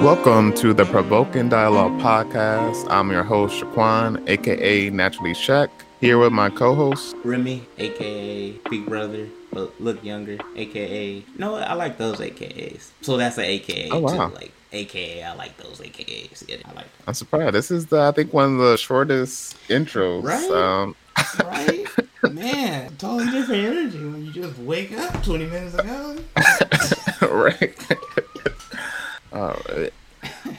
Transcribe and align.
Welcome 0.00 0.54
to 0.54 0.72
the 0.72 0.86
Provoking 0.86 1.50
Dialogue 1.50 1.92
podcast. 2.00 2.86
I'm 2.88 3.10
your 3.10 3.22
host, 3.22 3.62
Shaquan, 3.62 4.26
aka 4.28 4.88
Naturally 4.88 5.32
Shaq, 5.34 5.68
here 6.00 6.16
with 6.18 6.32
my 6.32 6.48
co 6.48 6.74
host, 6.74 7.14
Remy, 7.22 7.66
aka 7.76 8.52
Big 8.70 8.86
Brother, 8.86 9.26
but 9.52 9.78
look 9.80 10.02
younger, 10.02 10.38
aka. 10.56 11.22
No, 11.36 11.54
I 11.56 11.74
like 11.74 11.98
those 11.98 12.18
AKAs. 12.18 12.90
So 13.02 13.18
that's 13.18 13.36
an 13.36 13.44
AKA 13.44 13.90
Oh, 13.90 13.98
wow. 13.98 14.28
too. 14.28 14.34
Like 14.34 14.52
AKA, 14.72 15.22
I 15.24 15.34
like 15.34 15.56
those 15.58 15.78
AKAs. 15.80 16.48
Yeah, 16.48 16.56
I 16.64 16.72
like 16.72 16.86
I'm 17.06 17.12
surprised. 17.14 17.54
This 17.54 17.70
is, 17.70 17.86
the, 17.86 18.00
I 18.00 18.12
think, 18.12 18.32
one 18.32 18.54
of 18.54 18.58
the 18.58 18.76
shortest 18.78 19.56
intros. 19.68 20.22
Right? 20.24 20.50
Um, 20.50 20.96
right? 21.44 21.86
Man, 22.32 22.96
totally 22.96 23.30
different 23.30 23.64
energy 23.64 23.98
when 23.98 24.24
you 24.24 24.32
just 24.32 24.58
wake 24.60 24.92
up 24.92 25.22
20 25.22 25.46
minutes 25.46 25.74
ago. 25.74 26.16
right. 27.30 27.74
All 29.32 29.56
right. 29.68 29.92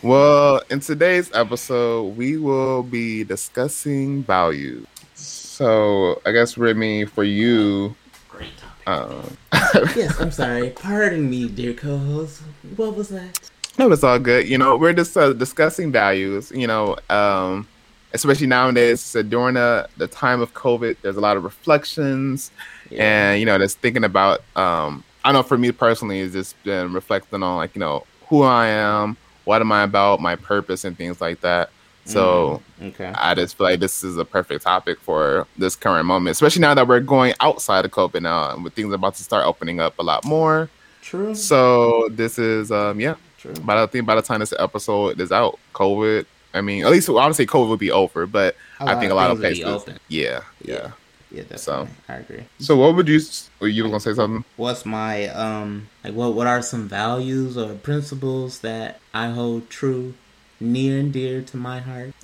Well, 0.04 0.64
in 0.72 0.80
today's 0.80 1.30
episode, 1.34 2.18
we 2.18 2.38
will 2.38 2.82
be 2.82 3.24
discussing 3.24 4.24
value. 4.24 4.86
So, 5.14 6.20
I 6.26 6.32
guess, 6.32 6.58
Remy, 6.58 7.06
for 7.06 7.24
you, 7.24 7.96
Great 8.28 8.50
topic. 8.58 8.88
um, 8.88 9.38
yes, 9.96 10.20
I'm 10.20 10.32
sorry. 10.32 10.72
Pardon 10.72 11.30
me, 11.30 11.48
dear 11.48 11.74
co-host. 11.74 12.42
What 12.76 12.96
was 12.96 13.10
that? 13.10 13.40
No, 13.78 13.92
it's 13.92 14.04
all 14.04 14.18
good. 14.18 14.48
You 14.50 14.58
know, 14.58 14.76
we're 14.76 14.94
just 14.94 15.16
uh, 15.16 15.34
discussing 15.34 15.92
values. 15.92 16.52
You 16.52 16.66
know, 16.66 16.98
um, 17.12 17.68
especially 18.14 18.48
nowadays 18.48 19.16
during 19.30 19.54
the 19.54 19.88
the 19.98 20.08
time 20.08 20.42
of 20.42 20.54
COVID. 20.56 20.98
There's 21.04 21.16
a 21.18 21.22
lot 21.22 21.38
of 21.38 21.44
reflections, 21.44 22.52
and 22.92 23.40
you 23.40 23.46
know, 23.46 23.58
just 23.60 23.78
thinking 23.80 24.04
about. 24.04 24.42
Um, 24.56 25.04
I 25.24 25.32
know 25.32 25.44
for 25.44 25.58
me 25.60 25.72
personally, 25.72 26.22
it's 26.22 26.34
just 26.34 26.62
been 26.64 26.92
reflecting 26.92 27.44
on 27.44 27.58
like 27.58 27.76
you 27.76 27.80
know 27.80 28.04
who 28.28 28.42
I 28.42 28.68
am, 28.68 29.16
what 29.46 29.62
am 29.62 29.72
I 29.72 29.84
about, 29.84 30.20
my 30.20 30.36
purpose, 30.36 30.84
and 30.86 30.98
things 30.98 31.22
like 31.22 31.42
that. 31.42 31.70
So 32.06 32.62
okay. 32.82 33.14
I 33.16 33.36
just 33.36 33.58
feel 33.58 33.68
like 33.68 33.80
this 33.80 34.04
is 34.04 34.18
a 34.18 34.26
perfect 34.26 34.64
topic 34.64 35.00
for 35.00 35.48
this 35.58 35.76
current 35.76 36.06
moment, 36.06 36.32
especially 36.32 36.62
now 36.62 36.74
that 36.74 36.88
we're 36.88 37.00
going 37.00 37.34
outside 37.40 37.86
of 37.86 37.92
COVID 37.92 38.22
now, 38.22 38.54
and 38.54 38.64
with 38.64 38.74
things 38.74 38.94
about 38.94 39.16
to 39.16 39.24
start 39.24 39.46
opening 39.46 39.80
up 39.80 39.98
a 40.00 40.04
lot 40.04 40.26
more. 40.26 40.70
True. 41.02 41.36
So 41.36 42.10
this 42.10 42.40
is 42.40 42.72
um 42.72 43.00
yeah. 43.00 43.16
True. 43.38 43.54
But 43.64 43.78
I 43.78 43.86
think 43.88 44.06
by 44.06 44.16
the 44.16 44.22
time 44.22 44.40
this 44.40 44.54
episode 44.58 45.20
is 45.20 45.32
out, 45.32 45.60
COVID. 45.74 46.26
I 46.54 46.62
mean, 46.62 46.84
at 46.84 46.92
least 46.92 47.10
obviously 47.10 47.46
COVID 47.46 47.70
would 47.70 47.80
be 47.80 47.92
over, 47.92 48.26
but 48.26 48.56
I 48.80 49.00
think 49.00 49.12
a 49.12 49.16
lot 49.16 49.32
of 49.32 49.40
places. 49.40 49.64
open. 49.64 50.00
Yeah, 50.10 50.42
yeah. 50.64 50.92
Yeah, 51.32 51.44
definitely. 51.44 51.58
So- 51.60 51.88
I 52.10 52.14
agree. 52.16 52.44
So 52.60 52.76
what 52.78 52.96
would 52.96 53.08
you? 53.08 53.18
s- 53.18 53.50
Were 53.60 53.68
you 53.68 53.84
gonna 53.84 54.00
say 54.00 54.14
something? 54.14 54.44
what's 54.58 54.86
my 54.86 55.28
um 55.30 55.88
like 56.04 56.14
what 56.14 56.34
what 56.34 56.48
are 56.48 56.62
some 56.62 56.88
values 56.88 57.58
or 57.58 57.74
principles 57.76 58.60
that 58.60 59.00
I 59.14 59.30
hold 59.30 59.70
true, 59.70 60.14
near 60.60 61.00
and 61.00 61.14
dear 61.14 61.42
to 61.42 61.58
my 61.58 61.80
heart? 61.80 62.14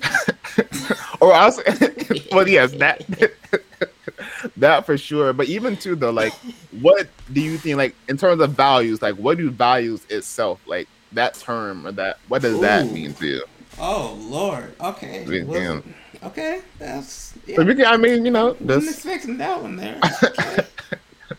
Or 1.20 1.32
I 1.32 1.46
was, 1.46 1.60
well, 2.32 2.46
yes, 2.48 2.70
that 2.74 3.02
that 4.56 4.86
for 4.86 4.96
sure. 4.96 5.32
But 5.32 5.48
even 5.48 5.76
too 5.76 5.96
though, 5.96 6.10
like, 6.10 6.32
what 6.80 7.08
do 7.32 7.40
you 7.40 7.58
think? 7.58 7.76
Like 7.76 7.94
in 8.08 8.16
terms 8.16 8.40
of 8.40 8.52
values, 8.52 9.02
like 9.02 9.16
what 9.16 9.36
do 9.38 9.50
values 9.50 10.04
itself 10.10 10.60
like 10.66 10.88
that 11.12 11.34
term 11.34 11.86
or 11.86 11.92
that 11.92 12.18
what 12.28 12.42
does 12.42 12.60
that 12.60 12.86
mean 12.86 13.14
to 13.14 13.26
you? 13.26 13.44
Oh 13.80 14.16
Lord. 14.20 14.74
Okay. 14.80 15.24
Yeah. 15.28 15.44
Well, 15.44 15.82
okay. 16.22 16.60
That's 16.78 17.34
So 17.54 17.64
we 17.64 17.74
can, 17.74 17.86
I 17.86 17.96
mean, 17.96 18.24
you 18.24 18.30
know, 18.30 18.56
Wasn't 18.60 18.68
this. 18.68 18.94
expecting 18.96 19.38
that 19.38 19.62
one 19.62 19.76
there. 19.76 19.98
Okay. 20.22 20.64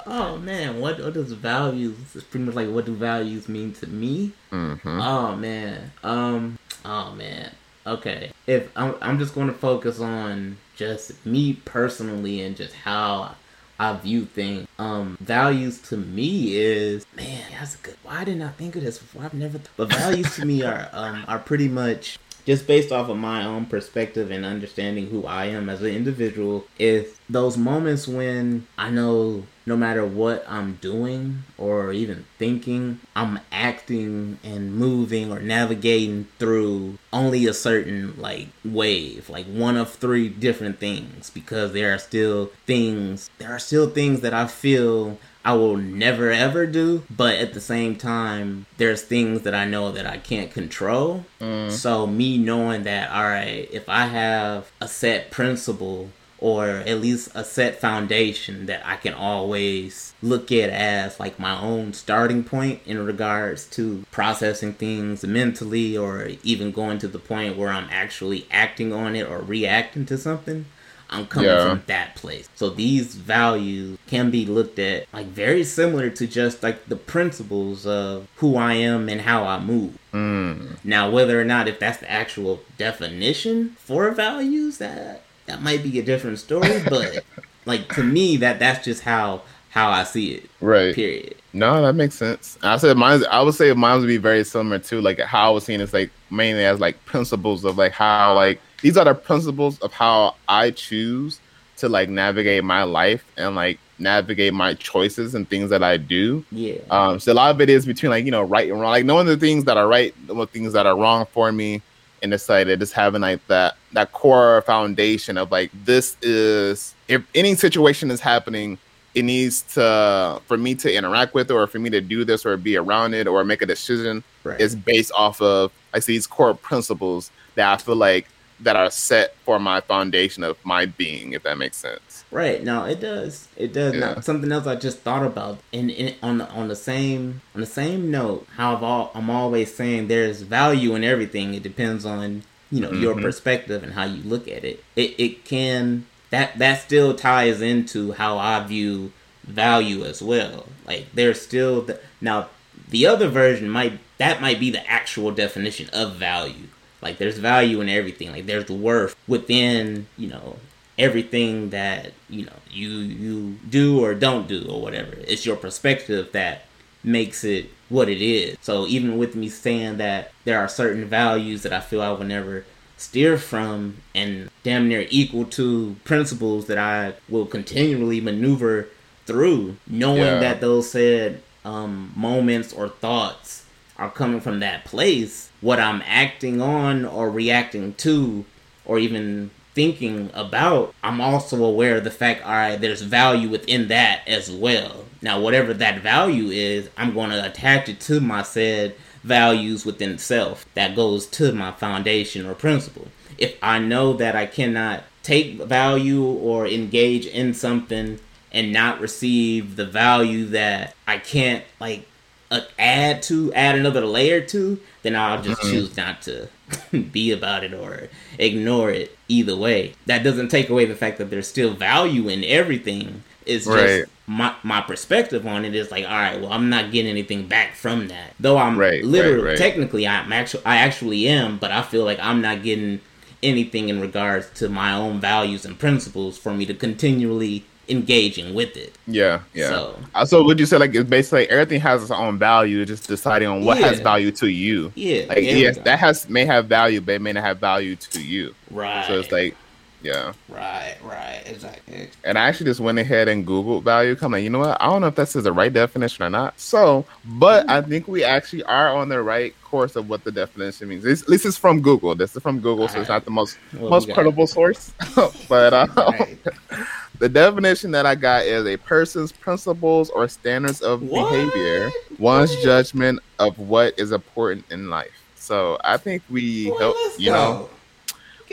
oh 0.05 0.38
man, 0.38 0.80
what 0.80 0.99
what 1.03 1.13
does 1.13 1.31
values? 1.31 1.95
It's 2.13 2.23
pretty 2.23 2.45
much 2.45 2.53
like 2.55 2.69
what 2.69 2.86
do 2.86 2.94
values 2.95 3.49
mean 3.49 3.73
to 3.73 3.88
me? 3.88 4.31
hmm 4.52 4.75
Oh 4.86 5.36
man. 5.36 5.91
Um. 6.03 6.58
Oh 6.86 7.11
man. 7.16 7.52
Okay. 7.88 8.31
If 8.45 8.69
I'm, 8.77 8.94
I'm 9.02 9.17
just 9.17 9.33
going 9.33 9.47
to 9.47 9.53
focus 9.53 9.99
on 9.99 10.58
just 10.76 11.25
me 11.25 11.54
personally 11.65 12.42
and 12.42 12.55
just 12.55 12.75
how 12.75 13.36
I 13.80 13.93
view 13.98 14.25
things. 14.25 14.67
Um, 14.77 15.17
values 15.21 15.81
to 15.89 15.98
me 15.98 16.55
is 16.55 17.05
man. 17.15 17.43
That's 17.52 17.75
a 17.75 17.77
good. 17.80 17.98
Why 18.04 18.23
didn't 18.23 18.43
I 18.43 18.49
think 18.49 18.75
of 18.75 18.83
this 18.83 18.99
before? 18.99 19.23
I've 19.23 19.33
never. 19.33 19.59
But 19.75 19.89
values 19.89 20.36
to 20.36 20.45
me 20.45 20.61
are 20.64 20.89
um 20.93 21.25
are 21.27 21.39
pretty 21.39 21.67
much 21.67 22.20
just 22.45 22.67
based 22.67 22.92
off 22.92 23.10
of 23.10 23.17
my 23.17 23.45
own 23.45 23.66
perspective 23.66 24.32
and 24.32 24.45
understanding 24.45 25.08
who 25.08 25.26
I 25.26 25.45
am 25.45 25.70
as 25.70 25.82
an 25.82 25.95
individual, 25.95 26.66
is 26.77 27.20
those 27.30 27.58
moments 27.58 28.08
when 28.08 28.67
I 28.77 28.89
know 28.89 29.44
no 29.66 29.77
matter 29.77 30.04
what 30.04 30.44
I'm 30.48 30.76
doing 30.82 31.44
or 31.58 31.94
even 31.94 32.26
thinking, 32.39 32.99
I'm 33.16 33.39
acting 33.52 34.39
and 34.44 34.73
moving 34.73 35.32
or 35.32 35.39
navigating 35.39 36.28
through 36.39 36.98
only 37.14 37.45
a 37.45 37.54
certain 37.54 38.20
like 38.20 38.48
wave, 38.66 39.30
like 39.30 39.45
one 39.45 39.78
of 39.78 39.94
three 39.94 40.28
different 40.28 40.80
things, 40.80 41.30
because 41.30 41.73
there 41.73 41.94
are 41.94 41.99
still 41.99 42.52
things, 42.66 43.30
there 43.38 43.52
are 43.52 43.60
still 43.60 43.92
things 43.92 44.22
that 44.22 44.33
I 44.33 44.48
feel 44.48 45.20
I 45.49 45.54
will 45.54 45.77
never 45.77 46.30
ever 46.30 46.67
do, 46.67 47.02
but 47.10 47.37
at 47.37 47.55
the 47.55 47.60
same 47.60 47.95
time, 47.95 48.67
there's 48.77 49.02
things 49.02 49.42
that 49.42 49.55
I 49.55 49.65
know 49.65 49.92
that 49.92 50.05
I 50.05 50.17
can't 50.17 50.52
control. 50.52 51.26
Mm. 51.42 51.71
So, 51.71 52.05
me 52.05 52.37
knowing 52.37 52.83
that, 52.83 53.10
all 53.10 53.23
right, 53.23 53.67
if 53.71 53.89
I 53.89 54.05
have 54.05 54.71
a 54.80 54.87
set 54.87 55.32
principle 55.32 56.11
or 56.37 56.67
at 56.67 57.02
least 57.02 57.32
a 57.33 57.43
set 57.43 57.82
foundation 57.82 58.67
that 58.67 58.86
I 58.86 58.98
can 58.98 59.15
always 59.15 60.14
look 60.21 60.52
at 60.52 60.70
as 60.70 61.20
like 61.20 61.39
my 61.39 61.60
own 61.60 61.93
starting 61.93 62.43
point 62.43 62.81
in 62.86 63.04
regards 63.04 63.66
to 63.71 64.05
processing 64.11 64.73
things 64.73 65.26
mentally 65.26 65.98
or 65.98 66.30
even 66.43 66.71
going 66.71 66.99
to 66.99 67.08
the 67.08 67.17
point 67.17 67.58
where 67.58 67.70
I'm 67.70 67.89
actually 67.89 68.45
acting 68.52 68.93
on 68.93 69.16
it 69.16 69.27
or 69.27 69.39
reacting 69.39 70.05
to 70.05 70.17
something. 70.20 70.66
I'm 71.11 71.25
coming 71.27 71.49
Yeah. 71.49 71.70
from 71.70 71.83
that 71.87 72.15
place. 72.15 72.47
So 72.55 72.70
these 72.70 73.15
values 73.15 73.97
can 74.08 74.30
be 74.30 74.45
looked 74.45 74.77
at 74.80 75.05
like 75.14 75.27
very 75.27 75.64
similar 75.64 76.09
to 76.11 76.27
just 76.27 76.61
like 76.64 76.86
the 76.87 76.95
principles 76.95 77.86
of 77.87 78.27
who 78.37 78.55
I 78.58 78.73
am 78.73 79.09
and 79.09 79.21
how 79.21 79.43
I 79.45 79.59
move. 79.59 79.98
Mm. 80.14 80.77
Now, 80.83 81.09
whether 81.09 81.39
or 81.39 81.43
not 81.45 81.67
if 81.67 81.80
that's 81.80 81.98
the 81.99 82.11
actual 82.11 82.61
definition 82.77 83.75
for 83.80 84.11
values, 84.11 84.77
that 84.77 85.23
that 85.45 85.61
might 85.61 85.81
be 85.83 85.98
a 85.99 86.03
different 86.03 86.39
story. 86.39 86.81
But 86.89 87.23
like 87.65 87.93
to 87.95 88.03
me, 88.03 88.37
that 88.37 88.59
that's 88.59 88.83
just 88.86 89.03
how 89.03 89.42
how 89.71 89.92
I 89.92 90.03
see 90.03 90.33
it. 90.33 90.49
Right. 90.61 90.95
Period. 90.95 91.36
No, 91.53 91.81
that 91.83 91.93
makes 91.93 92.15
sense. 92.15 92.58
I 92.64 92.77
said 92.77 92.98
mine. 92.98 93.23
I 93.31 93.42
would 93.42 93.53
say 93.55 93.71
mine 93.73 93.99
would 93.99 94.08
be 94.08 94.17
very 94.17 94.43
similar 94.43 94.80
too. 94.80 95.02
Like 95.02 95.19
how 95.19 95.48
I 95.48 95.53
was 95.53 95.64
seeing 95.65 95.80
it's 95.81 95.93
like 95.93 96.11
mainly 96.30 96.65
as 96.65 96.80
like 96.80 97.03
principles 97.05 97.64
of 97.65 97.77
like 97.77 97.92
how 97.92 98.33
like 98.36 98.59
these 98.82 98.98
are 98.98 99.06
the 99.06 99.16
principles 99.16 99.80
of 99.80 99.94
how 99.94 100.36
I 100.48 100.72
choose 100.72 101.40
to 101.78 101.90
like 101.90 102.10
navigate 102.10 102.64
my 102.64 102.84
life 102.84 103.23
and 103.38 103.56
like 103.56 103.80
navigate 104.00 104.54
my 104.54 104.73
choices 104.76 105.36
and 105.36 105.50
things 105.50 105.70
that 105.70 105.84
I 105.84 105.98
do. 105.98 106.44
Yeah. 106.52 106.80
Um, 106.90 107.20
so 107.20 107.32
a 107.32 107.36
lot 107.36 107.52
of 107.52 107.62
it 107.62 107.70
is 107.70 107.86
between 107.86 108.10
like 108.12 108.26
you 108.26 108.32
know 108.32 108.44
right 108.44 108.70
and 108.70 108.80
wrong, 108.80 108.92
like 108.92 109.06
knowing 109.06 109.28
the 109.28 109.38
things 109.38 109.66
that 109.66 109.78
are 109.78 109.88
right, 109.88 110.14
the 110.28 110.45
things 110.48 110.73
that 110.73 110.86
are 110.86 110.98
wrong 110.98 111.26
for 111.32 111.52
me, 111.52 111.82
and 112.22 112.32
like 112.32 112.67
just 112.67 112.94
having 112.94 113.22
like 113.22 113.45
that 113.48 113.76
that 113.94 114.12
core 114.12 114.62
foundation 114.64 115.38
of 115.38 115.52
like 115.52 115.72
this 115.86 116.17
is 116.22 116.96
if 117.08 117.23
any 117.36 117.56
situation 117.56 118.11
is 118.11 118.22
happening, 118.22 118.78
it 119.16 119.23
needs 119.23 119.61
to 119.73 120.42
for 120.46 120.58
me 120.58 120.76
to 120.76 120.94
interact 120.94 121.34
with 121.34 121.52
or 121.52 121.67
for 121.67 121.80
me 121.80 121.90
to 121.90 122.02
do 122.02 122.23
this 122.23 122.46
or 122.46 122.58
be 122.58 122.78
around 122.78 123.14
it 123.14 123.28
or 123.28 123.44
make 123.44 123.61
a 123.61 123.66
decision 123.66 124.23
right. 124.44 124.60
is 124.60 124.76
based 124.76 125.11
off 125.16 125.42
of 125.42 125.72
I 125.94 126.00
see 126.00 126.14
these 126.14 126.28
core 126.28 126.54
principles 126.54 127.32
that 127.56 127.72
I 127.72 127.78
feel 127.78 127.96
like 127.96 128.28
that 128.62 128.75
are 128.75 128.92
set 128.92 129.36
for 129.45 129.59
my 129.59 129.81
foundation 129.81 130.44
of 130.44 130.57
my 130.65 130.86
being, 130.86 131.33
if 131.33 131.44
that 131.44 131.57
makes 131.57 131.77
sense. 131.77 132.25
Right. 132.31 132.63
No, 132.63 132.83
it 132.86 133.00
does. 133.00 133.47
It 133.56 133.74
does. 133.74 133.94
Now, 133.95 134.19
something 134.19 134.51
else 134.51 134.68
I 134.68 134.75
just 134.75 135.00
thought 135.00 135.25
about, 135.25 135.59
and, 135.74 135.89
and 135.92 136.15
on 136.21 136.38
the 136.39 136.47
on 136.50 136.68
the 136.68 136.75
same 136.75 137.42
on 137.56 137.62
the 137.62 137.68
same 137.68 138.12
note, 138.12 138.45
how 138.56 138.75
I've 138.75 138.84
all, 138.84 139.12
I'm 139.16 139.30
always 139.30 139.74
saying 139.74 140.07
there's 140.07 140.42
value 140.42 140.94
in 140.95 141.04
everything. 141.04 141.54
It 141.54 141.63
depends 141.63 142.06
on 142.06 142.44
you 142.72 142.81
know 142.81 142.92
your 142.92 143.16
Mhm. 143.16 143.22
perspective 143.22 143.81
and 143.84 143.94
how 143.94 144.06
you 144.06 144.22
look 144.24 144.48
at 144.48 144.63
it. 144.63 144.84
It 144.95 145.16
it 145.18 145.45
can 145.45 146.06
that 146.30 146.57
that 146.60 146.81
still 146.81 147.16
ties 147.16 147.62
into 147.62 148.12
how 148.13 148.38
I 148.38 148.63
view 148.66 149.12
value 149.44 150.06
as 150.06 150.22
well. 150.22 150.68
Like 150.86 151.07
there's 151.13 151.42
still 151.42 151.81
the, 151.81 152.00
now 152.22 152.50
the 152.89 153.07
other 153.07 153.28
version 153.28 153.69
might 153.69 154.00
that 154.19 154.42
might 154.42 154.60
be 154.60 154.69
the 154.69 154.88
actual 154.88 155.31
definition 155.31 155.89
of 155.94 156.16
value. 156.16 156.68
Like 157.01 157.18
there's 157.18 157.38
value 157.38 157.81
in 157.81 157.90
everything. 157.90 158.31
Like 158.31 158.46
there's 158.46 158.69
worth 158.69 159.16
within, 159.28 160.07
you 160.18 160.28
know, 160.30 160.57
everything 160.98 161.69
that, 161.69 162.12
you 162.30 162.46
know, 162.46 162.54
you 162.69 162.90
you 162.90 163.57
do 163.69 164.04
or 164.04 164.13
don't 164.13 164.48
do 164.48 164.66
or 164.69 164.81
whatever. 164.81 165.13
It's 165.28 165.46
your 165.46 165.56
perspective 165.56 166.31
that 166.34 166.66
makes 167.04 167.44
it 167.44 167.69
what 167.88 168.10
it 168.10 168.22
is. 168.22 168.57
So 168.62 168.86
even 168.88 169.18
with 169.18 169.36
me 169.36 169.50
saying 169.50 169.98
that 169.98 170.31
there 170.44 170.60
are 170.60 170.68
certain 170.68 171.06
values 171.06 171.63
that 171.63 171.74
I 171.74 171.80
feel 171.80 172.01
I 172.01 172.12
will 172.12 172.25
never 172.25 172.66
steer 172.98 173.38
from 173.38 173.98
and 174.13 174.50
damn 174.63 174.90
near 174.90 175.07
equal 175.10 175.46
to 175.46 175.96
principles 176.04 176.68
that 176.68 176.78
I 176.78 177.13
will 177.30 177.46
continually 177.46 178.19
maneuver 178.19 178.90
through, 179.25 179.78
knowing 179.88 180.19
Yeah. 180.19 180.40
that 180.40 180.60
those 180.60 180.92
said 180.92 181.42
um, 181.63 182.12
moments 182.16 182.74
or 182.74 182.90
thoughts 182.90 183.59
are 184.00 184.10
coming 184.10 184.40
from 184.40 184.62
that 184.62 184.86
place, 184.86 185.51
what 185.62 185.80
I'm 185.80 186.01
acting 186.06 186.62
on 186.62 187.06
or 187.06 187.30
reacting 187.30 187.94
to, 187.96 188.46
or 188.86 188.98
even 188.98 189.51
thinking 189.75 190.31
about, 190.34 190.96
I'm 191.04 191.22
also 191.22 191.63
aware 191.63 191.98
of 191.98 192.04
the 192.04 192.12
fact, 192.12 192.44
all 192.44 192.51
right, 192.51 192.80
there's 192.80 193.01
value 193.01 193.50
within 193.50 193.90
that 193.90 194.22
as 194.28 194.50
well. 194.50 195.06
Now, 195.22 195.40
whatever 195.40 195.74
that 195.74 196.01
value 196.01 196.50
is, 196.50 196.90
I'm 196.98 197.13
going 197.13 197.30
to 197.30 197.46
attach 197.46 197.90
it 197.90 198.00
to 198.01 198.22
my 198.22 198.42
said 198.42 198.96
values 199.24 199.86
within 199.86 200.18
self 200.18 200.66
that 200.75 200.96
goes 200.96 201.28
to 201.28 201.51
my 201.51 201.72
foundation 201.74 202.46
or 202.46 202.56
principle. 202.56 203.10
If 203.38 203.57
I 203.62 203.80
know 203.80 204.13
that 204.13 204.36
I 204.36 204.46
cannot 204.46 205.04
take 205.24 205.62
value 205.62 206.24
or 206.24 206.66
engage 206.66 207.25
in 207.25 207.54
something 207.54 208.19
and 208.51 208.72
not 208.74 209.01
receive 209.01 209.75
the 209.75 209.86
value 209.86 210.46
that 210.46 210.96
I 211.06 211.18
can't 211.18 211.63
like 211.80 212.07
uh, 212.51 212.62
add 212.78 213.22
to, 213.24 213.54
add 213.54 213.75
another 213.75 214.06
layer 214.06 214.42
to, 214.42 214.80
then 215.04 215.16
I'll 215.16 215.42
just 215.42 215.62
mm-hmm. 215.62 215.72
choose 215.72 215.98
not 215.98 216.22
to 216.24 216.50
be 217.12 217.31
about 217.31 217.63
it 217.63 217.74
or 217.74 218.10
ignore 218.38 218.92
it 218.92 219.18
either 219.28 219.56
way. 219.56 219.94
That 220.06 220.24
doesn't 220.24 220.50
take 220.50 220.69
away 220.69 220.86
the 220.86 220.96
fact 220.96 221.18
that 221.19 221.30
there's 221.30 221.48
still 221.48 221.74
value 221.74 222.28
in 222.28 222.44
everything. 222.44 223.24
It's 223.46 223.66
just 223.66 223.78
right. 223.78 224.06
my 224.28 224.54
my 224.63 224.81
perspective 224.81 225.48
on 225.48 225.66
it 225.66 225.74
is 225.74 225.90
like, 225.90 226.06
all 226.06 226.12
right, 226.12 226.40
well, 226.40 226.51
I'm 226.51 226.69
not 226.69 226.92
getting 226.92 227.10
anything 227.10 227.48
back 227.48 227.74
from 227.74 228.07
that. 228.10 228.34
Though 228.40 228.57
I'm 228.57 228.78
right, 228.78 229.04
literally, 229.04 229.44
right, 229.44 229.57
technically, 229.57 230.07
I'm 230.07 230.31
actually, 230.31 230.66
I 230.66 230.78
actually 230.78 231.28
am, 231.28 231.57
but 231.57 231.72
I 231.72 231.81
feel 231.81 232.06
like 232.06 232.19
I'm 232.19 232.42
not 232.42 232.62
getting 232.62 233.01
anything 233.42 233.90
in 233.90 234.01
regards 234.01 234.50
to 234.51 234.69
my 234.69 234.94
own 234.94 235.19
values 235.19 235.66
and 235.66 235.80
principles 235.80 236.38
for 236.38 236.54
me 236.54 236.66
to 236.66 236.74
continually 236.74 237.66
engaging 237.89 238.53
with 238.53 238.75
it. 238.77 238.95
Yeah, 239.07 239.41
yeah. 239.53 239.69
So, 239.69 240.00
so 240.25 240.44
would 240.44 240.59
you 240.59 240.65
say 240.65 240.77
like 240.77 240.94
it's 240.95 241.09
basically 241.09 241.50
everything 241.50 241.81
has 241.81 242.01
its 242.01 242.12
own 242.12 242.38
value, 242.38 242.86
just 242.86 243.07
deciding 243.07 243.47
on 243.47 243.65
what 243.65 243.80
yeah. 243.80 243.88
has 243.88 244.00
value 244.00 244.31
to 244.33 244.47
you. 244.47 244.91
Yeah. 244.95 245.25
Like 245.30 245.44
yes, 245.44 245.77
that 245.80 246.00
has 246.00 246.30
may 246.30 246.45
have 246.45 246.68
value, 246.68 247.01
but 247.01 247.15
it 247.15 247.21
may 247.21 247.33
not 247.33 247.44
have 247.44 247.59
value 247.59 247.95
to 247.95 248.21
you. 248.21 248.53
Right. 248.71 249.06
So 249.07 249.19
it's 249.19 249.31
like 249.31 249.56
yeah. 250.01 250.33
Right, 250.47 250.95
right, 251.03 251.41
exactly. 251.45 252.09
And 252.24 252.38
I 252.38 252.47
actually 252.47 252.68
just 252.68 252.80
went 252.80 253.00
ahead 253.00 253.27
and 253.27 253.45
Googled 253.45 253.83
value. 253.83 254.15
Come 254.15 254.33
on, 254.33 254.44
you 254.44 254.50
know 254.50 254.59
what? 254.59 254.81
I 254.81 254.86
don't 254.86 255.01
know 255.01 255.07
if 255.07 255.15
this 255.15 255.36
is 255.36 255.44
the 255.44 255.51
right 255.51 255.71
definition 255.71 256.24
or 256.24 256.30
not. 256.30 256.57
So, 256.59 257.06
but 257.25 257.63
mm-hmm. 257.63 257.71
I 257.71 257.81
think 257.81 258.07
we 258.07 258.24
actually 258.24 258.63
are 258.63 258.95
on 258.95 259.09
the 259.09 259.21
right 259.21 259.53
course 259.63 259.95
of 259.95 260.09
what 260.09 260.24
the 260.24 260.31
definition 260.31 260.88
means. 260.88 261.03
This, 261.03 261.24
this 261.24 261.45
is 261.45 261.57
from 261.57 261.81
Google. 261.81 262.15
This 262.15 262.36
is 262.36 262.41
from 262.41 262.59
Google, 262.59 262.83
All 262.83 262.88
so 262.88 262.95
right. 262.95 263.01
it's 263.01 263.09
not 263.09 263.25
the 263.25 263.31
most 263.31 263.57
most 263.74 264.09
credible 264.12 264.47
source. 264.47 264.94
but 265.50 265.74
uh, 265.74 265.88
right. 265.97 266.38
the 267.19 267.30
definition 267.30 267.92
that 267.92 268.06
I 268.06 268.16
got 268.16 268.45
is 268.45 268.66
a 268.66 268.77
person's 268.77 269.31
principles 269.31 270.10
or 270.10 270.27
standards 270.27 270.81
of 270.81 271.04
what? 271.04 271.31
behavior, 271.31 271.92
one's 272.18 272.51
what? 272.51 272.63
judgment 272.63 273.19
of 273.38 273.60
what 273.60 273.98
is 274.00 274.12
important 274.12 274.66
in 274.71 274.89
life. 274.89 275.12
So 275.36 275.77
I 275.83 275.98
think 275.98 276.24
we 276.30 276.69
well, 276.71 276.80
help, 276.80 277.19
you 277.19 277.27
go. 277.27 277.33
know 277.33 277.69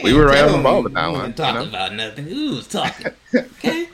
we 0.02 0.12
were 0.12 0.26
right 0.26 0.44
on 0.44 0.52
the 0.52 0.62
ball 0.62 0.82
with 0.82 0.94
that 0.94 1.12
one. 1.12 1.32
Talk 1.32 1.54
you 1.54 1.60
know? 1.60 1.68
about 1.68 1.94
nothing. 1.94 2.24
Who's 2.24 2.66
talking? 2.66 3.12
okay, 3.34 3.88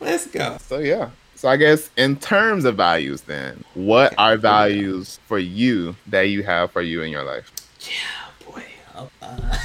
let's 0.00 0.26
go. 0.26 0.58
So 0.60 0.78
yeah. 0.78 1.10
So 1.34 1.48
I 1.48 1.56
guess 1.56 1.90
in 1.96 2.16
terms 2.16 2.64
of 2.64 2.76
values, 2.76 3.22
then 3.22 3.62
what 3.74 4.12
okay. 4.12 4.22
are 4.22 4.36
values 4.36 5.20
for 5.26 5.38
you 5.38 5.94
that 6.06 6.22
you 6.22 6.42
have 6.42 6.70
for 6.72 6.82
you 6.82 7.02
in 7.02 7.10
your 7.10 7.24
life? 7.24 7.52
Yeah, 7.80 8.50
boy. 8.50 8.64
Oh, 8.96 9.10
uh... 9.22 9.58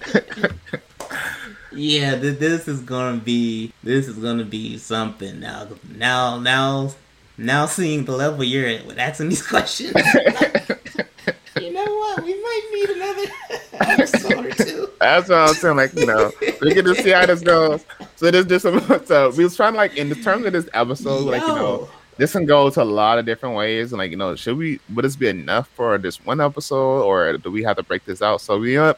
yeah, 1.72 2.18
th- 2.18 2.38
this 2.38 2.68
is 2.68 2.80
gonna 2.80 3.18
be 3.18 3.72
this 3.82 4.08
is 4.08 4.16
gonna 4.16 4.44
be 4.44 4.78
something 4.78 5.40
now. 5.40 5.68
Now, 5.96 6.38
now, 6.38 6.94
now, 7.36 7.66
seeing 7.66 8.04
the 8.04 8.12
level 8.12 8.44
you're 8.44 8.68
at 8.68 8.86
with 8.86 8.98
asking 8.98 9.28
these 9.30 9.46
questions. 9.46 9.92
you 11.60 11.72
know 11.72 11.84
what? 11.84 12.22
We 12.22 12.34
might 12.34 12.70
need 12.72 12.90
another 12.90 13.24
episode 13.80 14.46
or 14.46 14.50
two. 14.50 14.90
That's 15.00 15.28
what 15.28 15.38
I'm 15.38 15.54
saying. 15.54 15.76
Like, 15.76 15.94
you 15.94 16.06
know, 16.06 16.32
we 16.60 16.74
get 16.74 16.84
to 16.84 16.94
see 16.94 17.10
how 17.10 17.26
this 17.26 17.40
goes. 17.40 17.84
So 18.16 18.30
this 18.30 18.46
just 18.46 19.08
so 19.08 19.30
we 19.30 19.44
was 19.44 19.56
trying 19.56 19.72
to 19.72 19.78
like 19.78 19.96
in 19.96 20.08
the 20.08 20.16
terms 20.16 20.44
of 20.46 20.52
this 20.52 20.68
episode, 20.74 21.20
Yo. 21.20 21.30
like, 21.30 21.42
you 21.42 21.48
know, 21.48 21.88
this 22.18 22.32
can 22.32 22.44
go 22.44 22.68
to 22.68 22.82
a 22.82 22.84
lot 22.84 23.18
of 23.18 23.24
different 23.24 23.56
ways. 23.56 23.92
And 23.92 23.98
like, 23.98 24.10
you 24.10 24.16
know, 24.16 24.34
should 24.34 24.58
we 24.58 24.80
would 24.94 25.04
this 25.04 25.16
be 25.16 25.28
enough 25.28 25.68
for 25.68 25.96
this 25.96 26.22
one 26.24 26.40
episode 26.40 27.02
or 27.02 27.38
do 27.38 27.50
we 27.50 27.62
have 27.62 27.76
to 27.76 27.82
break 27.82 28.04
this 28.04 28.20
out? 28.20 28.40
So 28.42 28.58
we 28.58 28.72
you 28.72 28.78
know, 28.78 28.94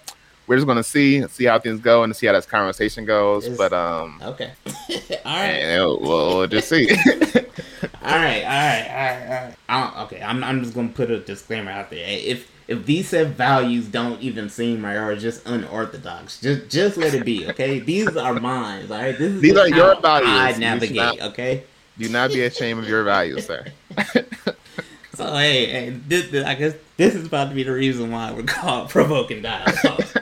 we're 0.53 0.57
just 0.57 0.67
gonna 0.67 0.83
see 0.83 1.27
see 1.29 1.45
how 1.45 1.59
things 1.59 1.81
go 1.81 2.03
and 2.03 2.15
see 2.15 2.27
how 2.27 2.35
this 2.35 2.45
conversation 2.45 3.07
goes. 3.07 3.47
It's, 3.47 3.57
but 3.57 3.73
um, 3.73 4.21
okay, 4.23 4.53
all 5.25 5.35
right, 5.35 5.79
we'll, 5.79 5.99
we'll 5.99 6.47
just 6.47 6.69
see. 6.69 6.91
all 6.91 6.99
right, 8.03 8.43
all 8.43 8.51
right, 8.51 8.87
all 8.91 9.41
right, 9.41 9.55
all 9.71 9.81
right. 9.81 10.03
okay, 10.03 10.23
I'm 10.23 10.45
I'm 10.45 10.63
just 10.63 10.75
gonna 10.75 10.91
put 10.91 11.11
a 11.11 11.21
disclaimer 11.21 11.71
out 11.71 11.89
there. 11.89 12.05
If 12.07 12.53
if 12.69 12.85
these 12.85 13.09
set 13.09 13.29
values 13.29 13.89
don't 13.89 14.21
even 14.21 14.51
seem 14.51 14.85
right 14.85 14.97
or 14.97 15.17
just 15.17 15.47
unorthodox, 15.47 16.39
just 16.39 16.69
just 16.69 16.99
let 16.99 17.15
it 17.15 17.25
be. 17.25 17.49
Okay, 17.49 17.79
these 17.93 18.15
are 18.15 18.35
mine. 18.35 18.93
All 18.93 18.99
right, 18.99 19.17
this 19.17 19.33
is 19.33 19.41
these 19.41 19.57
are 19.57 19.69
your 19.69 19.99
values. 20.03 20.29
I 20.29 20.53
navigate. 20.59 20.97
Not, 20.97 21.21
okay, 21.31 21.65
do 21.97 22.11
not 22.11 22.29
be 22.29 22.43
ashamed 22.43 22.81
of 22.81 22.89
your 22.91 23.05
values, 23.05 23.47
sir. 23.47 23.65
so 25.15 25.35
hey, 25.35 25.65
hey 25.65 25.91
this, 26.07 26.31
this, 26.31 26.45
I 26.45 26.57
guess 26.57 26.75
this 26.99 27.15
is 27.15 27.25
about 27.25 27.49
to 27.49 27.55
be 27.55 27.63
the 27.63 27.73
reason 27.73 28.11
why 28.11 28.33
we're 28.33 28.43
called 28.43 28.91
provoking 28.91 29.41
dialogue 29.41 30.22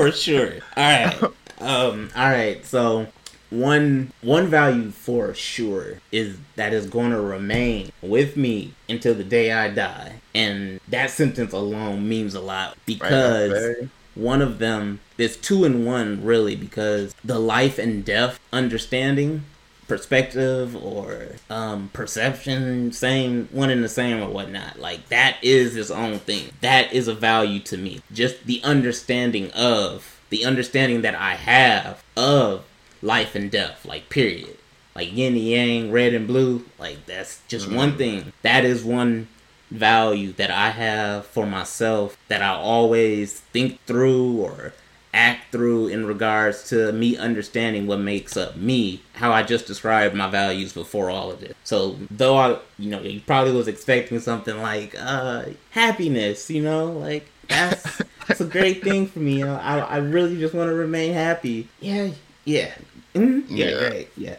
for 0.00 0.12
sure. 0.12 0.54
All 0.76 0.84
right, 0.84 1.22
um, 1.60 2.10
all 2.16 2.30
right. 2.30 2.64
So 2.64 3.06
one 3.50 4.12
one 4.22 4.46
value 4.46 4.90
for 4.90 5.34
sure 5.34 6.00
is 6.12 6.36
that 6.56 6.72
is 6.72 6.86
going 6.86 7.10
to 7.10 7.20
remain 7.20 7.92
with 8.00 8.36
me 8.36 8.74
until 8.88 9.14
the 9.14 9.24
day 9.24 9.52
I 9.52 9.68
die, 9.68 10.20
and 10.34 10.80
that 10.88 11.10
sentence 11.10 11.52
alone 11.52 12.08
means 12.08 12.34
a 12.34 12.40
lot 12.40 12.76
because 12.86 13.52
right, 13.52 13.88
one 14.14 14.42
of 14.42 14.58
them 14.58 15.00
there's 15.16 15.36
two 15.36 15.64
in 15.64 15.84
one 15.84 16.24
really 16.24 16.56
because 16.56 17.14
the 17.24 17.38
life 17.38 17.78
and 17.78 18.04
death 18.04 18.40
understanding 18.52 19.44
perspective 19.90 20.76
or 20.76 21.30
um, 21.50 21.90
perception, 21.92 22.92
same 22.92 23.48
one 23.50 23.70
and 23.70 23.82
the 23.82 23.88
same 23.88 24.22
or 24.22 24.28
whatnot. 24.28 24.78
Like 24.78 25.08
that 25.08 25.38
is 25.42 25.74
its 25.74 25.90
own 25.90 26.20
thing. 26.20 26.52
That 26.60 26.92
is 26.92 27.08
a 27.08 27.14
value 27.14 27.58
to 27.62 27.76
me. 27.76 28.00
Just 28.12 28.46
the 28.46 28.62
understanding 28.62 29.50
of 29.50 30.20
the 30.28 30.44
understanding 30.44 31.02
that 31.02 31.16
I 31.16 31.34
have 31.34 32.04
of 32.16 32.64
life 33.02 33.34
and 33.34 33.50
death, 33.50 33.84
like 33.84 34.08
period. 34.08 34.56
Like 34.94 35.12
yin 35.12 35.34
and 35.34 35.42
yang, 35.42 35.90
red 35.90 36.14
and 36.14 36.28
blue, 36.28 36.66
like 36.78 37.04
that's 37.06 37.42
just 37.48 37.66
mm-hmm. 37.66 37.76
one 37.76 37.96
thing. 37.96 38.32
That 38.42 38.64
is 38.64 38.84
one 38.84 39.26
value 39.72 40.32
that 40.34 40.52
I 40.52 40.70
have 40.70 41.26
for 41.26 41.46
myself 41.46 42.16
that 42.28 42.42
I 42.42 42.54
always 42.54 43.40
think 43.40 43.84
through 43.86 44.36
or 44.36 44.72
act 45.12 45.50
through 45.52 45.88
in 45.88 46.06
regards 46.06 46.68
to 46.68 46.92
me 46.92 47.16
understanding 47.16 47.86
what 47.86 47.98
makes 47.98 48.36
up 48.36 48.56
me, 48.56 49.02
how 49.14 49.32
I 49.32 49.42
just 49.42 49.66
described 49.66 50.14
my 50.14 50.28
values 50.28 50.72
before 50.72 51.10
all 51.10 51.30
of 51.30 51.40
this. 51.40 51.54
So 51.64 51.98
though 52.10 52.36
I, 52.36 52.58
you 52.78 52.90
know, 52.90 53.00
you 53.00 53.20
probably 53.20 53.52
was 53.52 53.68
expecting 53.68 54.20
something 54.20 54.60
like 54.60 54.94
uh 54.98 55.46
happiness, 55.70 56.50
you 56.50 56.62
know, 56.62 56.92
like 56.92 57.26
that's 57.48 58.02
that's 58.26 58.40
a 58.40 58.46
great 58.46 58.82
thing 58.82 59.06
for 59.06 59.18
me. 59.18 59.38
you 59.38 59.46
I 59.46 59.78
I 59.78 59.96
really 59.96 60.38
just 60.38 60.54
want 60.54 60.68
to 60.68 60.74
remain 60.74 61.12
happy. 61.12 61.68
Yeah, 61.80 62.10
yeah, 62.44 62.72
Mm-hmm. 63.14 63.56
Yeah, 63.56 63.66
yeah, 63.66 63.88
great. 63.88 64.08
Yeah. 64.16 64.36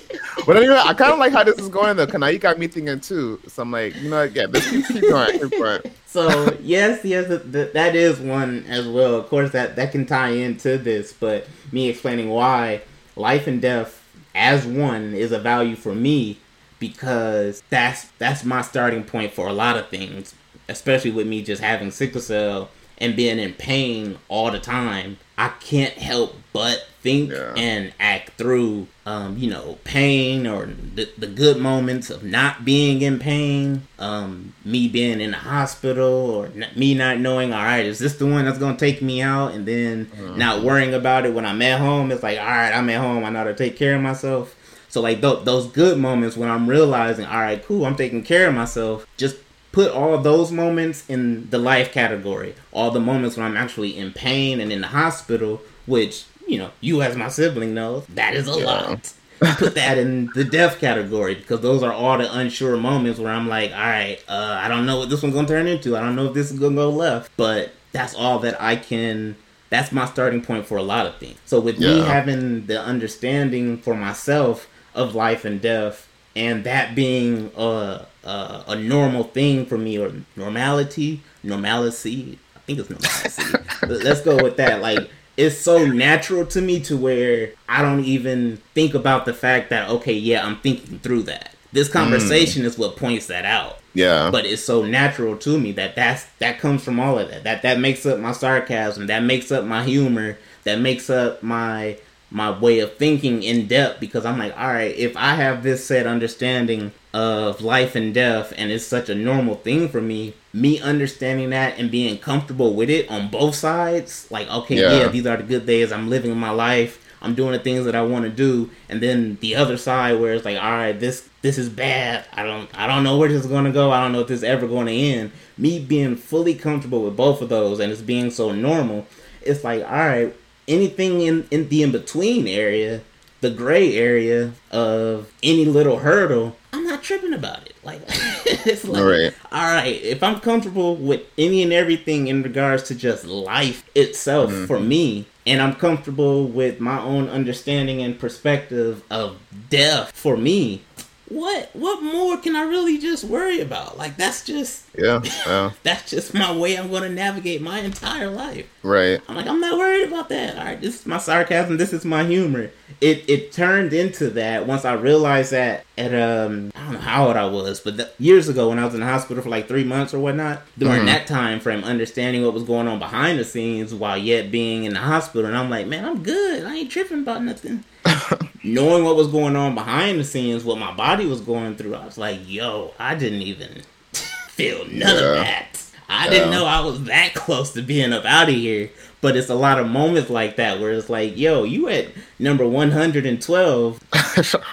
but 0.48 0.56
anyway, 0.56 0.82
I 0.82 0.94
kind 0.94 1.12
of 1.12 1.20
like 1.20 1.34
how 1.34 1.44
this 1.44 1.60
is 1.60 1.68
going 1.68 1.98
though. 1.98 2.28
You 2.28 2.40
got 2.40 2.58
me 2.58 2.68
thinking 2.68 3.02
too. 3.02 3.42
So 3.48 3.64
I'm 3.64 3.72
like, 3.72 3.96
you 3.98 4.10
know, 4.10 4.24
yeah, 4.24 4.46
let's 4.50 4.70
keep, 4.70 4.88
keep 4.88 5.02
going. 5.02 5.82
So 6.08 6.58
yes, 6.62 7.04
yes, 7.04 7.28
that, 7.28 7.74
that 7.74 7.96
is 7.96 8.20
one 8.20 8.66
as 8.70 8.88
well. 8.88 9.16
Of 9.16 9.28
course, 9.28 9.52
that 9.52 9.76
that 9.76 9.92
can 9.92 10.06
tie 10.06 10.30
into 10.30 10.78
this, 10.78 11.12
but 11.12 11.48
me 11.72 11.90
explaining 11.90 12.30
why 12.30 12.82
life 13.18 13.46
and 13.46 13.62
death 13.62 14.02
as 14.34 14.66
one 14.66 15.14
is 15.14 15.34
a 15.34 15.40
value 15.40 15.76
for 15.76 15.94
me 15.94 16.40
because 16.80 17.62
that's 17.70 18.06
that's 18.18 18.46
my 18.46 18.62
starting 18.62 19.04
point 19.04 19.34
for 19.34 19.48
a 19.48 19.54
lot 19.54 19.78
of 19.78 19.90
things, 19.90 20.34
especially 20.70 21.12
with 21.12 21.28
me 21.28 21.44
just 21.44 21.62
having 21.62 21.92
sickle 21.92 22.22
cell 22.22 22.70
and 23.00 23.16
being 23.16 23.40
in 23.40 23.54
pain 23.54 24.18
all 24.28 24.52
the 24.52 24.60
time, 24.60 25.18
I 25.38 25.50
can't 25.50 25.94
help 25.94 26.36
but 26.52 26.88
think 27.02 27.32
yeah. 27.32 27.54
and 27.56 27.94
act 28.00 28.32
through, 28.32 28.88
um, 29.06 29.38
you 29.38 29.50
know, 29.50 29.78
pain 29.84 30.48
or 30.48 30.66
the, 30.66 31.08
the 31.18 31.28
good 31.28 31.58
moments 31.58 32.10
of 32.10 32.24
not 32.24 32.66
being 32.66 33.04
in 33.04 33.20
pain, 33.20 33.84
um, 34.00 34.54
me 34.66 34.88
being 34.88 35.22
in 35.22 35.32
the 35.32 35.38
hospital 35.38 36.32
or 36.32 36.48
n- 36.48 36.72
me 36.76 36.96
not 36.96 37.20
knowing, 37.20 37.54
all 37.54 37.64
right, 37.64 37.86
is 37.86 38.00
this 38.00 38.16
the 38.18 38.26
one 38.26 38.46
that's 38.46 38.58
going 38.58 38.76
to 38.76 38.80
take 38.80 39.04
me 39.04 39.22
out? 39.22 39.54
And 39.54 39.68
then 39.68 40.08
mm-hmm. 40.08 40.38
not 40.38 40.64
worrying 40.64 40.96
about 40.96 41.26
it 41.28 41.34
when 41.34 41.46
I'm 41.46 41.62
at 41.62 41.80
home. 41.80 42.12
It's 42.12 42.24
like, 42.24 42.40
all 42.40 42.46
right, 42.46 42.72
I'm 42.72 42.90
at 42.90 43.00
home. 43.00 43.24
I 43.24 43.30
know 43.30 43.40
how 43.40 43.46
to 43.46 43.54
take 43.54 43.78
care 43.78 43.96
of 43.96 44.02
myself. 44.02 44.56
So 44.90 45.02
like 45.02 45.22
th- 45.22 45.44
those 45.44 45.68
good 45.68 46.00
moments 46.00 46.36
when 46.36 46.50
I'm 46.50 46.68
realizing, 46.68 47.26
all 47.26 47.40
right, 47.40 47.64
cool, 47.64 47.86
I'm 47.86 47.96
taking 47.96 48.24
care 48.24 48.48
of 48.48 48.56
myself. 48.56 49.06
Just 49.18 49.38
put 49.78 49.92
all 49.92 50.18
those 50.18 50.52
moments 50.52 51.08
in 51.08 51.48
the 51.52 51.60
life 51.60 51.92
category. 51.92 52.56
All 52.72 52.90
the 52.90 53.00
moments 53.00 53.38
when 53.38 53.46
I'm 53.46 53.56
actually 53.56 53.96
in 53.96 54.12
pain 54.12 54.60
and 54.60 54.74
in 54.74 54.82
the 54.82 54.88
hospital, 54.88 55.62
which, 55.86 56.26
you 56.48 56.58
know, 56.58 56.72
you 56.82 57.04
as 57.04 57.16
my 57.16 57.30
sibling 57.30 57.76
knows, 57.76 58.04
that 58.08 58.34
is 58.34 58.48
a 58.48 58.60
yeah. 58.60 58.66
lot. 58.66 59.14
put 59.60 59.76
that 59.76 60.00
in 60.00 60.32
the 60.34 60.44
death 60.44 60.80
category 60.80 61.36
because 61.36 61.62
those 61.62 61.84
are 61.84 61.94
all 61.94 62.18
the 62.18 62.40
unsure 62.40 62.76
moments 62.76 63.20
where 63.20 63.32
I'm 63.32 63.48
like, 63.48 63.70
all 63.70 63.78
right, 63.78 64.18
uh, 64.28 64.60
I 64.60 64.68
don't 64.68 64.88
know 64.88 64.98
what 64.98 65.12
this 65.12 65.22
one's 65.22 65.36
gonna 65.36 65.48
turn 65.48 65.68
into. 65.68 65.96
I 65.96 66.00
don't 66.00 66.16
know 66.16 66.26
if 66.26 66.34
this 66.34 66.52
is 66.52 66.58
gonna 66.58 66.74
go 66.74 66.90
left, 66.90 67.32
but 67.38 67.72
that's 67.92 68.16
all 68.16 68.40
that 68.40 68.60
I 68.60 68.78
can. 68.78 69.36
That's 69.70 69.92
my 69.92 70.06
starting 70.06 70.42
point 70.42 70.66
for 70.66 70.78
a 70.78 70.82
lot 70.82 71.06
of 71.06 71.18
things. 71.18 71.38
So 71.46 71.60
with 71.60 71.78
yeah. 71.78 71.94
me 71.94 72.00
having 72.00 72.66
the 72.66 72.82
understanding 72.82 73.78
for 73.78 73.94
myself 73.94 74.68
of 74.96 75.14
life 75.14 75.46
and 75.46 75.62
death, 75.62 76.07
and 76.38 76.64
that 76.66 76.96
being 76.96 77.52
a 77.58 78.06
a, 78.24 78.64
a 78.68 78.76
normal 78.76 79.24
thing 79.24 79.66
for 79.66 79.78
me 79.78 79.98
or 79.98 80.14
normality, 80.36 81.22
normalcy. 81.44 82.38
I 82.56 82.60
think 82.60 82.80
it's 82.80 82.90
normalcy. 82.90 83.58
Let's 84.04 84.22
go 84.22 84.42
with 84.42 84.58
that. 84.58 84.82
Like 84.82 85.10
it's 85.36 85.58
so 85.58 85.86
natural 85.86 86.46
to 86.48 86.62
me 86.62 86.80
to 86.82 86.96
where 86.96 87.52
I 87.68 87.82
don't 87.82 88.04
even 88.04 88.58
think 88.74 88.94
about 88.94 89.26
the 89.26 89.34
fact 89.34 89.72
that 89.72 89.90
okay, 89.90 90.14
yeah, 90.14 90.46
I'm 90.46 90.58
thinking 90.58 91.00
through 91.00 91.24
that. 91.24 91.56
This 91.74 91.90
conversation 91.90 92.64
mm. 92.64 92.66
is 92.66 92.78
what 92.78 92.96
points 92.96 93.28
that 93.28 93.44
out. 93.44 93.80
Yeah. 93.94 94.30
But 94.32 94.46
it's 94.46 94.64
so 94.64 94.84
natural 94.84 95.36
to 95.38 95.60
me 95.60 95.72
that 95.74 95.96
that's 95.96 96.26
that 96.40 96.60
comes 96.60 96.84
from 96.84 97.00
all 97.00 97.18
of 97.18 97.30
that. 97.30 97.44
That 97.44 97.64
that 97.64 97.80
makes 97.80 98.06
up 98.06 98.20
my 98.20 98.32
sarcasm. 98.32 99.08
That 99.08 99.24
makes 99.24 99.52
up 99.52 99.66
my 99.66 99.84
humor. 99.84 100.38
That 100.66 100.80
makes 100.80 101.10
up 101.10 101.42
my 101.42 101.98
my 102.30 102.52
way 102.52 102.80
of 102.80 102.98
thinking 102.98 103.42
in 103.42 103.68
depth 103.68 104.00
because 104.00 104.26
I'm 104.26 104.38
like, 104.38 104.58
all 104.58 104.68
right, 104.68 104.96
if 104.96 105.16
I 105.16 105.36
have 105.36 105.64
this 105.64 105.86
set 105.86 106.06
understanding 106.06 106.92
of 107.14 107.62
life 107.62 107.96
and 107.96 108.14
death 108.14 108.54
and 108.58 108.72
it's 108.72 108.86
such 108.86 109.10
a 109.10 109.16
normal 109.16 109.56
thing 109.56 109.88
for 109.88 110.02
me, 110.02 110.34
me 110.54 110.80
understanding 110.80 111.52
that 111.52 111.80
and 111.80 111.90
being 111.90 112.18
comfortable 112.18 112.74
with 112.74 112.90
it 112.90 113.10
on 113.10 113.30
both 113.30 113.56
sides, 113.56 114.30
like, 114.30 114.50
okay, 114.50 114.76
yeah, 114.76 115.00
yeah 115.00 115.08
these 115.08 115.26
are 115.26 115.38
the 115.38 115.44
good 115.44 115.66
days, 115.66 115.92
I'm 115.92 116.10
living 116.10 116.36
my 116.38 116.50
life, 116.50 117.04
I'm 117.22 117.34
doing 117.34 117.54
the 117.54 117.60
things 117.60 117.86
that 117.86 117.96
I 117.96 118.02
want 118.04 118.26
to 118.26 118.30
do, 118.30 118.70
and 118.90 119.02
then 119.02 119.38
the 119.42 119.56
other 119.56 119.78
side 119.78 120.20
where 120.20 120.34
it's 120.34 120.46
like, 120.46 120.58
all 120.58 120.72
right, 120.72 121.00
this 121.00 121.28
this 121.42 121.58
is 121.58 121.70
bad. 121.70 122.26
I 122.34 122.44
don't 122.44 122.70
I 122.78 122.88
don't 122.88 123.04
know 123.04 123.18
where 123.18 123.30
this 123.30 123.44
is 123.44 123.50
gonna 123.50 123.72
go. 123.72 123.92
I 123.92 124.02
don't 124.02 124.12
know 124.12 124.20
if 124.20 124.28
this 124.28 124.40
is 124.40 124.44
ever 124.44 124.68
going 124.68 124.88
to 124.88 124.94
end. 124.94 125.32
Me 125.58 125.80
being 125.80 126.16
fully 126.16 126.54
comfortable 126.54 127.04
with 127.04 127.16
both 127.16 127.42
of 127.42 127.50
those 127.50 127.80
and 127.80 127.92
it's 127.92 128.02
being 128.02 128.30
so 128.30 128.52
normal, 128.52 129.08
it's 129.42 129.64
like, 129.64 129.84
all 129.84 129.90
right, 129.90 130.36
anything 130.68 131.22
in, 131.22 131.48
in 131.52 131.70
the 131.70 131.84
in 131.84 131.92
between 131.92 132.48
area, 132.48 133.02
the 133.42 133.50
gray 133.50 133.96
area 133.96 134.52
of 134.72 135.32
any 135.44 135.66
little 135.66 136.00
hurdle, 136.00 136.56
I'm 136.74 136.86
not 136.86 137.04
tripping 137.04 137.34
about 137.34 137.66
it. 137.66 137.76
Like 137.84 138.02
it's 138.08 138.86
like 138.86 139.02
all 139.02 139.08
right. 139.08 139.34
all 139.52 139.74
right, 139.74 140.02
if 140.02 140.22
I'm 140.24 140.40
comfortable 140.40 140.96
with 140.96 141.22
any 141.38 141.64
and 141.64 141.72
everything 141.72 142.28
in 142.28 142.44
regards 142.44 142.84
to 142.84 142.96
just 142.96 143.26
life 143.26 143.90
itself 143.96 144.52
mm-hmm. 144.52 144.66
for 144.66 144.80
me, 144.80 145.28
and 145.46 145.62
I'm 145.62 145.76
comfortable 145.76 146.48
with 146.48 146.80
my 146.80 147.00
own 147.00 147.30
understanding 147.30 148.02
and 148.02 148.20
perspective 148.20 149.04
of 149.10 149.40
death 149.70 150.12
for 150.12 150.36
me, 150.36 150.82
what 151.30 151.70
what 151.74 152.02
more 152.02 152.38
can 152.38 152.56
I 152.56 152.64
really 152.64 152.98
just 152.98 153.24
worry 153.24 153.60
about? 153.60 153.98
Like 153.98 154.18
that's 154.18 154.46
just 154.46 154.86
yeah, 154.98 155.22
yeah. 155.46 155.72
that's 155.84 156.10
just 156.10 156.34
my 156.34 156.56
way 156.56 156.78
I'm 156.78 156.90
going 156.90 157.04
to 157.04 157.10
navigate 157.10 157.62
my 157.62 157.80
entire 157.80 158.30
life. 158.30 158.66
Right. 158.84 159.20
I'm 159.28 159.36
like 159.36 159.48
I'm 159.48 159.60
not 159.60 159.78
worried 159.78 160.08
about 160.08 160.30
that. 160.30 160.58
All 160.58 160.64
right, 160.64 160.80
this 160.80 161.02
is 161.02 161.06
my 161.06 161.18
sarcasm. 161.18 161.78
This 161.78 161.92
is 161.92 162.06
my 162.06 162.24
humor. 162.24 162.72
It 163.02 163.30
it 163.30 163.52
turned 163.52 163.94
into 163.94 164.30
that 164.32 164.68
once 164.68 164.86
I 164.86 164.94
realized 164.94 165.52
that 165.52 165.86
at 165.98 166.14
um 166.14 166.72
I 166.76 166.84
don't 166.86 166.94
know 166.94 167.00
how 167.00 167.28
old 167.28 167.36
I 167.36 167.46
was, 167.46 167.82
but 167.82 167.98
the, 167.98 168.12
years 168.20 168.48
ago 168.48 168.70
when 168.70 168.80
I 168.80 168.86
was 168.86 168.94
in 168.94 169.02
the 169.02 169.06
hospital 169.06 169.44
for 169.44 169.50
like 169.50 169.68
three 169.68 169.84
months 169.84 170.14
or 170.14 170.20
whatnot. 170.20 170.62
During 170.78 170.98
mm-hmm. 170.98 171.06
that 171.08 171.28
time 171.28 171.60
frame, 171.60 171.84
understanding 171.84 172.44
what 172.44 172.54
was 172.54 172.64
going 172.64 172.88
on 172.88 173.00
behind 173.00 173.40
the 173.40 173.44
scenes 173.44 173.94
while 173.94 174.18
yet 174.18 174.52
being 174.52 174.86
in 174.86 174.94
the 174.94 175.00
hospital, 175.00 175.48
and 175.48 175.58
I'm 175.58 175.70
like, 175.70 175.88
man, 175.88 176.06
I'm 176.06 176.24
good. 176.24 176.66
I 176.66 176.76
ain't 176.76 176.92
tripping 176.92 177.20
about 177.20 177.44
nothing. 177.44 177.84
knowing 178.64 179.04
what 179.04 179.16
was 179.16 179.28
going 179.28 179.56
on 179.56 179.76
behind 179.76 180.20
the 180.20 180.24
scenes, 180.24 180.64
what 180.64 180.78
my 180.78 180.94
body 180.94 181.26
was 181.26 181.42
going 181.42 181.76
through, 181.76 181.96
I 181.96 182.06
was 182.06 182.18
like, 182.18 182.40
yo, 182.46 182.94
I 183.00 183.16
didn't 183.16 183.42
even 183.42 183.82
feel 184.14 184.86
none 184.86 184.92
yeah. 184.92 185.06
of 185.08 185.36
that. 185.36 185.84
I 186.10 186.26
yeah. 186.26 186.32
didn't 186.32 186.52
know 186.52 186.66
I 186.66 186.80
was 186.82 187.04
that 187.06 187.34
close 187.34 187.74
to 187.74 187.82
being 187.82 188.14
up 188.14 188.26
out 188.26 188.50
of 188.50 188.56
here. 188.56 188.90
But 189.20 189.36
it's 189.36 189.50
a 189.50 189.56
lot 189.56 189.80
of 189.80 189.90
moments 189.90 190.30
like 190.30 190.58
that 190.58 190.80
where 190.80 190.92
it's 190.92 191.10
like, 191.10 191.38
yo, 191.38 191.64
you 191.64 191.90
at 191.90 192.08
number 192.38 192.68
112. 192.68 194.04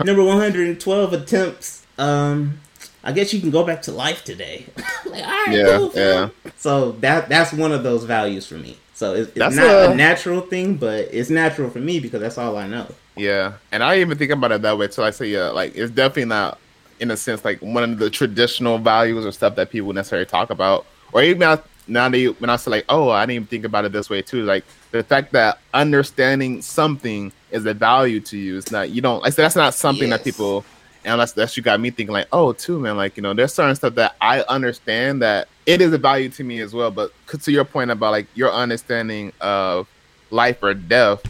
number 0.04 0.22
112 0.22 1.12
attempts. 1.12 1.86
Um, 1.96 2.60
I 3.02 3.12
guess 3.12 3.32
you 3.32 3.40
can 3.40 3.50
go 3.50 3.64
back 3.64 3.82
to 3.82 3.92
life 3.92 4.22
today. 4.24 4.66
like, 5.06 5.24
all 5.24 5.30
right, 5.30 5.48
yeah, 5.50 5.76
cool, 5.76 5.92
yeah. 5.94 6.28
So 6.56 6.92
that 6.92 7.28
that's 7.28 7.52
one 7.52 7.72
of 7.72 7.82
those 7.82 8.04
values 8.04 8.46
for 8.46 8.54
me. 8.54 8.78
So 8.94 9.14
it's, 9.14 9.30
it's 9.34 9.56
not 9.56 9.66
a, 9.66 9.90
a 9.90 9.94
natural 9.94 10.40
thing, 10.40 10.76
but 10.76 11.08
it's 11.10 11.30
natural 11.30 11.70
for 11.70 11.80
me 11.80 12.00
because 12.00 12.20
that's 12.20 12.38
all 12.38 12.56
I 12.56 12.66
know. 12.66 12.86
Yeah, 13.16 13.54
and 13.70 13.82
I 13.82 13.98
even 13.98 14.18
think 14.18 14.32
about 14.32 14.52
it 14.52 14.62
that 14.62 14.76
way 14.76 14.88
too. 14.88 15.02
I 15.02 15.10
say, 15.10 15.26
yeah, 15.26 15.50
like 15.50 15.76
it's 15.76 15.92
definitely 15.92 16.26
not, 16.26 16.58
in 17.00 17.10
a 17.10 17.16
sense, 17.16 17.44
like 17.44 17.60
one 17.60 17.84
of 17.84 17.98
the 17.98 18.10
traditional 18.10 18.78
values 18.78 19.24
or 19.24 19.32
stuff 19.32 19.54
that 19.56 19.70
people 19.70 19.92
necessarily 19.92 20.26
talk 20.26 20.50
about, 20.50 20.86
or 21.12 21.22
even 21.22 21.40
now, 21.40 21.62
now 21.86 22.08
that 22.08 22.18
you, 22.18 22.32
when 22.34 22.50
I 22.50 22.56
say 22.56 22.70
like, 22.70 22.84
oh, 22.88 23.10
I 23.10 23.22
didn't 23.22 23.36
even 23.36 23.46
think 23.46 23.64
about 23.64 23.84
it 23.84 23.92
this 23.92 24.10
way 24.10 24.22
too. 24.22 24.42
Like 24.42 24.64
the 24.90 25.02
fact 25.02 25.32
that 25.32 25.58
understanding 25.72 26.60
something 26.62 27.32
is 27.50 27.66
a 27.66 27.74
value 27.74 28.20
to 28.20 28.36
you 28.36 28.56
is 28.56 28.72
not 28.72 28.90
you 28.90 29.00
don't 29.00 29.22
like 29.22 29.34
that's 29.36 29.54
not 29.54 29.74
something 29.74 30.08
yes. 30.08 30.18
that 30.18 30.24
people 30.24 30.64
and 31.04 31.20
that's 31.20 31.32
that's 31.32 31.56
you 31.56 31.62
got 31.62 31.78
me 31.80 31.90
thinking 31.90 32.12
like, 32.12 32.28
oh, 32.32 32.52
too, 32.52 32.80
man, 32.80 32.96
like 32.96 33.16
you 33.16 33.22
know, 33.22 33.34
there's 33.34 33.52
certain 33.52 33.76
stuff 33.76 33.94
that 33.96 34.16
I 34.20 34.40
understand 34.42 35.22
that 35.22 35.48
it 35.66 35.80
is 35.80 35.92
a 35.92 35.98
value 35.98 36.28
to 36.30 36.44
me 36.44 36.60
as 36.60 36.74
well. 36.74 36.90
But 36.90 37.12
to 37.28 37.52
your 37.52 37.64
point 37.64 37.90
about 37.90 38.10
like 38.10 38.26
your 38.34 38.50
understanding 38.50 39.32
of 39.40 39.86
life 40.30 40.62
or 40.62 40.74
death 40.74 41.22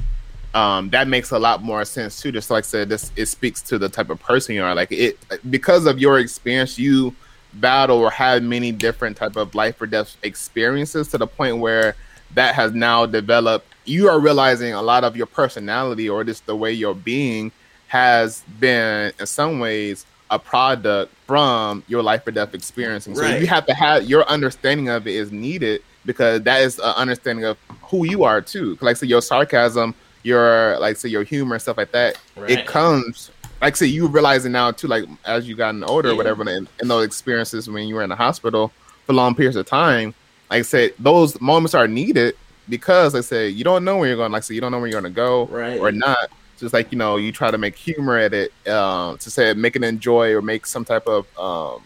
um, 0.55 0.89
that 0.91 1.09
makes 1.09 1.33
a 1.33 1.39
lot 1.39 1.63
more 1.63 1.85
sense 1.85 2.21
too. 2.21 2.31
Just 2.33 2.51
like 2.51 2.65
I 2.65 2.67
said, 2.67 2.89
this 2.89 3.11
it 3.17 3.27
speaks 3.27 3.61
to 3.63 3.79
the 3.79 3.89
type 3.89 4.09
of 4.09 4.21
person 4.21 4.55
you 4.55 4.63
are. 4.63 4.75
Like 4.75 4.93
it 4.93 5.19
because 5.51 5.87
of 5.87 5.99
your 5.99 6.21
experience, 6.21 6.79
you 6.79 7.15
battle 7.55 7.99
or 7.99 8.11
have 8.11 8.43
many 8.43 8.73
different 8.73 9.17
type 9.17 9.37
of 9.37 9.55
life 9.55 9.81
or 9.81 9.87
death 9.87 10.17
experiences 10.23 11.09
to 11.09 11.19
the 11.19 11.27
point 11.27 11.59
where 11.59 11.97
that 12.35 12.55
has 12.55 12.73
now 12.73 13.05
developed. 13.05 13.67
You 13.85 14.09
are 14.09 14.19
realizing 14.19 14.73
a 14.73 14.83
lot 14.83 15.05
of 15.05 15.17
your 15.17 15.27
personality 15.27 16.09
or 16.09 16.25
just 16.25 16.47
the 16.47 16.57
way 16.57 16.73
you're 16.73 16.95
being 16.95 17.53
has 17.89 18.43
been 18.59 19.13
in 19.19 19.27
some 19.27 19.59
ways 19.59 20.07
a 20.31 20.39
product 20.39 21.13
from 21.27 21.85
your 21.87 22.03
life 22.03 22.27
or 22.27 22.31
death 22.31 22.55
experience. 22.55 23.07
And 23.07 23.17
so 23.17 23.23
right. 23.23 23.41
you 23.41 23.47
have 23.47 23.67
to 23.67 23.75
have 23.75 24.05
your 24.05 24.25
understanding 24.25 24.89
of 24.89 25.07
it 25.07 25.15
is 25.15 25.31
needed 25.31 25.83
because 26.07 26.43
that 26.43 26.63
is 26.63 26.79
an 26.79 26.95
understanding 26.97 27.45
of 27.45 27.59
who 27.83 28.05
you 28.05 28.25
are 28.25 28.41
too. 28.41 28.79
Like 28.81 28.97
so 28.97 29.07
your 29.07 29.23
sarcasm 29.23 29.95
your 30.25 30.79
like 30.81 30.97
say 30.97 31.09
your 31.09 31.23
humor 31.23 31.55
and 31.55 31.63
stuff 31.63 31.77
like 31.77 31.93
that, 31.93 32.19
right. 32.37 32.51
it 32.51 32.67
comes 32.67 33.31
like 33.61 33.77
say 33.77 33.87
you 33.87 34.07
realizing 34.09 34.53
now 34.53 34.71
too, 34.71 34.89
like 34.89 35.05
as 35.25 35.49
you 35.49 35.55
gotten 35.55 35.85
older 35.85 36.09
yeah. 36.09 36.15
or 36.15 36.17
whatever, 36.17 36.43
and, 36.49 36.69
in 36.81 36.89
those 36.89 37.07
experiences 37.07 37.69
when 37.69 37.87
you 37.87 37.95
were 37.95 38.03
in 38.03 38.11
the 38.11 38.17
hospital 38.17 38.73
for 39.07 39.13
long 39.13 39.35
periods 39.35 39.57
of 39.57 39.67
time, 39.67 40.15
like 40.51 40.59
I 40.59 40.63
said, 40.63 40.95
those 40.99 41.41
moments 41.41 41.75
are 41.75 41.87
needed 41.87 42.37
because 42.69 43.15
like 43.15 43.21
I 43.21 43.25
said, 43.25 43.53
you 43.55 43.65
don't 43.65 43.85
know 43.85 43.99
where 43.99 44.09
you're 44.09 44.17
going. 44.17 44.33
Like 44.33 44.43
said, 44.43 44.55
you 44.55 44.61
don't 44.61 44.73
know 44.73 44.81
where 44.81 44.89
you're 44.89 45.01
gonna 45.01 45.15
go 45.15 45.47
right. 45.47 45.79
or 45.79 45.93
not. 45.93 46.31
Just 46.59 46.73
like 46.73 46.93
you 46.93 46.99
know, 46.99 47.17
you 47.17 47.33
try 47.33 47.51
to 47.51 47.59
make 47.59 47.77
humor 47.77 48.17
at 48.17 48.33
it 48.33 48.53
um, 48.69 49.19
to 49.19 49.31
say 49.31 49.53
make 49.55 49.77
it 49.77 49.85
enjoy 49.85 50.35
or 50.35 50.43
make 50.43 50.67
some 50.67 50.85
type 50.85 51.07
of 51.07 51.27
um, 51.39 51.83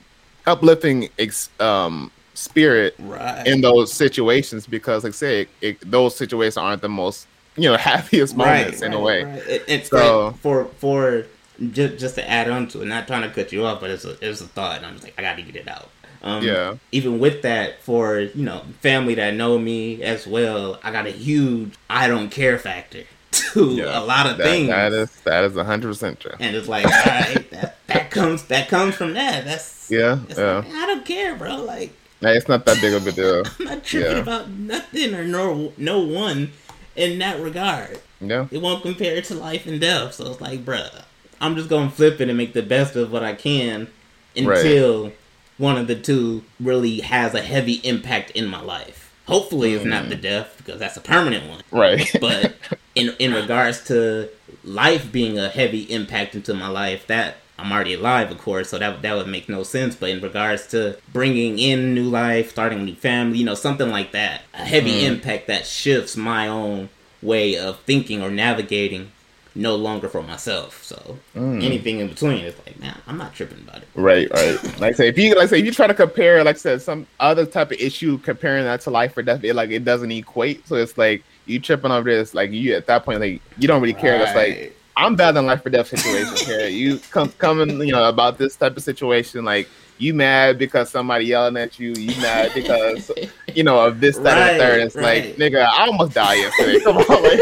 uplifting 0.46 1.08
ex- 1.18 1.50
um, 1.60 2.10
spirit 2.34 2.94
right. 2.98 3.46
in 3.46 3.60
those 3.60 3.92
situations 3.92 4.66
because 4.66 5.04
like 5.04 5.12
I 5.12 5.14
say 5.14 5.40
it, 5.42 5.48
it, 5.60 5.90
those 5.90 6.16
situations 6.16 6.56
aren't 6.56 6.82
the 6.82 6.88
most 6.88 7.26
you 7.58 7.70
know 7.70 7.76
happiest 7.78 8.36
moments 8.36 8.80
right, 8.80 8.82
in 8.82 8.92
right, 8.92 9.00
a 9.00 9.02
way. 9.02 9.24
Right. 9.24 9.48
It, 9.48 9.64
it's 9.68 9.90
so, 9.90 10.32
for 10.40 10.66
for 10.78 11.26
just 11.72 11.98
just 11.98 12.14
to 12.14 12.28
add 12.28 12.50
on 12.50 12.68
to 12.68 12.82
it. 12.82 12.86
Not 12.86 13.06
trying 13.06 13.22
to 13.22 13.30
cut 13.30 13.52
you 13.52 13.64
off, 13.64 13.80
but 13.80 13.90
it's 13.90 14.04
a 14.04 14.16
it's 14.26 14.40
a 14.40 14.46
thought, 14.46 14.78
and 14.78 14.86
I'm 14.86 14.94
just 14.94 15.04
like 15.04 15.14
I 15.18 15.22
got 15.22 15.36
to 15.36 15.42
get 15.42 15.56
it 15.56 15.68
out. 15.68 15.90
Um, 16.22 16.42
yeah. 16.42 16.76
Even 16.92 17.18
with 17.18 17.42
that, 17.42 17.82
for 17.82 18.18
you 18.18 18.44
know 18.44 18.62
family 18.80 19.14
that 19.14 19.34
know 19.34 19.58
me 19.58 20.02
as 20.02 20.26
well, 20.26 20.78
I 20.82 20.90
got 20.90 21.06
a 21.06 21.10
huge 21.10 21.74
I 21.88 22.08
don't 22.08 22.30
care 22.30 22.58
factor 22.58 23.04
to 23.30 23.74
yeah, 23.74 23.98
a 23.98 24.02
lot 24.02 24.26
of 24.26 24.36
that, 24.38 24.44
things. 24.44 24.68
That 24.68 24.92
is 24.92 25.10
that 25.22 25.44
is 25.44 25.56
hundred 25.56 25.88
percent 25.88 26.20
true. 26.20 26.32
And 26.38 26.56
it's 26.56 26.68
like, 26.68 26.86
all 26.86 26.92
right, 26.92 27.50
that, 27.50 27.76
that 27.86 28.10
comes 28.10 28.44
that 28.44 28.68
comes 28.68 28.94
from 28.94 29.14
that. 29.14 29.44
That's 29.44 29.90
yeah, 29.90 30.20
yeah. 30.28 30.56
Like, 30.56 30.72
I 30.72 30.86
don't 30.86 31.04
care, 31.04 31.34
bro. 31.34 31.56
Like, 31.56 31.92
hey, 32.20 32.36
it's 32.36 32.48
not 32.48 32.64
that 32.66 32.80
big 32.80 32.94
of 32.94 33.06
a 33.06 33.12
deal. 33.12 33.44
I'm 33.60 33.64
not 33.64 33.84
tripping 33.84 34.16
yeah. 34.16 34.22
about 34.22 34.48
nothing 34.48 35.14
or 35.14 35.24
no 35.24 35.72
no 35.76 36.00
one 36.00 36.52
in 36.98 37.18
that 37.20 37.40
regard. 37.40 38.00
Yeah. 38.20 38.48
It 38.50 38.60
won't 38.60 38.82
compare 38.82 39.20
to 39.22 39.34
life 39.34 39.66
and 39.66 39.80
death. 39.80 40.14
So 40.14 40.30
it's 40.32 40.40
like, 40.40 40.64
bruh, 40.64 41.04
I'm 41.40 41.56
just 41.56 41.68
gonna 41.68 41.90
flip 41.90 42.20
it 42.20 42.28
and 42.28 42.36
make 42.36 42.52
the 42.52 42.62
best 42.62 42.96
of 42.96 43.12
what 43.12 43.22
I 43.22 43.34
can 43.34 43.88
until 44.36 45.04
right. 45.04 45.16
one 45.56 45.78
of 45.78 45.86
the 45.86 45.94
two 45.94 46.44
really 46.60 47.00
has 47.00 47.34
a 47.34 47.42
heavy 47.42 47.74
impact 47.84 48.32
in 48.32 48.46
my 48.46 48.60
life. 48.60 49.14
Hopefully, 49.26 49.74
it's 49.74 49.84
not 49.84 50.08
the 50.08 50.16
mm. 50.16 50.22
death 50.22 50.54
because 50.56 50.78
that's 50.78 50.96
a 50.96 51.02
permanent 51.02 51.48
one. 51.48 51.62
Right. 51.70 52.10
but 52.20 52.54
in 52.94 53.14
in 53.18 53.32
regards 53.32 53.84
to 53.84 54.30
life 54.64 55.12
being 55.12 55.38
a 55.38 55.48
heavy 55.48 55.82
impact 55.82 56.34
into 56.34 56.54
my 56.54 56.68
life, 56.68 57.06
that 57.06 57.36
I'm 57.58 57.72
already 57.72 57.94
alive, 57.94 58.30
of 58.30 58.38
course, 58.38 58.68
so 58.68 58.78
that 58.78 59.02
that 59.02 59.16
would 59.16 59.26
make 59.26 59.48
no 59.48 59.62
sense. 59.64 59.96
But 59.96 60.10
in 60.10 60.20
regards 60.20 60.66
to 60.68 60.98
bringing 61.12 61.58
in 61.58 61.94
new 61.94 62.04
life, 62.04 62.50
starting 62.50 62.80
a 62.80 62.82
new 62.82 62.94
family, 62.94 63.38
you 63.38 63.44
know, 63.44 63.54
something 63.54 63.90
like 63.90 64.12
that, 64.12 64.42
a 64.54 64.64
heavy 64.64 65.02
mm. 65.02 65.04
impact 65.04 65.48
that 65.48 65.66
shifts 65.66 66.16
my 66.16 66.46
own 66.46 66.88
way 67.20 67.56
of 67.56 67.80
thinking 67.80 68.22
or 68.22 68.30
navigating 68.30 69.10
no 69.54 69.74
longer 69.74 70.08
for 70.08 70.22
myself. 70.22 70.84
So 70.84 71.18
mm. 71.34 71.62
anything 71.64 71.98
in 71.98 72.08
between 72.08 72.44
is 72.44 72.54
like, 72.64 72.78
man, 72.78 72.96
I'm 73.08 73.18
not 73.18 73.34
tripping 73.34 73.58
about 73.58 73.78
it. 73.78 73.88
Right, 73.96 74.30
right. 74.30 74.80
like 74.80 74.94
say 74.94 75.08
if 75.08 75.18
you 75.18 75.34
like 75.34 75.48
say 75.48 75.58
if 75.58 75.66
you 75.66 75.72
try 75.72 75.88
to 75.88 75.94
compare, 75.94 76.44
like 76.44 76.56
I 76.56 76.58
said, 76.58 76.80
some 76.80 77.06
other 77.18 77.44
type 77.44 77.72
of 77.72 77.78
issue, 77.80 78.18
comparing 78.18 78.64
that 78.64 78.82
to 78.82 78.90
life 78.90 79.16
or 79.16 79.22
death, 79.22 79.42
it 79.42 79.54
like 79.54 79.70
it 79.70 79.84
doesn't 79.84 80.12
equate. 80.12 80.66
So 80.68 80.76
it's 80.76 80.96
like 80.96 81.24
you 81.46 81.58
tripping 81.58 81.90
over 81.90 82.08
this, 82.08 82.34
like 82.34 82.52
you 82.52 82.74
at 82.74 82.86
that 82.86 83.04
point, 83.04 83.20
like 83.20 83.42
you 83.58 83.66
don't 83.66 83.82
really 83.82 83.94
care. 83.94 84.20
Right. 84.20 84.28
It's 84.28 84.36
like 84.36 84.77
I'm 84.98 85.14
bad 85.14 85.36
in 85.36 85.46
life 85.46 85.64
or 85.64 85.70
death 85.70 85.86
situations 85.88 86.40
here. 86.40 86.68
You 86.78 86.98
come 87.10 87.30
coming, 87.32 87.80
you 87.80 87.92
know, 87.92 88.06
about 88.08 88.36
this 88.36 88.56
type 88.56 88.76
of 88.76 88.82
situation, 88.82 89.42
like 89.44 89.68
you 89.98 90.12
mad 90.12 90.58
because 90.58 90.90
somebody 90.90 91.26
yelling 91.26 91.56
at 91.56 91.78
you. 91.78 91.92
You 91.92 92.20
mad 92.20 92.50
because 92.52 93.12
you 93.54 93.62
know 93.62 93.78
of 93.78 94.00
this, 94.00 94.18
that, 94.18 94.34
right, 94.34 94.50
and 94.50 94.60
third. 94.60 94.80
It's 94.82 94.96
right. 94.96 95.26
like, 95.26 95.36
nigga, 95.36 95.64
I 95.64 95.86
almost 95.86 96.14
died 96.14 96.38
yesterday. 96.38 96.80
Come 96.80 96.96
on, 96.98 97.06
like, 97.22 97.40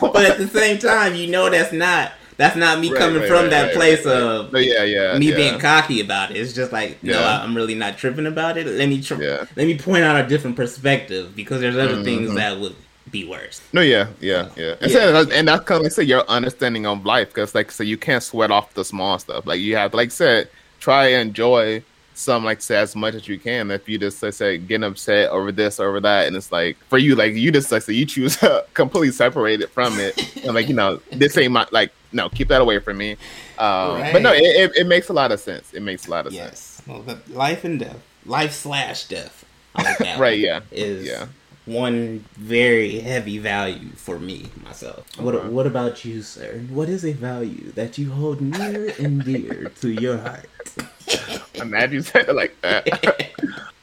but 0.00 0.24
at 0.24 0.38
the 0.38 0.48
same 0.48 0.78
time, 0.78 1.16
you 1.16 1.26
know 1.26 1.50
that's 1.50 1.72
not 1.72 2.12
that's 2.36 2.54
not 2.56 2.78
me 2.78 2.90
right, 2.90 2.98
coming 2.98 3.20
right, 3.20 3.28
from 3.28 3.42
right, 3.42 3.50
that 3.50 3.74
place 3.74 4.06
of 4.06 4.54
yeah, 4.54 4.84
yeah, 4.84 5.18
me 5.18 5.30
yeah. 5.30 5.36
being 5.36 5.58
cocky 5.58 6.00
about 6.00 6.30
it. 6.30 6.36
It's 6.36 6.52
just 6.52 6.70
like 6.72 6.98
yeah. 7.02 7.14
no, 7.14 7.22
I'm 7.22 7.56
really 7.56 7.74
not 7.74 7.98
tripping 7.98 8.26
about 8.26 8.56
it. 8.56 8.66
Let 8.66 8.88
me 8.88 9.02
tr- 9.02 9.20
yeah. 9.22 9.44
let 9.56 9.66
me 9.66 9.76
point 9.76 10.04
out 10.04 10.24
a 10.24 10.28
different 10.28 10.54
perspective 10.56 11.34
because 11.34 11.60
there's 11.60 11.76
other 11.76 11.94
mm-hmm. 11.94 12.04
things 12.04 12.32
that 12.34 12.60
would 12.60 12.76
be 13.10 13.24
worse. 13.26 13.60
No, 13.72 13.80
yeah, 13.80 14.08
yeah, 14.20 14.50
yeah. 14.56 14.74
And, 14.80 14.90
yeah. 14.90 15.22
So, 15.22 15.30
and 15.30 15.48
that's 15.48 15.64
kind 15.64 15.78
of 15.78 15.84
like 15.84 15.92
say 15.92 16.02
your 16.02 16.28
understanding 16.28 16.86
of 16.86 17.04
life 17.04 17.28
because 17.28 17.54
like 17.54 17.70
so 17.70 17.82
you 17.82 17.96
can't 17.96 18.22
sweat 18.22 18.50
off 18.50 18.74
the 18.74 18.84
small 18.84 19.18
stuff. 19.18 19.46
Like 19.46 19.60
you 19.60 19.76
have 19.76 19.94
like 19.94 20.10
said, 20.10 20.48
try 20.80 21.08
and 21.08 21.28
enjoy 21.28 21.82
some 22.14 22.44
like 22.44 22.62
say 22.62 22.76
as 22.76 22.96
much 22.96 23.14
as 23.14 23.28
you 23.28 23.38
can. 23.38 23.70
If 23.70 23.88
you 23.88 23.98
just 23.98 24.22
like 24.22 24.32
say 24.32 24.58
get 24.58 24.82
upset 24.82 25.30
over 25.30 25.52
this 25.52 25.78
over 25.78 26.00
that, 26.00 26.26
and 26.26 26.36
it's 26.36 26.50
like 26.50 26.76
for 26.88 26.98
you 26.98 27.14
like 27.14 27.34
you 27.34 27.52
just 27.52 27.70
like 27.70 27.82
say 27.82 27.92
you 27.92 28.06
choose 28.06 28.38
completely 28.74 29.12
separated 29.12 29.70
from 29.70 29.98
it, 30.00 30.36
and 30.44 30.54
like 30.54 30.68
you 30.68 30.74
know 30.74 31.00
this 31.12 31.36
ain't 31.38 31.52
my 31.52 31.66
like 31.70 31.92
no 32.12 32.28
keep 32.28 32.48
that 32.48 32.60
away 32.60 32.78
from 32.80 32.98
me. 32.98 33.12
Um, 33.58 34.00
right. 34.00 34.12
But 34.12 34.22
no, 34.22 34.32
it, 34.32 34.42
it, 34.42 34.76
it, 34.76 34.86
makes 34.86 35.08
a 35.08 35.12
lot 35.12 35.32
of 35.32 35.40
sense. 35.40 35.72
It 35.72 35.80
makes 35.80 36.06
a 36.06 36.10
lot 36.10 36.26
of 36.26 36.32
yes. 36.32 36.58
sense. 36.58 37.06
Well, 37.06 37.18
life 37.28 37.64
and 37.64 37.80
death, 37.80 38.02
life 38.26 38.52
slash 38.52 39.06
death. 39.06 39.44
Like 39.76 39.98
right. 40.18 40.38
Yeah. 40.38 40.60
Is 40.70 41.06
yeah 41.06 41.26
one 41.66 42.24
very 42.36 43.00
heavy 43.00 43.38
value 43.38 43.88
for 43.90 44.18
me 44.18 44.46
myself. 44.64 45.04
What 45.18 45.46
What 45.46 45.66
about 45.66 46.04
you, 46.04 46.22
sir? 46.22 46.60
What 46.70 46.88
is 46.88 47.04
a 47.04 47.12
value 47.12 47.72
that 47.72 47.98
you 47.98 48.10
hold 48.10 48.40
near 48.40 48.92
and 48.98 49.24
dear 49.24 49.70
to 49.80 49.90
your 49.90 50.18
heart? 50.18 50.48
Imagine 51.56 51.94
you 51.94 52.02
said 52.02 52.28
it 52.28 52.34
like 52.34 52.56
that. 52.62 53.30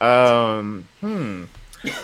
um, 0.00 0.88
hmm. 1.00 1.44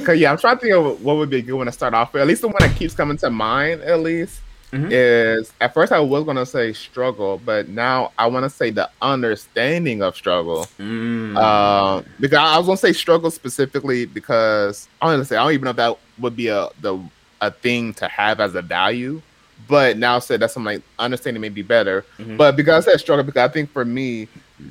Cause 0.04 0.18
yeah, 0.18 0.30
I'm 0.30 0.36
trying 0.36 0.56
to 0.56 0.60
think 0.60 0.74
of 0.74 1.02
what 1.02 1.16
would 1.16 1.30
be 1.30 1.38
a 1.38 1.42
good 1.42 1.54
one 1.54 1.64
to 1.64 1.72
start 1.72 1.94
off 1.94 2.12
with. 2.12 2.20
At 2.20 2.28
least 2.28 2.42
the 2.42 2.48
one 2.48 2.58
that 2.60 2.76
keeps 2.76 2.94
coming 2.94 3.16
to 3.18 3.30
mind, 3.30 3.80
at 3.80 4.00
least, 4.00 4.40
mm-hmm. 4.72 4.88
is 4.90 5.52
at 5.60 5.74
first 5.74 5.92
I 5.92 6.00
was 6.00 6.24
gonna 6.24 6.46
say 6.46 6.72
struggle, 6.72 7.40
but 7.44 7.68
now 7.68 8.12
I 8.18 8.26
want 8.26 8.44
to 8.44 8.50
say 8.50 8.70
the 8.70 8.90
understanding 9.02 10.02
of 10.02 10.16
struggle. 10.16 10.66
Mm. 10.78 11.36
Uh, 11.36 12.02
because 12.18 12.38
I 12.38 12.56
was 12.58 12.66
gonna 12.66 12.76
say 12.76 12.92
struggle 12.92 13.30
specifically 13.30 14.06
because 14.06 14.88
say 15.02 15.36
I 15.36 15.44
don't 15.44 15.52
even 15.52 15.64
know 15.64 15.70
if 15.70 15.76
that 15.76 15.98
would 16.18 16.36
be 16.36 16.48
a 16.48 16.68
the 16.80 16.98
a 17.40 17.50
thing 17.50 17.94
to 17.94 18.08
have 18.08 18.40
as 18.40 18.54
a 18.54 18.62
value. 18.62 19.20
But 19.68 19.98
now 19.98 20.18
said 20.18 20.40
that's 20.40 20.54
something 20.54 20.74
like 20.74 20.82
understanding 20.98 21.40
may 21.40 21.48
be 21.48 21.62
better. 21.62 22.04
Mm-hmm. 22.18 22.36
But 22.36 22.56
because 22.56 22.86
I 22.86 22.92
said 22.92 23.00
struggle, 23.00 23.24
because 23.24 23.48
I 23.48 23.52
think 23.52 23.70
for 23.70 23.84
me, 23.84 24.26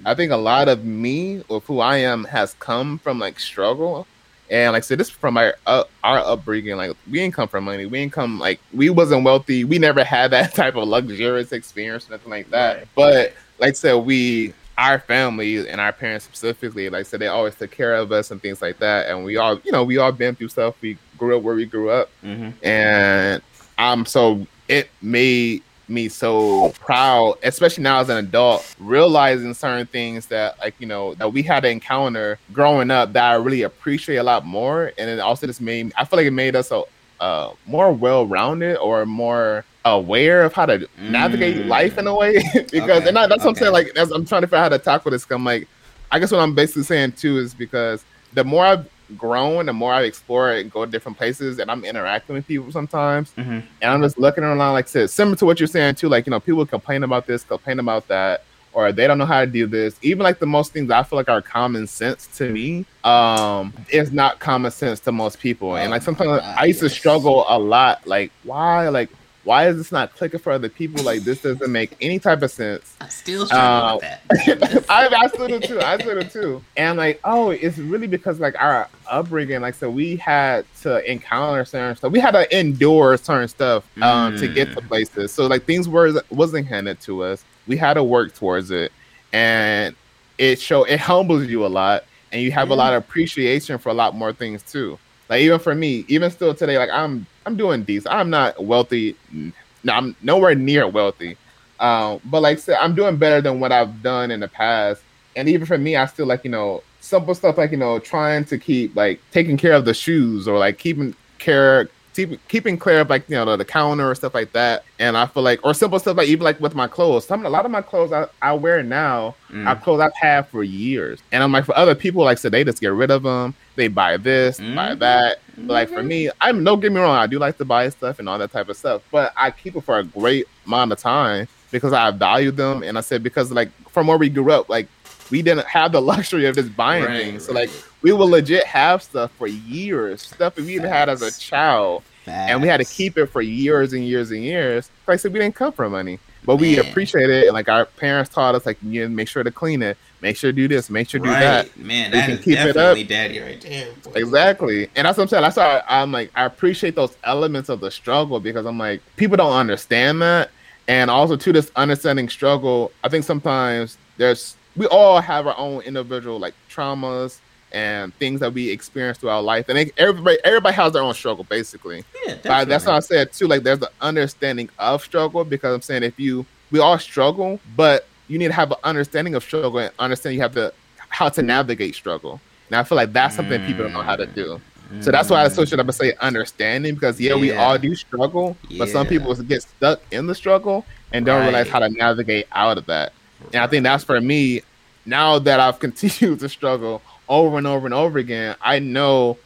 I 0.05 0.13
think 0.13 0.31
a 0.31 0.37
lot 0.37 0.67
of 0.67 0.83
me 0.83 1.43
or 1.47 1.61
who 1.61 1.79
I 1.79 1.97
am 1.97 2.23
has 2.25 2.55
come 2.59 2.99
from 2.99 3.19
like 3.19 3.39
struggle. 3.39 4.07
And 4.49 4.73
like 4.73 4.83
I 4.83 4.85
said, 4.85 4.99
this 4.99 5.07
is 5.07 5.13
from 5.13 5.37
our 5.37 5.55
uh, 5.67 5.83
our 6.03 6.19
upbringing. 6.19 6.75
Like 6.75 6.95
we 7.05 7.19
didn't 7.19 7.33
come 7.33 7.47
from 7.47 7.65
money. 7.65 7.85
We 7.85 7.99
didn't 7.99 8.13
come 8.13 8.39
like 8.39 8.59
we 8.73 8.89
wasn't 8.89 9.23
wealthy. 9.23 9.63
We 9.63 9.79
never 9.79 10.03
had 10.03 10.31
that 10.31 10.55
type 10.55 10.75
of 10.75 10.87
luxurious 10.87 11.51
experience, 11.51 12.09
nothing 12.09 12.29
like 12.29 12.49
that. 12.49 12.77
Right. 12.77 12.87
But 12.95 13.33
like 13.59 13.69
I 13.69 13.73
said, 13.73 13.95
we 13.95 14.53
our 14.77 14.97
family 14.97 15.67
and 15.67 15.81
our 15.81 15.91
parents 15.91 16.25
specifically, 16.25 16.89
like 16.89 17.01
I 17.01 17.03
said, 17.03 17.19
they 17.19 17.27
always 17.27 17.53
took 17.55 17.69
care 17.69 17.95
of 17.95 18.13
us 18.13 18.31
and 18.31 18.41
things 18.41 18.61
like 18.61 18.79
that. 18.79 19.09
And 19.09 19.25
we 19.25 19.35
all, 19.35 19.59
you 19.65 19.73
know, 19.73 19.83
we 19.83 19.97
all 19.97 20.13
been 20.13 20.35
through 20.35 20.47
stuff. 20.47 20.75
We 20.81 20.97
grew 21.17 21.37
up 21.37 21.43
where 21.43 21.55
we 21.55 21.65
grew 21.65 21.89
up, 21.89 22.09
mm-hmm. 22.23 22.51
and 22.65 23.43
I'm 23.77 24.05
so 24.05 24.47
it 24.67 24.89
made 25.01 25.63
me 25.89 26.09
so 26.09 26.71
proud, 26.79 27.37
especially 27.43 27.83
now 27.83 27.99
as 27.99 28.09
an 28.09 28.17
adult, 28.17 28.75
realizing 28.79 29.53
certain 29.53 29.87
things 29.87 30.27
that 30.27 30.59
like 30.59 30.75
you 30.79 30.87
know 30.87 31.13
that 31.15 31.31
we 31.31 31.43
had 31.43 31.61
to 31.61 31.69
encounter 31.69 32.39
growing 32.53 32.91
up 32.91 33.13
that 33.13 33.31
I 33.31 33.35
really 33.35 33.63
appreciate 33.63 34.17
a 34.17 34.23
lot 34.23 34.45
more, 34.45 34.91
and 34.97 35.09
it 35.09 35.19
also 35.19 35.47
just 35.47 35.61
made 35.61 35.93
I 35.97 36.05
feel 36.05 36.17
like 36.17 36.27
it 36.27 36.31
made 36.31 36.55
us 36.55 36.71
a 36.71 36.83
uh, 37.19 37.53
more 37.65 37.91
well-rounded 37.91 38.77
or 38.77 39.05
more 39.05 39.65
aware 39.85 40.43
of 40.43 40.53
how 40.53 40.65
to 40.65 40.87
navigate 40.97 41.57
mm. 41.57 41.67
life 41.67 41.97
in 41.97 42.07
a 42.07 42.15
way 42.15 42.41
because 42.71 42.73
okay. 42.73 43.07
and 43.07 43.17
that's 43.17 43.43
what. 43.43 43.47
I'm 43.47 43.55
saying 43.55 43.73
like 43.73 43.91
I'm 43.97 44.25
trying 44.25 44.41
to 44.41 44.47
figure 44.47 44.57
out 44.57 44.63
how 44.63 44.69
to 44.69 44.79
tackle 44.79 45.11
this. 45.11 45.25
I'm 45.29 45.43
like 45.43 45.67
I 46.11 46.19
guess 46.19 46.31
what 46.31 46.41
I'm 46.41 46.55
basically 46.55 46.83
saying 46.83 47.13
too 47.13 47.37
is 47.37 47.53
because 47.53 48.03
the 48.33 48.43
more 48.43 48.65
I've 48.65 48.89
grown, 49.17 49.65
the 49.65 49.73
more 49.73 49.93
I 49.93 50.03
explore 50.03 50.51
it 50.53 50.61
and 50.61 50.71
go 50.71 50.85
to 50.85 50.91
different 50.91 51.17
places, 51.17 51.59
and 51.59 51.69
I'm 51.69 51.83
interacting 51.83 52.35
with 52.35 52.47
people 52.47 52.71
sometimes, 52.71 53.31
mm-hmm. 53.31 53.51
and 53.51 53.65
I'm 53.81 54.01
just 54.01 54.17
looking 54.17 54.43
around. 54.43 54.57
Like 54.57 54.85
I 54.85 54.87
said, 54.87 55.09
similar 55.09 55.35
to 55.37 55.45
what 55.45 55.59
you're 55.59 55.67
saying 55.67 55.95
too. 55.95 56.09
Like 56.09 56.25
you 56.25 56.31
know, 56.31 56.39
people 56.39 56.65
complain 56.65 57.03
about 57.03 57.27
this, 57.27 57.43
complain 57.43 57.79
about 57.79 58.07
that, 58.07 58.43
or 58.73 58.91
they 58.91 59.07
don't 59.07 59.17
know 59.17 59.25
how 59.25 59.41
to 59.41 59.47
do 59.47 59.67
this. 59.67 59.97
Even 60.01 60.23
like 60.23 60.39
the 60.39 60.45
most 60.45 60.71
things 60.73 60.91
I 60.91 61.03
feel 61.03 61.17
like 61.17 61.29
are 61.29 61.41
common 61.41 61.87
sense 61.87 62.27
to 62.37 62.49
me, 62.51 62.85
um, 63.03 63.73
is 63.89 64.11
not 64.11 64.39
common 64.39 64.71
sense 64.71 64.99
to 65.01 65.11
most 65.11 65.39
people. 65.39 65.75
And 65.75 65.91
like 65.91 66.01
sometimes 66.01 66.41
I 66.43 66.65
used 66.65 66.79
to 66.81 66.89
struggle 66.89 67.45
a 67.47 67.57
lot. 67.57 68.05
Like 68.07 68.31
why? 68.43 68.89
Like 68.89 69.09
why 69.43 69.67
is 69.67 69.77
this 69.77 69.91
not 69.91 70.15
clicking 70.15 70.39
for 70.39 70.51
other 70.51 70.69
people? 70.69 71.03
Like 71.03 71.21
this 71.21 71.41
doesn't 71.41 71.71
make 71.71 71.95
any 72.01 72.19
type 72.19 72.41
of 72.41 72.51
sense. 72.51 72.95
I 72.99 73.07
still 73.07 73.45
struggle 73.45 73.95
with 73.95 74.01
that. 74.01 74.85
I, 74.89 75.07
I 75.07 75.27
still 75.27 75.47
do 75.47 75.59
too. 75.59 75.79
I 75.79 75.97
still 75.97 76.19
do 76.19 76.27
too. 76.27 76.63
And 76.75 76.97
like, 76.97 77.19
oh, 77.23 77.51
it's 77.51 77.77
really 77.77 78.07
because 78.07 78.39
like 78.39 78.59
our 78.59 78.89
upbringing, 79.09 79.61
like 79.61 79.75
so 79.75 79.89
we 79.89 80.17
had 80.17 80.65
to 80.81 81.09
encounter 81.09 81.63
certain 81.65 81.95
stuff. 81.95 82.11
We 82.11 82.19
had 82.19 82.31
to 82.31 82.57
endure 82.57 83.15
certain 83.17 83.47
stuff 83.47 83.87
um, 84.01 84.35
mm. 84.35 84.39
to 84.39 84.47
get 84.47 84.73
to 84.73 84.81
mm. 84.81 84.87
places. 84.87 85.31
So 85.31 85.47
like 85.47 85.63
things 85.65 85.87
were 85.87 86.21
wasn't 86.29 86.67
handed 86.67 86.99
to 87.01 87.23
us. 87.23 87.43
We 87.65 87.77
had 87.77 87.93
to 87.93 88.03
work 88.03 88.35
towards 88.35 88.71
it, 88.71 88.91
and 89.31 89.95
it 90.37 90.59
show 90.59 90.83
it 90.83 90.99
humbles 90.99 91.47
you 91.47 91.65
a 91.65 91.67
lot, 91.67 92.03
and 92.31 92.41
you 92.41 92.51
have 92.51 92.69
yeah. 92.69 92.75
a 92.75 92.77
lot 92.77 92.93
of 92.93 93.03
appreciation 93.03 93.77
for 93.77 93.89
a 93.89 93.93
lot 93.93 94.15
more 94.15 94.33
things 94.33 94.63
too. 94.63 94.99
Like 95.29 95.41
even 95.41 95.59
for 95.59 95.75
me, 95.75 96.05
even 96.07 96.31
still 96.31 96.53
today, 96.55 96.77
like 96.77 96.89
I'm 96.89 97.25
I'm 97.45 97.55
doing 97.55 97.83
decent. 97.83 98.13
I'm 98.13 98.29
not 98.29 98.63
wealthy. 98.63 99.15
No, 99.31 99.93
I'm 99.93 100.15
nowhere 100.21 100.55
near 100.55 100.87
wealthy. 100.87 101.37
Um, 101.79 102.19
but 102.25 102.41
like 102.41 102.59
said, 102.59 102.77
I'm 102.79 102.95
doing 102.95 103.17
better 103.17 103.41
than 103.41 103.59
what 103.59 103.71
I've 103.71 104.01
done 104.03 104.31
in 104.31 104.39
the 104.39 104.47
past. 104.47 105.01
And 105.35 105.47
even 105.47 105.65
for 105.65 105.77
me, 105.77 105.95
I 105.95 106.05
still 106.07 106.25
like, 106.25 106.43
you 106.43 106.51
know, 106.51 106.83
simple 106.99 107.33
stuff 107.33 107.57
like, 107.57 107.71
you 107.71 107.77
know, 107.77 107.99
trying 107.99 108.43
to 108.45 108.57
keep 108.57 108.95
like 108.95 109.21
taking 109.31 109.55
care 109.55 109.73
of 109.73 109.85
the 109.85 109.93
shoes 109.93 110.47
or 110.47 110.57
like 110.57 110.77
keeping 110.77 111.15
care 111.37 111.89
keep, 112.25 112.47
keeping 112.47 112.77
clear 112.77 113.01
of 113.01 113.09
like 113.09 113.27
you 113.29 113.35
know 113.35 113.45
the, 113.45 113.57
the, 113.57 113.65
counter 113.65 114.09
or 114.09 114.15
stuff 114.15 114.33
like 114.33 114.51
that. 114.53 114.83
And 114.97 115.15
I 115.15 115.25
feel 115.25 115.43
like 115.43 115.63
or 115.63 115.73
simple 115.73 115.99
stuff 115.99 116.17
like 116.17 116.27
even 116.27 116.43
like 116.43 116.59
with 116.59 116.75
my 116.75 116.87
clothes. 116.87 117.25
Some 117.25 117.45
a 117.45 117.49
lot 117.49 117.65
of 117.65 117.71
my 117.71 117.81
clothes 117.81 118.11
I, 118.11 118.27
I 118.41 118.53
wear 118.53 118.83
now 118.83 119.35
mm. 119.49 119.65
are 119.65 119.75
clothes 119.75 120.01
I've 120.01 120.15
had 120.15 120.47
for 120.47 120.63
years. 120.63 121.21
And 121.31 121.43
I'm 121.43 121.51
like 121.51 121.65
for 121.65 121.77
other 121.77 121.95
people 121.95 122.23
like 122.23 122.37
so 122.37 122.49
they 122.49 122.63
just 122.63 122.81
get 122.81 122.89
rid 122.89 123.11
of 123.11 123.23
them. 123.23 123.53
They 123.75 123.87
buy 123.87 124.17
this, 124.17 124.59
mm. 124.59 124.75
buy 124.75 124.95
that. 124.95 125.39
But 125.57 125.73
like 125.73 125.89
for 125.89 126.03
me, 126.03 126.29
I'm 126.41 126.63
no 126.63 126.75
get 126.75 126.91
me 126.91 126.99
wrong, 126.99 127.17
I 127.17 127.27
do 127.27 127.39
like 127.39 127.57
to 127.57 127.65
buy 127.65 127.89
stuff 127.89 128.19
and 128.19 128.27
all 128.27 128.37
that 128.37 128.51
type 128.51 128.69
of 128.69 128.77
stuff. 128.77 129.01
But 129.11 129.33
I 129.35 129.51
keep 129.51 129.75
it 129.75 129.81
for 129.81 129.99
a 129.99 130.03
great 130.03 130.47
amount 130.65 130.91
of 130.91 130.99
time 130.99 131.47
because 131.71 131.93
I 131.93 132.11
value 132.11 132.51
them. 132.51 132.83
And 132.83 132.97
I 132.97 133.01
said 133.01 133.23
because 133.23 133.51
like 133.51 133.69
from 133.89 134.07
where 134.07 134.17
we 134.17 134.29
grew 134.29 134.51
up, 134.51 134.69
like 134.69 134.87
we 135.31 135.41
didn't 135.41 135.67
have 135.67 135.91
the 135.91 136.01
luxury 136.13 136.45
of 136.45 136.55
just 136.55 136.75
buying 136.75 137.05
right, 137.05 137.23
things. 137.23 137.45
So 137.45 137.53
like 137.53 137.69
we 138.01 138.11
will 138.11 138.29
legit 138.29 138.65
have 138.65 139.03
stuff 139.03 139.31
for 139.37 139.47
years, 139.47 140.21
stuff 140.21 140.55
that 140.55 140.65
we 140.65 140.75
even 140.75 140.89
had 140.89 141.09
as 141.09 141.21
a 141.21 141.37
child, 141.37 142.03
Facts. 142.29 142.51
and 142.51 142.61
we 142.61 142.67
had 142.67 142.77
to 142.77 142.85
keep 142.85 143.17
it 143.17 143.27
for 143.27 143.41
years 143.41 143.93
and 143.93 144.03
years 144.03 144.31
and 144.31 144.43
years. 144.43 144.89
Like 145.07 145.15
I 145.15 145.17
said, 145.17 145.33
we 145.33 145.39
didn't 145.39 145.55
come 145.55 145.71
from 145.71 145.91
money, 145.91 146.19
but 146.45 146.55
Man. 146.55 146.61
we 146.61 146.77
appreciate 146.79 147.29
it. 147.29 147.45
And 147.45 147.53
like 147.53 147.69
our 147.69 147.85
parents 147.85 148.33
taught 148.33 148.55
us, 148.55 148.65
like 148.65 148.77
you 148.81 149.09
make 149.09 149.27
sure 149.27 149.43
to 149.43 149.51
clean 149.51 149.81
it, 149.81 149.97
make 150.21 150.37
sure 150.37 150.51
to 150.51 150.55
do 150.55 150.67
this, 150.67 150.89
make 150.89 151.09
sure 151.09 151.19
to 151.19 151.27
right. 151.27 151.63
do 151.63 151.69
that. 151.69 151.77
Man, 151.77 152.11
that 152.11 152.29
is 152.29 152.39
keep 152.41 152.55
definitely 152.55 153.03
daddy 153.03 153.39
right 153.39 153.61
there. 153.61 153.93
Boy. 154.03 154.11
Exactly, 154.15 154.89
and 154.95 155.05
that's 155.05 155.17
what 155.17 155.23
I'm 155.23 155.27
saying. 155.29 155.43
That's 155.43 155.57
why 155.57 155.83
I'm 155.87 156.11
like 156.11 156.31
I 156.35 156.45
appreciate 156.45 156.95
those 156.95 157.15
elements 157.23 157.69
of 157.69 157.79
the 157.79 157.91
struggle 157.91 158.39
because 158.39 158.65
I'm 158.65 158.77
like 158.77 159.01
people 159.17 159.37
don't 159.37 159.53
understand 159.53 160.21
that, 160.21 160.51
and 160.87 161.09
also 161.09 161.35
to 161.35 161.53
this 161.53 161.71
understanding 161.75 162.29
struggle. 162.29 162.91
I 163.03 163.09
think 163.09 163.25
sometimes 163.25 163.97
there's 164.17 164.55
we 164.75 164.85
all 164.87 165.19
have 165.19 165.47
our 165.47 165.57
own 165.57 165.81
individual 165.81 166.39
like 166.39 166.53
traumas 166.69 167.39
and 167.71 168.13
things 168.15 168.39
that 168.39 168.53
we 168.53 168.69
experience 168.69 169.17
throughout 169.17 169.43
life. 169.43 169.69
And 169.69 169.91
everybody 169.97 170.37
everybody 170.43 170.75
has 170.75 170.93
their 170.93 171.03
own 171.03 171.13
struggle, 171.13 171.43
basically. 171.43 172.03
Yeah, 172.25 172.37
but 172.43 172.65
that's 172.65 172.85
what 172.85 172.95
I 172.95 172.99
said 172.99 173.33
too. 173.33 173.47
Like 173.47 173.63
there's 173.63 173.79
the 173.79 173.91
understanding 174.01 174.69
of 174.79 175.03
struggle 175.03 175.43
because 175.43 175.73
I'm 175.73 175.81
saying 175.81 176.03
if 176.03 176.19
you 176.19 176.45
we 176.71 176.79
all 176.79 176.99
struggle, 176.99 177.59
but 177.75 178.07
you 178.27 178.37
need 178.37 178.47
to 178.47 178.53
have 178.53 178.71
an 178.71 178.77
understanding 178.83 179.35
of 179.35 179.43
struggle 179.43 179.79
and 179.79 179.91
understand 179.99 180.35
you 180.35 180.41
have 180.41 180.53
to 180.53 180.73
how 181.09 181.29
to 181.29 181.41
navigate 181.41 181.95
struggle. 181.95 182.39
And 182.67 182.75
I 182.75 182.83
feel 182.83 182.95
like 182.95 183.13
that's 183.13 183.35
something 183.35 183.59
mm. 183.59 183.65
people 183.65 183.83
don't 183.83 183.93
know 183.93 184.01
how 184.01 184.15
to 184.15 184.27
do. 184.27 184.61
So 185.01 185.11
that's 185.11 185.29
why 185.29 185.41
I 185.41 185.45
associate 185.45 185.79
up 185.79 185.91
say 185.93 186.15
understanding 186.19 186.95
because 186.95 187.21
yeah, 187.21 187.35
we 187.35 187.51
all 187.53 187.77
do 187.77 187.93
struggle, 187.93 188.57
but 188.77 188.89
some 188.89 189.05
people 189.05 189.35
get 189.35 189.61
stuck 189.61 190.01
in 190.11 190.25
the 190.25 190.33
struggle 190.33 190.83
and 191.13 191.25
don't 191.25 191.43
realize 191.43 191.69
how 191.69 191.79
to 191.79 191.89
navigate 191.89 192.47
out 192.51 192.77
of 192.77 192.87
that. 192.87 193.13
And 193.53 193.57
I 193.57 193.67
think 193.67 193.83
that's 193.83 194.03
for 194.03 194.19
me. 194.19 194.61
Now 195.05 195.39
that 195.39 195.59
I've 195.59 195.79
continued 195.85 196.39
to 196.39 196.49
struggle 196.49 197.01
over 197.29 197.57
and 197.57 197.67
over 197.67 197.85
and 197.85 197.93
over 197.93 198.19
again, 198.19 198.55
I 198.61 198.79
know. 198.79 199.37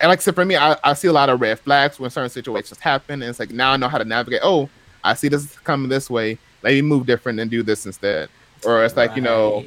And 0.00 0.08
like 0.08 0.20
I 0.20 0.22
said, 0.22 0.34
for 0.34 0.44
me, 0.44 0.56
I, 0.56 0.76
I 0.82 0.94
see 0.94 1.08
a 1.08 1.12
lot 1.12 1.28
of 1.28 1.40
red 1.40 1.58
flags 1.60 2.00
when 2.00 2.10
certain 2.10 2.30
situations 2.30 2.78
happen, 2.80 3.22
and 3.22 3.28
it's 3.30 3.38
like 3.38 3.50
now 3.50 3.72
I 3.72 3.76
know 3.76 3.88
how 3.88 3.98
to 3.98 4.04
navigate. 4.04 4.40
Oh, 4.42 4.68
I 5.04 5.14
see 5.14 5.28
this 5.28 5.58
coming 5.60 5.88
this 5.88 6.08
way. 6.08 6.38
Let 6.62 6.72
me 6.72 6.82
move 6.82 7.06
different 7.06 7.40
and 7.40 7.50
do 7.50 7.62
this 7.62 7.86
instead. 7.86 8.28
Or 8.64 8.84
it's 8.84 8.96
like 8.96 9.16
you 9.16 9.22
know, 9.22 9.64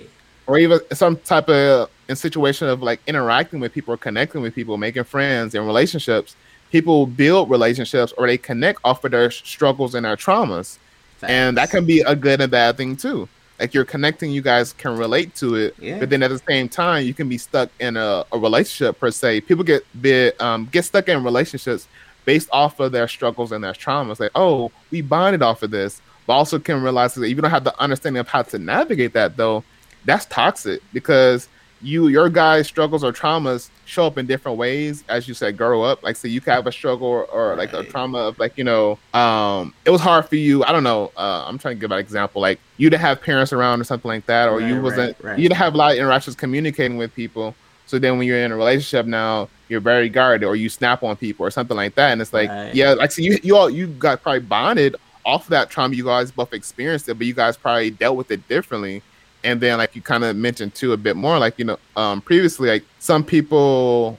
or 0.48 0.58
even 0.58 0.80
some 0.94 1.18
type 1.18 1.50
of 1.50 1.90
in 2.08 2.16
situation 2.16 2.68
of 2.70 2.82
like 2.82 3.02
interacting 3.08 3.60
with 3.60 3.74
people 3.74 3.94
or 3.94 3.98
connecting 3.98 4.42
with 4.42 4.56
people, 4.56 4.78
making 4.78 5.04
friends 5.04 5.56
and 5.56 5.66
relationships. 5.66 6.36
People 6.72 7.06
build 7.06 7.50
relationships 7.50 8.14
or 8.18 8.28
they 8.28 8.38
connect 8.38 8.80
off 8.84 9.04
of 9.04 9.12
their 9.12 9.32
struggles 9.32 9.96
and 9.96 10.06
their 10.06 10.18
traumas, 10.18 10.78
and 11.22 11.58
that 11.58 11.70
can 11.70 11.86
be 11.86 12.02
a 12.02 12.16
good 12.16 12.42
and 12.42 12.52
bad 12.52 12.78
thing 12.78 12.96
too. 12.96 13.30
Like 13.60 13.74
you're 13.74 13.86
connecting, 13.86 14.32
you 14.32 14.42
guys 14.42 14.74
can 14.74 14.98
relate 14.98 15.34
to 15.36 15.56
it, 15.56 15.76
Yeah. 15.80 16.00
but 16.00 16.10
then 16.10 16.22
at 16.24 16.30
the 16.30 16.40
same 16.40 16.68
time, 16.68 17.06
you 17.06 17.14
can 17.14 17.30
be 17.30 17.38
stuck 17.38 17.70
in 17.80 17.96
a, 17.96 18.26
a 18.32 18.38
relationship 18.38 19.00
per 19.00 19.12
se. 19.12 19.42
People 19.42 19.64
get 19.64 19.86
bit, 20.02 20.40
um, 20.42 20.68
get 20.72 20.84
stuck 20.84 21.08
in 21.08 21.24
relationships 21.24 21.88
based 22.26 22.50
off 22.52 22.80
of 22.80 22.92
their 22.92 23.08
struggles 23.08 23.52
and 23.52 23.64
their 23.64 23.72
traumas. 23.74 24.20
Like, 24.20 24.32
oh, 24.36 24.72
we 24.92 25.02
bonded 25.02 25.42
off 25.42 25.64
of 25.64 25.72
this, 25.72 26.02
but 26.28 26.34
also 26.34 26.60
can 26.60 26.82
realize 26.82 27.14
that 27.14 27.24
if 27.24 27.30
you 27.30 27.36
don't 27.42 27.50
have 27.52 27.64
the 27.64 27.80
understanding 27.80 28.20
of 28.20 28.28
how 28.28 28.42
to 28.42 28.60
navigate 28.60 29.14
that, 29.14 29.38
though, 29.38 29.64
that's 30.06 30.26
toxic 30.26 30.82
because 30.92 31.48
you 31.82 32.08
your 32.08 32.30
guys' 32.30 32.68
struggles 32.68 33.04
or 33.04 33.14
traumas 33.14 33.70
show 33.86 34.08
up 34.08 34.18
in 34.18 34.26
different 34.26 34.58
ways 34.58 35.04
as 35.08 35.28
you 35.28 35.34
said 35.34 35.58
grow 35.58 35.84
up. 35.84 36.04
Like 36.04 36.16
say 36.16 36.30
you 36.30 36.42
could 36.42 36.54
have 36.54 36.68
a 36.68 36.72
struggle 36.72 37.08
or, 37.08 37.26
or 37.26 37.56
like 37.56 37.72
a 37.74 37.84
trauma 37.84 38.18
of 38.18 38.40
like 38.40 38.58
you 38.58 38.64
know 38.64 38.98
um 39.14 39.74
it 39.86 39.92
was 39.92 40.02
hard 40.02 40.28
for 40.28 40.36
you. 40.36 40.64
I 40.64 40.72
don't 40.72 40.84
know 40.84 41.12
uh, 41.16 41.46
i'm 41.48 41.58
trying 41.58 41.76
to 41.76 41.80
give 41.80 41.92
an 41.92 42.00
example 42.00 42.42
like 42.42 42.60
you 42.78 42.90
to 42.90 42.98
have 42.98 43.22
parents 43.22 43.54
around 43.54 43.80
or 43.80 43.84
something 43.84 44.10
like 44.10 44.26
that 44.26 44.50
or 44.50 44.60
you 44.60 44.82
wasn't 44.82 45.16
right, 45.22 45.32
right. 45.32 45.40
you 45.40 45.48
to 45.50 45.56
have 45.56 45.74
a 45.76 45.78
lot 45.78 45.92
of 45.94 45.98
interactions 45.98 46.36
communicating 46.36 46.98
with 46.98 47.14
people. 47.14 47.56
So 47.86 48.00
then 48.00 48.18
when 48.18 48.28
you're 48.28 48.40
in 48.40 48.52
a 48.52 48.58
relationship 48.58 49.06
now 49.06 49.50
you're 49.70 49.80
very 49.82 50.10
guarded 50.10 50.46
or 50.46 50.56
you 50.56 50.70
snap 50.70 51.04
on 51.04 51.16
people 51.16 51.46
or 51.46 51.52
something 51.52 51.78
like 51.78 51.96
that. 51.96 52.12
And 52.12 52.22
it's 52.22 52.34
like 52.34 52.50
Right. 52.50 52.74
yeah 52.76 52.94
like 52.94 53.12
so 53.12 53.22
you 53.22 53.38
you 53.44 53.56
all 53.56 53.70
you 53.70 53.88
got 53.88 54.22
probably 54.24 54.40
bonded 54.42 54.96
off 55.26 55.44
of 55.44 55.50
that 55.50 55.70
trauma. 55.70 55.94
You 55.96 56.06
guys 56.06 56.32
both 56.32 56.54
experienced 56.54 57.08
it 57.10 57.16
but 57.16 57.28
you 57.28 57.34
guys 57.34 57.56
probably 57.58 57.92
dealt 57.92 58.18
with 58.18 58.32
it 58.32 58.48
differently 58.48 59.02
and 59.46 59.62
then 59.62 59.78
like 59.78 59.96
you 59.96 60.02
kind 60.02 60.24
of 60.26 60.36
mentioned 60.36 60.74
too 60.76 60.92
a 60.92 60.98
bit 60.98 61.16
more 61.16 61.40
like 61.40 61.58
you 61.58 61.66
know 61.66 61.78
um 61.96 62.20
previously 62.22 62.68
like 62.70 62.84
some 63.00 63.24
people 63.24 64.18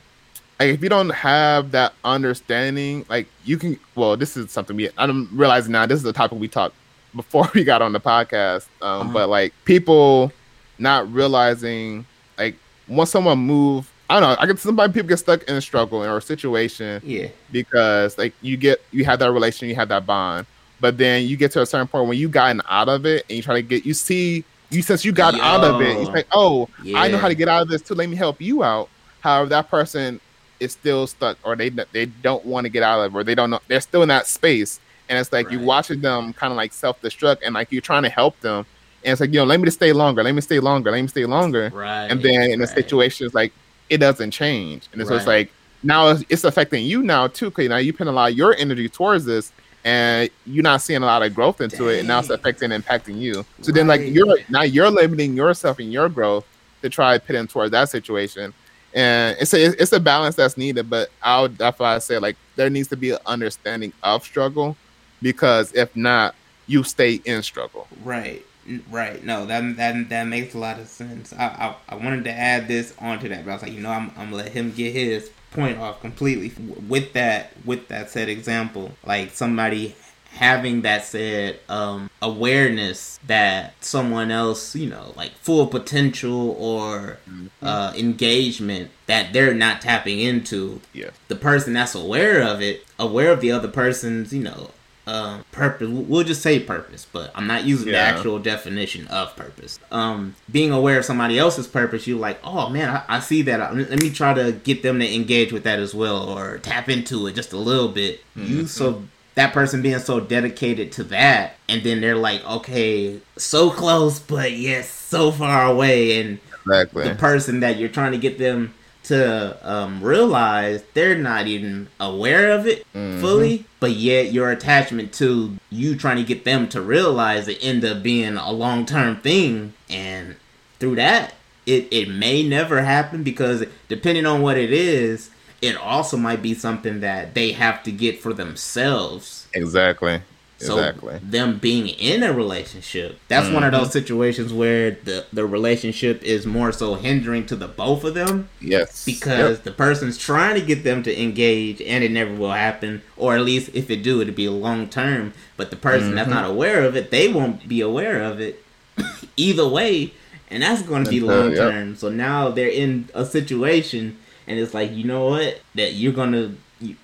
like 0.59 0.71
if 0.71 0.83
you 0.83 0.89
don't 0.89 1.11
have 1.11 1.71
that 1.73 1.93
understanding 2.05 3.05
like 3.09 3.27
you 3.45 3.57
can 3.59 3.79
well 3.95 4.17
this 4.17 4.37
is 4.37 4.51
something 4.51 4.77
we 4.77 4.89
i'm 4.99 5.29
realizing 5.37 5.73
now 5.73 5.85
this 5.87 5.97
is 5.97 6.03
the 6.03 6.12
topic 6.12 6.39
we 6.39 6.49
talked 6.49 6.75
before 7.15 7.49
we 7.55 7.65
got 7.65 7.83
on 7.83 7.93
the 7.93 8.01
podcast 8.01 8.67
um 8.83 9.03
Uh-huh. 9.03 9.12
but 9.12 9.29
like 9.29 9.53
people 9.65 10.33
not 10.79 11.11
realizing 11.12 12.07
like 12.39 12.55
once 12.89 13.11
someone 13.11 13.39
move 13.39 13.91
i 14.09 14.19
don't 14.21 14.29
know 14.29 14.37
i 14.39 14.47
get 14.47 14.59
somebody 14.59 14.93
people 14.93 15.09
get 15.09 15.19
stuck 15.19 15.43
in 15.45 15.57
a 15.57 15.61
struggle 15.61 16.03
or 16.05 16.17
a 16.19 16.23
situation 16.23 17.01
Yeah. 17.05 17.29
because 17.51 18.17
like 18.19 18.33
you 18.43 18.57
get 18.57 18.81
you 18.93 19.05
have 19.05 19.19
that 19.21 19.33
relation, 19.33 19.69
you 19.69 19.75
have 19.75 19.89
that 19.89 20.07
bond, 20.07 20.47
but 20.81 20.97
then 20.99 21.27
you 21.27 21.37
get 21.37 21.51
to 21.53 21.62
a 21.62 21.67
certain 21.67 21.89
point 21.89 22.07
when 22.09 22.19
you 22.19 22.29
gotten 22.29 22.61
out 22.69 22.89
of 22.89 23.07
it 23.07 23.25
and 23.29 23.37
you 23.37 23.43
try 23.43 23.55
to 23.55 23.62
get 23.62 23.85
you 23.87 23.95
see 23.95 24.45
you 24.70 24.83
since 24.83 25.05
you 25.05 25.12
got 25.12 25.35
out 25.40 25.64
of 25.64 25.81
it, 25.81 25.98
you 25.98 26.07
Yo. 26.07 26.12
say, 26.14 26.24
Oh, 26.33 26.68
I 26.94 27.09
know 27.09 27.18
how 27.18 27.29
to 27.29 27.35
get 27.35 27.48
out 27.48 27.62
of 27.62 27.68
this 27.68 27.83
too, 27.83 27.94
let 27.94 28.09
me 28.09 28.16
help 28.16 28.40
you 28.40 28.62
out. 28.62 28.90
However, 29.20 29.48
that 29.50 29.68
person 29.70 30.20
is 30.61 30.72
still 30.72 31.07
stuck 31.07 31.38
or 31.44 31.57
they 31.57 31.70
they 31.92 32.07
don't 32.07 32.44
want 32.44 32.64
to 32.64 32.70
get 32.70 32.83
out 32.83 33.00
of 33.00 33.14
it 33.14 33.16
or 33.16 33.22
they 33.24 33.35
don't 33.35 33.50
know 33.50 33.61
they're 33.68 33.81
still 33.81 34.02
in 34.02 34.09
that 34.09 34.26
space. 34.26 34.81
And 35.09 35.18
it's 35.18 35.33
like 35.33 35.50
you 35.50 35.61
Right. 35.61 35.66
watching 35.66 36.00
them 36.00 36.33
kind 36.35 36.52
of 36.52 36.57
like 36.57 36.72
self 36.72 36.96
destruct 37.00 37.38
and 37.44 37.55
like 37.55 37.68
you're 37.70 37.81
trying 37.83 38.02
to 38.05 38.09
help 38.11 38.40
them. 38.40 38.64
And 39.05 39.12
it's 39.12 39.20
like, 39.20 39.33
you 39.33 39.38
know, 39.40 39.44
let 39.44 39.61
me 39.61 39.66
just 39.66 39.76
stay 39.79 39.92
longer, 39.92 40.22
let 40.22 40.35
me 40.35 40.40
stay 40.40 40.59
longer, 40.61 40.90
let 40.90 41.00
me 41.02 41.09
stay 41.09 41.26
longer 41.26 41.72
Right. 41.72 42.09
and 42.09 42.22
then 42.22 42.50
in 42.52 42.59
the 42.61 42.66
right. 42.66 42.68
situation, 42.68 43.26
it's 43.26 43.35
like 43.35 43.52
it 43.88 43.98
doesn't 43.98 44.31
change, 44.33 44.88
and 44.92 45.07
so 45.07 45.14
it's 45.14 45.26
Right. 45.26 45.26
like 45.26 45.55
now 45.83 46.09
it's, 46.09 46.24
it's 46.29 46.44
affecting 46.44 46.85
you 46.85 47.02
now 47.02 47.29
too. 47.29 47.46
Because 47.46 47.68
now 47.68 47.76
you 47.76 47.92
put 47.92 48.07
a 48.09 48.12
lot 48.12 48.31
of 48.33 48.37
your 48.37 48.55
energy 48.57 48.88
towards 48.88 49.24
this, 49.26 49.52
and 49.87 50.29
you're 50.44 50.64
not 50.64 50.83
seeing 50.83 51.01
a 51.01 51.07
lot 51.07 51.22
of 51.22 51.33
growth 51.33 51.61
into 51.61 51.88
it, 51.88 52.01
and 52.01 52.09
now 52.09 52.18
it's 52.18 52.29
affecting 52.29 52.72
and 52.72 52.85
impacting 52.85 53.18
you. 53.18 53.46
So 53.62 53.70
then, 53.70 53.87
like 53.87 54.01
you're 54.05 54.37
now 54.49 54.62
you're 54.62 54.90
limiting 54.90 55.37
yourself 55.37 55.79
and 55.79 55.92
your 55.92 56.09
growth 56.09 56.44
to 56.83 56.90
try 56.90 57.16
to 57.16 57.25
put 57.25 57.37
in 57.37 57.46
towards 57.46 57.70
that 57.70 57.88
situation, 57.88 58.53
and 58.94 59.37
it's 59.40 59.55
a 59.55 59.81
it's 59.81 59.92
a 59.92 60.01
balance 60.01 60.35
that's 60.35 60.57
needed. 60.57 60.90
But 60.90 61.11
I 61.22 61.40
would 61.40 61.57
that's 61.57 61.79
why 61.79 61.94
I 61.94 61.99
say 62.01 62.18
like 62.18 62.37
there 62.57 62.68
needs 62.68 62.88
to 62.88 62.96
be 62.96 63.12
an 63.12 63.18
understanding 63.27 63.92
of 64.03 64.25
struggle, 64.25 64.77
because 65.22 65.72
if 65.72 65.94
not, 65.94 66.35
you 66.66 66.83
stay 66.83 67.20
in 67.25 67.44
struggle. 67.44 67.87
Right, 68.03 68.44
right. 68.90 69.25
No, 69.25 69.46
that 69.46 69.77
that 69.77 70.09
that 70.09 70.25
makes 70.27 70.55
a 70.55 70.59
lot 70.59 70.81
of 70.81 70.88
sense. 70.88 71.33
I 71.33 71.77
I, 71.88 71.94
I 71.94 71.94
wanted 71.94 72.25
to 72.25 72.33
add 72.33 72.66
this 72.66 72.92
onto 72.99 73.29
that, 73.29 73.44
but 73.44 73.53
I 73.53 73.55
was 73.55 73.62
like, 73.62 73.72
you 73.72 73.83
know, 73.83 73.90
I'm 73.90 74.11
I'm 74.16 74.31
gonna 74.31 74.42
let 74.42 74.51
him 74.51 74.72
get 74.72 74.92
his 74.92 75.31
point 75.53 75.79
off 75.79 76.01
completely 76.01 76.53
with 76.89 77.13
that 77.15 77.53
with 77.65 77.89
that 77.89 78.11
said 78.11 78.29
example. 78.29 78.93
Like 79.05 79.31
somebody 79.31 79.95
having 80.31 80.83
that 80.83 81.03
said 81.03 81.59
um 81.71 82.11
awareness 82.21 83.19
that 83.27 83.73
someone 83.83 84.31
else 84.31 84.77
you 84.77 84.87
know 84.87 85.15
like 85.17 85.31
full 85.37 85.67
potential 85.67 86.55
or 86.61 87.17
uh 87.63 87.91
engagement 87.97 88.91
that 89.07 89.33
they're 89.33 89.55
not 89.55 89.81
tapping 89.81 90.21
into 90.21 90.79
Yes. 90.93 91.13
the 91.29 91.37
person 91.37 91.73
that's 91.73 91.95
aware 91.95 92.43
of 92.43 92.61
it, 92.61 92.85
aware 92.99 93.33
of 93.33 93.41
the 93.41 93.51
other 93.53 93.69
person's, 93.69 94.33
you 94.33 94.43
know, 94.43 94.71
um, 95.07 95.45
purpose. 95.53 95.88
We'll 95.88 96.25
just 96.25 96.42
say 96.42 96.59
purpose, 96.61 97.07
but 97.11 97.31
I'm 97.35 97.47
not 97.47 97.64
using 97.64 97.92
the 97.92 97.99
actual 97.99 98.38
definition 98.38 99.07
of 99.09 99.35
purpose. 99.37 99.79
Um, 99.92 100.35
being 100.51 100.73
aware 100.73 100.99
of 100.99 101.05
somebody 101.05 101.38
else's 101.38 101.66
purpose, 101.66 102.07
you're 102.07 102.19
like, 102.19 102.38
oh 102.45 102.69
man, 102.69 102.90
I, 102.90 103.16
I 103.16 103.21
see 103.21 103.42
that. 103.42 103.61
Uh, 103.61 103.75
Let 103.75 104.03
me 104.03 104.11
try 104.11 104.35
to 104.35 104.53
get 104.53 104.83
them 104.83 104.99
to 105.01 105.14
engage 105.14 105.53
with 105.53 105.64
that 105.64 105.79
as 105.79 105.95
well, 105.95 106.29
or 106.29 106.59
tap 106.59 106.88
into 106.88 107.27
it 107.27 107.35
just 107.35 107.53
a 107.53 107.59
little 107.59 107.88
bit. 107.88 108.21
You 108.35 108.66
so 108.66 109.05
that 109.37 109.53
person 109.53 109.83
being 109.83 109.99
so 109.99 110.19
dedicated 110.19 110.92
to 110.92 111.05
that, 111.05 111.55
and 111.69 111.83
then 111.83 112.01
they're 112.01 112.16
like, 112.16 112.45
okay, 112.45 113.21
so 113.37 113.71
close, 113.71 114.19
but 114.19 114.53
yes, 114.53 114.88
so 114.90 115.31
far 115.31 115.66
away, 115.66 116.21
and 116.21 116.38
Exactly. 116.66 117.09
the 117.09 117.14
person 117.14 117.61
that 117.61 117.77
you're 117.77 117.88
trying 117.88 118.11
to 118.12 118.19
get 118.19 118.38
them 118.38 118.75
to 119.07 119.57
um, 119.62 120.03
realize 120.03 120.83
they're 120.95 121.16
not 121.16 121.47
even 121.47 121.88
aware 122.01 122.51
of 122.53 122.66
it 122.66 122.85
Mhm. 122.95 123.21
fully, 123.21 123.64
but 123.81 123.92
yet 123.92 124.33
your 124.33 124.51
attachment 124.51 125.12
to 125.14 125.57
you 125.71 125.95
trying 125.97 126.16
to 126.16 126.23
get 126.25 126.45
them 126.45 126.69
to 126.69 126.81
realize 126.81 127.49
it 127.49 127.59
end 127.62 127.85
up 127.85 128.03
being 128.03 128.37
a 128.37 128.51
long 128.53 128.85
term 128.87 129.16
thing, 129.16 129.73
and 129.88 130.37
through 130.81 130.97
that, 130.97 131.35
it 131.66 131.88
it 131.90 132.09
may 132.09 132.42
never 132.42 132.83
happen 132.83 133.23
because 133.23 133.64
depending 133.88 134.27
on 134.27 134.42
what 134.42 134.57
it 134.59 134.73
is, 134.73 135.31
it 135.62 135.77
also 135.77 136.16
might 136.16 136.42
be 136.42 136.55
something 136.55 137.01
that 137.01 137.35
they 137.35 137.53
have 137.53 137.83
to 137.85 137.90
get 137.92 138.21
for 138.21 138.33
themselves. 138.33 139.47
Exactly. 139.55 140.21
So 140.59 140.79
Exactly. 140.79 141.19
them 141.23 141.59
being 141.59 141.87
in 141.88 142.23
a 142.23 142.33
relationship, 142.33 143.19
that's 143.29 143.51
one 143.51 143.62
of 143.62 143.73
Mm-hmm. 143.73 143.83
those 143.85 143.92
situations 143.92 144.53
where 144.55 144.92
the 144.92 145.27
the 145.33 145.45
relationship 145.45 146.23
is 146.23 146.47
more 146.47 146.73
so 146.73 146.95
hindering 146.95 147.45
to 147.47 147.57
the 147.57 147.69
both 147.69 148.05
of 148.05 148.14
them 148.14 148.49
Yes. 148.61 149.05
because 149.05 149.57
Yep. 149.59 149.64
the 149.64 149.71
person's 149.73 150.16
trying 150.16 150.55
to 150.59 150.62
get 150.64 150.83
them 150.83 151.03
to 151.03 151.23
engage 151.23 151.83
and 151.83 152.03
it 152.03 152.11
never 152.11 152.33
will 152.35 152.53
happen 152.53 153.03
or 153.19 153.35
at 153.37 153.42
least 153.42 153.69
if 153.75 153.90
it 153.90 154.03
do 154.03 154.23
it'd 154.23 154.35
be 154.35 154.49
long 154.49 154.88
term 154.88 155.35
but 155.59 155.69
the 155.71 155.77
person 155.77 156.14
that's 156.14 156.27
Mhm. 156.29 156.33
not 156.33 156.49
aware 156.51 156.85
of 156.85 156.97
it 156.97 157.11
they 157.11 157.29
won't 157.29 157.69
be 157.69 157.83
aware 157.83 158.23
of 158.23 158.40
it 158.40 158.62
either 159.37 159.69
way 159.69 160.12
and 160.51 160.62
that's 160.62 160.81
going 160.83 161.05
to 161.05 161.11
be 161.11 161.19
That's, 161.19 161.31
uh, 161.31 161.37
long 161.42 161.51
yep. 161.53 161.59
term 161.71 161.97
so 161.97 162.09
now 162.09 162.49
they're 162.49 162.69
in 162.69 163.11
a 163.12 163.27
situation 163.27 164.16
and 164.47 164.59
it's 164.59 164.73
like 164.73 164.90
you 164.95 165.05
know 165.05 165.27
what 165.29 165.61
that 165.75 165.92
you're 165.95 166.12
going 166.14 166.33
to 166.33 166.57
you 166.81 166.97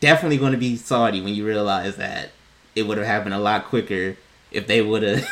definitely 0.00 0.36
going 0.36 0.52
to 0.52 0.58
be 0.58 0.76
salty 0.76 1.20
when 1.22 1.34
you 1.34 1.46
realize 1.46 1.96
that 1.96 2.32
it 2.74 2.82
would 2.84 2.98
have 2.98 3.06
happened 3.06 3.34
a 3.34 3.38
lot 3.38 3.64
quicker 3.66 4.16
if 4.50 4.66
they 4.66 4.82
would 4.82 5.02
have 5.02 5.26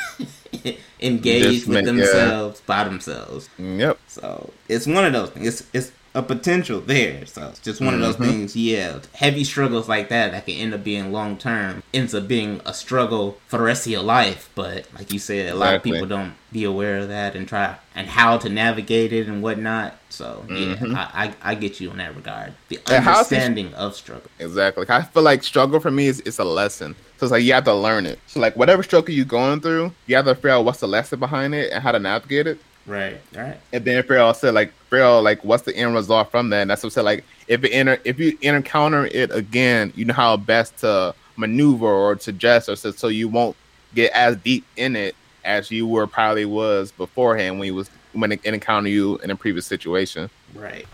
engaged 1.00 1.44
Just 1.46 1.66
with 1.68 1.74
make- 1.76 1.84
themselves 1.86 2.60
by 2.62 2.84
themselves 2.84 3.48
mm, 3.58 3.78
Yep. 3.78 3.98
so 4.08 4.52
it's 4.68 4.86
one 4.86 5.04
of 5.04 5.12
those 5.12 5.30
things. 5.30 5.46
It's 5.46 5.62
it's 5.72 5.92
a 6.14 6.22
potential 6.22 6.80
there. 6.80 7.24
So 7.26 7.48
it's 7.48 7.60
just 7.60 7.80
one 7.80 7.94
of 7.94 8.00
those 8.00 8.16
Mhm. 8.16 8.26
things. 8.26 8.56
Yeah, 8.56 8.98
heavy 9.14 9.44
struggles 9.44 9.88
like 9.88 10.08
that 10.08 10.32
that 10.32 10.44
can 10.44 10.54
end 10.56 10.74
up 10.74 10.82
being 10.82 11.12
long 11.12 11.36
term 11.36 11.82
ends 11.94 12.14
up 12.14 12.26
being 12.26 12.60
a 12.66 12.74
struggle 12.74 13.38
for 13.46 13.58
the 13.58 13.62
rest 13.62 13.86
of 13.86 13.92
your 13.92 14.02
life. 14.02 14.48
But 14.56 14.86
like 14.98 15.12
you 15.12 15.18
said, 15.20 15.52
a 15.52 15.54
lot 15.54 15.74
of 15.74 15.82
people 15.82 16.06
don't 16.06 16.32
be 16.52 16.64
aware 16.64 16.98
of 16.98 17.08
that 17.08 17.36
and 17.36 17.46
try 17.46 17.76
and 17.94 18.08
how 18.08 18.36
to 18.38 18.48
navigate 18.48 19.12
it 19.12 19.28
and 19.28 19.40
whatnot. 19.40 19.94
So 20.08 20.44
yeah, 20.48 20.74
Mhm. 20.74 20.96
I, 20.96 21.34
I 21.44 21.50
I 21.52 21.54
get 21.54 21.80
you 21.80 21.92
in 21.92 21.98
that 21.98 22.16
regard. 22.16 22.54
The 22.68 22.80
And 22.90 23.04
how's 23.04 23.28
this- 23.28 23.36
understanding 23.44 23.74
of 23.74 23.94
struggle. 23.94 24.28
Exactly. 24.40 24.86
I 24.88 25.02
feel 25.02 25.22
like 25.22 25.44
struggle 25.44 25.78
for 25.78 25.92
me 25.92 26.08
is 26.08 26.20
it's 26.26 26.40
a 26.40 26.44
lesson. 26.44 26.96
So 27.18 27.26
it's 27.26 27.30
like 27.32 27.44
you 27.44 27.52
have 27.52 27.64
to 27.64 27.74
learn 27.74 28.06
it. 28.06 28.18
So 28.26 28.40
like 28.40 28.56
whatever 28.56 28.82
struggle 28.82 29.14
you're 29.14 29.24
going 29.26 29.60
through, 29.60 29.92
you 30.06 30.16
have 30.16 30.24
to 30.24 30.34
figure 30.34 30.50
out 30.50 30.64
what's 30.64 30.80
the 30.80 30.88
lesson 30.88 31.20
behind 31.20 31.54
it 31.54 31.70
and 31.70 31.82
how 31.82 31.92
to 31.92 31.98
navigate 32.00 32.46
it. 32.48 32.58
Right. 32.86 33.20
Right. 33.34 33.58
And 33.72 33.84
then 33.84 34.02
Farrell 34.02 34.34
said, 34.34 34.54
like, 34.54 34.72
Farrell, 34.88 35.22
like, 35.22 35.44
what's 35.44 35.62
the 35.62 35.76
end 35.76 35.94
result 35.94 36.30
from 36.30 36.50
that? 36.50 36.62
And 36.62 36.70
that's 36.70 36.82
what 36.82 36.92
I 36.92 36.94
said, 36.94 37.04
like, 37.04 37.24
if 37.46 37.62
it 37.64 37.70
enter, 37.70 38.00
if 38.04 38.18
you 38.18 38.36
encounter 38.42 39.06
it 39.06 39.30
again, 39.32 39.92
you 39.94 40.04
know 40.04 40.14
how 40.14 40.36
best 40.36 40.78
to 40.78 41.14
maneuver 41.36 41.86
or 41.86 42.16
to 42.16 42.30
adjust, 42.30 42.68
or 42.68 42.76
so, 42.76 42.90
so 42.90 43.08
you 43.08 43.28
won't 43.28 43.56
get 43.94 44.12
as 44.12 44.36
deep 44.36 44.64
in 44.76 44.96
it 44.96 45.14
as 45.44 45.70
you 45.70 45.86
were 45.86 46.06
probably 46.06 46.44
was 46.44 46.92
beforehand 46.92 47.58
when 47.58 47.66
you 47.66 47.74
was 47.74 47.90
when 48.12 48.32
it 48.32 48.44
encountered 48.44 48.90
you 48.90 49.18
in 49.18 49.30
a 49.30 49.36
previous 49.36 49.66
situation. 49.66 50.28
Right. 50.54 50.86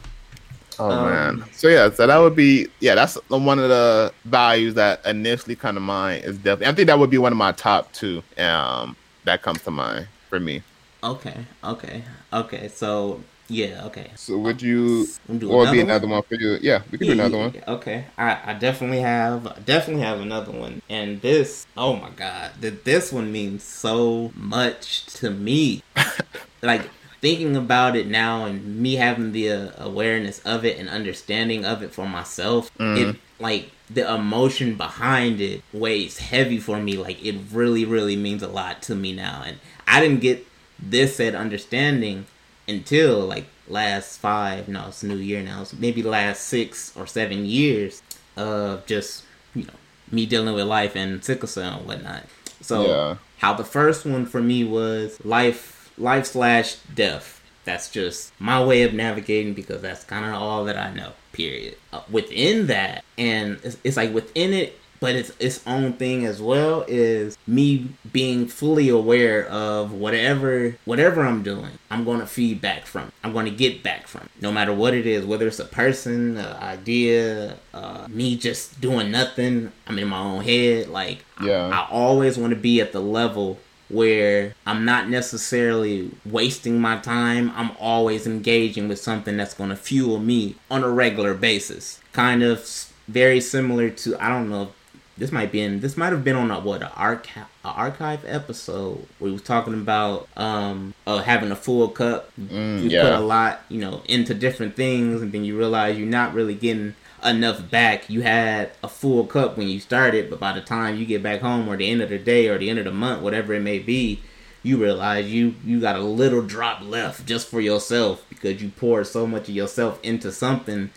Oh 0.79 0.91
um, 0.91 1.39
man. 1.39 1.49
So 1.53 1.69
yeah, 1.69 1.91
so 1.91 2.07
that 2.07 2.17
would 2.19 2.37
be 2.37 2.69
yeah, 2.81 2.95
that's 2.95 3.15
one 3.29 3.59
of 3.59 3.69
the 3.69 4.13
values 4.25 4.75
that 4.75 5.05
initially 5.07 5.57
come 5.57 5.75
to 5.75 5.81
mind 5.81 6.25
is 6.25 6.37
definitely 6.37 6.67
I 6.67 6.75
think 6.75 6.87
that 6.89 6.99
would 6.99 7.11
be 7.11 7.19
one 7.19 7.33
of 7.33 7.39
my 7.39 7.53
top 7.53 7.93
two 7.93 8.23
um 8.39 8.97
that 9.25 9.43
comes 9.43 9.63
to 9.63 9.71
mind 9.71 10.09
for 10.29 10.39
me. 10.39 10.63
Okay, 11.07 11.37
okay, 11.63 12.03
okay. 12.33 12.69
So 12.69 13.21
yeah, 13.49 13.85
okay. 13.87 14.11
So 14.17 14.39
would 14.39 14.61
you 14.61 15.07
or 15.31 15.63
another 15.63 15.73
be 15.73 15.81
another 15.81 16.07
one? 16.09 16.15
one? 16.15 16.23
for 16.25 16.35
you? 16.35 16.59
Yeah, 16.61 16.83
we 16.91 16.99
can 16.99 17.07
yeah, 17.07 17.15
do 17.15 17.21
another 17.21 17.39
one. 17.39 17.63
Okay, 17.69 18.05
I, 18.19 18.39
I 18.45 18.55
definitely 18.55 19.01
have 19.01 19.65
definitely 19.65 20.03
have 20.03 20.21
another 20.21 20.51
one, 20.51 20.83
and 20.91 21.21
this 21.21 21.65
oh 21.77 21.95
my 21.95 22.11
god, 22.11 22.53
that 22.61 22.85
this 22.85 23.13
one 23.13 23.31
means 23.31 23.63
so 23.63 24.33
much 24.35 25.07
to 25.21 25.31
me. 25.31 25.85
like 26.63 26.91
thinking 27.21 27.55
about 27.57 27.95
it 27.95 28.09
now 28.09 28.45
and 28.45 28.81
me 28.81 28.97
having 28.97 29.31
the 29.31 29.51
uh, 29.51 29.71
awareness 29.79 30.41
of 30.41 30.65
it 30.65 30.77
and 30.79 30.89
understanding 30.89 31.65
of 31.65 31.83
it 31.85 31.93
for 31.93 32.09
myself, 32.09 32.77
mm. 32.79 32.97
it 32.97 33.17
like 33.39 33.71
the 33.89 34.13
emotion 34.13 34.75
behind 34.75 35.41
it 35.41 35.63
weighs 35.73 36.19
heavy 36.19 36.59
for 36.59 36.81
me. 36.81 36.97
Like 36.97 37.25
it 37.25 37.37
really, 37.53 37.85
really 37.85 38.17
means 38.17 38.43
a 38.43 38.49
lot 38.49 38.83
to 38.83 38.97
me 38.97 39.13
now, 39.13 39.45
and 39.47 39.59
I 39.87 40.01
didn't 40.01 40.21
get 40.21 40.45
this 40.79 41.17
said 41.17 41.35
understanding 41.35 42.27
until 42.69 43.21
like 43.21 43.47
last 43.69 44.19
five 44.19 44.69
no 44.69 44.87
it's 44.89 45.03
new 45.03 45.17
year 45.17 45.43
now 45.43 45.63
it's 45.63 45.73
maybe 45.73 46.03
last 46.03 46.43
six 46.43 46.97
or 46.97 47.07
seven 47.07 47.45
years 47.45 48.03
of 48.37 48.87
just 48.87 49.25
you 49.55 49.65
know 49.65 49.73
me 50.11 50.27
dealing 50.27 50.55
with 50.55 50.67
life 50.67 50.95
and 50.95 51.25
sickle 51.25 51.49
cell 51.49 51.79
and 51.79 51.87
whatnot. 51.87 52.25
So 52.61 52.87
yeah. 52.87 53.17
how 53.39 53.55
the 53.55 53.65
first 53.65 54.07
one 54.07 54.27
for 54.27 54.43
me 54.43 54.65
was 54.65 55.25
life 55.25 55.91
life 55.99 56.27
slash 56.27 56.77
death. 56.95 57.43
That's 57.65 57.91
just 57.91 58.33
my 58.39 58.63
way 58.63 58.83
of 58.83 58.95
navigating 58.95 59.55
because 59.55 59.83
that's 59.83 60.05
kind 60.05 60.25
of 60.25 60.35
all 60.35 60.65
that 60.65 60.77
i 60.77 60.93
know 60.95 61.13
period. 61.33 61.77
Uh, 61.93 62.03
within 62.11 62.69
that 62.69 63.05
and 63.19 63.59
it's, 63.65 63.77
it's 63.83 63.97
like 63.97 64.13
within 64.15 64.53
it 64.53 64.79
but 65.07 65.15
it's 65.15 65.31
its 65.39 65.65
own 65.69 65.93
thing 65.93 66.27
as 66.27 66.43
well 66.43 66.85
is 66.89 67.39
me 67.47 67.89
being 68.13 68.49
fully 68.49 68.89
aware 68.89 69.47
of 69.47 69.93
whatever 69.93 70.77
whatever 70.85 71.23
I'm 71.23 71.45
doing 71.45 71.71
I'm 71.93 72.03
going 72.03 72.19
to 72.19 72.27
feed 72.27 72.61
back 72.61 72.87
from 72.87 73.13
I'm 73.23 73.33
going 73.33 73.45
to 73.45 73.53
get 73.53 73.85
back 73.85 74.09
from 74.09 74.29
no 74.41 74.51
matter 74.51 74.73
what 74.73 74.95
it 74.95 75.07
is 75.07 75.25
whether 75.25 75.47
it's 75.47 75.61
a 75.61 75.65
person 75.65 76.39
an 76.39 76.57
idea 76.57 77.57
uh, 77.73 78.09
me 78.09 78.37
just 78.37 78.81
doing 78.81 79.13
nothing 79.13 79.71
I'm 79.87 79.97
in 79.97 80.09
my 80.09 80.19
own 80.19 80.43
head 80.43 80.89
like 80.89 81.25
yeah 81.41 81.69
I, 81.69 81.83
I 81.83 81.89
always 81.89 82.37
want 82.37 82.51
to 82.51 82.59
be 82.59 82.81
at 82.81 82.91
the 82.91 82.99
level 82.99 83.61
where 83.89 84.57
I'm 84.67 84.85
not 84.85 85.09
necessarily 85.09 86.11
wasting 86.25 86.81
my 86.81 86.99
time. 86.99 87.53
I'm 87.55 87.71
always 87.79 88.27
engaging 88.27 88.89
with 88.89 88.99
something 88.99 89.37
that's 89.37 89.55
going 89.55 89.71
to 89.71 89.77
fuel 89.77 90.19
me 90.19 90.57
on 90.69 90.83
a 90.83 90.91
regular 90.91 91.35
basis. 91.35 92.01
Kind 92.13 92.43
of 92.43 92.69
very 93.09 93.41
similar 93.41 93.91
to 93.91 94.17
I 94.21 94.29
don't 94.29 94.51
know 94.51 94.73
this 95.19 95.33
might 95.33 95.51
be 95.51 95.61
in 95.61 95.81
this 95.81 95.97
might 95.97 96.13
have 96.13 96.25
been 96.25 96.37
on 96.37 96.51
a 96.51 96.61
what 96.61 96.83
an 96.83 96.91
archive 96.95 97.47
archive 97.65 98.25
episode 98.27 99.07
where 99.19 99.29
he 99.29 99.33
was 99.33 99.43
talking 99.43 99.75
about 99.75 100.29
um 100.37 100.95
uh, 101.07 101.19
having 101.19 101.51
a 101.51 101.57
full 101.57 101.89
cup. 101.89 102.31
Mm, 102.39 102.83
you 102.83 102.91
yeah. 102.91 103.03
put 103.03 103.13
a 103.13 103.21
lot, 103.21 103.61
you 103.69 103.81
know, 103.81 104.03
into 104.07 104.35
different 104.35 104.77
things, 104.77 105.23
and 105.23 105.33
then 105.33 105.45
you 105.45 105.57
realize 105.57 105.99
you're 105.99 106.07
not 106.07 106.35
really 106.35 106.55
getting 106.55 106.95
enough 107.25 107.71
back. 107.71 108.11
You 108.11 108.23
had 108.23 108.73
a 108.83 108.89
full 108.89 109.27
cup 109.27 109.57
when 109.57 109.69
you 109.69 109.81
started, 109.81 110.31
but 110.31 110.39
by 110.39 110.53
the 110.53 110.61
time 110.61 110.97
you 110.97 111.07
get 111.07 111.23
back 111.23 111.41
home 111.41 111.69
or 111.69 111.77
the 111.77 111.91
end 111.91 112.03
of 112.03 112.11
the 112.11 112.19
day 112.19 112.49
or 112.49 112.59
the 112.59 112.71
end 112.71 112.79
of 112.79 112.85
the 112.85 112.93
month, 112.93 113.23
whatever 113.23 113.55
it 113.55 113.61
may 113.61 113.79
be, 113.79 114.21
you 114.63 114.77
realize 114.77 115.31
you 115.31 115.55
you 115.65 115.81
got 115.81 115.97
a 115.97 116.01
little 116.01 116.43
drop 116.43 116.83
left 116.83 117.25
just 117.27 117.49
for 117.49 117.61
yourself 117.61 118.25
because 118.29 118.63
you 118.63 118.69
poured 118.71 119.07
so 119.07 119.27
much 119.27 119.49
of 119.49 119.55
yourself 119.55 119.99
into 120.03 120.31
something 120.31 120.91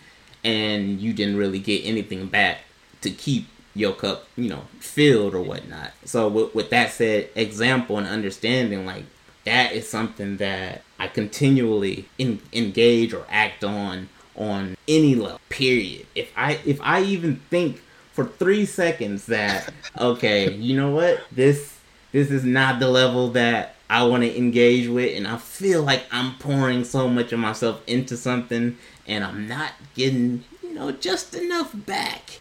and 0.44 1.00
you 1.00 1.12
didn't 1.12 1.36
really 1.36 1.58
get 1.58 1.84
anything 1.84 2.26
back 2.26 2.58
to 3.00 3.10
keep 3.10 3.46
your 3.74 3.92
cup, 3.92 4.26
you 4.36 4.48
know, 4.48 4.64
filled 4.78 5.34
or 5.34 5.42
whatnot. 5.42 5.92
So 6.04 6.28
with, 6.28 6.54
with 6.54 6.70
that 6.70 6.92
said, 6.92 7.30
example 7.34 7.98
and 7.98 8.06
understanding, 8.06 8.86
like 8.86 9.04
that 9.44 9.72
is 9.72 9.88
something 9.88 10.36
that 10.38 10.82
I 10.98 11.08
continually 11.08 12.06
in, 12.18 12.40
engage 12.52 13.14
or 13.14 13.26
act 13.30 13.64
on 13.64 14.08
on 14.36 14.76
any 14.88 15.14
level. 15.14 15.40
Period. 15.48 16.06
If 16.14 16.32
I 16.36 16.58
if 16.64 16.80
I 16.82 17.02
even 17.02 17.36
think 17.50 17.82
for 18.12 18.24
three 18.24 18.66
seconds 18.66 19.26
that 19.26 19.72
okay, 19.98 20.52
you 20.52 20.76
know 20.76 20.90
what, 20.90 21.22
this 21.32 21.78
this 22.12 22.30
is 22.30 22.44
not 22.44 22.80
the 22.80 22.88
level 22.88 23.30
that 23.30 23.76
I 23.88 24.04
want 24.04 24.22
to 24.22 24.36
engage 24.36 24.88
with, 24.88 25.16
and 25.16 25.26
I 25.26 25.36
feel 25.36 25.82
like 25.82 26.04
I'm 26.12 26.36
pouring 26.36 26.84
so 26.84 27.08
much 27.08 27.32
of 27.32 27.40
myself 27.40 27.82
into 27.86 28.16
something, 28.16 28.78
and 29.06 29.24
I'm 29.24 29.48
not 29.48 29.72
getting 29.94 30.44
you 30.70 30.76
know, 30.76 30.92
just 30.92 31.34
enough 31.34 31.72
back. 31.74 32.40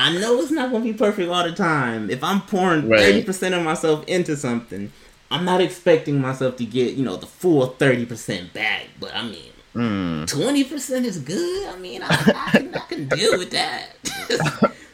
I 0.00 0.18
know 0.18 0.40
it's 0.40 0.50
not 0.50 0.72
gonna 0.72 0.82
be 0.82 0.92
perfect 0.92 1.30
all 1.30 1.44
the 1.44 1.52
time. 1.52 2.10
If 2.10 2.24
I'm 2.24 2.40
pouring 2.42 2.88
thirty 2.88 3.18
right. 3.18 3.26
percent 3.26 3.54
of 3.54 3.62
myself 3.62 4.04
into 4.08 4.36
something, 4.36 4.92
I'm 5.30 5.44
not 5.44 5.60
expecting 5.60 6.20
myself 6.20 6.56
to 6.56 6.64
get, 6.64 6.94
you 6.94 7.04
know, 7.04 7.14
the 7.16 7.26
full 7.26 7.66
thirty 7.66 8.04
percent 8.04 8.52
back. 8.52 8.86
But 8.98 9.14
I 9.14 9.22
mean, 9.22 9.52
hmm. 9.74 10.24
twenty 10.24 10.64
mm. 10.64 10.70
percent 10.70 11.06
is 11.06 11.20
good. 11.20 11.68
I 11.68 11.78
mean, 11.78 12.02
I, 12.02 12.08
I, 12.08 12.50
can, 12.50 12.74
I 12.74 12.80
can 12.80 13.08
deal 13.08 13.38
with 13.38 13.52
that. 13.52 13.90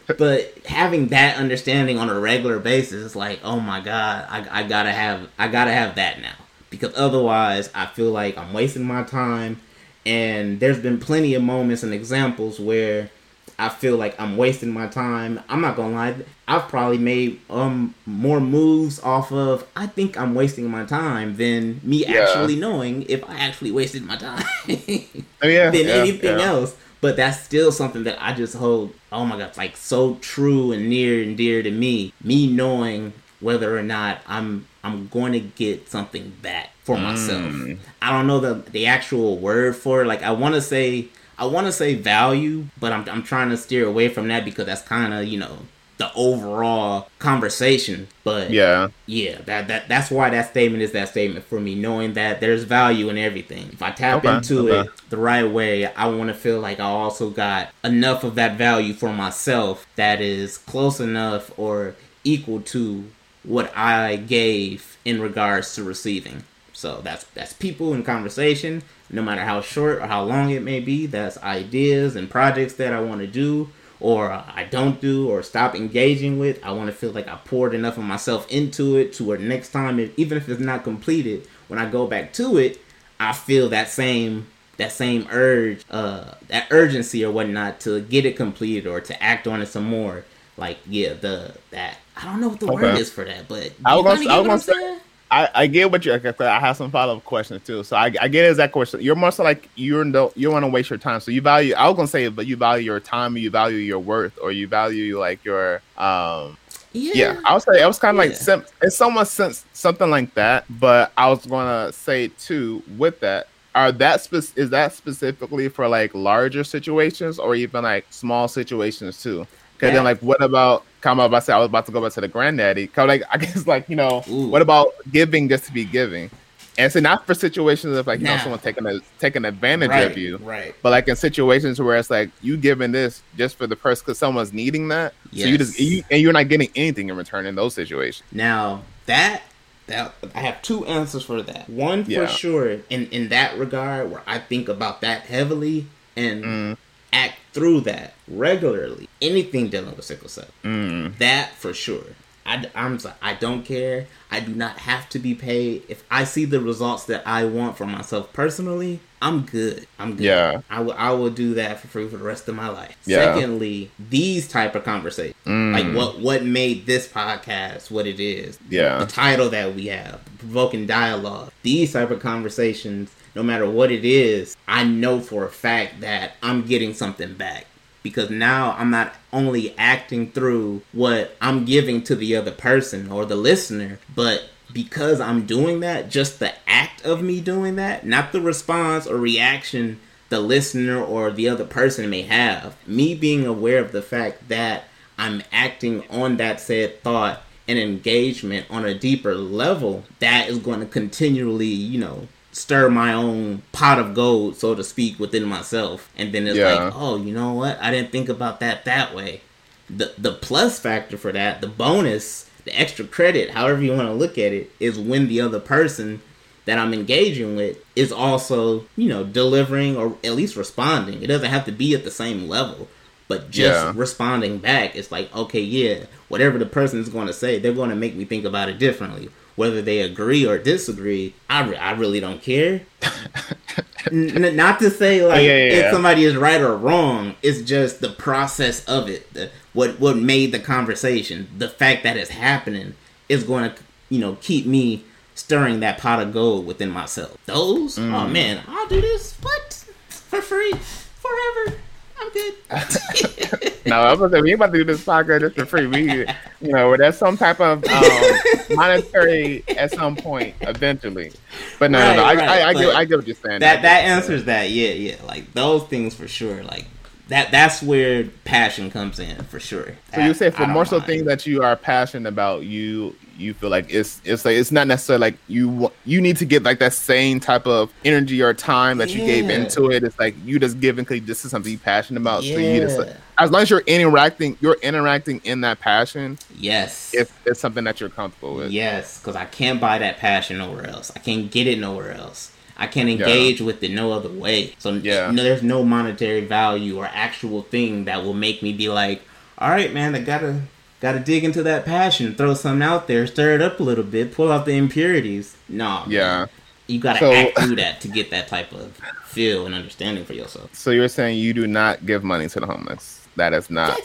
but 0.19 0.59
having 0.67 1.09
that 1.09 1.39
understanding 1.39 1.99
on 1.99 2.11
a 2.11 2.21
regular 2.21 2.59
basis, 2.59 3.03
it's 3.03 3.17
like, 3.17 3.41
oh 3.43 3.61
my 3.61 3.81
god, 3.81 4.27
I, 4.29 4.61
I 4.61 4.63
gotta 4.65 4.93
have, 4.93 5.27
I 5.39 5.49
gotta 5.49 5.73
have 5.73 5.95
that 5.95 6.21
now 6.21 6.35
because 6.69 6.93
otherwise, 6.97 7.71
I 7.75 7.87
feel 7.87 8.11
like 8.11 8.37
I'm 8.37 8.53
wasting 8.53 8.85
my 8.85 9.05
time 9.05 9.63
and 10.07 10.61
there's 10.61 10.79
been 10.79 10.99
plenty 10.99 11.35
of 11.35 11.43
moments 11.43 11.83
and 11.83 11.93
examples 11.93 12.59
where 12.59 13.11
I 13.59 13.69
feel 13.69 13.97
like 13.97 14.19
I'm 14.19 14.39
wasting 14.39 14.71
my 14.73 14.87
time. 14.87 15.41
I'm 15.49 15.61
not 15.61 15.77
gonna 15.77 15.95
lie, 15.95 16.15
I've 16.49 16.69
probably 16.69 16.97
made 16.99 17.41
um 17.51 17.95
more 18.07 18.41
moves 18.41 19.01
off 19.03 19.31
of 19.33 19.67
I 19.77 19.87
think 19.87 20.19
I'm 20.19 20.35
wasting 20.35 20.69
my 20.71 20.85
time 20.85 21.37
than 21.37 21.81
me 21.83 22.07
yeah. 22.07 22.21
actually 22.23 22.57
knowing 22.57 23.03
if 23.09 23.23
I 23.29 23.39
actually 23.39 23.71
wasted 23.71 24.03
my 24.03 24.17
time 24.17 24.45
oh, 24.69 25.47
yeah, 25.47 25.71
than 25.71 25.87
yeah, 25.87 25.95
anything 25.95 26.39
yeah. 26.39 26.47
else. 26.47 26.77
But 27.03 27.17
that's 27.17 27.41
still 27.41 27.73
something 27.73 28.05
that 28.05 28.23
I 28.23 28.35
just 28.35 28.55
hold 28.55 28.95
oh 29.13 29.27
my 29.27 29.37
god, 29.37 29.57
like 29.57 29.77
so 29.77 30.15
true 30.17 30.73
and 30.73 30.89
near 30.89 31.23
and 31.23 31.37
dear 31.37 31.63
to 31.63 31.71
me. 31.71 32.15
Me 32.25 32.47
knowing 32.47 33.13
whether 33.41 33.77
or 33.77 33.83
not 33.83 34.21
I'm 34.27 34.67
I'm 34.83 35.09
going 35.09 35.33
to 35.33 35.41
get 35.41 35.89
something 35.89 36.33
back 36.43 36.71
for 36.85 36.97
mm. 36.97 37.03
myself. 37.03 37.79
I 38.01 38.13
don't 38.13 38.27
know 38.27 38.41
the 38.41 38.71
the 38.71 38.87
actual 38.87 39.39
word 39.39 39.77
for 39.77 40.03
it. 40.03 40.07
Like 40.07 40.23
I 40.23 40.31
want 40.33 40.55
to 40.55 40.63
say 40.63 41.09
I 41.39 41.47
want 41.47 41.67
to 41.67 41.73
say 41.73 41.95
value, 41.95 42.67
but 42.79 42.93
I'm 42.93 43.09
I'm 43.09 43.23
trying 43.23 43.51
to 43.51 43.57
steer 43.57 43.87
away 43.87 44.09
from 44.09 44.29
that 44.29 44.45
because 44.45 44.67
that's 44.67 44.83
kind 44.83 45.15
of 45.15 45.27
you 45.27 45.39
know 45.39 45.59
the 46.01 46.11
overall 46.15 47.09
conversation. 47.19 48.09
But 48.25 48.51
yeah, 48.51 48.89
yeah, 49.07 49.39
that 49.43 49.69
that 49.69 49.89
that's 49.89 50.11
why 50.11 50.31
that 50.31 50.51
statement 50.51 50.83
is 50.83 50.93
that 50.93 51.11
statement 51.11 51.45
for 51.45 51.61
me, 51.61 51.75
knowing 51.75 52.15
that 52.15 52.41
there's 52.41 52.65
value 52.65 53.11
in 53.11 53.19
everything. 53.19 53.69
If 53.73 53.83
I 53.83 53.91
tap 53.91 54.25
okay, 54.25 54.37
into 54.37 54.71
okay. 54.71 54.89
it 54.89 55.11
the 55.11 55.19
right 55.19 55.45
way, 55.45 55.87
I 55.87 56.09
want 56.09 56.29
to 56.29 56.35
feel 56.35 56.59
like 56.59 56.81
I 56.81 56.85
also 56.85 57.31
got 57.31 57.69
enough 57.85 58.25
of 58.25 58.35
that 58.37 58.57
value 58.57 58.95
for 58.95 59.13
myself 59.13 59.87
that 59.97 60.23
is 60.23 60.57
close 60.59 61.01
enough 61.01 61.57
or 61.59 61.95
equal 62.25 62.61
to 62.61 63.05
what 63.43 63.75
I 63.77 64.17
gave 64.17 64.99
in 65.05 65.21
regards 65.21 65.75
to 65.75 65.85
receiving. 65.85 66.45
So 66.73 67.01
that's 67.03 67.25
that's 67.35 67.53
people 67.53 67.93
in 67.95 68.03
conversation, 68.03 68.83
no 69.11 69.23
matter 69.23 69.43
how 69.43 69.61
short 69.61 69.99
or 69.99 70.07
how 70.07 70.23
long 70.25 70.51
it 70.51 70.63
may 70.63 70.81
be. 70.81 71.07
That's 71.07 71.39
ideas 71.39 72.17
and 72.17 72.31
projects 72.31 72.75
that 72.75 72.93
I 72.93 73.01
want 73.01 73.21
to 73.21 73.27
do 73.27 73.71
or 74.01 74.33
I 74.33 74.67
don't 74.71 75.01
do 75.01 75.29
or 75.29 75.43
stop 75.43 75.75
engaging 75.75 76.39
with. 76.39 76.59
I 76.65 76.73
want 76.73 76.89
to 76.89 76.97
feel 76.97 77.13
like 77.13 77.29
I 77.29 77.37
poured 77.37 77.75
enough 77.75 77.99
of 77.99 78.05
myself 78.05 78.51
into 78.51 78.97
it 78.97 79.13
to 79.15 79.25
where 79.25 79.39
next 79.39 79.71
time, 79.71 80.01
even 80.17 80.39
if 80.39 80.49
it's 80.49 80.61
not 80.61 80.85
completed, 80.85 81.47
when 81.69 81.79
I 81.79 81.89
go 81.89 82.07
back 82.07 82.33
to 82.35 82.57
it, 82.57 82.81
I 83.19 83.33
feel 83.33 83.69
that 83.69 83.89
same 83.89 84.47
that 84.79 84.93
same 84.93 85.29
urge, 85.31 85.85
uh, 85.91 86.33
that 86.49 86.67
urgency 86.71 87.23
or 87.23 87.31
whatnot 87.31 87.81
to 87.81 88.01
get 88.01 88.25
it 88.25 88.35
completed 88.35 88.87
or 88.87 88.99
to 89.03 89.23
act 89.23 89.47
on 89.47 89.61
it 89.61 89.67
some 89.67 89.85
more. 89.85 90.25
Like 90.57 90.79
yeah, 90.89 91.13
the 91.13 91.55
that 91.71 91.99
I 92.21 92.25
don't 92.27 92.41
know 92.41 92.49
what 92.49 92.61
the 92.61 92.67
okay. 92.67 92.75
word 92.75 92.99
is 92.99 93.11
for 93.11 93.25
that, 93.25 93.49
but 93.49 93.73
I 93.85 93.97
was 93.97 94.05
gonna, 94.05 94.31
I 94.31 94.39
was 94.39 94.47
gonna 94.47 94.61
say. 94.61 94.99
I, 95.31 95.49
I 95.55 95.67
get 95.69 95.91
what 95.91 96.05
you. 96.05 96.13
Like 96.13 96.41
I 96.41 96.59
have 96.59 96.77
some 96.77 96.91
follow 96.91 97.17
up 97.17 97.25
questions 97.25 97.63
too. 97.65 97.85
So 97.85 97.97
I, 97.97 98.13
I 98.21 98.29
get 98.29 98.53
that 98.57 98.73
question. 98.73 99.01
You're 99.01 99.15
more 99.15 99.31
so 99.31 99.45
like 99.45 99.69
you're 99.77 100.05
no, 100.05 100.33
you 100.35 100.51
want 100.51 100.65
to 100.65 100.69
waste 100.69 100.91
your 100.91 100.99
time. 100.99 101.21
So 101.21 101.31
you 101.31 101.41
value. 101.41 101.75
I 101.75 101.89
was 101.89 101.97
gonna 101.97 102.09
say, 102.09 102.29
but 102.29 102.47
you 102.47 102.57
value 102.57 102.85
your 102.85 103.01
time, 103.01 103.37
you 103.37 103.49
value 103.49 103.79
your 103.79 104.01
worth, 104.01 104.37
or 104.43 104.51
you 104.51 104.67
value 104.67 105.19
like 105.19 105.45
your 105.45 105.83
um 105.97 106.59
Yeah, 106.93 107.13
yeah 107.15 107.41
I 107.45 107.55
would 107.55 107.63
say 107.63 107.81
it 107.81 107.87
was 107.87 107.99
kind 107.99 108.19
of 108.19 108.25
yeah. 108.25 108.31
like 108.31 108.39
sim- 108.39 108.65
it's 108.83 108.97
somewhat 108.97 109.29
sense 109.29 109.65
something 109.73 110.11
like 110.11 110.35
that. 110.35 110.65
But 110.69 111.13
I 111.17 111.31
was 111.31 111.47
gonna 111.47 111.93
say 111.93 112.29
too 112.29 112.83
with 112.99 113.21
that, 113.21 113.47
are 113.75 113.93
that 113.93 114.21
spe- 114.23 114.59
is 114.59 114.71
that 114.71 114.93
specifically 114.93 115.69
for 115.69 115.87
like 115.87 116.13
larger 116.13 116.65
situations 116.65 117.39
or 117.39 117.55
even 117.55 117.85
like 117.85 118.05
small 118.11 118.49
situations 118.49 119.23
too? 119.23 119.47
Because 119.75 119.91
yeah. 119.91 119.95
then 119.95 120.05
like 120.05 120.21
what 120.23 120.43
about 120.43 120.85
come 121.01 121.21
up? 121.21 121.33
I 121.33 121.39
said 121.41 121.55
I 121.55 121.59
was 121.59 121.67
about 121.67 121.87
to 121.87 121.93
go 121.93 122.03
back 122.03 122.13
to 122.13 122.21
the 122.21 122.29
granddaddy. 122.29 122.87
Cause 122.87 123.09
like 123.09 123.23
I 123.31 123.39
guess 123.39 123.67
like 123.67 123.89
you 123.89 123.97
know 123.97 124.23
Ooh. 124.29 124.49
what 124.49 124.63
about 124.63 124.93
giving 125.11 125.49
just 125.49 125.65
to 125.65 125.73
be 125.73 125.85
giving? 125.85 126.31
And 126.79 126.91
so 126.91 127.01
not 127.01 127.27
for 127.27 127.35
situations 127.35 127.97
of 127.97 128.07
like 128.07 128.21
you 128.21 128.27
know 128.27 128.37
someone 128.39 128.61
taking 128.61 128.87
a 128.87 129.01
taking 129.19 129.45
advantage 129.45 129.91
right, 129.91 130.11
of 130.11 130.17
you, 130.17 130.39
right? 130.39 130.75
But 130.83 130.91
like 130.91 131.09
in 131.09 131.17
situations 131.17 131.81
where 131.81 131.97
it's 131.97 132.11
like 132.11 132.31
you 132.41 132.57
giving 132.57 132.93
this 132.93 133.23
just 133.37 133.57
for 133.57 133.67
the 133.67 133.77
person 133.77 134.05
because 134.07 134.19
someone's 134.19 134.53
needing 134.53 134.89
that, 134.89 135.13
yes. 135.31 135.45
so 135.45 135.51
you 135.51 135.59
just 135.59 135.79
you, 135.79 136.03
and 136.11 136.23
you're 136.23 136.33
not 136.33 136.49
getting 136.49 136.71
anything 136.75 137.11
in 137.11 137.17
return 137.17 137.45
in 137.45 137.55
those 137.55 137.75
situations. 137.75 138.27
Now 138.33 138.83
that 139.07 139.43
that 139.91 140.15
I 140.35 140.41
have 140.41 140.63
two 140.63 140.87
answers 140.87 141.25
for 141.25 141.43
that. 141.43 141.69
One 141.69 142.05
for 142.05 142.11
yeah. 142.13 142.27
sure 142.27 142.71
in 142.89 143.09
in 143.09 143.29
that 143.29 143.59
regard 143.59 144.11
where 144.11 144.23
I 144.27 144.39
think 144.39 144.69
about 144.69 145.01
that 145.03 145.23
heavily 145.23 145.87
and 146.17 146.45
mm. 146.45 146.77
Act 147.13 147.37
through 147.53 147.81
that 147.83 148.15
regularly. 148.29 149.09
Anything 149.21 149.69
dealing 149.69 149.95
with 149.95 150.05
sickle 150.05 150.29
cell, 150.29 150.49
mm. 150.65 151.17
that 151.19 151.55
for 151.55 151.73
sure. 151.73 152.05
I, 152.47 152.67
I'm 152.75 152.99
I 153.23 153.35
don't 153.35 153.65
care. 153.65 154.07
I 154.31 154.41
do 154.41 154.55
not 154.55 154.79
have 154.79 155.09
to 155.11 155.19
be 155.19 155.35
paid. 155.35 155.85
If 155.89 156.03
I 156.11 156.25
see 156.25 156.45
the 156.45 156.61
results 156.61 157.05
that 157.05 157.27
I 157.27 157.45
want 157.45 157.77
for 157.77 157.87
myself 157.87 158.33
personally, 158.33 159.01
I'm 159.23 159.43
good. 159.43 159.87
I'm 159.99 160.17
good. 160.17 160.25
Yeah. 160.25 160.63
I 160.71 160.81
will 160.81 160.95
I 160.95 161.11
will 161.11 161.31
do 161.31 161.55
that 161.55 161.81
for 161.81 161.89
free 161.89 162.09
for 162.09 162.17
the 162.17 162.25
rest 162.25 162.49
of 162.49 162.55
my 162.55 162.69
life. 162.69 162.97
Yeah. 163.05 163.35
Secondly, 163.35 163.91
these 163.99 164.49
type 164.49 164.75
of 164.75 164.85
conversations. 164.85 165.37
Mm. 165.45 165.73
Like 165.73 165.97
what 165.97 166.19
what 166.19 166.45
made 166.45 166.87
this 166.87 167.07
podcast 167.07 167.91
what 167.91 168.07
it 168.07 168.19
is. 168.19 168.59
Yeah. 168.69 168.99
The 168.99 169.07
title 169.07 169.51
that 169.51 169.75
we 169.75 169.87
have, 169.87 170.21
provoking 170.39 170.87
dialogue. 170.87 171.53
These 171.63 171.93
type 171.93 172.11
of 172.11 172.21
conversations, 172.21 173.15
no 173.35 173.43
matter 173.43 173.69
what 173.69 173.91
it 173.91 174.05
is, 174.05 174.57
I 174.67 174.85
know 174.85 175.21
for 175.21 175.45
a 175.45 175.51
fact 175.51 176.01
that 176.01 176.33
I'm 176.43 176.67
getting 176.67 176.95
something 176.95 177.35
back. 177.35 177.67
Because 178.03 178.31
now 178.31 178.75
I'm 178.79 178.91
not 178.91 179.15
only 179.33 179.77
acting 179.77 180.33
through 180.33 180.83
what 180.93 181.37
I'm 181.41 181.67
giving 181.67 182.03
to 182.05 182.15
the 182.15 182.35
other 182.35 182.51
person 182.51 183.11
or 183.13 183.27
the 183.27 183.37
listener, 183.37 183.99
but 184.15 184.45
because 184.73 185.21
I'm 185.21 185.45
doing 185.45 185.81
that, 185.81 186.09
just 186.09 186.39
the 186.39 186.55
act 186.67 187.05
of 187.05 187.23
me 187.23 187.41
doing 187.41 187.77
that, 187.77 188.07
not 188.07 188.33
the 188.33 188.41
response 188.41 189.07
or 189.07 189.17
reaction 189.17 190.01
the 190.31 190.41
listener 190.41 191.03
or 191.03 191.31
the 191.31 191.49
other 191.49 191.65
person 191.65 192.09
may 192.09 192.23
have, 192.23 192.77
me 192.87 193.15
being 193.15 193.47
aware 193.47 193.81
of 193.81 193.93
the 193.93 194.01
fact 194.01 194.49
that 194.49 194.85
I'm 195.19 195.43
acting 195.53 196.09
on 196.09 196.39
that 196.39 196.61
said 196.61 197.03
thought 197.03 197.43
and 197.69 197.79
engagement 197.79 198.67
on 198.71 198.85
a 198.85 198.95
deeper 198.95 199.35
level, 199.35 200.05
that 200.21 200.49
is 200.49 200.59
going 200.59 200.81
to 200.81 200.87
continually, 200.87 201.67
you 201.67 201.99
know, 201.99 202.29
stir 202.53 202.91
my 202.91 203.13
own 203.13 203.63
pot 203.73 203.99
of 203.99 204.15
gold, 204.15 204.57
so 204.57 204.75
to 204.75 204.85
speak, 204.85 205.19
within 205.19 205.45
myself. 205.45 206.11
And 206.17 206.33
then 206.33 206.47
it's 206.47 206.59
yeah. 206.59 206.75
like, 206.75 206.93
oh, 206.95 207.17
you 207.17 207.33
know 207.33 207.53
what? 207.53 207.81
I 207.81 207.91
didn't 207.91 208.13
think 208.13 208.29
about 208.29 208.61
that 208.61 208.85
that 208.85 209.15
way. 209.15 209.43
The 209.89 210.13
the 210.19 210.33
plus 210.33 210.79
factor 210.79 211.17
for 211.17 211.33
that, 211.33 211.61
the 211.61 211.67
bonus, 211.67 212.49
the 212.65 212.79
extra 212.79 213.05
credit, 213.05 213.51
however 213.51 213.83
you 213.83 213.93
want 213.93 214.09
to 214.09 214.15
look 214.15 214.39
at 214.39 214.53
it, 214.53 214.71
is 214.79 214.99
when 214.99 215.29
the 215.29 215.41
other 215.41 215.61
person 215.61 216.23
that 216.67 216.79
I'm 216.79 216.95
engaging 216.95 217.57
with 217.57 217.79
is 217.97 218.13
also, 218.13 218.85
you 218.97 219.09
know, 219.09 219.25
delivering 219.25 219.97
or 219.97 220.17
at 220.23 220.33
least 220.33 220.57
responding. 220.57 221.23
It 221.23 221.27
doesn't 221.27 221.51
have 221.51 221.65
to 221.65 221.73
be 221.73 221.95
at 221.95 222.05
the 222.05 222.11
same 222.11 222.49
level, 222.49 222.87
but 223.27 223.51
just 223.51 223.85
yeah. 223.85 223.93
responding 223.97 224.59
back, 224.59 224.95
it's 224.95 225.11
like, 225.11 225.35
okay, 225.35 225.61
yeah, 225.61 226.05
whatever 226.29 226.59
the 226.59 226.67
person 226.67 227.01
is 227.01 227.09
going 227.09 227.27
to 227.27 227.33
say, 227.33 227.59
they're 227.59 227.73
going 227.73 227.91
to 227.91 227.97
make 227.97 228.15
me 228.15 228.25
think 228.25 228.45
about 228.45 228.69
it 228.69 228.79
differently 228.79 229.31
whether 229.57 229.83
they 229.83 230.01
agree 230.01 230.47
or 230.47 230.59
disagree, 230.59 231.35
I, 231.49 231.67
re- 231.67 231.77
I 231.77 231.93
really 231.93 232.21
don't 232.21 232.43
care. 232.43 232.83
N- 234.11 234.57
not 234.57 234.79
to 234.81 234.91
say 234.91 235.25
like 235.25 235.39
oh, 235.39 235.43
yeah, 235.43 235.57
yeah, 235.57 235.73
if 235.73 235.93
somebody 235.93 236.25
is 236.25 236.37
right 236.37 236.61
or 236.61 236.77
wrong. 236.77 237.37
It's 237.43 237.61
just 237.63 238.01
the 238.01 238.09
process 238.09 238.85
of 238.87 239.09
it. 239.09 239.33
The, 239.35 239.51
what 239.73 240.01
what 240.01 240.17
made 240.17 240.53
the 240.53 240.59
conversation, 240.59 241.49
the 241.57 241.69
fact 241.69 242.03
that 242.05 242.17
it's 242.17 242.31
happening, 242.31 242.95
is 243.29 243.45
going 243.45 243.71
to 243.71 243.77
you 244.09 244.19
know 244.19 244.37
keep 244.41 244.67
me 244.67 245.05
stirring 245.35 245.81
that 245.81 245.99
pot 245.99 246.21
of 246.21 246.33
gold 246.33 246.67
within 246.67 246.91
myself. 246.91 247.37
Those, 247.47 247.99
oh, 247.99 248.03
mm. 248.03 248.13
oh 248.13 248.29
man, 248.29 248.63
I'll 248.67 248.89
do 248.89 249.01
this 249.01 249.37
what 249.43 249.85
for 250.09 250.41
free 250.41 250.73
forever. 250.73 251.79
I'm 252.21 252.31
good. 252.33 252.55
no, 253.87 254.01
I 254.01 254.15
was 254.15 254.33
we 254.43 254.53
about 254.53 254.73
to 254.73 254.79
do 254.79 254.85
this 254.85 255.05
podcast 255.05 255.41
just 255.41 255.57
for 255.57 255.65
free. 255.65 255.87
We, 255.87 256.21
you 256.61 256.73
know, 256.73 256.97
there's 256.97 257.17
some 257.17 257.37
type 257.37 257.61
of 257.61 257.85
um, 257.87 258.23
monetary 258.77 259.65
at 259.69 259.93
some 259.93 260.17
point 260.17 260.55
eventually. 260.61 261.33
But 261.79 261.91
no, 261.91 261.99
right, 261.99 262.17
no, 262.17 262.23
no, 262.23 262.23
right. 262.23 262.39
I, 262.39 262.61
I, 262.61 262.69
I, 262.69 262.75
get, 262.75 262.95
I 262.97 263.05
get 263.05 263.19
what 263.19 263.27
you're 263.27 263.37
saying. 263.37 263.61
That 263.61 263.83
that 263.83 264.05
answers 264.05 264.45
that. 264.45 264.71
Yeah, 264.71 264.91
yeah. 264.91 265.17
Like 265.27 265.53
those 265.55 265.85
things 265.85 266.15
for 266.15 266.29
sure. 266.29 266.63
Like 266.63 266.87
that 267.31 267.53
that's 267.53 267.81
where 267.81 268.25
passion 268.45 268.91
comes 268.91 269.21
in 269.21 269.37
for 269.45 269.61
sure. 269.61 269.95
So 270.13 270.21
you 270.21 270.35
say 270.35 270.51
for 270.51 270.67
more 270.67 270.85
so 270.85 271.01
things 271.01 271.25
that 271.27 271.47
you 271.47 271.63
are 271.63 271.77
passionate 271.77 272.29
about, 272.29 272.65
you 272.65 273.15
you 273.39 273.55
feel 273.55 273.71
like 273.71 273.87
it's 273.89 274.21
it's 274.25 274.45
like 274.45 274.57
it's 274.57 274.73
not 274.73 274.89
necessarily 274.89 275.21
like 275.21 275.39
you 275.47 275.91
you 276.05 276.21
need 276.21 276.37
to 276.39 276.45
get 276.45 276.65
like 276.65 276.81
that 276.81 276.93
same 276.93 277.39
type 277.39 277.69
of 277.69 277.93
energy 278.05 278.43
or 278.43 278.53
time 278.53 278.99
that 278.99 279.11
you 279.11 279.25
gave 279.25 279.49
into 279.49 279.91
it. 279.93 280.03
It's 280.03 280.19
like 280.19 280.35
you 280.45 280.59
just 280.59 280.81
giving 280.81 281.05
because 281.05 281.25
this 281.25 281.45
is 281.45 281.53
something 281.53 281.71
you're 281.71 281.81
passionate 281.81 282.21
about. 282.21 282.43
Yeah. 282.43 282.55
So 282.57 282.61
you 282.61 282.81
just 282.81 282.99
like, 282.99 283.17
as 283.39 283.51
long 283.53 283.63
as 283.63 283.71
you're 283.71 283.81
interacting, 283.87 284.59
you're 284.61 284.79
interacting 284.83 285.41
in 285.45 285.61
that 285.61 285.79
passion. 285.79 286.37
Yes, 286.57 287.15
if 287.15 287.33
it's 287.47 287.61
something 287.61 287.85
that 287.85 288.01
you're 288.01 288.11
comfortable 288.11 288.57
with. 288.57 288.73
Yes, 288.73 289.21
because 289.21 289.37
I 289.37 289.45
can't 289.45 289.81
buy 289.81 289.99
that 289.99 290.19
passion 290.19 290.59
nowhere 290.59 290.89
else. 290.89 291.13
I 291.15 291.21
can't 291.21 291.51
get 291.51 291.69
it 291.69 291.79
nowhere 291.79 292.13
else. 292.13 292.50
I 292.81 292.89
can 292.89 293.09
engage 293.09 293.61
yeah. 293.61 293.67
with 293.67 293.83
it 293.85 293.93
no 293.93 294.11
other 294.11 294.31
way. 294.31 294.75
So 294.79 294.95
yeah. 294.95 295.31
no, 295.31 295.45
there's 295.45 295.63
no 295.63 295.85
monetary 295.85 296.45
value 296.45 296.99
or 296.99 297.07
actual 297.07 297.63
thing 297.63 298.07
that 298.07 298.25
will 298.25 298.35
make 298.35 298.63
me 298.63 298.73
be 298.73 298.89
like, 298.89 299.23
all 299.59 299.71
right, 299.71 299.93
man, 299.93 300.17
I 300.17 300.21
gotta 300.21 300.63
Got 301.01 301.13
to 301.13 301.21
dig 301.21 301.45
into 301.45 301.63
that 301.63 301.87
passion, 301.87 302.35
throw 302.35 302.53
something 302.53 302.83
out 302.83 303.07
there, 303.07 303.27
stir 303.27 303.55
it 303.55 303.63
up 303.63 303.81
a 303.81 303.83
little 303.83 304.05
bit, 304.05 304.35
pull 304.35 304.53
out 304.53 304.67
the 304.67 304.73
impurities. 304.73 305.57
No, 305.67 306.05
yeah, 306.07 306.47
you 306.89 307.01
got 307.01 307.15
to 307.15 307.19
so, 307.21 307.33
act 307.33 307.59
through 307.59 307.77
that 307.77 308.03
to 308.03 308.09
get 308.09 308.31
that 308.31 308.49
type 308.49 308.71
of 308.73 308.95
feel 309.25 309.65
and 309.65 309.75
understanding 309.75 310.27
for 310.27 310.35
yourself. 310.35 310.75
So 310.75 310.91
you're 310.91 311.09
saying 311.09 311.39
you 311.39 311.55
do 311.55 311.67
not 311.67 312.05
give 312.05 312.23
money 312.23 312.51
to 312.51 312.61
the 312.61 312.67
homeless? 312.67 313.27
That 313.37 313.55
is 313.55 313.71
not. 313.71 313.99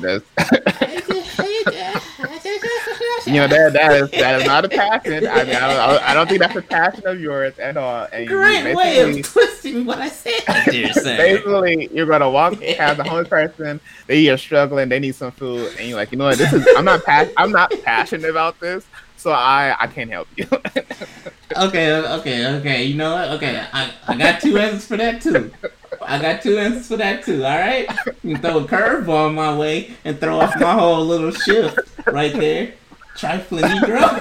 That's. 0.00 0.24
you 3.26 3.34
know 3.34 3.48
that 3.48 3.72
that 3.72 3.92
is 3.92 4.10
that 4.10 4.40
is 4.40 4.46
not 4.46 4.64
a 4.64 4.68
passion. 4.68 5.26
I 5.26 5.44
mean, 5.44 5.56
I 5.56 5.86
don't, 5.86 6.02
I 6.02 6.14
don't 6.14 6.28
think 6.28 6.40
that's 6.40 6.56
a 6.56 6.62
passion 6.62 7.06
of 7.06 7.20
yours 7.20 7.58
at 7.58 7.76
all. 7.76 8.06
And 8.12 8.28
Great 8.28 8.74
way 8.74 9.00
of 9.00 9.24
twisting 9.24 9.84
what 9.84 9.98
I 9.98 10.08
said. 10.08 10.42
basically, 10.66 11.88
you're 11.92 12.06
gonna 12.06 12.30
walk 12.30 12.60
past 12.76 13.00
a 13.00 13.04
homeless 13.04 13.28
person. 13.28 13.80
They 14.06 14.28
are 14.28 14.36
struggling. 14.36 14.88
They 14.88 14.98
need 15.00 15.14
some 15.14 15.32
food, 15.32 15.72
and 15.78 15.88
you're 15.88 15.96
like, 15.96 16.12
you 16.12 16.18
know 16.18 16.26
what? 16.26 16.38
This 16.38 16.52
is 16.52 16.66
I'm 16.76 16.84
not 16.84 17.04
pas- 17.04 17.32
I'm 17.36 17.50
not 17.50 17.72
passionate 17.82 18.30
about 18.30 18.60
this, 18.60 18.84
so 19.16 19.32
I 19.32 19.74
I 19.78 19.86
can't 19.86 20.10
help 20.10 20.28
you. 20.36 20.46
okay, 21.56 21.92
okay, 21.92 22.46
okay. 22.46 22.84
You 22.84 22.96
know 22.96 23.14
what? 23.14 23.30
Okay, 23.32 23.64
I 23.72 23.92
I 24.06 24.16
got 24.16 24.40
two 24.40 24.58
answers 24.58 24.86
for 24.86 24.96
that 24.96 25.22
too. 25.22 25.52
I 26.02 26.20
got 26.20 26.42
two 26.42 26.58
answers 26.58 26.88
for 26.88 26.96
that 26.96 27.24
too. 27.24 27.44
All 27.44 27.58
right, 27.58 27.88
you 28.22 28.34
can 28.34 28.42
throw 28.42 28.58
a 28.58 28.64
curveball 28.64 29.34
my 29.34 29.56
way 29.56 29.94
and 30.04 30.18
throw 30.20 30.40
off 30.40 30.58
my 30.60 30.72
whole 30.74 31.04
little 31.04 31.30
shift 31.30 31.78
right 32.06 32.32
there. 32.32 32.74
Trifling 33.16 33.64
Negro. 33.64 34.20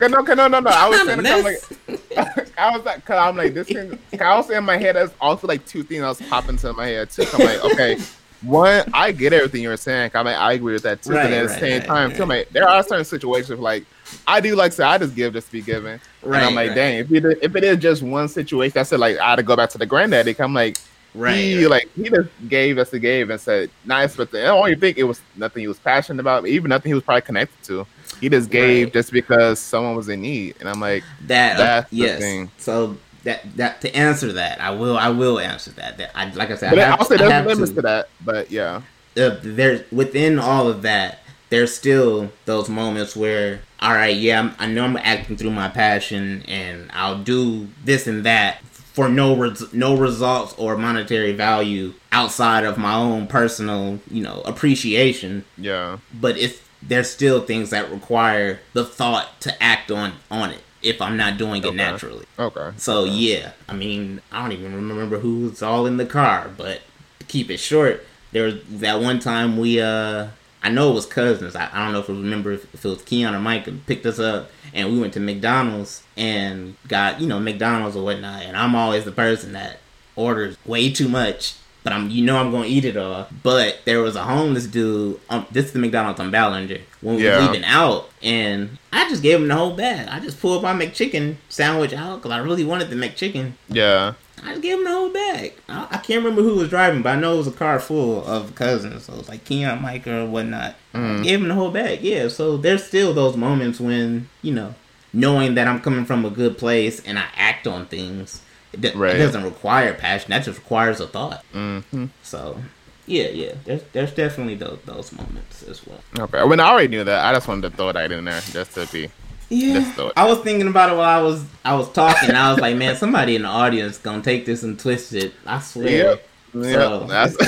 no, 0.00 0.08
no, 0.08 0.48
no, 0.48 0.60
no. 0.60 0.70
I 0.70 0.88
was 0.88 1.04
saying, 1.04 1.22
like, 1.44 2.48
I 2.58 2.76
was 2.76 2.84
like, 2.84 3.04
cause 3.04 3.16
I'm 3.16 3.36
like, 3.36 3.54
this 3.54 3.68
thing. 3.68 3.98
I 4.20 4.36
was 4.36 4.50
in 4.50 4.64
my 4.64 4.76
head. 4.76 4.96
There's 4.96 5.10
also 5.20 5.46
like 5.46 5.66
two 5.66 5.82
things 5.82 6.00
that 6.00 6.08
was 6.08 6.22
popping 6.22 6.56
to 6.58 6.72
my 6.72 6.86
head 6.86 7.10
too. 7.10 7.24
I'm 7.32 7.44
like, 7.44 7.64
okay, 7.72 7.98
one, 8.42 8.84
I 8.94 9.12
get 9.12 9.32
everything 9.32 9.62
you're 9.62 9.76
saying. 9.76 10.10
I'm 10.14 10.24
like, 10.24 10.36
I 10.36 10.52
agree 10.54 10.72
with 10.72 10.82
that 10.84 11.02
too. 11.02 11.12
Right, 11.12 11.24
but 11.24 11.32
at 11.32 11.48
the 11.48 11.54
same 11.54 11.80
right, 11.80 11.86
time, 11.86 12.08
right. 12.08 12.16
too, 12.16 12.24
like, 12.24 12.48
there 12.50 12.68
are 12.68 12.82
certain 12.82 13.04
situations 13.04 13.60
like 13.60 13.84
I 14.26 14.40
do 14.40 14.56
like 14.56 14.72
say 14.72 14.84
I 14.84 14.98
just 14.98 15.14
give 15.14 15.34
just 15.34 15.48
to 15.48 15.52
be 15.52 15.62
given. 15.62 16.00
Right. 16.22 16.38
And 16.38 16.46
I'm 16.46 16.54
like, 16.54 16.74
dang, 16.74 16.98
if 16.98 17.12
it, 17.12 17.38
if 17.42 17.54
it 17.56 17.64
is 17.64 17.78
just 17.78 18.02
one 18.02 18.28
situation, 18.28 18.78
I 18.78 18.82
said 18.82 19.00
like 19.00 19.18
I 19.18 19.30
had 19.30 19.36
to 19.36 19.42
go 19.42 19.56
back 19.56 19.70
to 19.70 19.78
the 19.78 19.86
granddaddy. 19.86 20.34
I'm 20.38 20.54
like, 20.54 20.78
Right. 21.14 21.36
He 21.36 21.66
like 21.66 21.88
he 21.94 22.08
just 22.08 22.30
gave 22.48 22.78
us 22.78 22.92
a 22.92 22.98
gave 22.98 23.30
and 23.30 23.40
said 23.40 23.70
nice, 23.84 24.16
but 24.16 24.30
the 24.30 24.46
only 24.46 24.76
think 24.76 24.96
it 24.96 25.04
was 25.04 25.20
nothing 25.36 25.62
he 25.62 25.68
was 25.68 25.78
passionate 25.78 26.20
about, 26.20 26.46
even 26.46 26.68
nothing 26.68 26.90
he 26.90 26.94
was 26.94 27.02
probably 27.02 27.22
connected 27.22 27.64
to. 27.64 27.86
He 28.20 28.28
just 28.28 28.50
gave 28.50 28.86
right. 28.86 28.92
just 28.92 29.12
because 29.12 29.58
someone 29.58 29.96
was 29.96 30.08
in 30.08 30.20
need, 30.20 30.56
and 30.60 30.68
I'm 30.68 30.80
like 30.80 31.02
that. 31.26 31.56
Uh, 31.56 31.58
that's 31.58 31.86
uh, 31.86 31.96
yes. 31.96 32.20
Thing. 32.20 32.50
So 32.58 32.96
that 33.24 33.56
that 33.56 33.80
to 33.80 33.94
answer 33.94 34.32
that, 34.34 34.60
I 34.60 34.70
will 34.70 34.96
I 34.96 35.08
will 35.08 35.40
answer 35.40 35.70
that. 35.72 35.98
That 35.98 36.12
I 36.14 36.30
like 36.30 36.50
I 36.50 36.56
said, 36.56 36.70
but 36.70 36.78
I 36.78 36.90
have, 36.90 37.06
say 37.06 37.16
there's 37.16 37.46
limits 37.46 37.70
to, 37.70 37.76
to, 37.76 37.82
that, 37.82 38.08
but 38.24 38.50
yeah. 38.50 38.82
Uh, 39.16 39.36
there's 39.42 39.90
within 39.90 40.38
all 40.38 40.68
of 40.68 40.82
that, 40.82 41.20
there's 41.48 41.74
still 41.74 42.30
those 42.44 42.68
moments 42.68 43.16
where 43.16 43.62
all 43.80 43.92
right, 43.92 44.16
yeah, 44.16 44.40
I'm, 44.40 44.54
i 44.58 44.66
know 44.66 44.84
I'm 44.84 44.96
acting 44.98 45.36
through 45.36 45.50
my 45.52 45.68
passion, 45.68 46.44
and 46.46 46.90
I'll 46.92 47.22
do 47.22 47.68
this 47.84 48.06
and 48.06 48.24
that 48.24 48.62
for 48.92 49.08
no 49.08 49.36
res- 49.36 49.72
no 49.72 49.96
results 49.96 50.54
or 50.58 50.76
monetary 50.76 51.32
value 51.32 51.94
outside 52.12 52.64
of 52.64 52.76
my 52.78 52.94
own 52.94 53.26
personal, 53.26 54.00
you 54.10 54.22
know, 54.22 54.42
appreciation. 54.44 55.44
Yeah. 55.56 55.98
But 56.12 56.36
if 56.38 56.68
there's 56.82 57.10
still 57.10 57.40
things 57.42 57.70
that 57.70 57.90
require 57.90 58.60
the 58.72 58.84
thought 58.84 59.40
to 59.42 59.62
act 59.62 59.90
on 59.90 60.12
on 60.30 60.50
it 60.50 60.60
if 60.82 61.00
I'm 61.02 61.16
not 61.16 61.36
doing 61.36 61.62
it 61.62 61.66
Okay. 61.66 61.76
naturally. 61.76 62.24
Okay. 62.38 62.70
So 62.78 63.04
yeah, 63.04 63.52
I 63.68 63.74
mean, 63.74 64.22
I 64.32 64.40
don't 64.42 64.52
even 64.52 64.74
remember 64.74 65.18
who 65.18 65.48
was 65.50 65.62
all 65.62 65.84
in 65.86 65.98
the 65.98 66.06
car, 66.06 66.50
but 66.56 66.80
to 67.18 67.26
keep 67.26 67.50
it 67.50 67.58
short, 67.58 68.06
there 68.32 68.44
was 68.44 68.54
that 68.80 69.00
one 69.00 69.18
time 69.18 69.58
we 69.58 69.80
uh 69.80 70.28
I 70.62 70.68
know 70.68 70.90
it 70.90 70.94
was 70.94 71.06
cousins. 71.06 71.56
I, 71.56 71.70
I 71.72 71.84
don't 71.84 71.92
know 71.92 72.00
if 72.00 72.10
I 72.10 72.12
remember 72.12 72.52
if, 72.52 72.72
if 72.74 72.84
it 72.84 72.88
was 72.88 73.02
Keon 73.02 73.34
or 73.34 73.40
Mike 73.40 73.68
picked 73.86 74.06
us 74.06 74.18
up 74.18 74.50
and 74.74 74.92
we 74.92 75.00
went 75.00 75.14
to 75.14 75.20
McDonald's 75.20 76.02
and 76.16 76.76
got, 76.86 77.20
you 77.20 77.26
know, 77.26 77.40
McDonald's 77.40 77.96
or 77.96 78.04
whatnot, 78.04 78.42
and 78.42 78.56
I'm 78.56 78.74
always 78.74 79.04
the 79.04 79.12
person 79.12 79.52
that 79.52 79.80
orders 80.16 80.56
way 80.66 80.92
too 80.92 81.08
much. 81.08 81.54
But 81.82 81.94
I'm, 81.94 82.10
you 82.10 82.22
know, 82.24 82.36
I'm 82.36 82.50
gonna 82.50 82.66
eat 82.66 82.84
it 82.84 82.98
all. 82.98 83.28
But 83.42 83.80
there 83.86 84.02
was 84.02 84.14
a 84.14 84.24
homeless 84.24 84.66
dude. 84.66 85.18
Um, 85.30 85.46
this 85.50 85.66
is 85.66 85.72
the 85.72 85.78
McDonald's 85.78 86.20
on 86.20 86.30
Ballinger 86.30 86.80
when 87.00 87.16
we 87.16 87.24
Yeah. 87.24 87.38
were 87.38 87.46
leaving 87.52 87.64
out, 87.64 88.08
and 88.22 88.78
I 88.92 89.08
just 89.08 89.22
gave 89.22 89.40
him 89.40 89.48
the 89.48 89.54
whole 89.56 89.74
bag. 89.74 90.08
I 90.10 90.20
just 90.20 90.40
pulled 90.40 90.62
my 90.62 90.72
McChicken 90.74 91.36
sandwich 91.48 91.92
out 91.92 92.16
because 92.22 92.30
I 92.32 92.38
really 92.38 92.64
wanted 92.64 92.90
the 92.90 92.96
McChicken. 92.96 93.52
Yeah. 93.68 94.14
I 94.42 94.50
just 94.50 94.62
gave 94.62 94.78
him 94.78 94.84
the 94.84 94.90
whole 94.90 95.10
bag. 95.10 95.52
I, 95.68 95.86
I 95.90 95.96
can't 95.98 96.22
remember 96.24 96.42
who 96.42 96.54
was 96.56 96.70
driving, 96.70 97.02
but 97.02 97.10
I 97.16 97.20
know 97.20 97.34
it 97.34 97.38
was 97.38 97.46
a 97.46 97.50
car 97.52 97.78
full 97.78 98.24
of 98.26 98.54
cousins. 98.54 99.04
So 99.04 99.12
it 99.12 99.18
was 99.18 99.28
like 99.28 99.44
Keon, 99.44 99.82
Mike, 99.82 100.06
or 100.06 100.24
whatnot. 100.24 100.76
I 100.94 101.20
gave 101.22 101.40
him 101.42 101.48
the 101.48 101.54
whole 101.54 101.70
bag. 101.70 102.00
Yeah. 102.02 102.28
So 102.28 102.56
there's 102.56 102.82
still 102.84 103.12
those 103.12 103.36
moments 103.36 103.80
when 103.80 104.28
you 104.40 104.54
know, 104.54 104.74
knowing 105.12 105.54
that 105.56 105.68
I'm 105.68 105.80
coming 105.80 106.06
from 106.06 106.24
a 106.24 106.30
good 106.30 106.56
place 106.56 107.00
and 107.04 107.18
I 107.18 107.24
act 107.36 107.66
on 107.66 107.84
things. 107.86 108.40
It, 108.72 108.80
do- 108.80 108.92
Right. 108.94 109.16
it 109.16 109.18
doesn't 109.18 109.42
require 109.44 109.92
passion. 109.94 110.30
That 110.30 110.44
just 110.44 110.58
requires 110.58 111.00
a 111.00 111.06
thought. 111.08 111.44
hmm 111.52 111.80
So, 112.22 112.62
yeah, 113.10 113.28
yeah. 113.28 113.52
There's 113.64 113.82
there's 113.92 114.12
definitely 114.12 114.54
those 114.54 114.78
those 114.86 115.12
moments 115.12 115.62
as 115.64 115.84
well. 115.86 116.00
Okay. 116.18 116.44
When 116.44 116.60
I 116.60 116.68
already 116.70 116.88
knew 116.88 117.02
that, 117.04 117.24
I 117.24 117.34
just 117.34 117.48
wanted 117.48 117.70
to 117.70 117.76
throw 117.76 117.92
that 117.92 118.12
in 118.12 118.24
there 118.24 118.40
just 118.40 118.74
to 118.74 118.86
be. 118.92 119.10
Yeah, 119.48 119.80
Just 119.80 119.94
throw 119.94 120.06
it. 120.08 120.12
I 120.16 120.28
was 120.28 120.38
thinking 120.38 120.68
about 120.68 120.90
it 120.90 120.96
while 120.96 121.18
I 121.18 121.20
was 121.22 121.44
I 121.64 121.74
was 121.74 121.90
talking. 121.92 122.30
I 122.30 122.52
was 122.52 122.60
like, 122.60 122.76
man, 122.76 122.94
somebody 122.96 123.34
in 123.34 123.42
the 123.42 123.48
audience 123.48 123.98
gonna 123.98 124.22
take 124.22 124.46
this 124.46 124.62
and 124.62 124.78
twist 124.78 125.12
it. 125.12 125.32
I 125.44 125.58
swear. 125.60 125.88
Yep. 125.88 126.26
Yeah, 126.54 126.72
So- 126.72 127.00
that's 127.08 127.36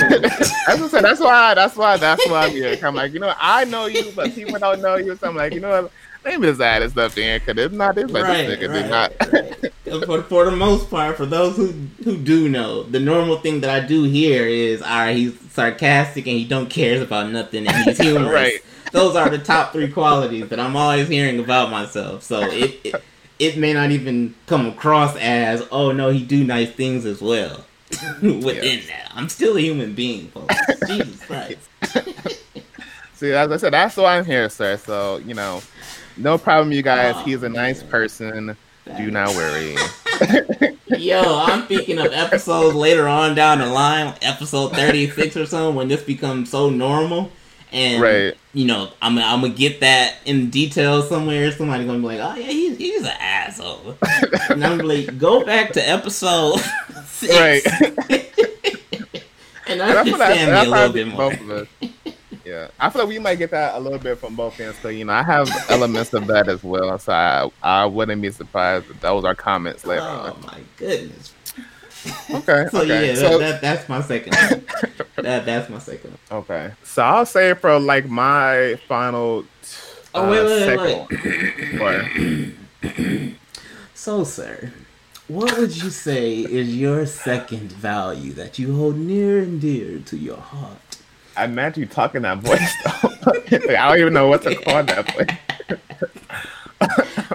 that's 0.67 0.81
what 0.81 0.83
I 0.83 0.87
said. 0.89 1.01
That's 1.03 1.19
why. 1.21 1.53
That's 1.53 1.75
why. 1.77 1.97
That's 1.97 2.29
why 2.29 2.45
I'm 2.45 2.51
here. 2.51 2.77
I'm 2.83 2.95
like, 2.95 3.13
you 3.13 3.19
know, 3.19 3.33
I 3.39 3.63
know 3.65 3.85
you, 3.85 4.11
but 4.15 4.33
people 4.35 4.59
don't 4.59 4.81
know 4.81 4.97
you. 4.97 5.15
So 5.15 5.27
I'm 5.29 5.35
like, 5.35 5.53
you 5.53 5.59
know 5.61 5.89
me 6.25 6.47
just 6.47 6.61
add 6.61 6.89
stuff 6.91 7.17
in 7.17 7.39
because 7.39 7.63
it's 7.65 7.73
not. 7.73 7.97
It's 7.97 8.11
like 8.11 8.23
Right, 8.23 8.47
this 8.47 8.59
nigga 8.59 8.73
did 8.73 8.89
right, 8.89 8.89
not. 8.89 9.33
right. 9.33 10.05
for, 10.05 10.23
for 10.23 10.45
the 10.45 10.55
most 10.55 10.89
part, 10.89 11.17
for 11.17 11.25
those 11.25 11.55
who 11.57 11.67
who 12.03 12.17
do 12.17 12.49
know, 12.49 12.83
the 12.83 12.99
normal 12.99 13.37
thing 13.37 13.61
that 13.61 13.69
I 13.69 13.85
do 13.85 14.03
here 14.03 14.47
is, 14.47 14.81
all 14.81 14.87
right, 14.89 15.15
he's 15.15 15.37
sarcastic 15.51 16.25
and 16.27 16.37
he 16.37 16.45
don't 16.45 16.69
cares 16.69 17.01
about 17.01 17.29
nothing 17.31 17.67
and 17.67 17.75
he's 17.85 17.97
humorous. 18.01 18.31
Right. 18.33 18.59
Those 18.91 19.15
are 19.15 19.29
the 19.29 19.39
top 19.39 19.73
three 19.73 19.89
qualities 19.91 20.49
that 20.49 20.59
I'm 20.59 20.75
always 20.75 21.07
hearing 21.07 21.39
about 21.39 21.71
myself. 21.71 22.23
So 22.23 22.41
it, 22.51 22.79
it 22.83 22.95
it 23.39 23.57
may 23.57 23.73
not 23.73 23.91
even 23.91 24.35
come 24.45 24.67
across 24.67 25.15
as, 25.17 25.67
oh 25.71 25.91
no, 25.91 26.09
he 26.09 26.23
do 26.23 26.43
nice 26.43 26.71
things 26.71 27.05
as 27.05 27.21
well. 27.21 27.65
Within 28.21 28.81
that, 28.87 29.11
I'm 29.13 29.29
still 29.29 29.55
a 29.57 29.59
human 29.59 29.93
being, 29.93 30.27
folks. 30.29 30.55
Jesus 30.87 31.23
Christ. 31.25 31.59
See, 33.13 33.31
as 33.31 33.51
I 33.51 33.57
said, 33.57 33.73
that's 33.73 33.95
why 33.97 34.17
I'm 34.17 34.25
here, 34.25 34.49
sir. 34.49 34.77
So 34.77 35.17
you 35.17 35.33
know, 35.33 35.61
no 36.17 36.37
problem, 36.37 36.71
you 36.71 36.81
guys. 36.81 37.15
Oh, 37.17 37.23
He's 37.23 37.43
a 37.43 37.49
nice 37.49 37.83
person. 37.83 38.55
Do 38.97 39.11
not 39.11 39.29
worry. 39.35 39.75
Yo, 40.97 41.21
I'm 41.23 41.65
thinking 41.67 41.99
of 41.99 42.11
episodes 42.11 42.75
later 42.75 43.07
on 43.07 43.33
down 43.35 43.59
the 43.59 43.65
line, 43.67 44.13
episode 44.21 44.73
36 44.73 45.37
or 45.37 45.45
something, 45.45 45.75
when 45.75 45.87
this 45.87 46.03
becomes 46.03 46.49
so 46.51 46.69
normal. 46.69 47.31
And, 47.71 48.01
Right. 48.03 48.33
you 48.53 48.65
know, 48.65 48.91
I'm, 49.01 49.17
I'm 49.17 49.41
to 49.41 49.49
get 49.49 49.79
that 49.79 50.15
in 50.25 50.49
detail 50.51 51.01
somewhere. 51.01 51.51
Somebody 51.51 51.85
to 51.87 51.93
be 51.93 51.97
like, 51.99 52.19
oh, 52.19 52.35
yeah, 52.35 52.45
he's, 52.51 52.77
he's 52.77 53.01
an 53.03 53.15
asshole. 53.19 53.97
and 54.49 54.63
I'm 54.63 54.77
like, 54.79 55.17
go 55.17 55.43
back 55.43 55.71
to 55.73 55.81
episode 55.89 56.59
six. 57.05 57.33
Right. 57.33 57.65
and 59.67 59.79
what 59.79 59.81
I- 59.81 59.95
understand 59.97 60.51
me 60.51 60.67
a 60.67 60.69
little 60.69 60.93
bit 60.93 61.07
more. 61.07 61.67
Both 62.43 62.53
of 62.53 62.65
us. 62.65 62.71
Yeah, 62.79 62.85
I 62.85 62.89
feel 62.89 63.03
like 63.03 63.09
we 63.09 63.19
might 63.19 63.35
get 63.35 63.51
that 63.51 63.75
a 63.75 63.79
little 63.79 63.99
bit 63.99 64.17
from 64.17 64.35
both 64.35 64.59
ends. 64.59 64.77
So 64.79 64.89
you 64.89 65.05
know, 65.05 65.13
I 65.13 65.23
have 65.23 65.49
elements 65.69 66.13
of 66.13 66.27
that 66.27 66.47
as 66.47 66.63
well. 66.63 66.97
So 66.99 67.13
I, 67.13 67.49
I 67.61 67.85
wouldn't 67.85 68.21
be 68.21 68.31
surprised 68.31 68.89
if 68.89 68.99
those 69.01 69.23
are 69.25 69.35
comments 69.35 69.85
later 69.85 70.01
Oh, 70.03 70.37
my 70.45 70.59
goodness. 70.77 71.33
Okay. 72.31 72.67
So, 72.71 72.81
okay. 72.81 73.07
yeah, 73.07 73.15
so, 73.15 73.39
that, 73.39 73.61
that, 73.61 73.61
that's 73.61 73.89
my 73.89 74.01
second 74.01 74.33
that, 75.15 75.45
That's 75.45 75.69
my 75.69 75.79
second 75.79 76.17
okay. 76.31 76.73
So 76.83 77.01
I'll 77.03 77.25
say 77.25 77.53
for 77.53 77.79
like 77.79 78.07
my 78.07 78.75
final. 78.87 79.45
Oh, 80.13 80.29
wait, 80.29 80.45
wait, 80.45 81.07
second 81.09 81.79
one. 81.79 83.37
So, 83.93 84.23
sir, 84.25 84.73
what 85.29 85.57
would 85.57 85.81
you 85.81 85.89
say 85.89 86.41
is 86.41 86.75
your 86.75 87.05
second 87.05 87.71
value 87.71 88.33
that 88.33 88.59
you 88.59 88.75
hold 88.75 88.97
near 88.97 89.39
and 89.39 89.61
dear 89.61 89.99
to 89.99 90.17
your 90.17 90.37
heart? 90.37 90.82
I 91.35 91.45
imagine 91.45 91.81
you 91.81 91.87
talking 91.87 92.21
that 92.23 92.39
voice 92.39 92.59
though. 92.83 93.31
I 93.75 93.89
don't 93.89 93.99
even 93.99 94.13
know 94.13 94.27
what 94.27 94.41
to 94.43 94.55
call 94.55 94.83
that 94.83 95.13
voice. 95.13 95.37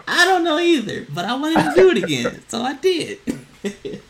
I 0.07 0.25
don't 0.25 0.45
know 0.45 0.59
either, 0.59 1.07
but 1.15 1.25
I 1.25 1.35
wanted 1.35 1.63
to 1.63 1.73
do 1.75 1.91
it 1.91 2.03
again, 2.05 2.43
so 2.49 2.63
I 2.63 2.75
did. 2.75 3.19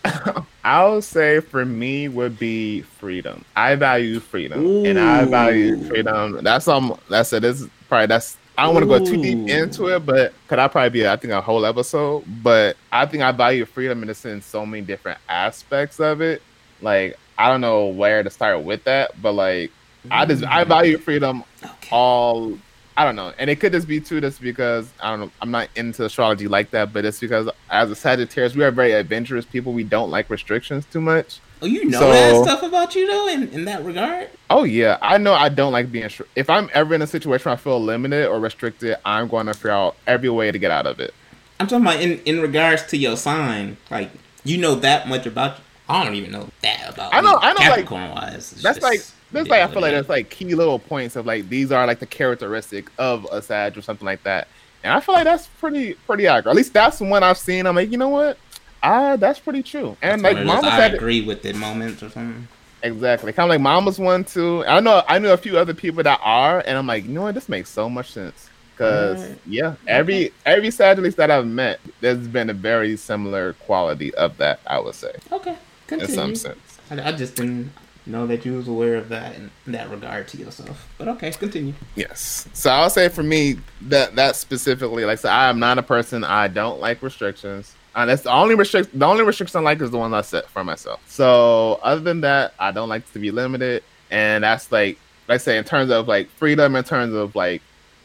I'll 0.64 1.00
say 1.00 1.40
for 1.40 1.64
me 1.64 2.08
would 2.08 2.38
be 2.38 2.82
freedom. 2.82 3.44
I 3.56 3.74
value 3.74 4.20
freedom, 4.20 4.84
and 4.84 4.98
I 4.98 5.24
value 5.24 5.82
freedom. 5.84 6.42
That's 6.42 6.68
um. 6.68 6.98
That's 7.08 7.32
it. 7.32 7.40
This 7.40 7.62
is 7.62 7.68
probably 7.88 8.06
that's. 8.06 8.36
I 8.56 8.64
don't 8.64 8.74
want 8.74 8.82
to 8.84 8.98
go 8.98 9.04
too 9.04 9.22
deep 9.22 9.48
into 9.48 9.86
it, 9.86 10.04
but 10.04 10.34
could 10.48 10.58
I 10.58 10.66
probably 10.66 10.90
be 10.90 11.08
I 11.08 11.16
think 11.16 11.32
a 11.32 11.40
whole 11.40 11.64
episode. 11.64 12.24
But 12.42 12.76
I 12.90 13.06
think 13.06 13.22
I 13.22 13.32
value 13.32 13.64
freedom 13.64 14.02
in 14.02 14.12
sense, 14.14 14.44
so 14.44 14.66
many 14.66 14.84
different 14.84 15.18
aspects 15.28 16.00
of 16.00 16.20
it. 16.20 16.42
Like 16.82 17.16
I 17.38 17.48
don't 17.48 17.60
know 17.60 17.86
where 17.86 18.22
to 18.22 18.30
start 18.30 18.62
with 18.62 18.84
that, 18.84 19.20
but 19.22 19.32
like 19.32 19.70
I 20.10 20.24
just 20.26 20.44
I 20.44 20.64
value 20.64 20.98
freedom 20.98 21.44
Okay. 21.62 21.88
all 21.90 22.58
I 22.96 23.04
don't 23.04 23.14
know, 23.14 23.32
and 23.38 23.48
it 23.48 23.60
could 23.60 23.70
just 23.70 23.86
be 23.86 24.00
too 24.00 24.20
just 24.20 24.40
because 24.40 24.90
I 25.00 25.10
don't 25.10 25.20
know. 25.20 25.30
I'm 25.40 25.52
not 25.52 25.68
into 25.76 26.04
astrology 26.04 26.48
like 26.48 26.72
that, 26.72 26.92
but 26.92 27.04
it's 27.04 27.20
because 27.20 27.48
as 27.70 27.92
a 27.92 27.94
Sagittarius, 27.94 28.56
we 28.56 28.64
are 28.64 28.72
very 28.72 28.90
adventurous 28.92 29.44
people. 29.44 29.72
We 29.72 29.84
don't 29.84 30.10
like 30.10 30.28
restrictions 30.28 30.84
too 30.86 31.00
much. 31.00 31.38
Oh, 31.62 31.66
you 31.66 31.84
know 31.84 32.00
So- 32.00 32.10
that 32.12 32.42
stuff 32.44 32.62
about 32.64 32.96
you 32.96 33.06
though, 33.06 33.28
in, 33.28 33.48
in 33.50 33.64
that 33.66 33.84
regard. 33.84 34.30
Oh 34.50 34.64
yeah, 34.64 34.98
I 35.00 35.16
know 35.18 35.32
I 35.34 35.48
don't 35.48 35.72
like 35.72 35.92
being. 35.92 36.10
If 36.34 36.50
I'm 36.50 36.68
ever 36.74 36.92
in 36.92 37.02
a 37.02 37.06
situation 37.06 37.44
where 37.48 37.54
I 37.54 37.56
feel 37.56 37.80
limited 37.80 38.26
or 38.26 38.40
restricted, 38.40 38.96
I'm 39.04 39.28
going 39.28 39.46
to 39.46 39.54
figure 39.54 39.70
out 39.70 39.94
every 40.08 40.28
way 40.30 40.50
to 40.50 40.58
get 40.58 40.72
out 40.72 40.86
of 40.86 40.98
it. 40.98 41.14
I'm 41.60 41.68
talking 41.68 41.86
about 41.86 42.00
in 42.00 42.18
in 42.24 42.40
regards 42.40 42.84
to 42.88 42.96
your 42.96 43.16
sign. 43.16 43.76
Like 43.92 44.10
you 44.42 44.58
know 44.58 44.74
that 44.74 45.08
much 45.08 45.24
about. 45.24 45.58
I 45.88 46.02
don't 46.04 46.16
even 46.16 46.32
know 46.32 46.48
that 46.62 46.94
about. 46.94 47.14
I 47.14 47.20
know- 47.20 47.32
me, 47.34 47.38
I 47.42 47.52
know, 47.52 47.58
like, 47.60 47.68
Capricorn 47.68 48.10
wise. 48.10 48.50
That's 48.50 48.78
just- 48.78 48.82
like 48.82 49.00
that's 49.32 49.48
like 49.48 49.62
I 49.62 49.66
feel 49.72 49.82
like 49.82 49.92
that's 49.92 50.08
like 50.08 50.30
key 50.30 50.54
little 50.54 50.78
points 50.78 51.16
of 51.16 51.26
like 51.26 51.48
these 51.48 51.72
are 51.72 51.86
like 51.86 51.98
the 51.98 52.06
characteristic 52.06 52.90
of 52.98 53.26
a 53.30 53.42
Sag 53.42 53.76
or 53.76 53.82
something 53.82 54.06
like 54.06 54.22
that. 54.24 54.48
And 54.84 54.92
I 54.92 55.00
feel 55.00 55.14
like 55.14 55.24
that's 55.24 55.46
pretty 55.46 55.94
pretty 55.94 56.26
accurate. 56.26 56.52
At 56.52 56.56
least 56.56 56.72
that's 56.72 57.00
one 57.00 57.22
I've 57.22 57.38
seen. 57.38 57.66
I'm 57.66 57.76
like, 57.76 57.90
you 57.90 57.98
know 57.98 58.08
what? 58.08 58.38
Ah, 58.82 59.16
that's 59.16 59.38
pretty 59.38 59.62
true. 59.62 59.96
And 60.02 60.22
One 60.22 60.46
like 60.46 60.62
those 60.62 60.64
I 60.64 60.86
agree 60.86 61.20
with 61.22 61.44
it 61.44 61.56
moments 61.56 62.02
or 62.02 62.10
something. 62.10 62.46
Exactly. 62.82 63.32
Kind 63.32 63.50
of 63.50 63.54
like 63.54 63.60
Mama's 63.60 63.98
one 63.98 64.24
too. 64.24 64.64
I 64.66 64.80
know 64.80 65.02
I 65.08 65.18
knew 65.18 65.30
a 65.30 65.36
few 65.36 65.58
other 65.58 65.74
people 65.74 66.02
that 66.04 66.20
are, 66.22 66.62
and 66.64 66.78
I'm 66.78 66.86
like, 66.86 67.04
you 67.04 67.10
know 67.10 67.22
what? 67.22 67.34
This 67.34 67.48
makes 67.48 67.70
so 67.70 67.88
much 67.88 68.12
sense. 68.12 68.48
Cause 68.76 69.18
Alright. 69.20 69.38
yeah, 69.44 69.74
every 69.88 70.32
every 70.46 70.70
Sagittarius 70.70 71.16
that 71.16 71.32
I've 71.32 71.48
met, 71.48 71.80
there's 72.00 72.28
been 72.28 72.48
a 72.48 72.54
very 72.54 72.96
similar 72.96 73.54
quality 73.54 74.14
of 74.14 74.36
that. 74.36 74.60
I 74.68 74.78
would 74.78 74.94
say, 74.94 75.16
Okay, 75.32 75.56
in 75.90 76.06
some 76.06 76.36
sense. 76.36 76.78
I, 76.88 77.08
I 77.08 77.12
just 77.12 77.34
didn't 77.34 77.72
know 78.08 78.26
that 78.26 78.44
you 78.44 78.54
was 78.54 78.68
aware 78.68 78.96
of 78.96 79.08
that 79.10 79.36
in, 79.36 79.50
that 79.66 79.90
regard 79.90 80.28
to 80.28 80.36
yourself. 80.36 80.88
But 80.98 81.08
okay, 81.08 81.30
continue. 81.30 81.74
Yes. 81.94 82.48
So 82.52 82.70
I'll 82.70 82.90
say 82.90 83.08
for 83.08 83.22
me 83.22 83.58
that 83.82 84.16
that 84.16 84.36
specifically, 84.36 85.04
like, 85.04 85.18
so 85.18 85.28
I 85.28 85.48
am 85.48 85.58
not 85.58 85.78
a 85.78 85.82
person. 85.82 86.24
I 86.24 86.48
don't 86.48 86.80
like 86.80 87.02
restrictions. 87.02 87.74
And 87.94 88.10
that's 88.10 88.22
the 88.22 88.32
only 88.32 88.54
restrict. 88.54 88.96
The 88.98 89.06
only 89.06 89.24
restriction 89.24 89.58
I 89.58 89.62
like 89.62 89.80
is 89.80 89.90
the 89.90 89.98
one 89.98 90.14
I 90.14 90.20
set 90.20 90.48
for 90.48 90.62
myself. 90.62 91.00
So 91.08 91.80
other 91.82 92.00
than 92.00 92.20
that, 92.20 92.54
I 92.58 92.70
don't 92.70 92.88
like 92.88 93.10
to 93.12 93.18
be 93.18 93.30
limited. 93.30 93.82
And 94.10 94.44
that's 94.44 94.70
like, 94.70 94.98
like 95.26 95.36
I 95.36 95.38
say, 95.38 95.58
in 95.58 95.64
terms 95.64 95.90
of 95.90 96.08
like 96.08 96.28
freedom, 96.30 96.76
in 96.76 96.84
terms 96.84 97.14
of 97.14 97.34
like 97.34 97.62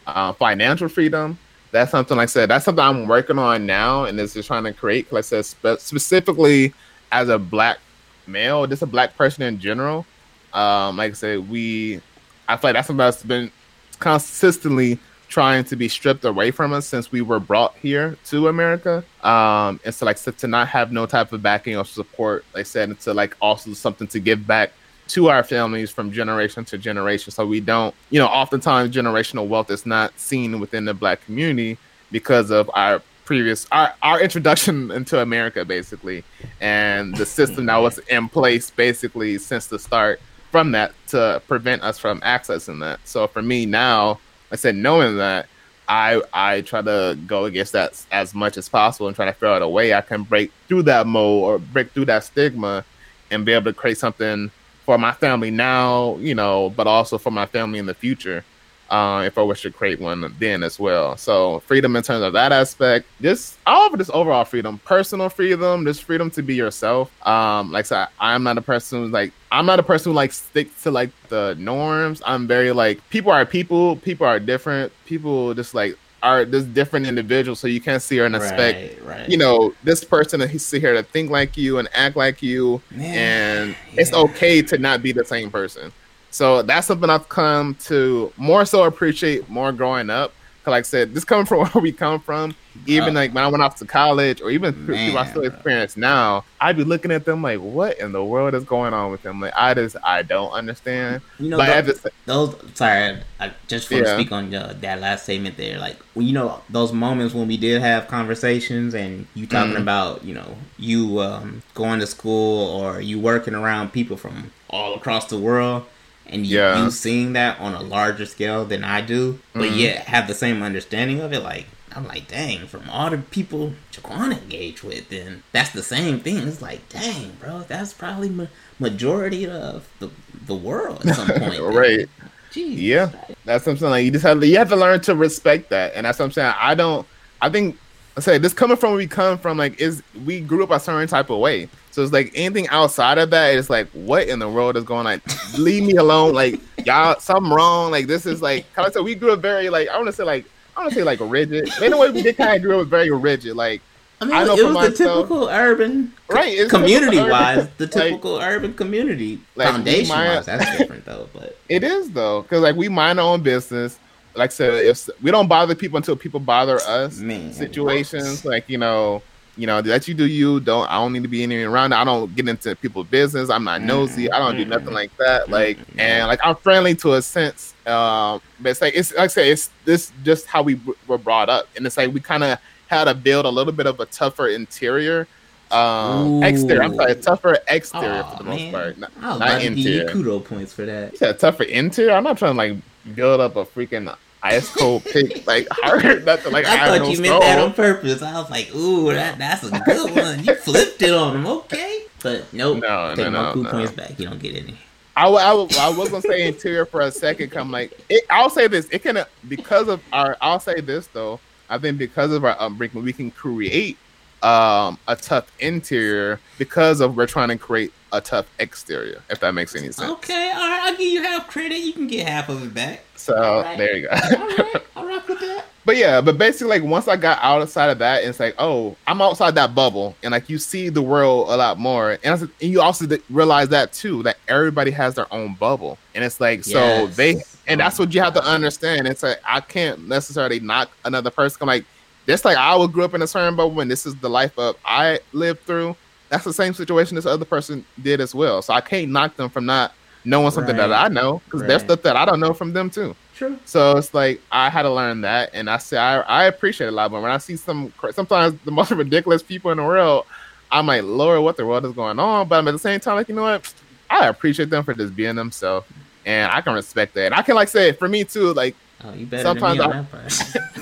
uh, 0.07 0.33
financial 0.33 0.89
freedom. 0.89 1.37
That's 1.71 1.91
something 1.91 2.17
like 2.17 2.23
I 2.23 2.27
said. 2.27 2.49
That's 2.49 2.65
something 2.65 2.83
I'm 2.83 3.07
working 3.07 3.39
on 3.39 3.65
now, 3.65 4.05
and 4.05 4.19
is 4.19 4.33
just 4.33 4.47
trying 4.47 4.63
to 4.65 4.73
create. 4.73 5.11
Like 5.11 5.19
I 5.19 5.21
said, 5.21 5.45
spe- 5.45 5.79
specifically 5.79 6.73
as 7.11 7.29
a 7.29 7.39
black 7.39 7.79
male, 8.27 8.65
just 8.67 8.81
a 8.81 8.87
black 8.87 9.15
person 9.15 9.43
in 9.43 9.59
general. 9.59 10.05
Um, 10.53 10.97
like 10.97 11.11
I 11.11 11.15
said, 11.15 11.49
we, 11.49 12.01
I 12.47 12.57
feel 12.57 12.69
like 12.69 12.75
that's 12.75 12.87
something 12.87 12.97
that's 12.97 13.23
been 13.23 13.51
consistently 13.99 14.99
trying 15.33 15.63
to 15.63 15.75
be 15.75 15.87
stripped 15.87 16.23
away 16.25 16.51
from 16.51 16.73
us 16.73 16.85
since 16.85 17.11
we 17.11 17.21
were 17.21 17.39
brought 17.39 17.75
here 17.77 18.15
to 18.25 18.49
America. 18.49 19.03
Um, 19.23 19.79
and 19.83 19.93
so 19.93 20.05
like 20.05 20.19
so 20.19 20.31
to 20.31 20.47
not 20.47 20.67
have 20.67 20.91
no 20.91 21.07
type 21.07 21.31
of 21.33 21.41
backing 21.41 21.75
or 21.75 21.85
support, 21.85 22.45
like 22.53 22.61
I 22.61 22.63
said, 22.63 22.89
and 22.89 22.99
to 22.99 23.15
like 23.15 23.35
also 23.41 23.73
something 23.73 24.07
to 24.09 24.19
give 24.19 24.45
back 24.45 24.73
to 25.07 25.29
our 25.29 25.43
families 25.43 25.89
from 25.89 26.11
generation 26.11 26.63
to 26.65 26.77
generation. 26.77 27.31
So 27.31 27.47
we 27.47 27.59
don't, 27.61 27.95
you 28.11 28.19
know, 28.19 28.27
oftentimes 28.27 28.95
generational 28.95 29.47
wealth 29.47 29.71
is 29.71 29.85
not 29.85 30.17
seen 30.19 30.59
within 30.59 30.85
the 30.85 30.93
black 30.93 31.25
community 31.25 31.77
because 32.11 32.51
of 32.51 32.69
our 32.75 33.01
previous 33.25 33.65
our, 33.71 33.93
our 34.01 34.21
introduction 34.21 34.91
into 34.99 35.19
America 35.19 35.63
basically 35.65 36.23
and 36.61 37.15
the 37.15 37.25
system 37.25 37.65
that 37.67 37.77
was 37.77 37.97
in 38.09 38.27
place 38.29 38.69
basically 38.69 39.37
since 39.37 39.67
the 39.67 39.79
start 39.79 40.19
from 40.51 40.71
that 40.71 40.93
to 41.07 41.41
prevent 41.47 41.81
us 41.81 41.97
from 41.97 42.21
accessing 42.21 42.79
that. 42.79 42.99
So 43.05 43.27
for 43.27 43.41
me 43.41 43.65
now, 43.65 44.19
I 44.51 44.55
said 44.55 44.75
knowing 44.75 45.17
that 45.17 45.47
I 45.87 46.21
I 46.31 46.61
try 46.61 46.81
to 46.81 47.17
go 47.25 47.45
against 47.45 47.73
that 47.73 48.05
as 48.11 48.35
much 48.35 48.57
as 48.57 48.69
possible 48.69 49.07
and 49.07 49.15
try 49.15 49.25
to 49.25 49.33
figure 49.33 49.47
out 49.47 49.61
a 49.61 49.67
way 49.67 49.93
I 49.93 50.01
can 50.01 50.23
break 50.23 50.51
through 50.67 50.83
that 50.83 51.07
mold 51.07 51.43
or 51.43 51.59
break 51.59 51.91
through 51.91 52.05
that 52.05 52.23
stigma 52.23 52.85
and 53.31 53.45
be 53.45 53.53
able 53.53 53.65
to 53.65 53.73
create 53.73 53.97
something 53.97 54.51
for 54.85 54.97
my 54.97 55.11
family 55.11 55.49
now, 55.49 56.17
you 56.17 56.35
know, 56.35 56.69
but 56.69 56.87
also 56.87 57.17
for 57.17 57.31
my 57.31 57.45
family 57.45 57.79
in 57.79 57.85
the 57.85 57.93
future. 57.93 58.45
Uh, 58.93 59.23
if 59.23 59.39
I 59.39 59.41
wish 59.41 59.63
to 59.63 59.71
create 59.71 59.99
one 59.99 60.35
then 60.37 60.61
as 60.61 60.79
well. 60.79 61.17
So 61.17 61.61
freedom 61.61 61.95
in 61.95 62.03
terms 62.03 62.21
of 62.21 62.33
that 62.33 62.51
aspect, 62.51 63.07
just 63.19 63.57
all 63.65 63.91
of 63.91 63.97
this 63.97 64.11
overall 64.13 64.45
freedom, 64.45 64.79
personal 64.85 65.29
freedom, 65.29 65.83
this 65.83 65.99
freedom 65.99 66.29
to 66.29 66.43
be 66.43 66.53
yourself. 66.53 67.09
Um, 67.27 67.71
like 67.71 67.85
I 67.85 67.87
said, 67.87 68.07
I'm 68.19 68.43
not 68.43 68.59
a 68.59 68.61
person 68.61 69.01
who's 69.01 69.11
like 69.11 69.33
I'm 69.51 69.65
not 69.65 69.79
a 69.79 69.83
person 69.83 70.11
who 70.11 70.15
like 70.15 70.31
sticks 70.31 70.83
to 70.83 70.91
like 70.91 71.09
the 71.29 71.55
norms. 71.57 72.21
I'm 72.23 72.45
very 72.45 72.71
like 72.71 72.99
people 73.09 73.31
are 73.31 73.47
people, 73.47 73.95
people 73.95 74.27
are 74.27 74.39
different. 74.39 74.93
People 75.05 75.55
just 75.55 75.73
like 75.73 75.97
are 76.21 76.45
just 76.45 76.71
different 76.75 77.07
individuals, 77.07 77.59
so 77.59 77.67
you 77.67 77.81
can't 77.81 78.01
see 78.01 78.17
her 78.17 78.25
and 78.25 78.35
expect, 78.35 79.01
right, 79.01 79.05
right. 79.05 79.29
you 79.29 79.37
know, 79.37 79.73
this 79.83 80.03
person 80.03 80.39
to 80.39 80.59
sit 80.59 80.81
here 80.81 80.93
to 80.93 81.01
think 81.01 81.31
like 81.31 81.57
you 81.57 81.79
and 81.79 81.89
act 81.93 82.15
like 82.15 82.43
you, 82.43 82.79
Man, 82.91 83.15
and 83.15 83.69
yeah. 83.71 84.01
it's 84.01 84.13
okay 84.13 84.61
to 84.61 84.77
not 84.77 85.01
be 85.01 85.11
the 85.11 85.25
same 85.25 85.49
person. 85.49 85.91
So 86.33 86.63
that's 86.63 86.87
something 86.87 87.09
I've 87.09 87.29
come 87.29 87.75
to 87.85 88.33
more 88.37 88.65
so 88.65 88.83
appreciate 88.83 89.47
more 89.49 89.71
growing 89.71 90.09
up 90.09 90.33
Cause 90.63 90.71
like 90.71 90.79
I 90.79 90.83
said, 90.83 91.13
this 91.13 91.25
coming 91.25 91.45
from 91.45 91.59
where 91.73 91.83
we 91.83 91.91
come 91.91 92.21
from, 92.21 92.55
even 92.85 93.09
oh. 93.09 93.19
like 93.19 93.33
when 93.33 93.43
I 93.43 93.47
went 93.47 93.61
off 93.61 93.75
to 93.77 93.85
college 93.85 94.39
or 94.39 94.49
even 94.49 94.73
Man, 94.87 95.07
people 95.07 95.19
I 95.19 95.25
still 95.25 95.43
experience 95.43 95.97
now, 95.97 96.45
I'd 96.61 96.77
be 96.77 96.85
looking 96.85 97.11
at 97.11 97.25
them 97.25 97.41
like, 97.41 97.59
what 97.59 97.99
in 97.99 98.13
the 98.13 98.23
world 98.23 98.55
is 98.55 98.63
going 98.63 98.93
on 98.93 99.11
with 99.11 99.23
them? 99.23 99.41
Like, 99.41 99.51
I 99.57 99.73
just, 99.73 99.97
I 100.05 100.21
don't 100.21 100.51
understand. 100.53 101.21
You 101.37 101.49
know, 101.49 101.57
those, 101.57 101.85
just, 101.85 102.07
those, 102.25 102.55
sorry, 102.75 103.19
I, 103.41 103.51
just 103.67 103.91
want 103.91 104.05
yeah. 104.05 104.13
to 104.13 104.17
speak 104.17 104.31
on 104.31 104.55
uh, 104.55 104.73
that 104.79 105.01
last 105.01 105.23
statement 105.23 105.57
there, 105.57 105.79
like, 105.79 105.97
you 106.15 106.31
know, 106.31 106.61
those 106.69 106.93
moments 106.93 107.33
when 107.33 107.49
we 107.49 107.57
did 107.57 107.81
have 107.81 108.07
conversations 108.07 108.93
and 108.93 109.27
you 109.35 109.45
talking 109.45 109.73
mm. 109.73 109.81
about, 109.81 110.23
you 110.23 110.33
know, 110.33 110.55
you 110.77 111.19
um, 111.19 111.61
going 111.73 111.99
to 111.99 112.07
school 112.07 112.69
or 112.79 113.01
you 113.01 113.19
working 113.19 113.53
around 113.53 113.91
people 113.91 114.15
from 114.15 114.49
all 114.69 114.95
across 114.95 115.25
the 115.25 115.37
world 115.37 115.85
and 116.25 116.45
you, 116.45 116.57
yeah. 116.57 116.83
you 116.83 116.91
seeing 116.91 117.33
that 117.33 117.59
on 117.59 117.73
a 117.73 117.81
larger 117.81 118.25
scale 118.25 118.65
than 118.65 118.83
I 118.83 119.01
do, 119.01 119.39
but 119.53 119.63
mm-hmm. 119.63 119.79
yet 119.79 120.05
have 120.05 120.27
the 120.27 120.33
same 120.33 120.63
understanding 120.63 121.19
of 121.19 121.33
it. 121.33 121.41
Like 121.41 121.67
I'm 121.95 122.07
like, 122.07 122.27
dang, 122.27 122.67
from 122.67 122.89
all 122.89 123.09
the 123.09 123.17
people 123.17 123.73
Jaquan 123.91 124.31
engage 124.31 124.83
with, 124.83 125.09
then 125.09 125.43
that's 125.51 125.71
the 125.71 125.83
same 125.83 126.19
thing. 126.19 126.47
It's 126.47 126.61
like, 126.61 126.87
dang, 126.89 127.31
bro, 127.39 127.61
that's 127.61 127.93
probably 127.93 128.29
ma- 128.29 128.47
majority 128.79 129.47
of 129.47 129.87
the 129.99 130.09
the 130.45 130.55
world 130.55 131.05
at 131.05 131.15
some 131.15 131.27
point. 131.27 131.59
right. 131.61 132.09
Jeez. 132.51 132.75
Yeah, 132.77 133.11
that's 133.45 133.65
something 133.65 133.89
like 133.89 134.05
you 134.05 134.11
just 134.11 134.23
have 134.23 134.39
to, 134.39 134.47
you 134.47 134.57
have 134.57 134.69
to 134.69 134.75
learn 134.75 135.01
to 135.01 135.15
respect 135.15 135.71
that, 135.71 135.93
and 135.95 136.05
that's 136.05 136.19
what 136.19 136.25
I'm 136.25 136.31
saying. 136.31 136.53
I 136.59 136.75
don't. 136.75 137.07
I 137.41 137.49
think 137.49 137.77
I 138.15 138.21
say 138.21 138.37
this 138.37 138.53
coming 138.53 138.77
from 138.77 138.91
where 138.91 138.97
we 138.97 139.07
come 139.07 139.37
from, 139.37 139.57
like 139.57 139.79
is 139.79 140.03
we 140.25 140.39
grew 140.39 140.63
up 140.63 140.71
a 140.71 140.79
certain 140.79 141.07
type 141.07 141.29
of 141.29 141.39
way. 141.39 141.67
So 141.91 142.03
it's 142.03 142.13
like 142.13 142.31
anything 142.35 142.67
outside 142.69 143.17
of 143.17 143.29
that, 143.31 143.55
it's 143.55 143.69
like, 143.69 143.87
what 143.89 144.27
in 144.27 144.39
the 144.39 144.49
world 144.49 144.77
is 144.77 144.83
going 144.83 145.07
on? 145.07 145.21
Leave 145.57 145.83
me 145.83 145.95
alone. 145.95 146.33
Like 146.33 146.59
y'all, 146.85 147.19
something 147.19 147.51
wrong. 147.51 147.91
Like 147.91 148.07
this 148.07 148.25
is 148.25 148.41
like 148.41 148.71
kind 148.73 148.87
of 148.87 148.93
said, 148.93 149.03
we 149.03 149.15
grew 149.15 149.33
up 149.33 149.39
very 149.39 149.69
like 149.69 149.89
I 149.89 149.97
want 149.97 150.07
to 150.07 150.13
say 150.13 150.23
like 150.23 150.45
I 150.77 150.81
want 150.81 150.93
to 150.93 150.99
say 150.99 151.03
like 151.03 151.19
rigid. 151.21 151.69
In 151.81 151.93
a 151.93 151.97
way, 151.97 152.11
we 152.11 152.21
did 152.21 152.37
kind 152.37 152.55
of 152.55 152.61
grew 152.61 152.81
up 152.81 152.87
very 152.87 153.09
rigid. 153.09 153.55
Like 153.55 153.81
I 154.21 154.25
mean, 154.25 154.35
I 154.35 154.43
know 154.43 154.55
it 154.55 154.63
was 154.63 154.73
myself, 154.73 154.97
the 154.97 155.05
typical 155.05 155.49
urban, 155.49 156.13
right? 156.29 156.69
Community 156.69 157.17
wise, 157.17 157.67
the 157.77 157.87
typical 157.87 158.33
like, 158.33 158.47
urban 158.47 158.73
community. 158.73 159.41
Like 159.55 159.69
Foundation 159.69 160.09
wise, 160.09 160.45
that's 160.45 160.77
different 160.77 161.05
though. 161.05 161.29
But 161.33 161.57
it 161.67 161.83
is 161.83 162.11
though, 162.11 162.43
because 162.43 162.61
like 162.61 162.75
we 162.75 162.89
mind 162.89 163.19
our 163.19 163.33
own 163.33 163.41
business. 163.41 163.99
Like 164.35 164.49
I 164.49 164.53
said, 164.53 164.85
if 164.85 165.09
we 165.21 165.31
don't 165.31 165.47
bother 165.47 165.75
people 165.75 165.97
until 165.97 166.15
people 166.15 166.39
bother 166.39 166.79
us, 166.87 167.19
Man, 167.19 167.53
situations 167.53 168.45
like 168.45 168.67
you 168.69 168.77
know 168.77 169.21
you 169.55 169.67
know, 169.67 169.81
that 169.81 170.07
you 170.07 170.13
do 170.13 170.25
you. 170.25 170.59
Don't 170.59 170.89
I 170.89 170.95
don't 170.95 171.13
need 171.13 171.23
to 171.23 171.29
be 171.29 171.43
anywhere 171.43 171.69
around. 171.69 171.93
I 171.93 172.03
don't 172.03 172.33
get 172.35 172.47
into 172.47 172.75
people's 172.75 173.07
business. 173.07 173.49
I'm 173.49 173.63
not 173.63 173.81
nosy. 173.81 174.31
I 174.31 174.39
don't 174.39 174.57
do 174.57 174.65
nothing 174.65 174.93
like 174.93 175.15
that. 175.17 175.49
Like 175.49 175.77
and 175.97 176.27
like 176.27 176.39
I'm 176.43 176.55
friendly 176.55 176.95
to 176.95 177.13
a 177.13 177.21
sense. 177.21 177.73
Um, 177.85 178.41
but 178.59 178.69
it's 178.69 178.81
like 178.81 178.95
it's 178.95 179.13
like 179.13 179.19
I 179.19 179.27
say 179.27 179.51
it's 179.51 179.69
this 179.85 180.11
just 180.23 180.47
how 180.47 180.63
we 180.63 180.75
b- 180.75 180.93
were 181.07 181.19
brought 181.19 181.49
up, 181.49 181.67
and 181.75 181.85
it's 181.85 181.97
like 181.97 182.11
we 182.13 182.19
kind 182.19 182.43
of 182.43 182.59
had 182.87 183.05
to 183.05 183.13
build 183.13 183.45
a 183.45 183.49
little 183.49 183.73
bit 183.73 183.85
of 183.85 183.99
a 183.99 184.05
tougher 184.07 184.47
interior. 184.47 185.27
Um, 185.69 186.43
exterior. 186.43 186.83
I'm 186.83 186.95
sorry, 186.95 187.15
tougher 187.15 187.57
exterior 187.67 188.23
oh, 188.25 188.31
for 188.31 188.43
the 188.43 188.49
man. 188.49 188.59
most 188.59 188.71
part. 188.71 188.97
Not, 188.97 189.11
I 189.21 189.29
was 189.29 189.39
not 189.39 189.63
interior. 189.63 190.09
kudo 190.09 190.43
points 190.43 190.73
for 190.73 190.85
that. 190.85 191.19
Yeah, 191.21 191.33
tougher 191.33 191.63
interior. 191.63 192.13
I'm 192.13 192.23
not 192.23 192.37
trying 192.39 192.53
to 192.53 192.57
like 192.57 192.77
build 193.15 193.41
up 193.41 193.55
a 193.55 193.65
freaking 193.65 194.15
ice 194.41 194.69
cold 194.75 195.03
pick, 195.05 195.45
like 195.47 195.67
hard. 195.71 196.25
Nothing 196.25 196.51
like 196.51 196.65
I 196.65 196.97
thought 196.97 197.11
you 197.11 197.21
meant 197.21 197.41
that 197.41 197.59
on 197.59 197.73
purpose. 197.73 198.21
I 198.21 198.33
was 198.33 198.49
like, 198.49 198.73
ooh, 198.75 199.13
that 199.13 199.37
that's 199.37 199.63
a 199.63 199.79
good 199.79 200.15
one. 200.15 200.43
You 200.43 200.55
flipped 200.55 201.01
it 201.01 201.13
on 201.13 201.37
him, 201.37 201.47
okay? 201.47 202.05
But 202.21 202.51
nope. 202.53 202.81
No, 202.81 203.13
Take 203.15 203.25
no, 203.25 203.31
my 203.31 203.53
no, 203.53 203.61
no. 203.61 203.71
points 203.71 203.91
back. 203.91 204.19
You 204.19 204.27
don't 204.27 204.39
get 204.39 204.55
any. 204.55 204.77
I, 205.15 205.27
I, 205.27 205.51
I 205.51 205.89
was 205.95 206.09
gonna 206.09 206.21
say 206.21 206.47
interior 206.47 206.85
for 206.85 207.01
a 207.01 207.11
second. 207.11 207.51
Come 207.51 207.71
like 207.71 207.99
it, 208.09 208.23
I'll 208.29 208.49
say 208.49 208.67
this. 208.67 208.87
It 208.89 209.03
can 209.03 209.23
because 209.47 209.87
of 209.87 210.01
our. 210.11 210.37
I'll 210.41 210.59
say 210.59 210.81
this 210.81 211.07
though. 211.07 211.39
I 211.69 211.77
think 211.77 211.97
because 211.97 212.31
of 212.31 212.45
our 212.45 212.55
upbringing, 212.59 213.03
we 213.03 213.13
can 213.13 213.31
create 213.31 213.97
um, 214.43 214.99
a 215.07 215.15
tough 215.15 215.51
interior 215.59 216.39
because 216.57 216.99
of 216.99 217.15
we're 217.15 217.27
trying 217.27 217.49
to 217.49 217.57
create 217.57 217.93
a 218.11 218.21
tough 218.21 218.45
exterior. 218.59 219.21
If 219.29 219.39
that 219.39 219.53
makes 219.53 219.75
any 219.75 219.91
sense. 219.91 220.11
Okay, 220.11 220.51
all 220.51 220.69
right. 220.69 220.81
I'll 220.83 220.97
give 220.97 221.11
you 221.11 221.23
half 221.23 221.47
credit. 221.47 221.79
You 221.79 221.93
can 221.93 222.07
get 222.07 222.27
half 222.27 222.49
of 222.49 222.63
it 222.63 222.73
back. 222.73 223.03
So 223.15 223.61
right. 223.61 223.77
there 223.77 223.95
you 223.95 224.07
go. 224.07 224.09
all 224.11 224.47
right, 224.47 224.75
I'll 224.95 225.07
rock 225.07 225.27
with 225.27 225.39
that. 225.39 225.65
But 225.85 225.97
yeah, 225.97 226.21
but 226.21 226.37
basically, 226.37 226.79
like 226.79 226.89
once 226.89 227.07
I 227.07 227.17
got 227.17 227.39
outside 227.41 227.89
of 227.89 227.99
that, 227.99 228.23
it's 228.23 228.39
like, 228.39 228.55
oh, 228.57 228.95
I'm 229.05 229.21
outside 229.21 229.55
that 229.55 229.75
bubble, 229.75 230.15
and 230.23 230.31
like 230.31 230.49
you 230.49 230.57
see 230.57 230.89
the 230.89 231.01
world 231.01 231.49
a 231.49 231.57
lot 231.57 231.77
more, 231.77 232.17
and, 232.23 232.41
and 232.41 232.51
you 232.59 232.81
also 232.81 233.05
realize 233.29 233.67
that 233.69 233.91
too, 233.91 234.23
that 234.23 234.37
everybody 234.47 234.91
has 234.91 235.15
their 235.15 235.31
own 235.33 235.55
bubble, 235.55 235.97
and 236.15 236.23
it's 236.23 236.39
like, 236.39 236.65
yes. 236.65 236.71
so 236.71 237.07
they, 237.07 237.43
and 237.67 237.81
that's 237.81 237.99
what 237.99 238.13
you 238.13 238.21
have 238.21 238.33
to 238.35 238.43
understand. 238.45 239.07
It's 239.07 239.23
like 239.23 239.41
I 239.45 239.59
can't 239.59 240.07
necessarily 240.07 240.61
knock 240.61 240.89
another 241.03 241.29
person. 241.29 241.57
I'm 241.61 241.67
like, 241.67 241.85
just 242.27 242.45
like 242.45 242.57
I 242.57 242.75
would 242.75 242.91
grew 242.91 243.03
up 243.03 243.13
in 243.13 243.21
a 243.21 243.27
certain 243.27 243.55
bubble, 243.55 243.79
and 243.81 243.89
this 243.89 244.05
is 244.05 244.15
the 244.15 244.29
life 244.29 244.57
of 244.57 244.77
I 244.85 245.19
lived 245.33 245.61
through. 245.61 245.95
That's 246.29 246.43
the 246.43 246.53
same 246.53 246.73
situation 246.73 247.15
this 247.15 247.25
other 247.25 247.45
person 247.45 247.85
did 248.01 248.19
as 248.19 248.33
well. 248.33 248.61
So 248.61 248.73
I 248.73 248.81
can't 248.81 249.11
knock 249.11 249.35
them 249.35 249.49
from 249.49 249.65
not 249.65 249.93
knowing 250.25 250.51
something 250.51 250.75
right. 250.75 250.87
that 250.87 251.05
I 251.05 251.07
know 251.09 251.41
because 251.45 251.61
right. 251.61 251.67
there's 251.67 251.81
stuff 251.83 252.01
that 252.03 252.15
I 252.15 252.25
don't 252.25 252.39
know 252.39 252.53
from 252.53 252.73
them 252.73 252.89
too. 252.89 253.15
True. 253.35 253.57
So 253.65 253.97
it's 253.97 254.13
like 254.13 254.41
I 254.51 254.69
had 254.69 254.83
to 254.83 254.91
learn 254.91 255.21
that, 255.21 255.49
and 255.53 255.69
I 255.69 255.77
say 255.77 255.97
I, 255.97 256.21
I 256.21 256.45
appreciate 256.45 256.87
a 256.87 256.91
lot. 256.91 257.11
But 257.11 257.21
when 257.21 257.31
I 257.31 257.37
see 257.37 257.55
some 257.55 257.93
sometimes 258.11 258.59
the 258.63 258.71
most 258.71 258.91
ridiculous 258.91 259.43
people 259.43 259.71
in 259.71 259.77
the 259.77 259.83
world, 259.83 260.25
I'm 260.71 260.87
like, 260.87 261.03
Lord, 261.03 261.41
what 261.41 261.57
the 261.57 261.65
world 261.65 261.85
is 261.85 261.93
going 261.93 262.19
on? 262.19 262.47
But 262.47 262.59
I'm 262.59 262.67
at 262.67 262.71
the 262.71 262.79
same 262.79 262.99
time 262.99 263.15
like, 263.15 263.29
you 263.29 263.35
know 263.35 263.43
what? 263.43 263.73
I 264.09 264.27
appreciate 264.27 264.69
them 264.69 264.83
for 264.83 264.93
just 264.93 265.15
being 265.15 265.35
themselves, 265.35 265.87
and 266.25 266.51
I 266.51 266.61
can 266.61 266.73
respect 266.73 267.15
that. 267.15 267.27
And 267.27 267.35
I 267.35 267.41
can 267.41 267.55
like 267.55 267.67
say 267.67 267.91
for 267.91 268.07
me 268.07 268.23
too, 268.23 268.53
like 268.53 268.75
oh, 269.03 269.13
sometimes 269.41 269.79
I, 269.79 270.05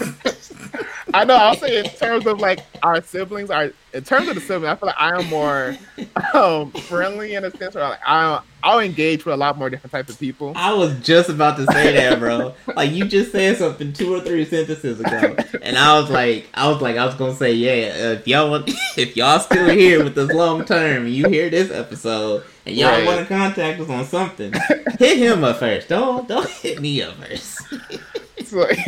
I 1.13 1.25
know. 1.25 1.35
I'll 1.35 1.55
say 1.55 1.79
in 1.79 1.85
terms 1.85 2.25
of 2.25 2.39
like 2.39 2.59
our 2.83 3.01
siblings, 3.01 3.49
our 3.49 3.71
in 3.93 4.03
terms 4.03 4.27
of 4.27 4.35
the 4.35 4.41
siblings, 4.41 4.71
I 4.71 4.75
feel 4.75 4.87
like 4.87 4.95
I 4.99 5.19
am 5.19 5.27
more 5.27 5.75
um, 6.33 6.71
friendly 6.71 7.35
in 7.35 7.43
a 7.43 7.51
sense. 7.51 7.75
Where 7.75 7.83
like 7.89 7.99
I 8.05 8.41
I'll 8.63 8.79
engage 8.79 9.25
with 9.25 9.33
a 9.33 9.37
lot 9.37 9.57
more 9.57 9.69
different 9.69 9.91
types 9.91 10.11
of 10.11 10.19
people. 10.19 10.53
I 10.55 10.73
was 10.73 10.99
just 10.99 11.29
about 11.29 11.57
to 11.57 11.65
say 11.71 11.93
that, 11.93 12.19
bro. 12.19 12.53
like 12.75 12.91
you 12.91 13.05
just 13.05 13.31
said 13.31 13.57
something 13.57 13.91
two 13.93 14.13
or 14.13 14.21
three 14.21 14.45
sentences 14.45 14.99
ago, 14.99 15.35
and 15.61 15.77
I 15.77 15.99
was 15.99 16.09
like, 16.09 16.47
I 16.53 16.67
was 16.69 16.81
like, 16.81 16.97
I 16.97 17.05
was 17.05 17.15
gonna 17.15 17.35
say, 17.35 17.53
yeah, 17.53 18.11
if 18.13 18.27
y'all 18.27 18.49
want, 18.49 18.69
if 18.97 19.15
y'all 19.17 19.39
still 19.39 19.69
here 19.69 20.03
with 20.03 20.15
this 20.15 20.31
long 20.31 20.65
term, 20.65 21.07
you 21.07 21.27
hear 21.27 21.49
this 21.49 21.71
episode, 21.71 22.43
and 22.65 22.75
y'all 22.75 22.91
right. 22.91 23.05
want 23.05 23.19
to 23.19 23.25
contact 23.25 23.79
us 23.79 23.89
on 23.89 24.05
something, 24.05 24.53
hit 24.99 25.17
him 25.17 25.43
up 25.43 25.57
first. 25.57 25.87
Don't 25.87 26.27
don't 26.27 26.49
hit 26.49 26.79
me 26.79 27.01
up 27.01 27.15
first. 27.15 27.61
like, 28.53 28.87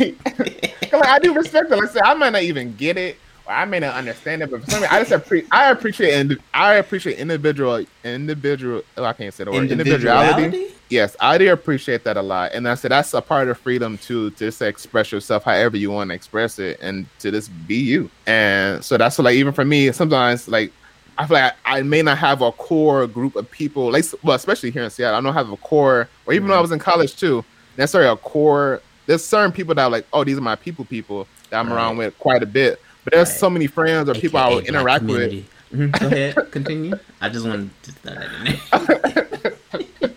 like, 0.92 1.06
I 1.06 1.18
do 1.18 1.34
respect 1.34 1.70
it. 1.70 1.76
Like 1.76 1.90
I 1.90 1.92
said, 1.92 2.02
I 2.02 2.14
might 2.14 2.30
not 2.30 2.42
even 2.42 2.74
get 2.76 2.96
it, 2.96 3.18
or 3.46 3.52
I 3.52 3.64
may 3.64 3.80
not 3.80 3.94
understand 3.94 4.42
it, 4.42 4.50
but 4.50 4.64
for 4.64 4.70
some 4.70 4.82
reason, 4.82 4.94
I 4.94 5.00
just 5.00 5.12
appreciate. 5.12 5.52
I 5.52 5.70
appreciate. 5.70 6.14
Indi- 6.14 6.38
I 6.52 6.74
appreciate 6.74 7.18
individual, 7.18 7.84
individual. 8.04 8.82
Oh, 8.96 9.04
I 9.04 9.12
can't 9.12 9.32
say 9.32 9.44
the 9.44 9.52
word. 9.52 9.70
Individuality. 9.70 10.68
Yes, 10.90 11.16
I 11.18 11.38
do 11.38 11.50
appreciate 11.50 12.04
that 12.04 12.16
a 12.16 12.22
lot, 12.22 12.52
and 12.52 12.68
I 12.68 12.74
said 12.74 12.90
that's 12.90 13.14
a 13.14 13.22
part 13.22 13.48
of 13.48 13.58
freedom 13.58 13.98
too, 13.98 14.30
to 14.30 14.46
just 14.46 14.62
express 14.62 15.10
yourself 15.10 15.44
however 15.44 15.76
you 15.76 15.90
want 15.90 16.10
to 16.10 16.14
express 16.14 16.58
it, 16.58 16.78
and 16.80 17.06
to 17.20 17.30
just 17.30 17.50
be 17.66 17.76
you. 17.76 18.10
And 18.26 18.84
so 18.84 18.96
that's 18.96 19.18
what, 19.18 19.24
like 19.24 19.34
even 19.36 19.52
for 19.52 19.64
me, 19.64 19.90
sometimes 19.92 20.46
like 20.46 20.72
I 21.16 21.26
feel 21.26 21.36
like 21.36 21.54
I, 21.64 21.78
I, 21.78 21.82
may 21.82 22.02
not 22.02 22.18
have 22.18 22.42
a 22.42 22.52
core 22.52 23.06
group 23.06 23.36
of 23.36 23.50
people, 23.50 23.92
like 23.92 24.04
well, 24.22 24.36
especially 24.36 24.70
here 24.70 24.82
in 24.82 24.90
Seattle, 24.90 25.18
I 25.18 25.20
don't 25.20 25.34
have 25.34 25.50
a 25.50 25.56
core, 25.56 26.08
or 26.26 26.32
even 26.32 26.44
mm-hmm. 26.44 26.50
when 26.50 26.58
I 26.58 26.62
was 26.62 26.72
in 26.72 26.78
college 26.78 27.16
too, 27.16 27.44
necessarily 27.76 28.10
a 28.10 28.16
core. 28.16 28.80
There's 29.06 29.24
certain 29.24 29.52
people 29.52 29.74
that 29.74 29.82
are 29.82 29.90
like, 29.90 30.06
oh, 30.12 30.24
these 30.24 30.38
are 30.38 30.42
my 30.42 30.56
people, 30.56 30.84
people 30.84 31.26
that 31.50 31.58
I'm 31.58 31.68
right. 31.68 31.76
around 31.76 31.98
with 31.98 32.18
quite 32.18 32.42
a 32.42 32.46
bit. 32.46 32.80
But 33.04 33.12
there's 33.12 33.28
right. 33.28 33.38
so 33.38 33.50
many 33.50 33.66
friends 33.66 34.08
or 34.08 34.12
AKA 34.12 34.20
people 34.20 34.38
I 34.38 34.48
will 34.48 34.60
interact 34.60 35.00
community. 35.00 35.36
with. 35.36 35.50
Mm-hmm. 35.74 35.90
Go 35.90 36.06
ahead, 36.06 36.34
continue. 36.52 36.98
I 37.20 37.28
just 37.28 37.46
wanted 37.46 37.70
to 37.82 37.92
throw 37.92 38.14
that 38.14 38.30
in 38.32 38.44
there. 38.44 40.14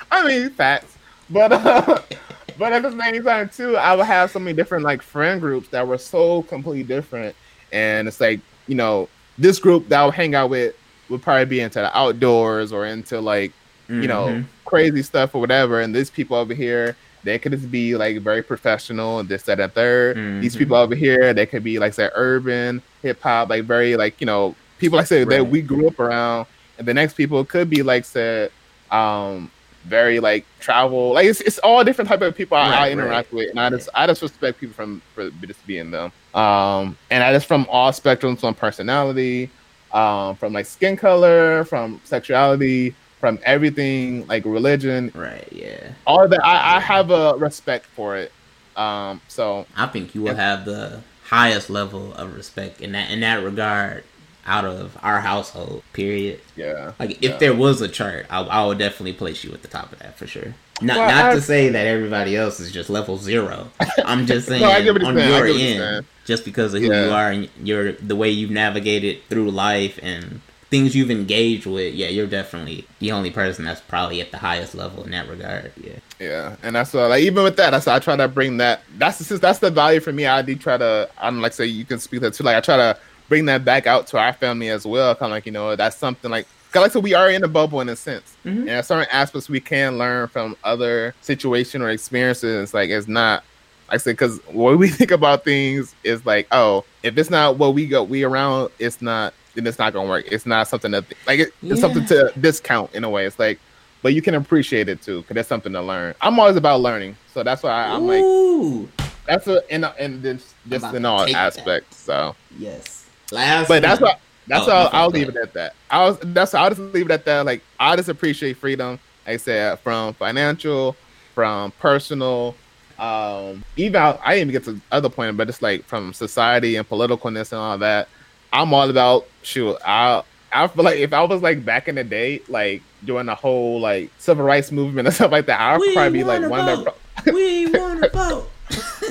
I 0.10 0.26
mean, 0.26 0.50
facts, 0.50 0.96
but 1.30 1.52
uh, 1.52 2.00
but 2.58 2.72
at 2.72 2.82
the 2.82 2.90
same 2.90 3.24
time 3.24 3.48
too, 3.48 3.76
I 3.76 3.94
would 3.96 4.06
have 4.06 4.30
so 4.30 4.38
many 4.38 4.54
different 4.54 4.84
like 4.84 5.02
friend 5.02 5.40
groups 5.40 5.68
that 5.68 5.86
were 5.86 5.98
so 5.98 6.42
completely 6.42 6.82
different, 6.82 7.34
and 7.72 8.06
it's 8.06 8.20
like 8.20 8.40
you 8.66 8.74
know 8.74 9.08
this 9.38 9.58
group 9.58 9.88
that 9.88 10.00
I 10.00 10.04
would 10.04 10.14
hang 10.14 10.34
out 10.34 10.50
with 10.50 10.74
would 11.08 11.22
probably 11.22 11.44
be 11.46 11.60
into 11.60 11.78
the 11.80 11.96
outdoors 11.96 12.72
or 12.72 12.86
into 12.86 13.20
like 13.20 13.52
mm-hmm. 13.88 14.02
you 14.02 14.08
know 14.08 14.26
mm-hmm. 14.26 14.48
crazy 14.64 15.02
stuff 15.02 15.34
or 15.34 15.40
whatever, 15.40 15.80
and 15.80 15.94
these 15.94 16.10
people 16.10 16.36
over 16.36 16.54
here 16.54 16.96
they 17.26 17.38
could 17.38 17.52
just 17.52 17.70
be 17.70 17.96
like 17.96 18.18
very 18.18 18.42
professional 18.42 19.18
and 19.18 19.28
this, 19.28 19.42
that, 19.42 19.60
and 19.60 19.72
3rd 19.74 20.14
mm-hmm. 20.16 20.40
These 20.40 20.56
people 20.56 20.76
over 20.76 20.94
here, 20.94 21.34
they 21.34 21.46
could 21.46 21.64
be 21.64 21.78
like 21.78 21.94
say 21.94 22.08
urban, 22.14 22.82
hip 23.02 23.20
hop, 23.20 23.50
like 23.50 23.64
very 23.64 23.96
like, 23.96 24.20
you 24.20 24.26
know, 24.26 24.54
people 24.78 24.98
like 24.98 25.06
say 25.06 25.24
right. 25.24 25.38
that 25.38 25.44
we 25.44 25.62
grew 25.62 25.88
up 25.88 25.98
around. 25.98 26.46
And 26.78 26.86
the 26.86 26.94
next 26.94 27.14
people 27.14 27.44
could 27.44 27.70
be 27.70 27.82
like 27.82 28.04
said, 28.04 28.50
um, 28.90 29.50
very 29.84 30.20
like 30.20 30.44
travel, 30.60 31.12
like 31.12 31.26
it's, 31.26 31.40
it's 31.40 31.58
all 31.58 31.82
different 31.84 32.08
type 32.08 32.20
of 32.20 32.34
people 32.34 32.56
I, 32.56 32.70
right, 32.70 32.78
I 32.80 32.90
interact 32.90 33.32
right. 33.32 33.38
with, 33.38 33.50
and 33.50 33.60
I 33.60 33.70
just 33.70 33.88
I 33.94 34.06
just 34.06 34.20
respect 34.20 34.58
people 34.58 34.74
from 34.74 35.00
for 35.14 35.30
just 35.46 35.64
being 35.66 35.90
them. 35.90 36.12
Um, 36.34 36.98
and 37.10 37.22
I 37.22 37.32
just 37.32 37.46
from 37.46 37.66
all 37.70 37.92
spectrums, 37.92 38.40
from 38.40 38.54
personality, 38.54 39.48
um, 39.92 40.36
from 40.36 40.52
like 40.52 40.66
skin 40.66 40.96
color, 40.96 41.64
from 41.64 42.00
sexuality, 42.04 42.94
from 43.26 43.40
everything 43.42 44.24
like 44.28 44.44
religion. 44.44 45.10
Right. 45.12 45.48
Yeah. 45.50 45.94
All 46.06 46.28
that 46.28 46.44
I, 46.44 46.76
I 46.76 46.80
have 46.80 47.10
a 47.10 47.34
respect 47.36 47.86
for 47.86 48.16
it. 48.16 48.30
Um. 48.76 49.20
So 49.26 49.66
I 49.76 49.86
think 49.86 50.14
you 50.14 50.22
will 50.22 50.36
have 50.36 50.64
the 50.64 51.00
highest 51.24 51.68
level 51.68 52.14
of 52.14 52.36
respect 52.36 52.80
in 52.80 52.92
that 52.92 53.10
in 53.10 53.20
that 53.20 53.42
regard 53.42 54.04
out 54.46 54.64
of 54.64 54.96
our 55.02 55.20
household. 55.20 55.82
Period. 55.92 56.40
Yeah. 56.54 56.92
Like 57.00 57.22
if 57.22 57.22
yeah. 57.22 57.36
there 57.38 57.54
was 57.54 57.80
a 57.80 57.88
chart, 57.88 58.26
I, 58.30 58.42
I 58.42 58.64
would 58.64 58.78
definitely 58.78 59.14
place 59.14 59.42
you 59.42 59.52
at 59.52 59.62
the 59.62 59.68
top 59.68 59.92
of 59.92 59.98
that 59.98 60.16
for 60.16 60.28
sure. 60.28 60.54
Not 60.80 60.98
well, 60.98 61.08
not 61.08 61.32
I, 61.32 61.34
to 61.34 61.40
say 61.40 61.70
that 61.70 61.86
everybody 61.86 62.36
else 62.36 62.60
is 62.60 62.70
just 62.70 62.88
level 62.88 63.16
zero. 63.16 63.70
I'm 64.04 64.26
just 64.26 64.46
saying 64.46 64.60
no, 64.60 64.70
on 65.08 65.16
your 65.16 65.46
end, 65.46 66.06
just 66.26 66.44
because 66.44 66.74
of 66.74 66.82
who 66.82 66.88
yeah. 66.88 67.06
you 67.06 67.10
are 67.10 67.30
and 67.32 67.48
your 67.60 67.92
the 67.92 68.14
way 68.14 68.30
you've 68.30 68.52
navigated 68.52 69.24
through 69.28 69.50
life 69.50 69.98
and 70.00 70.42
things 70.70 70.96
you've 70.96 71.10
engaged 71.10 71.66
with, 71.66 71.94
yeah, 71.94 72.08
you're 72.08 72.26
definitely 72.26 72.86
the 72.98 73.12
only 73.12 73.30
person 73.30 73.64
that's 73.64 73.80
probably 73.80 74.20
at 74.20 74.30
the 74.30 74.38
highest 74.38 74.74
level 74.74 75.04
in 75.04 75.12
that 75.12 75.28
regard. 75.28 75.72
Yeah. 75.82 75.98
Yeah, 76.18 76.56
and 76.62 76.74
that's 76.74 76.94
what 76.94 77.10
like 77.10 77.22
even 77.22 77.44
with 77.44 77.56
that, 77.56 77.70
that's 77.70 77.86
I 77.86 77.98
try 77.98 78.16
to 78.16 78.28
bring 78.28 78.56
that. 78.56 78.80
That's 78.96 79.18
the 79.18 79.36
that's 79.36 79.58
the 79.58 79.70
value 79.70 80.00
for 80.00 80.12
me. 80.12 80.26
I 80.26 80.42
do 80.42 80.56
try 80.56 80.78
to. 80.78 81.10
I'm 81.18 81.42
like 81.42 81.52
say 81.52 81.66
you 81.66 81.84
can 81.84 81.98
speak 81.98 82.22
that 82.22 82.34
too. 82.34 82.44
Like 82.44 82.56
I 82.56 82.60
try 82.60 82.76
to 82.76 82.98
bring 83.28 83.44
that 83.46 83.64
back 83.64 83.86
out 83.86 84.06
to 84.08 84.18
our 84.18 84.32
family 84.32 84.70
as 84.70 84.86
well. 84.86 85.14
Kind 85.14 85.32
of 85.32 85.36
like 85.36 85.46
you 85.46 85.52
know 85.52 85.76
that's 85.76 85.96
something 85.96 86.30
like. 86.30 86.46
Cause 86.72 86.82
like 86.82 86.92
so 86.92 87.00
we 87.00 87.14
are 87.14 87.30
in 87.30 87.44
a 87.44 87.48
bubble 87.48 87.80
in 87.80 87.88
a 87.88 87.96
sense, 87.96 88.34
mm-hmm. 88.44 88.68
and 88.68 88.84
certain 88.84 89.06
aspects 89.10 89.48
we 89.48 89.60
can 89.60 89.98
learn 89.98 90.28
from 90.28 90.56
other 90.64 91.14
situation 91.20 91.80
or 91.80 91.90
experiences. 91.90 92.72
Like 92.72 92.90
it's 92.90 93.08
not 93.08 93.44
like 93.88 93.94
I 93.94 93.98
said, 93.98 94.12
because 94.12 94.38
what 94.46 94.78
we 94.78 94.88
think 94.90 95.10
about 95.10 95.44
things 95.44 95.94
is 96.02 96.24
like, 96.24 96.48
oh, 96.50 96.84
if 97.02 97.16
it's 97.18 97.30
not 97.30 97.58
what 97.58 97.74
we 97.74 97.86
go 97.86 98.02
we 98.02 98.24
around, 98.24 98.70
it's 98.78 99.00
not 99.00 99.34
then 99.56 99.66
it's 99.66 99.78
not 99.78 99.92
gonna 99.92 100.08
work. 100.08 100.26
It's 100.30 100.46
not 100.46 100.68
something 100.68 100.92
that 100.92 101.04
like 101.26 101.40
it, 101.40 101.48
it's 101.48 101.54
yeah. 101.62 101.74
something 101.76 102.04
to 102.06 102.32
discount 102.40 102.94
in 102.94 103.04
a 103.04 103.10
way. 103.10 103.26
It's 103.26 103.38
like, 103.38 103.58
but 104.02 104.14
you 104.14 104.22
can 104.22 104.34
appreciate 104.34 104.88
it 104.88 105.02
too 105.02 105.22
because 105.22 105.34
there's 105.34 105.46
something 105.46 105.72
to 105.72 105.82
learn. 105.82 106.14
I'm 106.20 106.38
always 106.38 106.56
about 106.56 106.80
learning, 106.80 107.16
so 107.32 107.42
that's 107.42 107.62
why 107.62 107.70
I, 107.70 107.96
am 107.96 108.06
like, 108.06 108.88
that's 109.26 109.46
a 109.46 109.74
in 109.74 109.84
in 109.98 110.22
this 110.22 110.54
just 110.68 110.94
in 110.94 111.04
all 111.04 111.26
aspects. 111.34 111.96
So 111.96 112.36
yes, 112.58 113.06
last, 113.32 113.68
but 113.68 113.82
that's 113.82 114.00
what. 114.00 114.20
That's 114.48 114.68
oh, 114.68 114.70
all. 114.70 114.90
I'll 114.92 115.08
leave 115.08 115.28
it 115.28 115.34
at 115.34 115.52
that. 115.54 115.74
I 115.90 116.04
was. 116.04 116.18
That's. 116.22 116.54
I'll 116.54 116.68
just 116.68 116.80
leave 116.80 117.06
it 117.06 117.10
at 117.12 117.24
that. 117.24 117.44
Like 117.46 117.62
I 117.80 117.96
just 117.96 118.08
appreciate 118.08 118.58
freedom. 118.58 119.00
Like 119.26 119.34
I 119.34 119.36
said 119.38 119.80
from 119.80 120.14
financial, 120.14 120.94
from 121.34 121.72
personal, 121.72 122.54
um, 122.98 123.64
even 123.76 124.00
I, 124.00 124.18
I 124.24 124.34
didn't 124.34 124.50
even 124.50 124.52
get 124.52 124.64
to 124.64 124.72
the 124.72 124.80
other 124.90 125.08
point, 125.08 125.36
but 125.36 125.48
it's 125.48 125.62
like 125.62 125.84
from 125.84 126.12
society 126.12 126.76
and 126.76 126.88
politicalness 126.88 127.52
and 127.52 127.60
all 127.60 127.78
that. 127.78 128.08
I'm 128.52 128.72
all 128.72 128.88
about 128.88 129.26
shoot. 129.42 129.76
I 129.84 130.22
I 130.52 130.66
feel 130.68 130.84
like 130.84 130.98
if 130.98 131.12
I 131.12 131.22
was 131.22 131.42
like 131.42 131.64
back 131.64 131.88
in 131.88 131.96
the 131.96 132.04
day, 132.04 132.40
like 132.48 132.82
doing 133.04 133.26
the 133.26 133.34
whole 133.34 133.80
like 133.80 134.10
civil 134.18 134.44
rights 134.44 134.72
movement 134.72 135.06
and 135.08 135.14
stuff 135.14 135.32
like 135.32 135.46
that, 135.46 135.60
I'd 135.60 135.80
probably 135.94 136.18
be 136.18 136.24
like 136.24 136.48
one 136.48 136.68
of 136.68 136.84
the. 136.84 137.32
we 137.32 137.66
want 137.66 138.02
to 138.02 138.08
vote. 138.14 138.50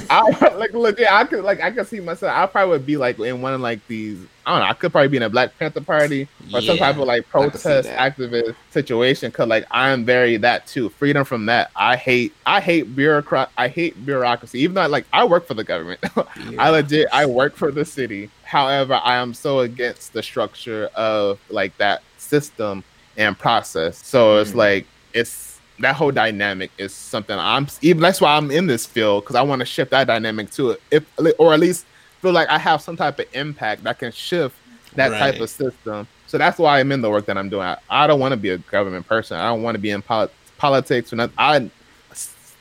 I 0.10 0.53
like. 0.56 0.99
Yeah, 0.99 1.16
I 1.16 1.26
could 1.26 1.43
like 1.43 1.62
I 1.62 1.72
could 1.72 1.88
see 1.88 1.99
myself. 1.99 2.36
I 2.36 2.45
probably 2.45 2.72
would 2.72 2.86
be 2.86 2.97
like 2.97 3.20
in 3.20 3.41
one 3.41 3.53
of 3.53 3.62
like 3.62 3.86
these. 3.88 4.20
I 4.45 4.51
don't 4.51 4.60
know. 4.60 4.66
I 4.70 4.74
could 4.74 4.91
probably 4.91 5.08
be 5.08 5.18
in 5.18 5.24
a 5.24 5.30
Black 5.30 5.58
Panther 5.58 5.82
party 5.82 6.24
or 6.53 6.60
yeah, 6.60 6.68
some 6.68 6.78
type 6.78 6.97
of 6.97 7.08
like 7.08 7.28
protest 7.30 7.89
activist 7.89 8.56
situation. 8.70 9.32
Cause 9.32 9.47
like 9.47 9.66
I 9.72 9.89
am 9.89 10.06
very 10.06 10.38
that 10.38 10.68
too. 10.68 10.89
Freedom 10.89 11.26
from 11.26 11.47
that. 11.47 11.72
I 11.76 11.95
hate. 11.95 12.34
I 12.45 12.60
hate 12.60 12.95
bureaucrat. 12.95 13.49
I 13.58 13.68
hate 13.68 14.06
bureaucracy. 14.06 14.60
Even 14.60 14.76
though 14.76 14.88
like 14.88 15.06
I 15.14 15.24
work 15.24 15.47
for 15.47 15.53
the 15.53 15.64
government. 15.64 15.99
Yeah. 16.16 16.24
I 16.60 16.70
legit. 16.70 17.08
I 17.12 17.26
work 17.26 17.56
for 17.56 17.72
the 17.72 17.86
city. 17.86 18.30
However, 18.43 18.99
I 19.03 19.16
am 19.16 19.34
so 19.34 19.60
against 19.60 20.14
the 20.14 20.22
structure 20.22 20.89
of 20.95 21.39
like 21.49 21.76
that 21.78 22.03
system 22.18 22.84
and 23.18 23.38
process. 23.38 24.06
So 24.06 24.38
mm. 24.38 24.41
it's 24.41 24.53
like 24.53 24.86
it's 25.14 25.55
that 25.80 25.95
whole 25.95 26.11
dynamic 26.11 26.71
is 26.78 26.93
something 26.93 27.38
I'm 27.38 27.67
even 27.82 28.01
that's 28.01 28.21
why 28.21 28.38
I'm 28.38 28.49
in 28.51 28.67
this 28.67 28.86
field 28.86 29.23
because 29.23 29.36
I 29.36 29.41
want 29.41 29.59
to 29.59 29.65
shift 29.65 29.91
that 29.91 30.07
dynamic 30.07 30.51
to 30.51 30.71
it, 30.71 30.82
if 30.91 31.05
or 31.38 31.53
at 31.53 31.59
least 31.59 31.86
feel 32.21 32.32
like 32.32 32.47
I 32.49 32.57
have 32.57 32.82
some 32.82 32.95
type 32.95 33.19
of 33.19 33.26
impact 33.34 33.84
that 33.84 33.99
can 33.99 34.11
shift 34.11 34.55
that 34.95 35.11
right. 35.11 35.19
type 35.19 35.41
of 35.41 35.49
system. 35.49 36.07
So 36.28 36.38
that's 36.38 36.57
why 36.57 36.80
I'm 36.80 36.91
in 36.91 37.01
the 37.01 37.09
work 37.09 37.26
that 37.26 37.38
I'm 37.38 37.49
doing. 37.49 37.67
I, 37.67 37.78
I 37.89 38.07
don't 38.07 38.19
want 38.19 38.32
to 38.32 38.38
be 38.38 38.49
a 38.49 38.57
government 38.57 39.07
person. 39.07 39.38
I 39.38 39.47
don't 39.47 39.61
want 39.61 39.76
to 39.76 39.80
be 39.80 39.91
in 39.91 40.01
pol- 40.01 40.32
politics 40.57 41.13
or 41.13 41.17
nothing. 41.17 41.36
I 41.38 41.69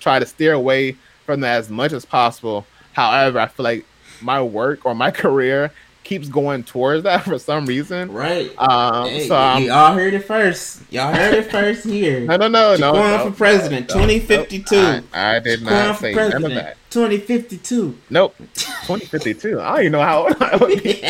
try 0.01 0.19
to 0.19 0.27
steer 0.27 0.53
away 0.53 0.97
from 1.25 1.41
that 1.41 1.57
as 1.59 1.71
much 1.71 1.93
as 1.93 2.05
possible. 2.05 2.67
However, 2.93 3.39
I 3.39 3.47
feel 3.47 3.65
like 3.65 3.87
my 4.21 4.43
work 4.43 4.85
or 4.85 4.95
my 4.95 5.11
career 5.23 5.73
keeps 6.05 6.29
going 6.29 6.63
towards 6.63 7.03
that 7.05 7.23
for 7.25 7.39
some 7.39 7.67
reason. 7.67 8.13
Right. 8.13 8.53
Um, 8.59 9.09
hey, 9.09 9.27
so 9.27 9.37
um, 9.37 9.63
y'all 9.65 9.95
heard 9.95 10.15
it 10.15 10.25
first. 10.25 10.83
Y'all 10.91 11.13
heard 11.13 11.35
it 11.35 11.51
first 11.51 11.85
here. 11.85 12.21
no, 12.27 12.37
no, 12.37 12.49
no, 12.49 12.77
no. 12.77 12.93
Going 12.93 13.11
no, 13.11 13.31
for 13.31 13.37
president, 13.37 13.89
no, 13.89 13.95
2052. 13.95 14.77
I, 14.77 15.37
I, 15.37 15.39
did 15.41 15.63
not 15.63 15.99
say 15.99 16.15
president, 16.15 16.43
none 16.43 16.53
of 16.53 16.57
that. 16.57 16.77
2052. 16.91 17.99
Nope. 18.11 18.37
2052. 18.39 19.61
I 19.61 19.69
don't 19.69 19.81
even 19.81 19.93
know 19.93 20.03
how 20.03 20.23
old 20.25 20.37
I 20.41 20.57
would 20.57 20.83
be. 20.83 21.01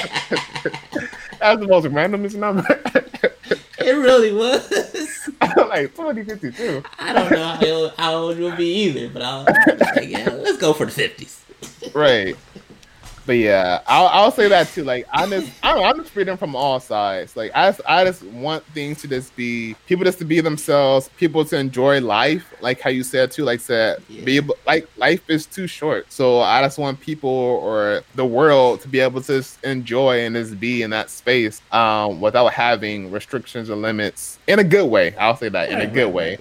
That's 1.40 1.60
the 1.60 1.66
most 1.68 1.86
randomest 1.86 2.36
number. 2.36 2.64
it 3.78 3.92
really 3.92 4.32
was. 4.32 4.70
like 5.40 5.94
2052. 5.94 6.82
I 6.98 7.12
don't 7.12 7.30
know 7.30 7.44
how 7.44 7.66
old, 7.66 7.92
how 7.98 8.14
old 8.14 8.38
you'll 8.38 8.56
be 8.56 8.72
either, 8.84 9.10
but 9.10 9.22
I'll 9.22 9.44
like, 9.44 10.08
yeah, 10.08 10.30
let's 10.30 10.58
go 10.58 10.72
for 10.72 10.86
the 10.86 10.92
50s. 10.92 11.40
right 11.94 12.36
but 13.26 13.36
yeah, 13.36 13.80
I'll, 13.86 14.06
I'll 14.08 14.30
say 14.30 14.48
that 14.48 14.68
too. 14.68 14.84
Like 14.84 15.06
I'm 15.12 15.30
just 15.30 15.50
I'm, 15.62 15.82
I'm 15.82 15.98
just 15.98 16.10
freedom 16.10 16.36
from 16.36 16.54
all 16.54 16.80
sides. 16.80 17.36
Like 17.36 17.50
I 17.54 17.68
just, 17.68 17.80
I 17.86 18.04
just 18.04 18.22
want 18.24 18.64
things 18.66 19.00
to 19.02 19.08
just 19.08 19.34
be 19.36 19.74
people 19.86 20.04
just 20.04 20.18
to 20.18 20.24
be 20.24 20.40
themselves, 20.40 21.08
people 21.16 21.44
to 21.46 21.56
enjoy 21.56 22.00
life, 22.00 22.52
like 22.60 22.80
how 22.80 22.90
you 22.90 23.02
said 23.02 23.30
too. 23.30 23.44
Like 23.44 23.60
said, 23.60 24.02
yeah. 24.08 24.24
be 24.24 24.36
able, 24.36 24.56
like 24.66 24.88
life 24.96 25.22
is 25.28 25.46
too 25.46 25.66
short, 25.66 26.10
so 26.12 26.40
I 26.40 26.62
just 26.62 26.78
want 26.78 27.00
people 27.00 27.30
or 27.30 28.02
the 28.14 28.26
world 28.26 28.80
to 28.82 28.88
be 28.88 29.00
able 29.00 29.22
to 29.22 29.44
enjoy 29.62 30.20
and 30.20 30.34
just 30.34 30.60
be 30.60 30.82
in 30.82 30.90
that 30.90 31.10
space 31.10 31.62
um, 31.72 32.20
without 32.20 32.52
having 32.52 33.10
restrictions 33.10 33.70
or 33.70 33.76
limits 33.76 34.38
in 34.46 34.58
a 34.58 34.64
good 34.64 34.90
way. 34.90 35.14
I'll 35.16 35.36
say 35.36 35.48
that 35.48 35.70
in 35.70 35.80
a 35.80 35.86
good 35.86 36.04
right, 36.06 36.14
way 36.14 36.38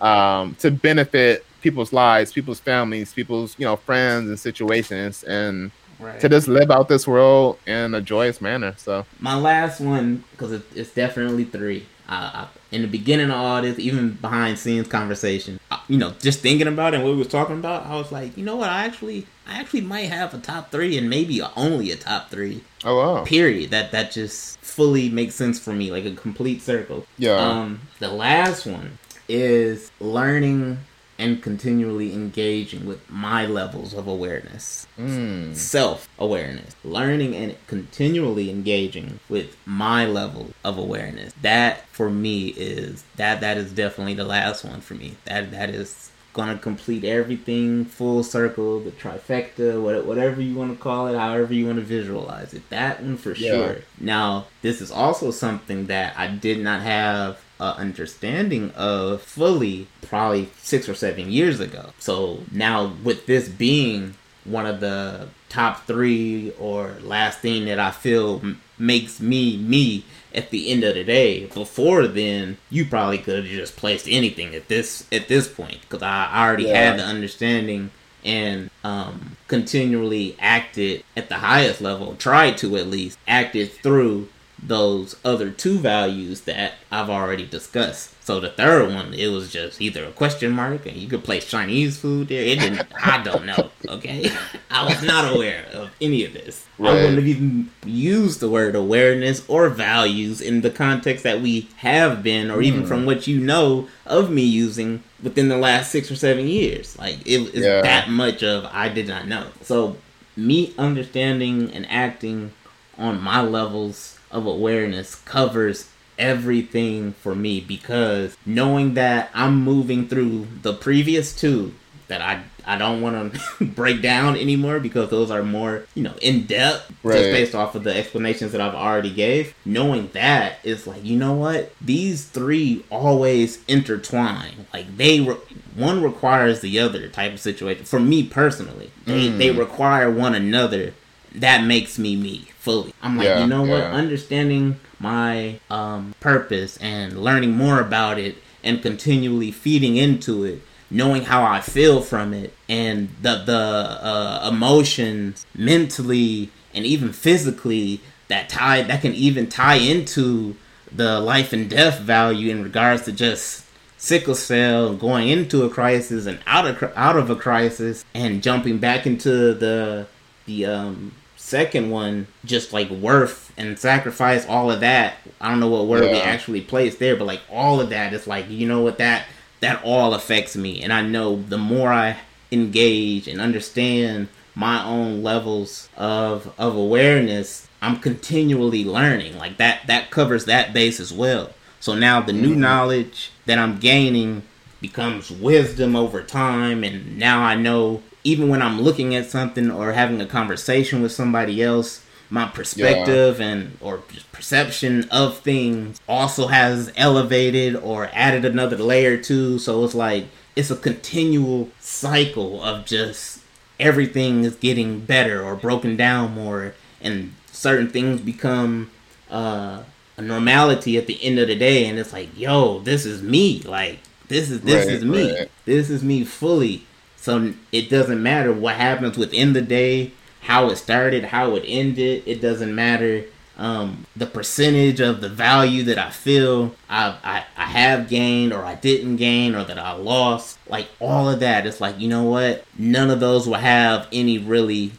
right. 0.00 0.40
Um, 0.40 0.54
to 0.56 0.70
benefit 0.70 1.46
people's 1.64 1.92
lives, 1.92 2.32
people's 2.32 2.60
families, 2.60 3.12
people's 3.12 3.56
you 3.58 3.64
know 3.64 3.76
friends 3.76 4.28
and 4.28 4.38
situations 4.38 5.24
and 5.24 5.70
right. 6.04 6.20
to 6.20 6.28
just 6.28 6.48
live 6.48 6.70
out 6.70 6.88
this 6.88 7.06
world 7.06 7.58
in 7.66 7.94
a 7.94 8.00
joyous 8.00 8.40
manner. 8.40 8.74
So 8.76 9.06
my 9.20 9.36
last 9.36 9.80
one, 9.80 10.24
because 10.32 10.52
it, 10.52 10.62
it's 10.74 10.92
definitely 10.92 11.44
three. 11.44 11.86
I, 12.06 12.48
in 12.70 12.82
the 12.82 12.88
beginning 12.88 13.30
of 13.30 13.36
all 13.36 13.62
this, 13.62 13.78
even 13.78 14.12
behind 14.12 14.58
scenes 14.58 14.88
conversation, 14.88 15.58
you 15.88 15.96
know, 15.96 16.12
just 16.20 16.40
thinking 16.40 16.66
about 16.66 16.92
it 16.92 16.96
and 16.96 17.04
what 17.04 17.12
we 17.12 17.18
was 17.18 17.28
talking 17.28 17.56
about, 17.56 17.86
I 17.86 17.96
was 17.96 18.12
like, 18.12 18.36
you 18.36 18.44
know 18.44 18.56
what, 18.56 18.68
I 18.68 18.84
actually, 18.84 19.26
I 19.46 19.58
actually 19.58 19.82
might 19.82 20.10
have 20.10 20.34
a 20.34 20.38
top 20.38 20.70
three 20.70 20.98
and 20.98 21.08
maybe 21.08 21.40
only 21.56 21.90
a 21.90 21.96
top 21.96 22.30
three. 22.30 22.62
Oh 22.84 22.96
wow! 22.96 23.24
Period. 23.24 23.70
That 23.70 23.92
that 23.92 24.12
just 24.12 24.58
fully 24.60 25.08
makes 25.08 25.34
sense 25.34 25.58
for 25.58 25.72
me, 25.72 25.90
like 25.90 26.04
a 26.04 26.14
complete 26.14 26.60
circle. 26.60 27.06
Yeah. 27.16 27.36
Um, 27.36 27.80
the 27.98 28.10
last 28.10 28.66
one 28.66 28.98
is 29.26 29.90
learning 30.00 30.78
and 31.18 31.42
continually 31.42 32.12
engaging 32.12 32.86
with 32.86 33.08
my 33.10 33.46
levels 33.46 33.94
of 33.94 34.06
awareness. 34.06 34.86
Mm. 34.98 35.54
Self 35.54 36.08
awareness. 36.18 36.74
Learning 36.84 37.34
and 37.34 37.56
continually 37.66 38.50
engaging 38.50 39.20
with 39.28 39.56
my 39.64 40.06
level 40.06 40.50
of 40.64 40.78
awareness. 40.78 41.32
That 41.42 41.86
for 41.88 42.10
me 42.10 42.48
is 42.48 43.04
that 43.16 43.40
that 43.40 43.56
is 43.56 43.72
definitely 43.72 44.14
the 44.14 44.24
last 44.24 44.64
one 44.64 44.80
for 44.80 44.94
me. 44.94 45.16
That 45.24 45.50
that 45.52 45.70
is 45.70 46.10
gonna 46.34 46.58
complete 46.58 47.04
everything 47.04 47.84
full 47.84 48.22
circle, 48.24 48.80
the 48.80 48.90
trifecta, 48.90 49.80
whatever 50.04 50.42
you 50.42 50.54
want 50.56 50.76
to 50.76 50.82
call 50.82 51.06
it, 51.06 51.16
however 51.16 51.54
you 51.54 51.64
want 51.66 51.78
to 51.78 51.84
visualize 51.84 52.52
it. 52.52 52.68
That 52.70 53.00
one 53.00 53.16
for 53.16 53.32
yeah. 53.34 53.50
sure. 53.50 53.76
Now, 53.98 54.46
this 54.60 54.80
is 54.80 54.90
also 54.90 55.30
something 55.30 55.86
that 55.86 56.18
I 56.18 56.26
did 56.26 56.58
not 56.58 56.82
have 56.82 57.40
uh, 57.60 57.74
understanding 57.76 58.72
of 58.72 59.22
fully 59.22 59.86
probably 60.02 60.50
six 60.58 60.88
or 60.88 60.94
seven 60.94 61.30
years 61.30 61.60
ago. 61.60 61.90
So 61.98 62.40
now, 62.50 62.92
with 63.02 63.26
this 63.26 63.48
being 63.48 64.14
one 64.44 64.66
of 64.66 64.80
the 64.80 65.28
top 65.48 65.86
three 65.86 66.52
or 66.58 66.96
last 67.02 67.38
thing 67.38 67.64
that 67.66 67.78
I 67.78 67.90
feel 67.90 68.40
m- 68.42 68.60
makes 68.78 69.20
me 69.20 69.56
me 69.56 70.04
at 70.34 70.50
the 70.50 70.70
end 70.70 70.84
of 70.84 70.94
the 70.94 71.04
day. 71.04 71.46
Before 71.46 72.06
then, 72.06 72.58
you 72.70 72.84
probably 72.84 73.18
could 73.18 73.44
have 73.44 73.52
just 73.52 73.76
placed 73.76 74.08
anything 74.08 74.54
at 74.54 74.68
this 74.68 75.06
at 75.12 75.28
this 75.28 75.48
point 75.48 75.80
because 75.82 76.02
I 76.02 76.44
already 76.44 76.64
yeah. 76.64 76.90
had 76.90 76.98
the 76.98 77.04
understanding 77.04 77.90
and 78.24 78.70
um, 78.82 79.36
continually 79.48 80.34
acted 80.40 81.04
at 81.16 81.28
the 81.28 81.36
highest 81.36 81.80
level, 81.80 82.16
tried 82.16 82.56
to 82.58 82.76
at 82.76 82.86
least 82.86 83.18
acted 83.28 83.70
through 83.70 84.28
those 84.62 85.16
other 85.24 85.50
two 85.50 85.78
values 85.78 86.42
that 86.42 86.74
I've 86.90 87.10
already 87.10 87.46
discussed. 87.46 88.14
So 88.24 88.40
the 88.40 88.48
third 88.48 88.94
one, 88.94 89.12
it 89.12 89.26
was 89.26 89.52
just 89.52 89.82
either 89.82 90.04
a 90.04 90.12
question 90.12 90.52
mark, 90.52 90.86
and 90.86 90.96
you 90.96 91.08
could 91.08 91.24
place 91.24 91.44
Chinese 91.44 91.98
food 91.98 92.28
there. 92.28 92.42
It 92.42 92.60
didn't. 92.60 92.86
I 92.94 93.22
don't 93.22 93.44
know. 93.44 93.70
Okay, 93.86 94.30
I 94.70 94.86
was 94.86 95.02
not 95.02 95.34
aware 95.34 95.66
of 95.72 95.90
any 96.00 96.24
of 96.24 96.32
this. 96.32 96.66
Right. 96.78 96.90
I 96.90 96.94
wouldn't 96.94 97.16
have 97.16 97.26
even 97.26 97.70
used 97.84 98.40
the 98.40 98.48
word 98.48 98.74
awareness 98.74 99.44
or 99.48 99.68
values 99.68 100.40
in 100.40 100.62
the 100.62 100.70
context 100.70 101.24
that 101.24 101.42
we 101.42 101.68
have 101.76 102.22
been, 102.22 102.50
or 102.50 102.62
even 102.62 102.84
mm. 102.84 102.88
from 102.88 103.04
what 103.04 103.26
you 103.26 103.40
know 103.40 103.88
of 104.06 104.30
me 104.30 104.42
using 104.42 105.02
within 105.22 105.48
the 105.48 105.58
last 105.58 105.90
six 105.90 106.10
or 106.10 106.16
seven 106.16 106.48
years. 106.48 106.98
Like 106.98 107.20
it 107.26 107.54
is 107.54 107.64
yeah. 107.64 107.82
that 107.82 108.08
much 108.08 108.42
of 108.42 108.64
I 108.66 108.88
did 108.88 109.08
not 109.08 109.28
know. 109.28 109.48
So 109.60 109.96
me 110.36 110.74
understanding 110.78 111.70
and 111.72 111.86
acting 111.90 112.52
on 112.96 113.20
my 113.20 113.42
levels 113.42 114.13
of 114.34 114.46
awareness 114.46 115.14
covers 115.14 115.88
everything 116.18 117.12
for 117.12 117.34
me 117.34 117.60
because 117.60 118.36
knowing 118.44 118.94
that 118.94 119.30
I'm 119.32 119.62
moving 119.62 120.06
through 120.06 120.46
the 120.62 120.74
previous 120.74 121.34
two 121.34 121.74
that 122.08 122.20
I 122.20 122.42
I 122.66 122.78
don't 122.78 123.02
want 123.02 123.34
to 123.34 123.64
break 123.64 124.00
down 124.00 124.36
anymore 124.36 124.80
because 124.80 125.10
those 125.10 125.30
are 125.30 125.42
more 125.42 125.86
you 125.94 126.02
know 126.02 126.14
in 126.20 126.46
depth 126.46 126.92
right. 127.02 127.16
just 127.16 127.30
based 127.30 127.54
off 127.54 127.74
of 127.74 127.84
the 127.84 127.96
explanations 127.96 128.52
that 128.52 128.60
I've 128.60 128.74
already 128.74 129.12
gave. 129.12 129.54
Knowing 129.64 130.08
that 130.12 130.58
is 130.64 130.86
like 130.86 131.04
you 131.04 131.16
know 131.16 131.34
what 131.34 131.72
these 131.80 132.24
three 132.24 132.84
always 132.90 133.64
intertwine. 133.66 134.66
Like 134.72 134.96
they 134.96 135.20
re- 135.20 135.36
one 135.74 136.02
requires 136.02 136.60
the 136.60 136.78
other 136.78 137.08
type 137.08 137.32
of 137.32 137.40
situation. 137.40 137.84
For 137.84 138.00
me 138.00 138.26
personally, 138.26 138.90
they 139.04 139.28
mm. 139.28 139.38
they 139.38 139.50
require 139.50 140.10
one 140.10 140.34
another. 140.34 140.94
That 141.34 141.64
makes 141.64 141.98
me 141.98 142.14
me 142.16 142.48
fully. 142.64 142.94
I'm 143.02 143.16
like, 143.18 143.26
yeah, 143.26 143.40
you 143.40 143.46
know 143.46 143.62
what? 143.62 143.82
Understanding 143.82 144.80
my 144.98 145.60
um, 145.70 146.14
purpose 146.20 146.78
and 146.78 147.22
learning 147.22 147.52
more 147.52 147.78
about 147.78 148.18
it 148.18 148.36
and 148.62 148.80
continually 148.80 149.52
feeding 149.52 149.96
into 149.96 150.44
it, 150.44 150.62
knowing 150.90 151.24
how 151.24 151.44
I 151.44 151.60
feel 151.60 152.00
from 152.00 152.32
it 152.32 152.54
and 152.68 153.10
the 153.20 153.42
the 153.44 153.52
uh, 153.52 154.48
emotions 154.50 155.44
mentally 155.54 156.50
and 156.72 156.86
even 156.86 157.12
physically 157.12 158.00
that 158.28 158.48
tie 158.48 158.82
that 158.82 159.02
can 159.02 159.14
even 159.14 159.48
tie 159.48 159.76
into 159.76 160.56
the 160.90 161.20
life 161.20 161.52
and 161.52 161.68
death 161.68 162.00
value 162.00 162.50
in 162.50 162.62
regards 162.62 163.02
to 163.02 163.12
just 163.12 163.66
sickle 163.98 164.34
cell 164.34 164.94
going 164.94 165.28
into 165.28 165.64
a 165.64 165.70
crisis 165.70 166.26
and 166.26 166.38
out 166.46 166.66
of 166.66 166.92
out 166.96 167.16
of 167.16 167.28
a 167.28 167.36
crisis 167.36 168.04
and 168.14 168.42
jumping 168.42 168.78
back 168.78 169.06
into 169.06 169.52
the 169.54 170.06
the 170.46 170.64
um 170.64 171.12
second 171.54 171.88
one 171.88 172.26
just 172.44 172.72
like 172.72 172.90
worth 172.90 173.52
and 173.56 173.78
sacrifice 173.78 174.44
all 174.48 174.72
of 174.72 174.80
that 174.80 175.14
i 175.40 175.48
don't 175.48 175.60
know 175.60 175.68
what 175.68 175.86
word 175.86 176.02
yeah. 176.02 176.10
we 176.10 176.20
actually 176.20 176.60
placed 176.60 176.98
there 176.98 177.14
but 177.14 177.28
like 177.28 177.40
all 177.48 177.80
of 177.80 177.90
that 177.90 178.12
is 178.12 178.26
like 178.26 178.50
you 178.50 178.66
know 178.66 178.82
what 178.82 178.98
that 178.98 179.24
that 179.60 179.80
all 179.84 180.14
affects 180.14 180.56
me 180.56 180.82
and 180.82 180.92
i 180.92 181.00
know 181.00 181.40
the 181.42 181.56
more 181.56 181.92
i 181.92 182.16
engage 182.50 183.28
and 183.28 183.40
understand 183.40 184.26
my 184.56 184.84
own 184.84 185.22
levels 185.22 185.88
of 185.96 186.52
of 186.58 186.74
awareness 186.74 187.68
i'm 187.80 188.00
continually 188.00 188.84
learning 188.84 189.38
like 189.38 189.56
that 189.56 189.86
that 189.86 190.10
covers 190.10 190.46
that 190.46 190.72
base 190.72 190.98
as 190.98 191.12
well 191.12 191.50
so 191.78 191.94
now 191.94 192.20
the 192.20 192.32
new 192.32 192.50
mm-hmm. 192.50 192.62
knowledge 192.62 193.30
that 193.46 193.60
i'm 193.60 193.78
gaining 193.78 194.42
becomes 194.80 195.30
wisdom 195.30 195.94
over 195.94 196.20
time 196.20 196.82
and 196.82 197.16
now 197.16 197.44
i 197.44 197.54
know 197.54 198.02
even 198.24 198.48
when 198.48 198.62
I'm 198.62 198.80
looking 198.80 199.14
at 199.14 199.30
something 199.30 199.70
or 199.70 199.92
having 199.92 200.20
a 200.20 200.26
conversation 200.26 201.02
with 201.02 201.12
somebody 201.12 201.62
else, 201.62 202.04
my 202.30 202.46
perspective 202.46 203.38
yeah. 203.38 203.46
and 203.46 203.78
or 203.80 203.98
perception 204.32 205.08
of 205.10 205.38
things 205.38 206.00
also 206.08 206.48
has 206.48 206.90
elevated 206.96 207.76
or 207.76 208.10
added 208.12 208.44
another 208.44 208.78
layer 208.78 209.18
to. 209.18 209.58
So 209.58 209.84
it's 209.84 209.94
like 209.94 210.26
it's 210.56 210.70
a 210.70 210.76
continual 210.76 211.68
cycle 211.78 212.62
of 212.62 212.86
just 212.86 213.42
everything 213.78 214.44
is 214.44 214.56
getting 214.56 215.00
better 215.00 215.44
or 215.44 215.54
broken 215.54 215.96
down 215.96 216.34
more, 216.34 216.74
and 217.00 217.34
certain 217.52 217.90
things 217.90 218.22
become 218.22 218.90
uh, 219.30 219.82
a 220.16 220.22
normality 220.22 220.96
at 220.96 221.06
the 221.06 221.22
end 221.22 221.38
of 221.38 221.48
the 221.48 221.56
day. 221.56 221.86
And 221.86 221.98
it's 221.98 222.12
like, 222.12 222.36
yo, 222.36 222.80
this 222.80 223.04
is 223.04 223.22
me. 223.22 223.60
Like 223.60 223.98
this 224.28 224.50
is 224.50 224.62
this 224.62 224.86
right, 224.86 224.94
is 224.94 225.04
me. 225.04 225.38
Right. 225.38 225.50
This 225.66 225.90
is 225.90 226.02
me 226.02 226.24
fully 226.24 226.86
so 227.24 227.54
it 227.72 227.88
doesn't 227.88 228.22
matter 228.22 228.52
what 228.52 228.74
happens 228.74 229.16
within 229.16 229.54
the 229.54 229.62
day, 229.62 230.12
how 230.42 230.68
it 230.68 230.76
started, 230.76 231.24
how 231.24 231.54
it 231.54 231.64
ended. 231.66 232.22
It 232.26 232.42
doesn't 232.42 232.74
matter 232.74 233.24
um, 233.56 234.04
the 234.14 234.26
percentage 234.26 235.00
of 235.00 235.22
the 235.22 235.30
value 235.30 235.84
that 235.84 235.96
I 235.96 236.10
feel 236.10 236.74
I, 236.86 237.16
I, 237.24 237.44
I 237.56 237.64
have 237.64 238.10
gained 238.10 238.52
or 238.52 238.62
I 238.62 238.74
didn't 238.74 239.16
gain 239.16 239.54
or 239.54 239.64
that 239.64 239.78
I 239.78 239.92
lost. 239.92 240.58
Like 240.68 240.88
all 241.00 241.30
of 241.30 241.40
that, 241.40 241.64
it's 241.64 241.80
like 241.80 241.98
you 241.98 242.08
know 242.08 242.24
what? 242.24 242.66
None 242.76 243.08
of 243.08 243.20
those 243.20 243.46
will 243.46 243.54
have 243.54 244.06
any 244.12 244.36
really 244.36 244.92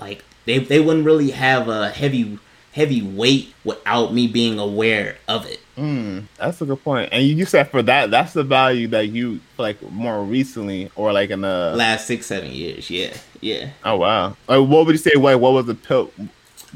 like 0.00 0.24
they 0.46 0.58
they 0.58 0.80
wouldn't 0.80 1.06
really 1.06 1.30
have 1.30 1.68
a 1.68 1.90
heavy 1.90 2.40
heavy 2.72 3.02
weight 3.02 3.54
without 3.62 4.12
me 4.12 4.26
being 4.26 4.58
aware 4.58 5.18
of 5.28 5.46
it. 5.46 5.60
Mm, 5.78 6.24
that's 6.36 6.60
a 6.60 6.66
good 6.66 6.82
point. 6.82 7.10
And 7.12 7.24
you 7.24 7.44
said 7.46 7.70
for 7.70 7.82
that, 7.84 8.10
that's 8.10 8.32
the 8.32 8.42
value 8.42 8.88
that 8.88 9.08
you 9.08 9.40
like 9.58 9.80
more 9.92 10.24
recently, 10.24 10.90
or 10.96 11.12
like 11.12 11.30
in 11.30 11.42
the 11.42 11.72
last 11.76 12.06
six, 12.08 12.26
seven 12.26 12.50
years. 12.50 12.90
Yeah, 12.90 13.16
yeah. 13.40 13.70
Oh 13.84 13.96
wow. 13.96 14.36
Like, 14.48 14.68
what 14.68 14.86
would 14.86 14.92
you 14.92 14.98
say? 14.98 15.12
Wait, 15.14 15.36
what 15.36 15.52
was 15.52 15.66
the 15.66 15.76
pill? 15.76 16.10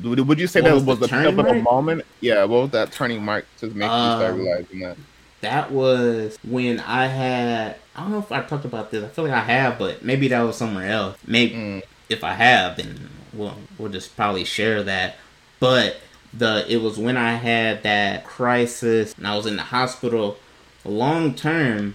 Would 0.02 0.38
you 0.38 0.46
say 0.46 0.60
what 0.60 0.68
that 0.68 0.74
was, 0.74 0.84
was 0.84 0.98
the, 1.00 1.08
the 1.08 1.12
pivotal 1.12 1.60
moment? 1.62 2.06
Yeah. 2.20 2.44
What 2.44 2.62
was 2.62 2.70
that 2.70 2.92
turning 2.92 3.24
mark 3.24 3.44
to 3.58 3.66
make 3.70 3.90
um, 3.90 4.10
you 4.10 4.18
start 4.18 4.34
um, 4.34 4.38
realizing 4.38 4.80
that? 4.80 4.96
That 5.40 5.72
was 5.72 6.38
when 6.44 6.78
I 6.78 7.08
had. 7.08 7.76
I 7.96 8.02
don't 8.02 8.12
know 8.12 8.18
if 8.20 8.30
I 8.30 8.42
talked 8.42 8.64
about 8.64 8.92
this. 8.92 9.04
I 9.04 9.08
feel 9.08 9.24
like 9.24 9.34
I 9.34 9.40
have, 9.40 9.78
but 9.78 10.04
maybe 10.04 10.28
that 10.28 10.40
was 10.42 10.56
somewhere 10.56 10.88
else. 10.88 11.18
Maybe 11.26 11.54
mm. 11.54 11.82
if 12.08 12.22
I 12.22 12.34
have, 12.34 12.76
then 12.76 13.10
we'll 13.32 13.56
we'll 13.78 13.90
just 13.90 14.14
probably 14.16 14.44
share 14.44 14.84
that. 14.84 15.16
But 15.58 15.96
the 16.32 16.64
it 16.68 16.78
was 16.78 16.98
when 16.98 17.16
I 17.16 17.34
had 17.34 17.82
that 17.82 18.24
crisis 18.24 19.14
and 19.16 19.26
I 19.26 19.36
was 19.36 19.46
in 19.46 19.56
the 19.56 19.62
hospital 19.62 20.38
long 20.84 21.34
term 21.34 21.94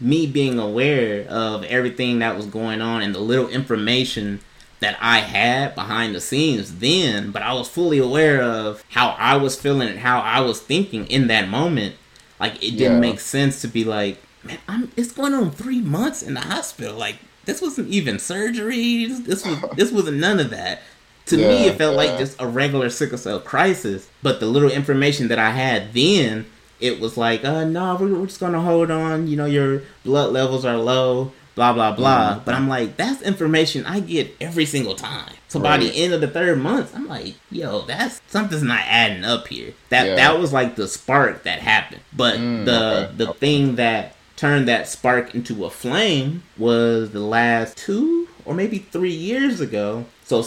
me 0.00 0.26
being 0.26 0.58
aware 0.58 1.26
of 1.28 1.64
everything 1.64 2.20
that 2.20 2.36
was 2.36 2.46
going 2.46 2.80
on 2.80 3.02
and 3.02 3.14
the 3.14 3.20
little 3.20 3.48
information 3.48 4.40
that 4.80 4.96
I 5.00 5.18
had 5.18 5.74
behind 5.74 6.14
the 6.14 6.20
scenes 6.20 6.78
then, 6.78 7.32
but 7.32 7.42
I 7.42 7.52
was 7.52 7.68
fully 7.68 7.98
aware 7.98 8.40
of 8.40 8.84
how 8.90 9.16
I 9.18 9.36
was 9.36 9.60
feeling 9.60 9.88
and 9.88 9.98
how 9.98 10.20
I 10.20 10.40
was 10.40 10.60
thinking 10.60 11.06
in 11.08 11.26
that 11.28 11.48
moment. 11.48 11.96
Like 12.38 12.62
it 12.62 12.72
didn't 12.76 12.94
yeah. 12.94 13.00
make 13.00 13.18
sense 13.20 13.60
to 13.62 13.68
be 13.68 13.84
like, 13.84 14.22
man, 14.44 14.58
I'm 14.68 14.92
it's 14.96 15.12
going 15.12 15.34
on 15.34 15.50
three 15.50 15.80
months 15.80 16.22
in 16.22 16.34
the 16.34 16.40
hospital. 16.40 16.96
Like 16.96 17.16
this 17.44 17.60
wasn't 17.60 17.88
even 17.88 18.20
surgery. 18.20 19.06
This 19.06 19.44
was 19.44 19.58
this 19.74 19.90
wasn't 19.90 20.18
none 20.18 20.38
of 20.38 20.50
that. 20.50 20.82
To 21.28 21.38
yeah, 21.38 21.48
me, 21.48 21.66
it 21.66 21.76
felt 21.76 21.92
yeah. 21.92 22.10
like 22.10 22.18
just 22.18 22.40
a 22.40 22.46
regular 22.46 22.90
sickle 22.90 23.18
cell 23.18 23.40
crisis. 23.40 24.08
But 24.22 24.40
the 24.40 24.46
little 24.46 24.70
information 24.70 25.28
that 25.28 25.38
I 25.38 25.50
had 25.50 25.92
then 25.92 26.46
it 26.80 27.00
was 27.00 27.16
like, 27.16 27.44
uh, 27.44 27.64
no, 27.64 27.96
we're, 28.00 28.14
we're 28.14 28.26
just 28.26 28.40
gonna 28.40 28.60
hold 28.60 28.90
on. 28.90 29.26
You 29.26 29.36
know, 29.36 29.46
your 29.46 29.82
blood 30.04 30.32
levels 30.32 30.64
are 30.64 30.76
low, 30.76 31.32
blah 31.54 31.72
blah 31.72 31.92
blah. 31.92 32.34
Mm-hmm. 32.34 32.44
But 32.44 32.54
I'm 32.54 32.68
like, 32.68 32.96
that's 32.96 33.22
information 33.22 33.84
I 33.84 34.00
get 34.00 34.34
every 34.40 34.66
single 34.66 34.94
time. 34.94 35.32
So 35.48 35.58
right. 35.58 35.78
by 35.78 35.84
the 35.84 35.90
end 35.90 36.12
of 36.12 36.20
the 36.20 36.28
third 36.28 36.58
month, 36.58 36.94
I'm 36.94 37.08
like, 37.08 37.34
yo, 37.50 37.82
that's 37.82 38.20
something's 38.28 38.62
not 38.62 38.82
adding 38.84 39.24
up 39.24 39.48
here. 39.48 39.74
That 39.88 40.06
yeah. 40.06 40.14
that 40.16 40.38
was 40.38 40.52
like 40.52 40.76
the 40.76 40.86
spark 40.86 41.42
that 41.44 41.58
happened. 41.60 42.02
But 42.16 42.38
mm, 42.38 42.64
the 42.64 43.06
okay. 43.06 43.16
the 43.16 43.30
okay. 43.30 43.38
thing 43.38 43.74
that 43.76 44.14
turned 44.36 44.68
that 44.68 44.86
spark 44.86 45.34
into 45.34 45.64
a 45.64 45.70
flame 45.70 46.44
was 46.56 47.10
the 47.10 47.20
last 47.20 47.76
two 47.76 48.28
or 48.44 48.54
maybe 48.54 48.78
three 48.78 49.12
years 49.12 49.60
ago. 49.60 50.04
So 50.24 50.46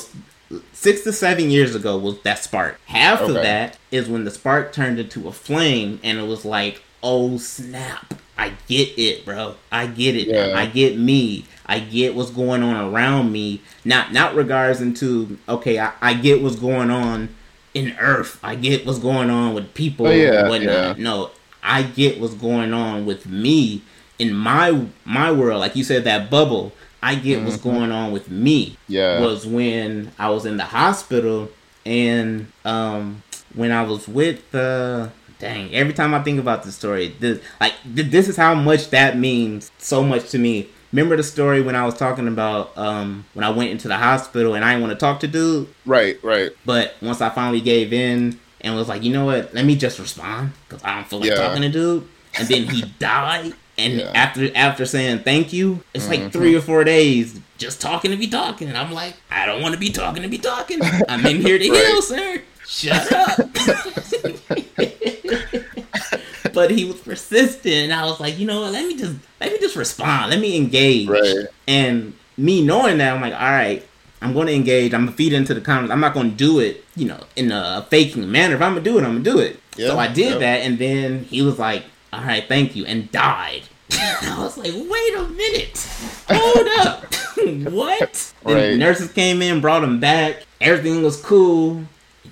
six 0.73 1.01
to 1.01 1.13
seven 1.13 1.49
years 1.49 1.75
ago 1.75 1.97
was 1.97 2.21
that 2.21 2.39
spark. 2.39 2.79
Half 2.85 3.21
okay. 3.21 3.35
of 3.35 3.43
that 3.43 3.77
is 3.91 4.09
when 4.09 4.25
the 4.25 4.31
spark 4.31 4.73
turned 4.73 4.99
into 4.99 5.27
a 5.27 5.31
flame, 5.31 5.99
and 6.03 6.17
it 6.17 6.27
was 6.27 6.45
like, 6.45 6.81
oh 7.03 7.37
snap. 7.37 8.13
I 8.37 8.53
get 8.67 8.97
it, 8.97 9.23
bro. 9.23 9.55
I 9.71 9.85
get 9.85 10.15
it. 10.15 10.27
Yeah. 10.27 10.53
I 10.55 10.65
get 10.65 10.97
me. 10.97 11.45
I 11.67 11.79
get 11.79 12.15
what's 12.15 12.31
going 12.31 12.63
on 12.63 12.91
around 12.91 13.31
me. 13.31 13.61
Not 13.85 14.11
not 14.13 14.33
regards 14.33 14.81
into 14.81 15.37
okay. 15.47 15.79
I, 15.79 15.93
I 16.01 16.13
get 16.15 16.41
what's 16.41 16.55
going 16.55 16.89
on 16.89 17.29
in 17.73 17.95
Earth. 17.99 18.39
I 18.43 18.55
get 18.55 18.85
what's 18.85 18.99
going 18.99 19.29
on 19.29 19.53
with 19.53 19.73
people. 19.73 20.07
Oh, 20.07 20.11
yeah, 20.11 20.49
whatnot. 20.49 20.97
Yeah. 20.97 21.03
No, 21.03 21.31
I 21.61 21.83
get 21.83 22.19
what's 22.19 22.33
going 22.33 22.73
on 22.73 23.05
with 23.05 23.27
me 23.27 23.83
in 24.17 24.33
my 24.33 24.87
my 25.05 25.31
world. 25.31 25.59
Like 25.59 25.75
you 25.75 25.83
said, 25.83 26.03
that 26.05 26.29
bubble. 26.31 26.73
I 27.01 27.15
get 27.15 27.37
mm-hmm. 27.37 27.47
what's 27.47 27.61
going 27.61 27.91
on 27.91 28.11
with 28.11 28.29
me. 28.29 28.77
Yeah, 28.87 29.21
was 29.21 29.45
when 29.45 30.11
I 30.19 30.29
was 30.29 30.45
in 30.45 30.57
the 30.57 30.65
hospital 30.65 31.49
and 31.85 32.51
um 32.65 33.23
when 33.53 33.71
I 33.71 33.83
was 33.83 34.07
with 34.07 34.49
the. 34.51 35.11
Uh, 35.11 35.17
dang, 35.39 35.73
every 35.73 35.93
time 35.93 36.13
I 36.13 36.21
think 36.21 36.39
about 36.39 36.63
this 36.63 36.75
story, 36.75 37.15
this 37.19 37.41
like 37.59 37.73
this 37.85 38.29
is 38.29 38.37
how 38.37 38.53
much 38.53 38.91
that 38.91 39.17
means 39.17 39.71
so 39.77 40.03
much 40.03 40.29
to 40.29 40.37
me. 40.37 40.69
Remember 40.93 41.15
the 41.15 41.23
story 41.23 41.61
when 41.61 41.75
I 41.75 41.85
was 41.85 41.95
talking 41.95 42.27
about 42.27 42.77
um, 42.77 43.25
when 43.33 43.43
I 43.43 43.49
went 43.49 43.71
into 43.71 43.87
the 43.87 43.97
hospital 43.97 44.53
and 44.55 44.63
I 44.63 44.73
didn't 44.73 44.87
want 44.87 44.93
to 44.93 45.03
talk 45.03 45.19
to 45.21 45.27
dude? 45.27 45.67
Right, 45.85 46.21
right. 46.23 46.51
But 46.65 46.95
once 47.01 47.21
I 47.21 47.29
finally 47.29 47.61
gave 47.61 47.91
in 47.93 48.39
and 48.61 48.75
was 48.75 48.87
like, 48.87 49.03
you 49.03 49.11
know 49.11 49.25
what, 49.25 49.53
let 49.53 49.65
me 49.65 49.75
just 49.75 49.99
respond 49.99 50.51
because 50.67 50.83
I 50.83 50.95
don't 50.95 51.07
feel 51.07 51.19
like 51.19 51.29
yeah. 51.29 51.35
talking 51.35 51.61
to 51.63 51.69
dude. 51.69 52.07
And 52.37 52.47
then 52.47 52.63
he 52.67 52.81
died. 52.99 53.53
And 53.77 53.99
yeah. 53.99 54.11
after 54.13 54.55
after 54.55 54.85
saying 54.85 55.19
thank 55.19 55.53
you, 55.53 55.83
it's 55.93 56.07
mm-hmm. 56.07 56.23
like 56.23 56.33
three 56.33 56.55
or 56.55 56.61
four 56.61 56.83
days 56.83 57.39
just 57.57 57.81
talking 57.81 58.11
to 58.11 58.17
be 58.17 58.27
talking. 58.27 58.67
And 58.67 58.77
I'm 58.77 58.91
like, 58.91 59.15
I 59.29 59.45
don't 59.45 59.61
want 59.61 59.73
to 59.73 59.79
be 59.79 59.89
talking 59.89 60.23
to 60.23 60.29
be 60.29 60.37
talking. 60.37 60.79
I'm 61.07 61.25
in 61.25 61.41
here 61.41 61.57
to 61.57 61.69
right. 61.69 61.87
heal, 61.87 62.01
sir. 62.01 62.41
Shut 62.65 63.11
up. 63.11 63.37
but 66.53 66.71
he 66.71 66.85
was 66.85 66.99
persistent. 67.01 67.73
And 67.73 67.93
I 67.93 68.05
was 68.05 68.19
like, 68.19 68.37
you 68.37 68.45
know 68.45 68.61
what? 68.61 68.73
Let 68.73 68.87
me 68.87 68.97
just 68.97 69.15
let 69.39 69.51
me 69.51 69.59
just 69.59 69.75
respond. 69.75 70.31
Let 70.31 70.39
me 70.39 70.57
engage. 70.57 71.07
Right. 71.07 71.47
And 71.67 72.13
me 72.37 72.63
knowing 72.63 72.97
that, 72.99 73.13
I'm 73.13 73.21
like, 73.21 73.33
all 73.33 73.39
right, 73.39 73.87
I'm 74.21 74.33
going 74.33 74.47
to 74.47 74.53
engage. 74.53 74.93
I'm 74.93 75.01
going 75.01 75.13
to 75.13 75.17
feed 75.17 75.33
into 75.33 75.53
the 75.53 75.61
comments. 75.61 75.91
I'm 75.91 75.99
not 75.99 76.13
going 76.13 76.31
to 76.31 76.35
do 76.35 76.59
it, 76.59 76.83
you 76.95 77.07
know, 77.07 77.19
in 77.35 77.51
a 77.51 77.85
faking 77.89 78.29
manner. 78.31 78.55
If 78.55 78.61
I'm 78.61 78.73
going 78.73 78.83
to 78.83 78.89
do 78.89 78.97
it, 78.97 79.03
I'm 79.03 79.11
going 79.11 79.23
to 79.23 79.31
do 79.31 79.39
it. 79.39 79.59
Yep, 79.77 79.89
so 79.89 79.99
I 79.99 80.07
did 80.07 80.31
yep. 80.31 80.39
that. 80.39 80.61
And 80.61 80.77
then 80.77 81.23
he 81.25 81.41
was 81.41 81.57
like, 81.57 81.83
all 82.13 82.23
right, 82.23 82.45
thank 82.47 82.75
you. 82.75 82.85
And 82.85 83.11
died. 83.11 83.63
I 83.91 84.35
was 84.39 84.57
like, 84.57 84.73
wait 84.73 85.15
a 85.15 85.27
minute. 85.29 85.87
Hold 86.29 86.67
up. 86.79 87.13
what? 87.73 88.33
Right. 88.43 88.53
Then 88.53 88.79
nurses 88.79 89.11
came 89.11 89.41
in, 89.41 89.61
brought 89.61 89.83
him 89.83 89.99
back. 89.99 90.43
Everything 90.59 91.03
was 91.03 91.21
cool. 91.21 91.83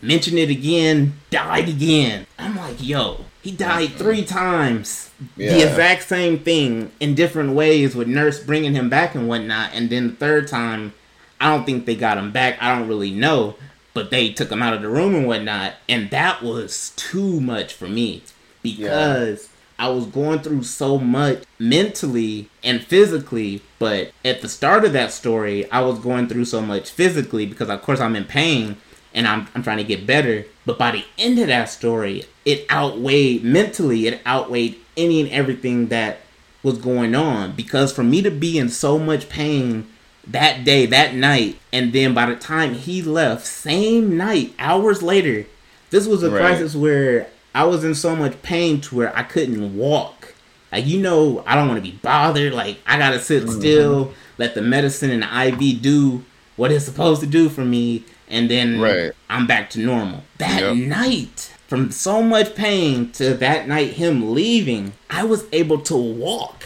Mentioned 0.02 0.38
it 0.38 0.50
again, 0.50 1.14
died 1.30 1.68
again. 1.68 2.26
I'm 2.38 2.56
like, 2.56 2.82
yo, 2.82 3.26
he 3.42 3.52
died 3.52 3.92
three 3.94 4.24
times. 4.24 5.12
Yeah. 5.36 5.54
The 5.54 5.70
exact 5.70 6.04
same 6.04 6.40
thing 6.40 6.92
in 7.00 7.16
different 7.16 7.54
ways 7.54 7.96
with 7.96 8.08
nurse 8.08 8.42
bringing 8.42 8.76
him 8.76 8.90
back 8.90 9.16
and 9.16 9.28
whatnot. 9.28 9.72
And 9.74 9.90
then 9.90 10.10
the 10.10 10.16
third 10.16 10.48
time, 10.48 10.94
I 11.42 11.54
don't 11.54 11.66
think 11.66 11.86
they 11.86 11.96
got 11.96 12.18
him 12.18 12.32
back. 12.32 12.62
I 12.62 12.78
don't 12.78 12.88
really 12.88 13.12
know. 13.12 13.56
But 13.94 14.12
they 14.12 14.32
took 14.32 14.52
him 14.52 14.62
out 14.62 14.74
of 14.74 14.82
the 14.82 14.88
room 14.88 15.16
and 15.16 15.28
whatnot. 15.28 15.74
And 15.90 16.10
that 16.12 16.42
was 16.42 16.92
too 16.96 17.42
much 17.42 17.74
for 17.74 17.88
me 17.88 18.24
because 18.62 19.44
yeah. 19.44 19.49
I 19.80 19.88
was 19.88 20.06
going 20.06 20.40
through 20.40 20.64
so 20.64 21.00
much 21.00 21.44
mentally 21.58 22.50
and 22.64 22.84
physically. 22.84 23.62
But 23.80 24.12
at 24.26 24.42
the 24.42 24.50
start 24.50 24.84
of 24.84 24.92
that 24.94 25.14
story, 25.14 25.72
I 25.72 25.80
was 25.82 26.00
going 26.00 26.28
through 26.28 26.46
so 26.46 26.62
much 26.62 26.92
physically 26.92 27.46
because, 27.46 27.70
of 27.70 27.82
course, 27.82 28.02
I'm 28.02 28.18
in 28.18 28.26
pain 28.26 28.76
and 29.14 29.26
I'm, 29.26 29.48
I'm 29.56 29.64
trying 29.64 29.78
to 29.78 29.86
get 29.86 30.06
better. 30.06 30.46
But 30.66 30.78
by 30.78 30.92
the 30.92 31.06
end 31.18 31.40
of 31.40 31.48
that 31.48 31.70
story, 31.70 32.26
it 32.44 32.70
outweighed 32.70 33.44
mentally, 33.44 34.06
it 34.06 34.22
outweighed 34.28 34.78
any 34.98 35.22
and 35.22 35.30
everything 35.32 35.88
that 35.88 36.20
was 36.62 36.78
going 36.78 37.16
on. 37.16 37.54
Because 37.54 37.94
for 37.94 38.04
me 38.04 38.22
to 38.22 38.30
be 38.30 38.60
in 38.60 38.68
so 38.68 39.00
much 39.00 39.30
pain 39.30 39.88
that 40.28 40.66
day, 40.66 40.86
that 40.88 41.16
night, 41.16 41.58
and 41.72 41.94
then 41.94 42.14
by 42.14 42.26
the 42.26 42.36
time 42.36 42.74
he 42.74 43.02
left, 43.02 43.48
same 43.48 44.18
night, 44.18 44.54
hours 44.60 45.02
later, 45.02 45.46
this 45.90 46.06
was 46.06 46.22
a 46.22 46.30
right. 46.30 46.40
crisis 46.40 46.76
where 46.76 47.30
I 47.54 47.64
was 47.64 47.84
in 47.84 47.96
so 47.96 48.16
much 48.16 48.42
pain 48.42 48.82
to 48.82 48.96
where 48.96 49.16
I 49.16 49.24
couldn't 49.24 49.78
walk. 49.78 50.36
Like 50.72 50.86
you 50.86 51.00
know, 51.00 51.44
I 51.46 51.56
don't 51.56 51.68
want 51.68 51.84
to 51.84 51.92
be 51.92 51.98
bothered. 51.98 52.54
Like 52.54 52.78
I 52.86 52.98
gotta 52.98 53.20
sit 53.20 53.44
mm-hmm. 53.44 53.60
still, 53.60 54.14
let 54.38 54.56
the 54.56 54.62
medicine 54.62 55.10
and 55.12 55.24
the 55.24 55.48
IV 55.48 55.82
do 55.82 56.24
what 56.56 56.72
it's 56.72 56.86
supposed 56.86 57.22
to 57.22 57.28
do 57.28 57.50
for 57.50 57.66
me, 57.66 58.04
and 58.28 58.50
then 58.50 58.80
right. 58.80 59.12
I'm 59.30 59.48
back 59.48 59.70
to 59.72 59.80
normal. 59.80 60.24
That 60.38 60.62
yep. 60.62 60.76
night, 60.76 61.54
from 61.68 61.92
so 61.92 62.22
much 62.22 62.54
pain 62.54 63.12
to 63.14 63.34
that 63.36 63.68
night 63.68 63.94
him 63.94 64.34
leaving, 64.34 64.94
I 65.10 65.24
was 65.24 65.46
able 65.52 65.80
to 65.82 65.96
walk, 65.96 66.66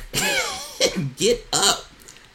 get 1.18 1.46
up, 1.54 1.86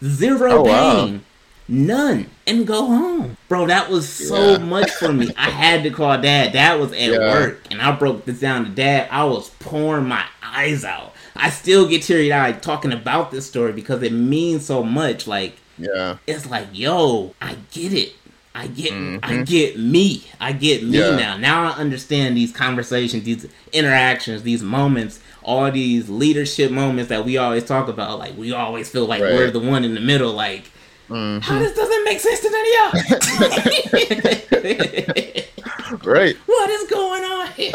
zero 0.03 0.61
oh, 0.61 0.65
pain, 0.65 1.15
wow. 1.15 1.21
None, 1.69 2.27
and 2.47 2.67
go 2.67 2.87
home. 2.87 3.37
Bro, 3.49 3.67
that 3.67 3.91
was 3.91 4.09
so 4.09 4.53
yeah. 4.53 4.59
much 4.59 4.91
for 4.93 5.13
me. 5.13 5.31
I 5.37 5.51
had 5.51 5.83
to 5.85 5.91
call 5.91 6.21
dad. 6.21 6.53
Dad 6.53 6.81
was 6.81 6.93
at 6.93 7.11
yeah. 7.11 7.19
work, 7.19 7.61
and 7.71 7.81
I 7.81 7.93
broke 7.93 8.25
this 8.25 8.41
down 8.41 8.65
to 8.65 8.71
dad. 8.71 9.09
I 9.11 9.25
was 9.25 9.51
pouring 9.61 10.07
my 10.07 10.25
eyes 10.43 10.85
out. 10.85 11.15
I 11.37 11.51
still 11.51 11.89
get 11.89 12.03
teary 12.03 12.33
eyed 12.33 12.63
talking 12.63 12.93
about 12.93 13.31
this 13.31 13.47
story 13.47 13.73
because 13.73 14.03
it 14.03 14.13
means 14.13 14.65
so 14.67 14.83
much. 14.83 15.27
Like, 15.27 15.57
yeah, 15.79 16.19
it's 16.27 16.49
like, 16.51 16.69
yo, 16.73 17.35
I 17.41 17.57
get 17.71 17.93
it. 17.93 18.15
I 18.55 18.67
get 18.67 18.93
mm-hmm. 18.93 19.19
I 19.23 19.43
get 19.45 19.79
me. 19.79 20.25
I 20.41 20.53
get 20.53 20.83
me 20.83 20.99
yeah. 20.99 21.15
now. 21.15 21.37
Now 21.37 21.71
I 21.71 21.77
understand 21.77 22.37
these 22.37 22.53
conversations, 22.53 23.23
these 23.23 23.47
interactions, 23.73 24.43
these 24.43 24.65
moments, 24.65 25.21
all 25.45 25.71
these 25.71 26.09
leadership 26.09 26.73
moments 26.73 27.09
that 27.11 27.25
we 27.25 27.37
always 27.37 27.65
talk 27.65 27.87
about. 27.87 28.19
Like 28.19 28.37
we 28.37 28.53
always 28.53 28.91
feel 28.91 29.07
like 29.07 29.23
right. 29.23 29.33
we're 29.33 29.51
the 29.53 29.61
one 29.61 29.85
in 29.85 29.95
the 29.95 30.01
middle. 30.01 30.33
Like 30.33 30.73
mm-hmm. 31.09 31.41
how 31.41 31.59
this 31.59 31.75
doesn't 31.75 32.05
make 32.05 32.21
sense 32.21 32.41
to 32.41 32.51
none 32.51 32.61
of 32.61 32.69
y'all. 32.77 32.93
right. 36.13 36.37
What 36.47 36.71
is 36.71 36.91
going 36.91 37.25
on 37.25 37.53
here? 37.53 37.73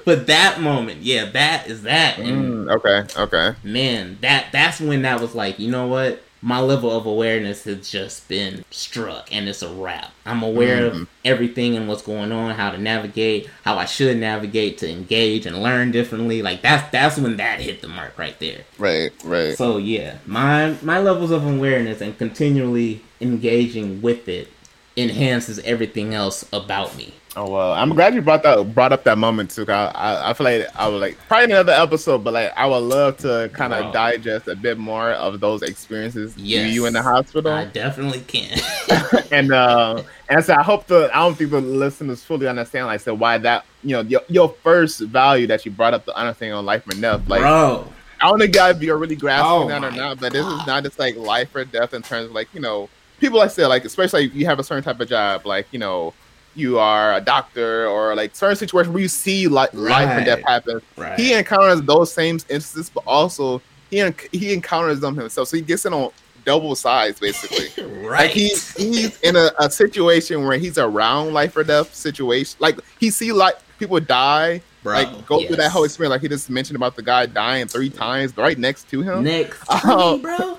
but 0.04 0.26
that 0.26 0.60
moment, 0.60 1.02
yeah, 1.02 1.26
that 1.26 1.68
is 1.68 1.82
that. 1.82 2.16
Mm, 2.16 2.70
okay, 2.76 3.06
okay. 3.20 3.54
Man, 3.62 4.18
that 4.20 4.52
that's 4.52 4.80
when 4.80 5.02
that 5.02 5.20
was 5.20 5.34
like, 5.34 5.58
you 5.58 5.70
know 5.70 5.86
what? 5.86 6.22
My 6.42 6.58
level 6.58 6.90
of 6.90 7.06
awareness 7.06 7.64
has 7.64 7.88
just 7.88 8.28
been 8.28 8.64
struck 8.70 9.32
and 9.32 9.48
it's 9.48 9.62
a 9.62 9.72
wrap. 9.72 10.10
I'm 10.26 10.42
aware 10.42 10.90
mm-hmm. 10.90 11.02
of 11.02 11.08
everything 11.24 11.76
and 11.76 11.88
what's 11.88 12.02
going 12.02 12.32
on, 12.32 12.56
how 12.56 12.72
to 12.72 12.78
navigate, 12.78 13.48
how 13.64 13.78
I 13.78 13.84
should 13.84 14.16
navigate 14.18 14.78
to 14.78 14.90
engage 14.90 15.46
and 15.46 15.62
learn 15.62 15.92
differently. 15.92 16.42
Like 16.42 16.60
that's 16.60 16.90
that's 16.90 17.16
when 17.16 17.36
that 17.36 17.60
hit 17.60 17.80
the 17.80 17.88
mark 17.88 18.18
right 18.18 18.38
there. 18.40 18.62
Right, 18.76 19.12
right. 19.24 19.56
So 19.56 19.76
yeah, 19.78 20.18
my 20.26 20.76
my 20.82 20.98
levels 20.98 21.30
of 21.30 21.46
awareness 21.46 22.00
and 22.00 22.18
continually 22.18 23.02
engaging 23.20 24.02
with 24.02 24.28
it 24.28 24.48
enhances 24.96 25.58
everything 25.60 26.14
else 26.14 26.44
about 26.52 26.96
me. 26.96 27.14
Oh 27.34 27.50
well, 27.50 27.72
I'm 27.72 27.94
glad 27.94 28.14
you 28.14 28.20
brought 28.20 28.42
that 28.42 28.74
brought 28.74 28.92
up 28.92 29.04
that 29.04 29.16
moment 29.16 29.50
too. 29.50 29.64
I, 29.66 29.86
I, 29.86 30.30
I 30.30 30.32
feel 30.34 30.44
like 30.44 30.66
I 30.76 30.86
would 30.86 31.00
like 31.00 31.16
probably 31.28 31.46
another 31.46 31.72
episode, 31.72 32.22
but 32.24 32.34
like 32.34 32.52
I 32.54 32.66
would 32.66 32.76
love 32.76 33.16
to 33.18 33.50
kind 33.54 33.72
of 33.72 33.90
digest 33.90 34.48
a 34.48 34.54
bit 34.54 34.76
more 34.76 35.12
of 35.12 35.40
those 35.40 35.62
experiences. 35.62 36.36
Yes, 36.36 36.74
you 36.74 36.84
in 36.84 36.92
the 36.92 37.00
hospital. 37.00 37.50
I 37.50 37.64
definitely 37.64 38.20
can. 38.20 38.58
and 39.32 39.50
uh, 39.50 40.02
and 40.28 40.44
so 40.44 40.54
I 40.54 40.62
hope 40.62 40.86
the 40.88 41.10
I 41.14 41.20
don't 41.20 41.34
think 41.34 41.52
the 41.52 41.62
listeners 41.62 42.22
fully 42.22 42.46
understand 42.46 42.86
like 42.86 43.00
so 43.00 43.14
why 43.14 43.38
that 43.38 43.64
you 43.82 43.92
know 43.92 44.02
your, 44.02 44.20
your 44.28 44.54
first 44.62 45.00
value 45.00 45.46
that 45.46 45.64
you 45.64 45.72
brought 45.72 45.94
up 45.94 46.04
the 46.04 46.14
understanding 46.14 46.52
on 46.52 46.66
life 46.66 46.86
or 46.86 47.00
death 47.00 47.26
like 47.28 47.40
bro. 47.40 47.90
I 48.20 48.28
don't 48.28 48.38
know 48.38 48.68
if 48.68 48.82
you're 48.82 48.98
really 48.98 49.16
grasping 49.16 49.50
oh 49.50 49.68
that 49.68 49.82
or 49.82 49.90
not, 49.90 50.20
but 50.20 50.32
this 50.32 50.46
is 50.46 50.66
not 50.66 50.84
just 50.84 50.98
like 50.98 51.16
life 51.16 51.52
or 51.56 51.64
death 51.64 51.94
in 51.94 52.02
terms 52.02 52.26
of 52.26 52.32
like 52.32 52.48
you 52.52 52.60
know 52.60 52.90
people 53.22 53.38
like 53.38 53.50
say 53.50 53.64
like 53.64 53.84
especially 53.84 54.24
like, 54.24 54.34
you 54.34 54.44
have 54.46 54.58
a 54.58 54.64
certain 54.64 54.82
type 54.82 55.00
of 55.00 55.08
job 55.08 55.46
like 55.46 55.66
you 55.70 55.78
know 55.78 56.12
you 56.54 56.78
are 56.78 57.14
a 57.14 57.20
doctor 57.20 57.86
or 57.86 58.14
like 58.14 58.34
certain 58.34 58.56
situations 58.56 58.92
where 58.92 59.00
you 59.00 59.08
see 59.08 59.48
like 59.48 59.72
right. 59.72 59.90
life 59.90 60.08
and 60.08 60.26
death 60.26 60.42
happen. 60.46 60.82
Right. 60.96 61.18
He 61.18 61.32
encounters 61.32 61.80
those 61.80 62.12
same 62.12 62.34
instances, 62.50 62.90
but 62.90 63.04
also 63.06 63.62
he 63.90 64.04
he 64.32 64.52
encounters 64.52 65.00
them 65.00 65.16
himself. 65.16 65.48
So 65.48 65.56
he 65.56 65.62
gets 65.62 65.86
in 65.86 65.94
on 65.94 66.10
double 66.44 66.74
sides 66.74 67.20
basically. 67.20 67.68
right. 68.00 68.26
Like 68.26 68.30
he, 68.32 68.48
he's 68.76 69.18
in 69.22 69.36
a, 69.36 69.50
a 69.58 69.70
situation 69.70 70.44
where 70.44 70.58
he's 70.58 70.76
around 70.76 71.32
life 71.32 71.56
or 71.56 71.64
death 71.64 71.94
situation. 71.94 72.58
Like 72.60 72.78
he 73.00 73.08
see 73.08 73.32
like 73.32 73.54
people 73.78 73.98
die 74.00 74.60
Bro, 74.82 74.94
like 74.94 75.26
go 75.26 75.38
yes. 75.38 75.46
through 75.46 75.56
that 75.56 75.70
whole 75.70 75.84
experience. 75.84 76.10
Like 76.10 76.22
he 76.22 76.28
just 76.28 76.50
mentioned 76.50 76.76
about 76.76 76.96
the 76.96 77.02
guy 77.02 77.26
dying 77.26 77.66
three 77.68 77.88
times 77.88 78.36
right 78.36 78.58
next 78.58 78.90
to 78.90 79.00
him. 79.00 79.22
Next, 79.22 79.64
to 79.64 79.88
um, 79.88 80.16
me, 80.16 80.22
bro. 80.22 80.58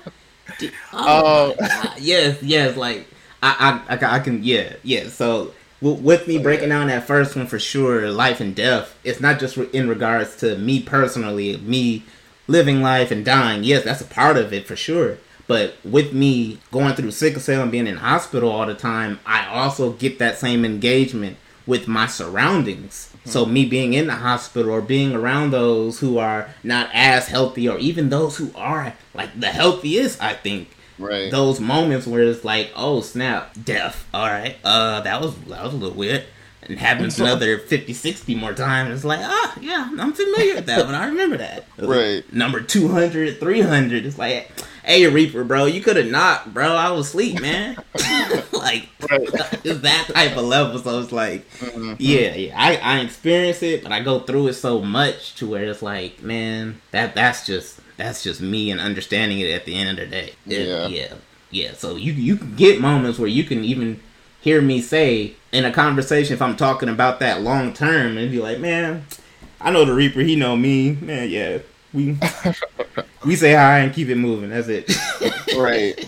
Oh, 0.92 1.54
uh, 1.60 1.94
yes, 1.98 2.42
yes. 2.42 2.76
Like 2.76 3.06
I, 3.42 3.82
I, 3.88 3.94
I, 3.94 4.16
I 4.16 4.18
can, 4.20 4.42
yeah, 4.42 4.74
yeah. 4.82 5.08
So 5.08 5.52
with 5.80 6.26
me 6.26 6.38
breaking 6.38 6.70
down 6.70 6.86
that 6.88 7.06
first 7.06 7.36
one 7.36 7.46
for 7.46 7.58
sure, 7.58 8.10
life 8.10 8.40
and 8.40 8.54
death. 8.54 8.96
It's 9.04 9.20
not 9.20 9.38
just 9.38 9.56
in 9.56 9.88
regards 9.88 10.36
to 10.36 10.56
me 10.56 10.80
personally, 10.80 11.56
me 11.58 12.04
living 12.46 12.82
life 12.82 13.10
and 13.10 13.24
dying. 13.24 13.64
Yes, 13.64 13.84
that's 13.84 14.00
a 14.00 14.06
part 14.06 14.36
of 14.36 14.52
it 14.52 14.66
for 14.66 14.76
sure. 14.76 15.18
But 15.46 15.76
with 15.84 16.12
me 16.14 16.58
going 16.72 16.94
through 16.94 17.10
sickle 17.10 17.40
cell 17.40 17.62
and 17.62 17.70
being 17.70 17.86
in 17.86 17.96
hospital 17.98 18.50
all 18.50 18.66
the 18.66 18.74
time, 18.74 19.20
I 19.26 19.46
also 19.46 19.92
get 19.92 20.18
that 20.18 20.38
same 20.38 20.64
engagement 20.64 21.36
with 21.66 21.86
my 21.86 22.06
surroundings. 22.06 23.13
So 23.24 23.46
me 23.46 23.64
being 23.64 23.94
in 23.94 24.06
the 24.06 24.14
hospital 24.14 24.70
or 24.70 24.82
being 24.82 25.14
around 25.14 25.50
those 25.50 25.98
who 26.00 26.18
are 26.18 26.50
not 26.62 26.90
as 26.92 27.28
healthy 27.28 27.68
or 27.68 27.78
even 27.78 28.10
those 28.10 28.36
who 28.36 28.50
are 28.54 28.94
like 29.14 29.38
the 29.38 29.48
healthiest, 29.48 30.22
I 30.22 30.34
think. 30.34 30.68
Right. 30.98 31.30
Those 31.30 31.58
moments 31.58 32.06
where 32.06 32.22
it's 32.22 32.44
like, 32.44 32.70
oh 32.76 33.00
snap, 33.00 33.52
death. 33.64 34.06
All 34.12 34.26
right. 34.26 34.56
Uh 34.62 35.00
that 35.00 35.20
was 35.20 35.34
that 35.44 35.64
was 35.64 35.74
a 35.74 35.76
little 35.76 35.96
weird. 35.96 36.24
And 36.68 36.78
happens 36.78 37.20
another 37.20 37.58
50, 37.58 37.92
60 37.92 38.34
more 38.34 38.54
times. 38.54 38.94
It's 38.94 39.04
like, 39.04 39.20
ah, 39.22 39.58
yeah, 39.60 39.90
I'm 39.98 40.12
familiar 40.12 40.54
with 40.56 40.66
that 40.66 40.84
one. 40.84 40.94
I 40.94 41.06
remember 41.06 41.36
that. 41.38 41.64
Right. 41.78 42.24
Like 42.24 42.32
number 42.32 42.60
200, 42.60 43.38
300. 43.38 44.06
It's 44.06 44.18
like, 44.18 44.50
hey 44.84 45.06
Reaper, 45.06 45.44
bro, 45.44 45.66
you 45.66 45.80
could 45.80 45.96
have 45.96 46.10
not, 46.10 46.54
bro. 46.54 46.74
I 46.74 46.90
was 46.92 47.08
asleep, 47.08 47.40
man. 47.40 47.76
like 48.52 48.88
it's 49.00 49.80
that 49.80 50.10
type 50.12 50.36
of 50.36 50.44
level. 50.44 50.78
So 50.78 51.00
it's 51.00 51.12
like, 51.12 51.48
mm-hmm. 51.58 51.94
yeah, 51.98 52.34
yeah. 52.34 52.54
I 52.56 52.76
I 52.76 53.00
experience 53.00 53.62
it, 53.62 53.82
but 53.82 53.92
I 53.92 54.00
go 54.02 54.20
through 54.20 54.48
it 54.48 54.54
so 54.54 54.80
much 54.80 55.34
to 55.36 55.48
where 55.48 55.64
it's 55.64 55.82
like, 55.82 56.22
man, 56.22 56.80
that 56.92 57.14
that's 57.14 57.46
just 57.46 57.80
that's 57.96 58.22
just 58.22 58.40
me 58.40 58.70
and 58.70 58.80
understanding 58.80 59.40
it 59.40 59.50
at 59.50 59.64
the 59.64 59.74
end 59.74 59.90
of 59.90 59.96
the 59.96 60.06
day. 60.06 60.32
It, 60.46 60.68
yeah, 60.68 60.86
yeah, 60.86 61.14
yeah. 61.50 61.72
So 61.74 61.96
you 61.96 62.12
you 62.12 62.36
can 62.36 62.54
get 62.54 62.80
moments 62.80 63.18
where 63.18 63.28
you 63.28 63.44
can 63.44 63.64
even 63.64 64.00
hear 64.44 64.60
me 64.60 64.78
say 64.82 65.32
in 65.52 65.64
a 65.64 65.72
conversation 65.72 66.34
if 66.34 66.42
I'm 66.42 66.54
talking 66.54 66.90
about 66.90 67.18
that 67.20 67.40
long 67.40 67.72
term 67.72 68.18
and 68.18 68.30
be 68.30 68.40
like, 68.40 68.58
man, 68.58 69.06
I 69.58 69.70
know 69.70 69.86
the 69.86 69.94
Reaper, 69.94 70.20
he 70.20 70.36
know 70.36 70.54
me, 70.54 70.92
man. 71.00 71.30
Yeah, 71.30 71.60
we 71.94 72.18
we 73.24 73.36
say 73.36 73.54
hi 73.54 73.78
and 73.78 73.94
keep 73.94 74.10
it 74.10 74.16
moving. 74.16 74.50
That's 74.50 74.68
it. 74.68 74.94
right. 75.56 75.98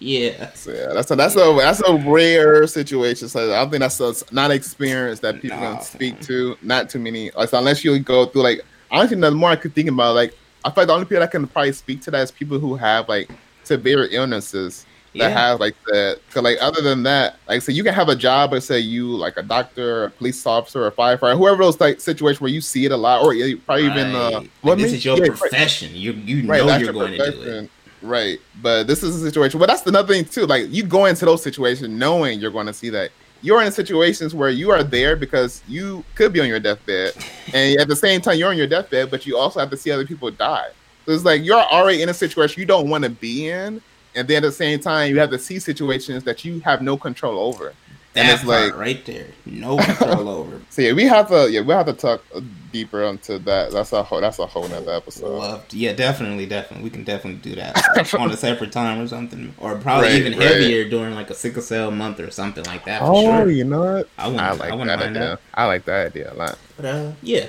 yeah. 0.00 0.52
So 0.54 0.72
yeah, 0.72 0.92
that's 0.92 1.12
a 1.12 1.14
that's 1.14 1.36
a 1.36 1.56
that's 1.60 1.80
a 1.80 1.94
rare 2.10 2.66
situation. 2.66 3.28
So 3.28 3.54
I 3.54 3.60
don't 3.60 3.70
think 3.70 3.82
that's 3.82 4.00
a 4.00 4.34
not 4.34 4.50
experience 4.50 5.20
that 5.20 5.40
people 5.40 5.58
can 5.58 5.80
speak 5.80 6.20
to. 6.22 6.56
Not 6.60 6.90
too 6.90 6.98
many. 6.98 7.30
Like 7.36 7.52
unless 7.52 7.84
you 7.84 7.96
go 8.00 8.26
through 8.26 8.42
like 8.42 8.62
honestly, 8.90 9.20
the 9.20 9.30
more 9.30 9.50
I 9.50 9.56
could 9.56 9.76
think 9.76 9.88
about, 9.88 10.16
like 10.16 10.34
I 10.64 10.70
feel 10.70 10.82
like 10.82 10.86
the 10.88 10.94
only 10.94 11.04
people 11.04 11.20
that 11.20 11.30
can 11.30 11.46
probably 11.46 11.72
speak 11.72 12.02
to 12.02 12.10
that 12.10 12.22
is 12.22 12.32
people 12.32 12.58
who 12.58 12.74
have 12.74 13.08
like 13.08 13.30
severe 13.62 14.08
illnesses 14.10 14.86
that 15.18 15.30
yeah. 15.30 15.38
have 15.38 15.60
like 15.60 15.74
the 15.86 16.18
cause 16.30 16.42
like 16.42 16.58
other 16.60 16.80
than 16.80 17.02
that, 17.02 17.36
like 17.48 17.62
so 17.62 17.72
you 17.72 17.84
can 17.84 17.94
have 17.94 18.08
a 18.08 18.16
job 18.16 18.52
or 18.52 18.60
say 18.60 18.78
you 18.78 19.08
like 19.08 19.36
a 19.36 19.42
doctor, 19.42 20.04
a 20.04 20.10
police 20.10 20.44
officer, 20.46 20.86
a 20.86 20.92
firefighter, 20.92 21.36
whoever 21.36 21.62
those 21.62 21.80
like 21.80 22.00
situation 22.00 22.40
where 22.40 22.50
you 22.50 22.60
see 22.60 22.84
it 22.84 22.92
a 22.92 22.96
lot, 22.96 23.22
or 23.22 23.34
probably 23.66 23.88
right. 23.88 23.98
even 23.98 24.14
uh, 24.14 24.42
what 24.62 24.78
this 24.78 24.92
is 24.92 25.04
your 25.04 25.18
yeah, 25.18 25.34
profession. 25.34 25.90
Right. 25.90 25.98
You 25.98 26.12
you 26.12 26.48
right, 26.48 26.64
know 26.64 26.76
you're 26.76 26.92
going 26.92 27.16
profession. 27.16 27.40
to 27.40 27.44
do 27.44 27.58
it. 27.64 27.70
Right, 28.00 28.38
but 28.62 28.86
this 28.86 29.02
is 29.02 29.20
a 29.20 29.26
situation. 29.26 29.58
But 29.58 29.68
that's 29.68 29.84
another 29.86 30.14
thing 30.14 30.24
too. 30.24 30.46
Like 30.46 30.66
you 30.70 30.84
go 30.84 31.06
into 31.06 31.24
those 31.24 31.42
situations 31.42 31.88
knowing 31.88 32.40
you're 32.40 32.50
going 32.50 32.66
to 32.66 32.74
see 32.74 32.90
that. 32.90 33.10
You're 33.40 33.62
in 33.62 33.70
situations 33.70 34.34
where 34.34 34.50
you 34.50 34.70
are 34.72 34.82
there 34.82 35.14
because 35.14 35.62
you 35.68 36.04
could 36.16 36.32
be 36.32 36.40
on 36.40 36.48
your 36.48 36.58
deathbed, 36.58 37.12
and 37.54 37.78
at 37.80 37.86
the 37.86 37.94
same 37.96 38.20
time 38.20 38.38
you're 38.38 38.48
on 38.50 38.56
your 38.56 38.66
deathbed, 38.66 39.10
but 39.10 39.26
you 39.26 39.36
also 39.36 39.60
have 39.60 39.70
to 39.70 39.76
see 39.76 39.90
other 39.90 40.06
people 40.06 40.30
die. 40.30 40.70
So 41.06 41.12
it's 41.12 41.24
like 41.24 41.42
you're 41.42 41.56
already 41.56 42.02
in 42.02 42.08
a 42.08 42.14
situation 42.14 42.60
you 42.60 42.66
don't 42.66 42.90
want 42.90 43.04
to 43.04 43.10
be 43.10 43.48
in, 43.48 43.80
and 44.18 44.28
then 44.28 44.38
at 44.38 44.42
the 44.48 44.52
same 44.52 44.80
time 44.80 45.10
you 45.10 45.20
have 45.20 45.30
to 45.30 45.38
see 45.38 45.58
situations 45.58 46.24
that 46.24 46.44
you 46.44 46.60
have 46.60 46.82
no 46.82 46.96
control 46.96 47.38
over. 47.38 47.72
That 48.14 48.24
and 48.24 48.32
it's 48.32 48.44
like 48.44 48.76
right 48.76 49.04
there, 49.04 49.28
no 49.46 49.76
control 49.76 50.28
over. 50.40 50.60
So 50.70 50.82
yeah, 50.82 50.92
we 50.92 51.04
have 51.04 51.28
to 51.28 51.50
yeah 51.50 51.60
we 51.60 51.72
have 51.72 51.86
to 51.86 51.92
talk 51.92 52.24
deeper 52.72 53.02
into 53.04 53.38
that. 53.40 53.70
That's 53.70 53.92
a 53.92 54.02
whole 54.02 54.20
that's 54.20 54.38
a 54.38 54.46
whole 54.46 54.66
nother 54.66 54.92
episode. 54.92 55.38
Loved. 55.38 55.74
Yeah, 55.74 55.92
definitely, 55.92 56.46
definitely. 56.46 56.84
We 56.84 56.90
can 56.90 57.04
definitely 57.04 57.40
do 57.40 57.56
that 57.56 58.14
on 58.14 58.30
a 58.30 58.36
separate 58.36 58.72
time 58.72 59.00
or 59.00 59.06
something, 59.06 59.54
or 59.58 59.76
probably 59.76 60.08
right, 60.08 60.16
even 60.16 60.32
right. 60.32 60.48
heavier 60.48 60.88
during 60.88 61.14
like 61.14 61.30
a 61.30 61.34
sickle 61.34 61.62
cell 61.62 61.90
month 61.90 62.18
or 62.18 62.30
something 62.30 62.64
like 62.64 62.84
that. 62.86 63.02
oh, 63.02 63.22
sure. 63.22 63.50
you 63.50 63.64
know 63.64 63.94
what? 63.94 64.08
I, 64.18 64.24
I 64.24 64.52
like 64.52 64.72
I 64.72 64.84
that 64.86 65.02
idea. 65.02 65.38
I 65.54 65.66
like 65.66 65.84
that 65.84 66.06
idea 66.06 66.32
a 66.32 66.34
lot. 66.34 66.58
But 66.76 66.84
uh, 66.86 67.12
yeah, 67.22 67.46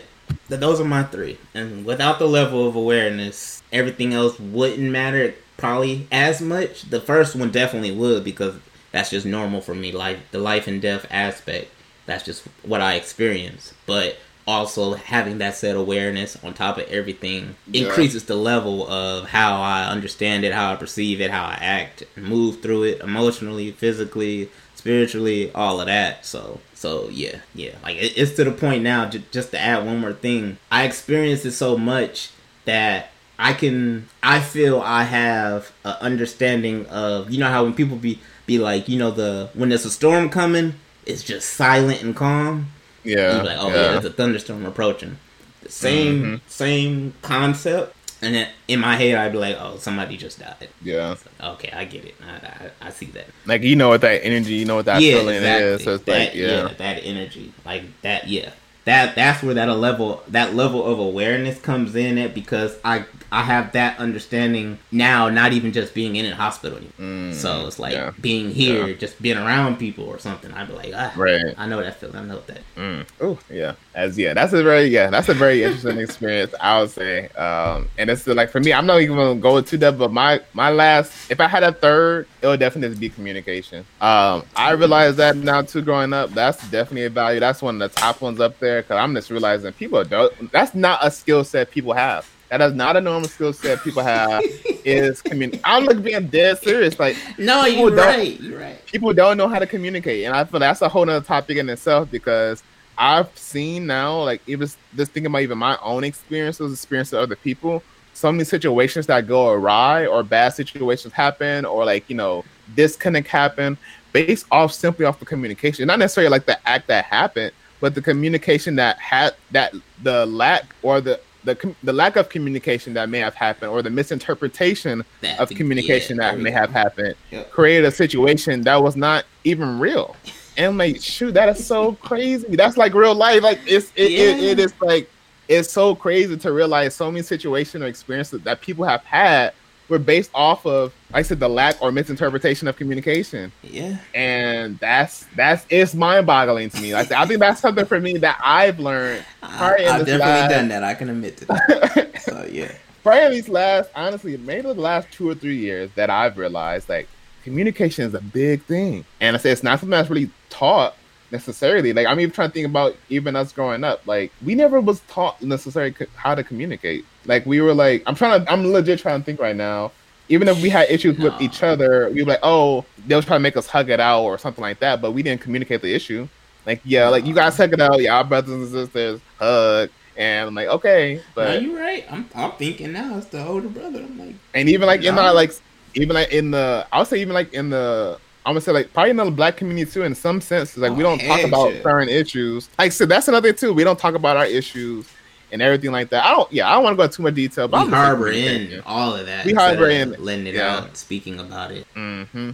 those 0.49 0.80
are 0.80 0.86
my 0.86 1.03
three. 1.03 1.38
And 1.53 1.86
without 1.86 2.20
the 2.20 2.28
level 2.28 2.67
of 2.67 2.76
awareness, 2.76 3.63
everything 3.72 4.13
else 4.13 4.39
wouldn't 4.39 4.91
matter 4.91 5.36
probably 5.60 6.07
as 6.12 6.41
much. 6.41 6.84
The 6.84 7.01
first 7.01 7.36
one 7.36 7.51
definitely 7.51 7.91
would 7.91 8.24
because 8.24 8.55
that's 8.91 9.10
just 9.10 9.26
normal 9.26 9.62
for 9.62 9.76
me. 9.76 9.91
Like 9.91 10.32
the 10.32 10.39
life 10.39 10.68
and 10.68 10.82
death 10.82 11.05
aspect, 11.10 11.70
that's 12.05 12.24
just 12.24 12.43
what 12.64 12.82
I 12.82 12.95
experience. 12.95 13.74
But 13.86 14.18
also 14.49 14.93
having 14.93 15.38
that 15.38 15.55
set 15.55 15.76
awareness 15.76 16.43
on 16.43 16.53
top 16.55 16.80
of 16.80 16.88
everything 16.88 17.55
yeah. 17.68 17.86
increases 17.86 18.26
the 18.26 18.36
level 18.36 18.89
of 18.89 19.30
how 19.30 19.62
I 19.62 19.86
understand 19.86 20.43
it, 20.43 20.53
how 20.53 20.74
I 20.74 20.76
perceive 20.76 21.22
it, 21.22 21.30
how 21.30 21.45
I 21.45 21.57
act, 21.62 22.03
move 22.16 22.62
through 22.62 22.84
it 22.84 23.01
emotionally, 23.01 23.72
physically, 23.72 24.49
spiritually, 24.74 25.51
all 25.53 25.80
of 25.80 25.86
that. 25.86 26.26
So, 26.26 26.62
so 26.74 27.10
yeah, 27.10 27.41
yeah. 27.53 27.76
Like 27.84 27.97
it, 27.97 28.18
it's 28.18 28.36
to 28.38 28.43
the 28.43 28.51
point 28.51 28.82
now. 28.82 29.07
J- 29.07 29.24
just 29.30 29.51
to 29.51 29.60
add 29.60 29.86
one 29.86 29.99
more 29.99 30.14
thing, 30.14 30.57
I 30.72 30.86
experienced 30.86 31.45
it 31.45 31.51
so 31.51 31.78
much 31.78 32.32
that 32.66 33.12
I 33.40 33.54
can 33.54 34.08
I 34.22 34.42
feel 34.42 34.82
I 34.82 35.04
have 35.04 35.72
an 35.86 35.96
understanding 36.02 36.86
of 36.88 37.32
you 37.32 37.40
know 37.40 37.48
how 37.48 37.64
when 37.64 37.74
people 37.74 37.96
be 37.96 38.20
be 38.46 38.60
like 38.60 38.90
you 38.90 39.00
know 39.00 39.12
the 39.12 39.50
when 39.54 39.70
there's 39.70 39.86
a 39.86 39.90
storm 39.90 40.30
coming 40.30 40.76
it's 41.06 41.24
just 41.24 41.54
silent 41.54 42.04
and 42.04 42.14
calm? 42.14 42.68
Yeah 43.06 43.42
like 43.42 43.58
oh 43.58 43.70
yeah. 43.70 43.76
yeah. 43.76 43.92
there's 43.94 44.06
a 44.06 44.12
thunderstorm 44.12 44.66
approaching. 44.66 45.18
The 45.62 45.72
same 45.72 46.22
mm-hmm. 46.22 46.36
same 46.48 47.14
concept 47.22 47.96
and 48.22 48.36
then 48.36 48.50
in 48.68 48.82
my 48.82 48.98
head 48.98 49.16
I'd 49.16 49.32
be 49.32 49.38
like 49.38 49.56
oh 49.58 49.78
somebody 49.78 50.18
just 50.18 50.40
died. 50.40 50.68
Yeah. 50.82 51.16
Okay 51.42 51.72
I 51.72 51.86
get 51.86 52.04
it. 52.04 52.16
I, 52.22 52.32
I, 52.46 52.88
I, 52.88 52.90
see 52.90 53.06
that. 53.08 53.28
Like 53.46 53.64
you 53.64 53.78
know 53.78 53.88
what 53.88 54.02
that 54.02 54.26
energy 54.26 54.56
you 54.56 54.66
know 54.66 54.76
what 54.76 54.86
that 54.86 55.02
yeah, 55.02 55.14
feeling 55.14 55.38
exactly. 55.38 55.68
is 55.70 55.84
so 55.86 55.94
it's 55.94 56.04
that, 56.04 56.20
like 56.20 56.36
yeah. 56.36 56.48
yeah. 56.48 56.74
that 56.78 57.06
energy. 57.06 57.54
Like 57.66 57.84
that 58.02 58.28
yeah 58.28 58.52
that 58.90 59.14
that's 59.14 59.44
where 59.44 59.54
that 59.54 59.70
a 59.70 59.74
level 59.76 60.24
that 60.30 60.56
level 60.56 60.84
of 60.84 60.98
awareness 60.98 61.60
comes 61.62 61.96
in 61.96 62.18
it 62.18 62.34
because 62.34 62.76
I 62.84 63.06
I 63.32 63.44
have 63.44 63.74
that 63.74 64.00
understanding 64.00 64.80
now, 64.92 65.30
not 65.30 65.54
even 65.54 65.72
just 65.72 65.94
being 65.94 66.16
in 66.16 66.26
a 66.26 66.36
hospital. 66.36 66.80
Mm, 67.00 67.34
so 67.34 67.68
it's 67.68 67.78
like 67.78 67.94
yeah. 67.94 68.12
being 68.20 68.50
here, 68.50 68.88
yeah. 68.88 68.96
just 68.96 69.22
being 69.22 69.38
around 69.38 69.78
people 69.78 70.06
or 70.06 70.18
something. 70.18 70.52
I'd 70.52 70.68
be 70.68 70.74
like, 70.74 70.94
ah, 70.96 71.14
right. 71.16 71.54
I 71.56 71.68
know 71.68 71.82
that 71.82 72.00
feeling. 72.00 72.16
I 72.16 72.24
know 72.26 72.42
that. 72.48 72.62
Mm. 72.76 73.06
Oh 73.22 73.38
yeah, 73.50 73.74
as 73.94 74.18
yeah, 74.18 74.34
that's 74.34 74.54
a 74.54 74.64
very 74.64 74.86
yeah, 74.86 75.12
that's 75.12 75.30
a 75.30 75.36
very 75.36 75.64
interesting 75.64 76.00
experience. 76.08 76.56
I 76.60 76.82
would 76.82 76.90
say, 76.90 77.28
um, 77.30 77.88
and 77.98 78.10
it's 78.10 78.26
like 78.26 78.50
for 78.50 78.60
me, 78.60 78.74
I'm 78.74 78.88
not 78.88 79.02
even 79.02 79.16
gonna 79.16 79.40
go 79.40 79.62
too 79.62 79.78
deep, 79.78 80.00
but 80.00 80.12
my 80.12 80.42
my 80.54 80.72
last, 80.72 81.14
if 81.30 81.40
I 81.40 81.48
had 81.48 81.62
a 81.62 81.72
third, 81.72 82.28
it 82.42 82.48
would 82.48 82.60
definitely 82.60 82.98
be 82.98 83.10
communication. 83.10 83.86
Um, 84.02 84.44
I 84.56 84.72
realize 84.72 85.18
that 85.18 85.38
now 85.38 85.62
too. 85.62 85.84
Growing 85.84 86.14
up, 86.14 86.32
that's 86.32 86.68
definitely 86.72 87.06
a 87.06 87.10
value. 87.12 87.40
That's 87.40 87.62
one 87.62 87.80
of 87.80 87.92
the 87.92 88.00
top 88.00 88.22
ones 88.22 88.40
up 88.40 88.58
there 88.60 88.79
because 88.84 88.98
I'm 88.98 89.14
just 89.16 89.30
realizing 89.30 89.72
people 89.74 90.04
don't. 90.04 90.52
That's 90.52 90.76
not 90.76 91.00
a 91.02 91.12
skill 91.12 91.44
set 91.44 91.72
people 91.72 91.94
have. 91.94 92.30
That 92.50 92.62
is 92.62 92.74
not 92.74 92.98
a 92.98 93.02
normal 93.02 93.30
skill 93.30 93.54
set 93.54 93.84
people 93.84 94.04
have. 94.04 94.44
is. 94.86 95.22
I'm 95.64 95.86
like 95.86 96.02
being 96.04 96.28
dead 96.28 96.58
serious. 96.60 97.00
Like 97.00 97.18
no, 97.38 97.66
you're 97.66 97.94
right. 97.94 98.40
You're 98.40 98.60
right. 98.60 98.86
People 98.86 99.14
don't 99.14 99.38
know 99.38 99.48
how 99.48 99.60
to 99.60 99.68
communicate, 99.68 100.26
and 100.26 100.36
I 100.36 100.44
feel 100.44 100.60
that's 100.60 100.82
a 100.82 100.90
whole 100.90 101.10
other 101.10 101.26
topic 101.26 101.58
in 101.58 101.70
itself 101.70 102.10
because 102.12 102.64
I've 102.98 103.36
seen 103.38 103.88
now, 103.88 104.24
like 104.24 104.42
even 104.48 104.68
just 104.96 105.12
thinking 105.12 105.28
about 105.28 105.42
even 105.42 105.58
my 105.58 105.78
own 105.82 106.04
experiences, 106.04 106.74
experiences 106.74 107.14
of 107.14 107.22
other 107.22 107.36
people. 107.36 107.84
So 108.14 108.32
many 108.32 108.44
situations 108.44 109.08
that 109.08 109.28
go 109.28 109.50
awry 109.50 110.06
or 110.06 110.24
bad 110.24 110.50
situations 110.50 111.14
happen, 111.14 111.66
or 111.66 111.86
like 111.86 112.10
you 112.10 112.16
know 112.16 112.44
disconnect 112.76 113.28
happen 113.28 113.78
based 114.12 114.46
off 114.52 114.74
simply 114.74 115.06
off 115.06 115.20
the 115.20 115.26
communication, 115.26 115.88
not 115.88 116.00
necessarily 116.00 116.30
like 116.30 116.46
the 116.46 116.68
act 116.68 116.88
that 116.88 117.06
happened, 117.06 117.52
but 117.80 117.96
the 117.96 118.02
communication 118.02 118.76
that 118.76 118.98
had 119.00 119.36
that 119.52 119.74
the 120.04 120.26
lack 120.26 120.76
or 120.82 121.02
the 121.02 121.20
the 121.44 121.76
the 121.84 121.94
lack 121.94 122.16
of 122.16 122.30
communication 122.30 122.94
that 122.94 123.10
may 123.10 123.20
have 123.20 123.36
happened 123.36 123.72
or 123.72 123.82
the 123.82 123.90
misinterpretation 123.90 125.04
that, 125.22 125.40
of 125.40 125.50
communication 125.50 126.18
yeah, 126.18 126.32
that 126.32 126.40
may 126.40 126.52
have 126.52 126.70
happened 126.70 127.16
yep. 127.32 127.50
created 127.52 127.86
a 127.86 127.92
situation 127.92 128.62
that 128.62 128.82
was 128.82 128.96
not 128.96 129.26
even 129.44 129.80
real. 129.80 130.16
And 130.58 130.78
like, 130.78 131.02
shoot, 131.02 131.34
that 131.36 131.48
is 131.50 131.66
so 131.66 131.94
crazy. 132.02 132.56
That's 132.56 132.76
like 132.76 132.94
real 132.94 133.16
life. 133.16 133.42
Like 133.42 133.60
it's 133.66 133.92
it, 133.96 134.12
yeah. 134.12 134.20
it, 134.20 134.44
it 134.44 134.60
is 134.60 134.74
like 134.82 135.10
it's 135.48 135.72
so 135.72 135.96
crazy 135.96 136.38
to 136.38 136.52
realize 136.52 136.94
so 136.94 137.10
many 137.10 137.24
situations 137.24 137.84
or 137.84 137.88
experiences 137.88 138.42
that 138.42 138.62
people 138.62 138.86
have 138.86 139.04
had 139.04 139.54
were 139.90 140.00
based 140.00 140.32
off 140.34 140.66
of, 140.66 140.94
like 141.12 141.20
I 141.20 141.22
said, 141.24 141.40
the 141.40 141.50
lack 141.50 141.82
or 141.82 141.92
misinterpretation 141.92 142.68
of 142.68 142.78
communication. 142.78 143.52
Yeah. 143.64 143.98
And 144.14 144.80
that's 144.80 145.26
that's 145.36 145.66
it's 145.70 145.94
mind 145.94 146.28
boggling 146.28 146.70
to 146.70 146.82
me. 146.82 146.94
Like 146.94 147.12
I 147.12 147.26
think 147.26 147.40
that's 147.40 147.60
something 147.60 147.86
for 147.86 148.00
me 148.00 148.18
that 148.20 148.40
I've 148.44 148.80
learned. 148.80 149.26
I, 149.42 149.82
have 149.82 150.06
definitely 150.06 150.18
last, 150.20 150.50
done 150.52 150.68
that. 150.70 150.84
I 150.84 150.94
can 150.94 151.10
admit 151.10 151.38
to 151.38 151.46
that. 151.46 152.12
so 152.22 152.48
yeah. 152.50 152.72
Probably 153.04 153.30
these 153.30 153.50
last, 153.50 153.90
honestly, 153.96 154.38
maybe 154.38 154.62
the 154.62 154.74
last 154.74 155.10
two 155.12 155.30
or 155.30 155.36
three 155.36 155.58
years 155.58 155.90
that 155.96 156.10
I've 156.10 156.38
realized 156.38 156.90
like 156.90 157.08
communication 157.44 158.06
is 158.06 158.14
a 158.14 158.22
big 158.22 158.64
thing. 158.64 159.06
And 159.20 159.36
I 159.36 159.40
say 159.40 159.52
it's 159.52 159.64
not 159.64 159.80
something 159.80 159.92
that's 159.92 160.10
really 160.10 160.30
taught 160.50 160.96
necessarily. 161.32 161.94
Like 161.94 162.08
I'm 162.08 162.20
even 162.20 162.32
trying 162.32 162.50
to 162.50 162.54
think 162.54 162.68
about 162.68 162.96
even 163.10 163.36
us 163.36 163.52
growing 163.52 163.84
up. 163.84 164.06
Like 164.08 164.32
we 164.44 164.56
never 164.56 164.80
was 164.82 165.02
taught 165.02 165.42
necessarily 165.42 165.96
how 166.16 166.36
to 166.36 166.44
communicate. 166.44 167.06
Like 167.26 167.46
we 167.46 167.62
were 167.62 167.74
like, 167.74 168.04
I'm 168.06 168.16
trying 168.16 168.44
to, 168.44 168.52
I'm 168.52 168.66
legit 168.66 169.00
trying 169.00 169.22
to 169.22 169.26
think 169.26 169.40
right 169.40 169.56
now. 169.56 169.92
Even 170.32 170.48
if 170.48 170.62
we 170.62 170.70
had 170.70 170.90
issues 170.92 171.18
no. 171.18 171.26
with 171.26 171.42
each 171.42 171.64
other, 171.64 172.10
we 172.12 172.22
were 172.22 172.30
like, 172.30 172.40
oh, 172.44 172.86
they 173.08 173.16
was 173.16 173.26
trying 173.26 173.40
to 173.40 173.44
make 173.44 173.58
us 173.58 173.66
hug 173.66 173.90
it 173.90 174.00
out 174.00 174.24
or 174.24 174.38
something 174.38 174.62
like 174.62 174.80
that. 174.80 175.02
But 175.02 175.12
we 175.12 175.24
didn't 175.24 175.42
communicate 175.42 175.82
the 175.82 175.94
issue. 175.94 176.28
Like 176.66 176.82
yeah, 176.84 177.10
like 177.10 177.26
you 177.26 177.34
guys 177.34 177.58
hug 177.58 177.74
it 177.74 177.82
out, 177.82 178.00
y'all 178.00 178.24
brothers 178.24 178.52
and 178.52 178.70
sisters 178.70 179.22
hug. 179.40 179.90
And 180.18 180.50
I'm 180.50 180.56
like, 180.56 180.68
okay, 180.68 181.22
but 181.34 181.46
no, 181.46 181.60
you're 181.60 181.80
right. 181.80 182.06
I'm, 182.12 182.30
I'm 182.36 182.52
thinking 182.54 182.92
now 182.92 183.18
it's 183.18 183.28
the 183.28 183.44
older 183.44 183.70
brother. 183.70 184.00
I'm 184.00 184.20
like, 184.20 184.36
and 184.54 184.68
even 184.68 184.86
like 184.86 185.02
no. 185.02 185.10
in 185.10 185.16
the 185.16 185.34
like, 185.34 185.54
even 185.96 186.14
like 186.14 186.32
in 186.34 186.52
the, 186.52 186.86
I 186.92 187.00
would 187.00 187.08
say 187.08 187.22
even 187.22 187.34
like 187.34 187.54
in 187.54 187.70
the 187.70 188.20
I'm 188.50 188.56
gonna 188.56 188.62
say 188.62 188.72
like 188.72 188.91
probably 188.93 189.12
in 189.12 189.18
the 189.18 189.30
black 189.30 189.58
community 189.58 189.89
too. 189.89 190.02
In 190.02 190.16
some 190.16 190.41
sense, 190.41 190.76
like 190.76 190.91
oh, 190.91 190.95
we 190.95 191.04
don't 191.04 191.20
talk 191.20 191.43
about 191.43 191.72
shit. 191.72 191.84
certain 191.84 192.10
issues. 192.10 192.68
Like 192.80 192.88
I 192.88 192.89
said, 192.89 193.08
that's 193.08 193.28
another 193.28 193.54
thing 193.54 193.58
too. 193.58 193.74
We 193.76 193.84
don't 193.84 194.00
talk 194.00 194.16
about 194.16 194.38
our 194.38 194.45
issues 194.47 195.08
and 195.52 195.62
everything 195.62 195.91
like 195.91 196.10
that. 196.10 196.26
I 196.26 196.32
don't. 196.32 196.52
Yeah, 196.52 196.68
I 196.68 196.74
don't 196.74 196.84
want 196.84 196.93
to 196.93 196.97
go 196.97 197.04
into 197.04 197.16
too 197.18 197.24
much 197.24 197.36
detail. 197.36 197.68
But 197.68 197.86
we 197.86 197.91
harbor 197.91 198.32
in 198.32 198.82
all 198.88 199.16
of 199.16 199.28
that. 199.28 199.45
We 199.45 199.54
harbor 199.54 199.88
in 199.88 200.16
letting 200.18 200.47
it 200.47 200.56
yeah. 200.56 200.78
out, 200.78 200.97
speaking 200.97 201.39
about 201.39 201.70
it. 201.70 201.86
Mm-hmm. 201.95 202.52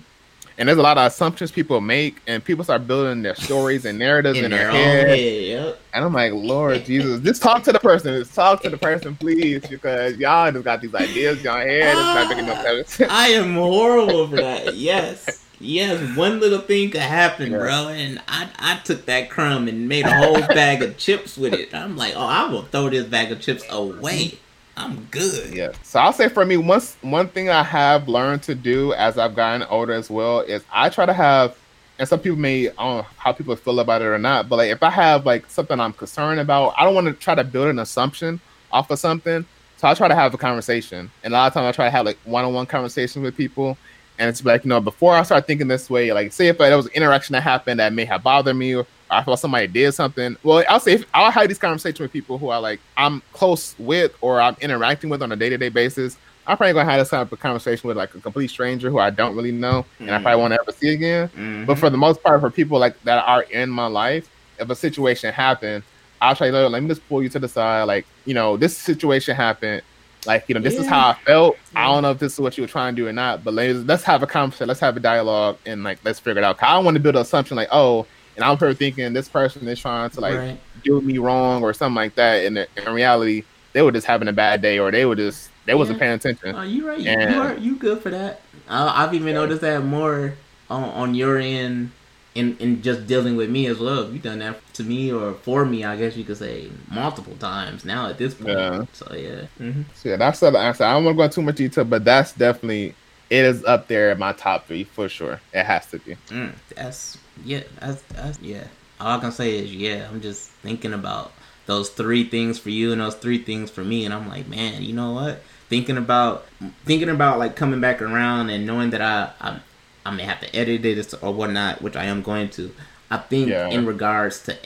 And 0.57 0.69
there's 0.69 0.77
a 0.77 0.81
lot 0.81 0.97
of 0.97 1.05
assumptions 1.07 1.51
people 1.51 1.79
make, 1.79 2.21
and 2.27 2.43
people 2.43 2.65
start 2.65 2.87
building 2.87 3.21
their 3.21 3.35
stories 3.35 3.85
and 3.85 3.99
narratives 3.99 4.37
in, 4.39 4.45
in 4.45 4.51
their, 4.51 4.71
their 4.71 4.71
head. 4.71 5.07
head 5.07 5.43
yep. 5.43 5.81
And 5.93 6.03
I'm 6.03 6.13
like, 6.13 6.33
Lord 6.33 6.83
Jesus, 6.85 7.21
just 7.21 7.41
talk 7.41 7.63
to 7.63 7.71
the 7.71 7.79
person. 7.79 8.19
Just 8.19 8.33
talk 8.33 8.61
to 8.63 8.69
the 8.69 8.77
person, 8.77 9.15
please, 9.15 9.65
because 9.65 10.17
y'all 10.17 10.51
just 10.51 10.65
got 10.65 10.81
these 10.81 10.93
ideas 10.93 11.39
in 11.39 11.43
your 11.45 11.59
head. 11.59 11.95
It's 11.95 11.99
not 11.99 12.29
making 12.29 12.45
no 12.45 12.83
sense. 12.83 13.01
I 13.09 13.29
am 13.29 13.55
horrible 13.55 14.27
for 14.27 14.35
that. 14.37 14.75
Yes. 14.85 15.44
Yes, 15.65 16.15
one 16.15 16.39
little 16.39 16.59
thing 16.59 16.91
could 16.91 17.01
happen, 17.01 17.51
yeah. 17.51 17.57
bro, 17.57 17.87
and 17.89 18.21
I 18.27 18.49
I 18.59 18.77
took 18.83 19.05
that 19.05 19.29
crumb 19.29 19.67
and 19.67 19.89
made 19.89 20.05
a 20.05 20.15
whole 20.15 20.39
bag 20.47 20.81
of 20.83 20.97
chips 20.97 21.37
with 21.37 21.53
it. 21.53 21.73
I'm 21.73 21.97
like, 21.97 22.13
oh, 22.15 22.25
I 22.25 22.47
will 22.49 22.63
throw 22.63 22.89
this 22.89 23.05
bag 23.05 23.31
of 23.31 23.41
chips 23.41 23.63
away. 23.69 24.37
I'm 24.77 25.05
good. 25.05 25.53
Yeah. 25.53 25.71
So 25.83 25.99
I'll 25.99 26.13
say 26.13 26.29
for 26.29 26.45
me, 26.45 26.57
once 26.57 26.97
one 27.01 27.29
thing 27.29 27.49
I 27.49 27.63
have 27.63 28.07
learned 28.07 28.43
to 28.43 28.55
do 28.55 28.93
as 28.93 29.17
I've 29.17 29.35
gotten 29.35 29.63
older 29.63 29.93
as 29.93 30.09
well 30.09 30.41
is 30.41 30.63
I 30.71 30.89
try 30.89 31.05
to 31.05 31.13
have, 31.13 31.57
and 31.97 32.07
some 32.07 32.19
people 32.19 32.37
may 32.37 32.69
I 32.69 32.73
don't 32.73 32.97
know 32.97 33.07
how 33.17 33.31
people 33.31 33.55
feel 33.55 33.79
about 33.79 34.01
it 34.01 34.05
or 34.05 34.19
not, 34.19 34.49
but 34.49 34.57
like 34.57 34.71
if 34.71 34.83
I 34.83 34.89
have 34.89 35.25
like 35.25 35.49
something 35.49 35.79
I'm 35.79 35.93
concerned 35.93 36.39
about, 36.39 36.75
I 36.77 36.83
don't 36.83 36.93
want 36.93 37.07
to 37.07 37.13
try 37.13 37.35
to 37.35 37.43
build 37.43 37.69
an 37.69 37.79
assumption 37.79 38.39
off 38.71 38.91
of 38.91 38.99
something. 38.99 39.45
So 39.77 39.87
I 39.87 39.93
try 39.93 40.07
to 40.07 40.15
have 40.15 40.33
a 40.33 40.37
conversation, 40.37 41.11
and 41.23 41.33
a 41.33 41.37
lot 41.37 41.47
of 41.47 41.53
times 41.53 41.65
I 41.65 41.71
try 41.71 41.85
to 41.85 41.91
have 41.91 42.05
like 42.05 42.17
one-on-one 42.23 42.65
conversations 42.65 43.23
with 43.23 43.35
people 43.35 43.77
and 44.17 44.29
it's 44.29 44.43
like, 44.43 44.63
you 44.63 44.69
know, 44.69 44.79
before 44.79 45.15
I 45.15 45.23
start 45.23 45.45
thinking 45.47 45.67
this 45.67 45.89
way, 45.89 46.11
like, 46.13 46.31
say 46.31 46.47
if 46.47 46.57
there 46.57 46.75
was 46.75 46.85
an 46.85 46.93
interaction 46.93 47.33
that 47.33 47.41
happened 47.41 47.79
that 47.79 47.93
may 47.93 48.05
have 48.05 48.23
bothered 48.23 48.55
me, 48.55 48.75
or 48.75 48.85
I 49.09 49.23
thought 49.23 49.39
somebody 49.39 49.67
did 49.67 49.93
something. 49.93 50.35
Well, 50.43 50.63
I'll 50.69 50.79
say 50.79 50.93
if, 50.93 51.05
I'll 51.13 51.31
have 51.31 51.47
these 51.47 51.59
conversations 51.59 51.99
with 51.99 52.11
people 52.11 52.37
who 52.37 52.49
are 52.49 52.59
like 52.59 52.79
I'm 52.97 53.21
close 53.33 53.75
with 53.77 54.13
or 54.21 54.41
I'm 54.41 54.55
interacting 54.61 55.09
with 55.09 55.21
on 55.21 55.31
a 55.31 55.35
day 55.35 55.49
to 55.49 55.57
day 55.57 55.69
basis. 55.69 56.17
I'm 56.47 56.57
probably 56.57 56.73
gonna 56.73 56.89
have 56.89 56.99
this 56.99 57.09
type 57.09 57.31
of 57.31 57.39
conversation 57.39 57.87
with 57.87 57.97
like 57.97 58.13
a 58.13 58.19
complete 58.19 58.49
stranger 58.49 58.89
who 58.89 58.99
I 58.99 59.09
don't 59.09 59.35
really 59.35 59.51
know 59.51 59.83
mm-hmm. 59.83 60.03
and 60.03 60.11
I 60.11 60.21
probably 60.21 60.41
won't 60.41 60.53
ever 60.53 60.71
see 60.71 60.93
again. 60.93 61.27
Mm-hmm. 61.29 61.65
But 61.65 61.79
for 61.79 61.89
the 61.89 61.97
most 61.97 62.21
part, 62.21 62.39
for 62.39 62.49
people 62.49 62.79
like 62.79 63.01
that 63.03 63.23
are 63.25 63.43
in 63.43 63.69
my 63.69 63.87
life, 63.87 64.29
if 64.59 64.69
a 64.69 64.75
situation 64.75 65.33
happened, 65.33 65.83
I'll 66.21 66.35
try 66.35 66.51
to 66.51 66.67
let 66.69 66.81
me 66.81 66.87
just 66.87 67.07
pull 67.07 67.21
you 67.21 67.29
to 67.29 67.39
the 67.39 67.47
side. 67.47 67.83
Like, 67.83 68.05
you 68.25 68.33
know, 68.33 68.57
this 68.57 68.77
situation 68.77 69.35
happened 69.35 69.81
like, 70.25 70.45
you 70.47 70.55
know, 70.55 70.61
this 70.61 70.75
yeah. 70.75 70.81
is 70.81 70.87
how 70.87 71.09
I 71.09 71.13
felt. 71.25 71.57
I 71.75 71.85
don't 71.85 72.03
know 72.03 72.11
if 72.11 72.19
this 72.19 72.33
is 72.33 72.39
what 72.39 72.57
you 72.57 72.63
were 72.63 72.67
trying 72.67 72.95
to 72.95 73.01
do 73.01 73.07
or 73.07 73.13
not, 73.13 73.43
but 73.43 73.53
let's, 73.53 73.79
let's 73.79 74.03
have 74.03 74.23
a 74.23 74.27
conversation. 74.27 74.67
Let's 74.67 74.79
have 74.79 74.97
a 74.97 74.99
dialogue 74.99 75.57
and 75.65 75.83
like 75.83 75.99
let's 76.03 76.19
figure 76.19 76.41
it 76.41 76.45
out. 76.45 76.61
I 76.61 76.73
don't 76.73 76.85
want 76.85 76.95
to 76.95 77.01
build 77.01 77.15
an 77.15 77.21
assumption 77.21 77.57
like, 77.57 77.69
oh, 77.71 78.05
and 78.35 78.43
I'm 78.43 78.57
probably 78.57 78.75
thinking 78.75 79.13
this 79.13 79.29
person 79.29 79.67
is 79.67 79.79
trying 79.79 80.09
to 80.09 80.19
like 80.19 80.37
right. 80.37 80.59
do 80.83 80.99
me 81.01 81.17
wrong 81.17 81.63
or 81.63 81.73
something 81.73 81.95
like 81.95 82.15
that. 82.15 82.45
And 82.45 82.57
in 82.57 82.93
reality, 82.93 83.43
they 83.73 83.81
were 83.81 83.91
just 83.91 84.07
having 84.07 84.27
a 84.27 84.33
bad 84.33 84.61
day 84.61 84.79
or 84.79 84.91
they 84.91 85.05
were 85.05 85.15
just 85.15 85.49
they 85.65 85.71
yeah. 85.71 85.77
wasn't 85.77 85.99
paying 85.99 86.13
attention. 86.13 86.55
Oh, 86.55 86.61
you 86.61 86.87
right. 86.87 87.05
And, 87.05 87.33
you 87.33 87.41
are 87.41 87.57
you 87.57 87.75
good 87.75 88.01
for 88.01 88.09
that. 88.09 88.41
Uh, 88.67 88.91
I've 88.93 89.13
even 89.13 89.29
yeah. 89.29 89.33
noticed 89.35 89.61
that 89.61 89.83
more 89.83 90.35
on, 90.69 90.83
on 90.83 91.15
your 91.15 91.37
end 91.37 91.91
in 92.35 92.57
in 92.57 92.81
just 92.81 93.07
dealing 93.07 93.35
with 93.37 93.49
me 93.49 93.65
as 93.67 93.79
well. 93.79 94.11
You've 94.11 94.21
done 94.21 94.39
that 94.39 94.59
to 94.73 94.83
me 94.83 95.11
or 95.11 95.33
for 95.33 95.65
me, 95.65 95.83
I 95.85 95.95
guess 95.95 96.15
you 96.15 96.25
could 96.25 96.37
say 96.37 96.69
multiple 96.91 97.35
times 97.37 97.85
now 97.85 98.07
at 98.07 98.17
this 98.17 98.33
point. 98.33 98.49
Yeah. 98.49 98.85
So 98.93 99.15
yeah. 99.15 99.47
Mm-hmm. 99.59 99.81
So 99.95 100.09
yeah, 100.09 100.17
that's 100.17 100.41
the 100.41 100.47
answer. 100.47 100.83
I 100.83 100.93
don't 100.93 101.05
want 101.05 101.15
to 101.15 101.17
go 101.17 101.23
into 101.23 101.35
too 101.35 101.41
much 101.41 101.55
detail, 101.55 101.85
but 101.85 102.03
that's 102.03 102.33
definitely 102.33 102.93
it 103.29 103.45
is 103.45 103.63
up 103.63 103.87
there 103.87 104.11
in 104.11 104.19
my 104.19 104.33
top 104.33 104.67
three 104.67 104.83
for 104.83 105.09
sure. 105.09 105.39
It 105.53 105.65
has 105.65 105.87
to 105.87 105.99
be. 105.99 106.17
Mm, 106.29 106.53
that's 106.75 107.17
yeah. 107.43 107.63
That's, 107.79 108.01
that's 108.03 108.39
yeah. 108.39 108.67
All 108.99 109.17
I 109.17 109.21
can 109.21 109.31
say 109.31 109.57
is 109.57 109.73
yeah. 109.73 110.07
I'm 110.09 110.21
just 110.21 110.49
thinking 110.49 110.93
about 110.93 111.31
those 111.67 111.89
three 111.89 112.25
things 112.25 112.59
for 112.59 112.69
you 112.69 112.91
and 112.91 113.01
those 113.01 113.15
three 113.15 113.41
things 113.41 113.71
for 113.71 113.83
me, 113.83 114.05
and 114.05 114.13
I'm 114.13 114.27
like, 114.27 114.47
man, 114.47 114.83
you 114.83 114.93
know 114.93 115.13
what? 115.13 115.41
Thinking 115.69 115.97
about 115.97 116.45
thinking 116.83 117.09
about 117.09 117.39
like 117.39 117.55
coming 117.55 117.79
back 117.79 118.01
around 118.01 118.49
and 118.49 118.65
knowing 118.67 118.89
that 118.91 119.01
I 119.01 119.31
I'm 119.39 119.61
I 120.05 120.11
may 120.11 120.23
have 120.23 120.39
to 120.41 120.55
edit 120.55 120.85
it 120.85 121.13
or 121.21 121.33
whatnot, 121.33 121.81
which 121.81 121.95
I 121.95 122.05
am 122.05 122.21
going 122.21 122.49
to. 122.51 122.73
I 123.09 123.17
think 123.17 123.49
yeah. 123.49 123.69
in 123.69 123.85
regards 123.85 124.41
to 124.43 124.57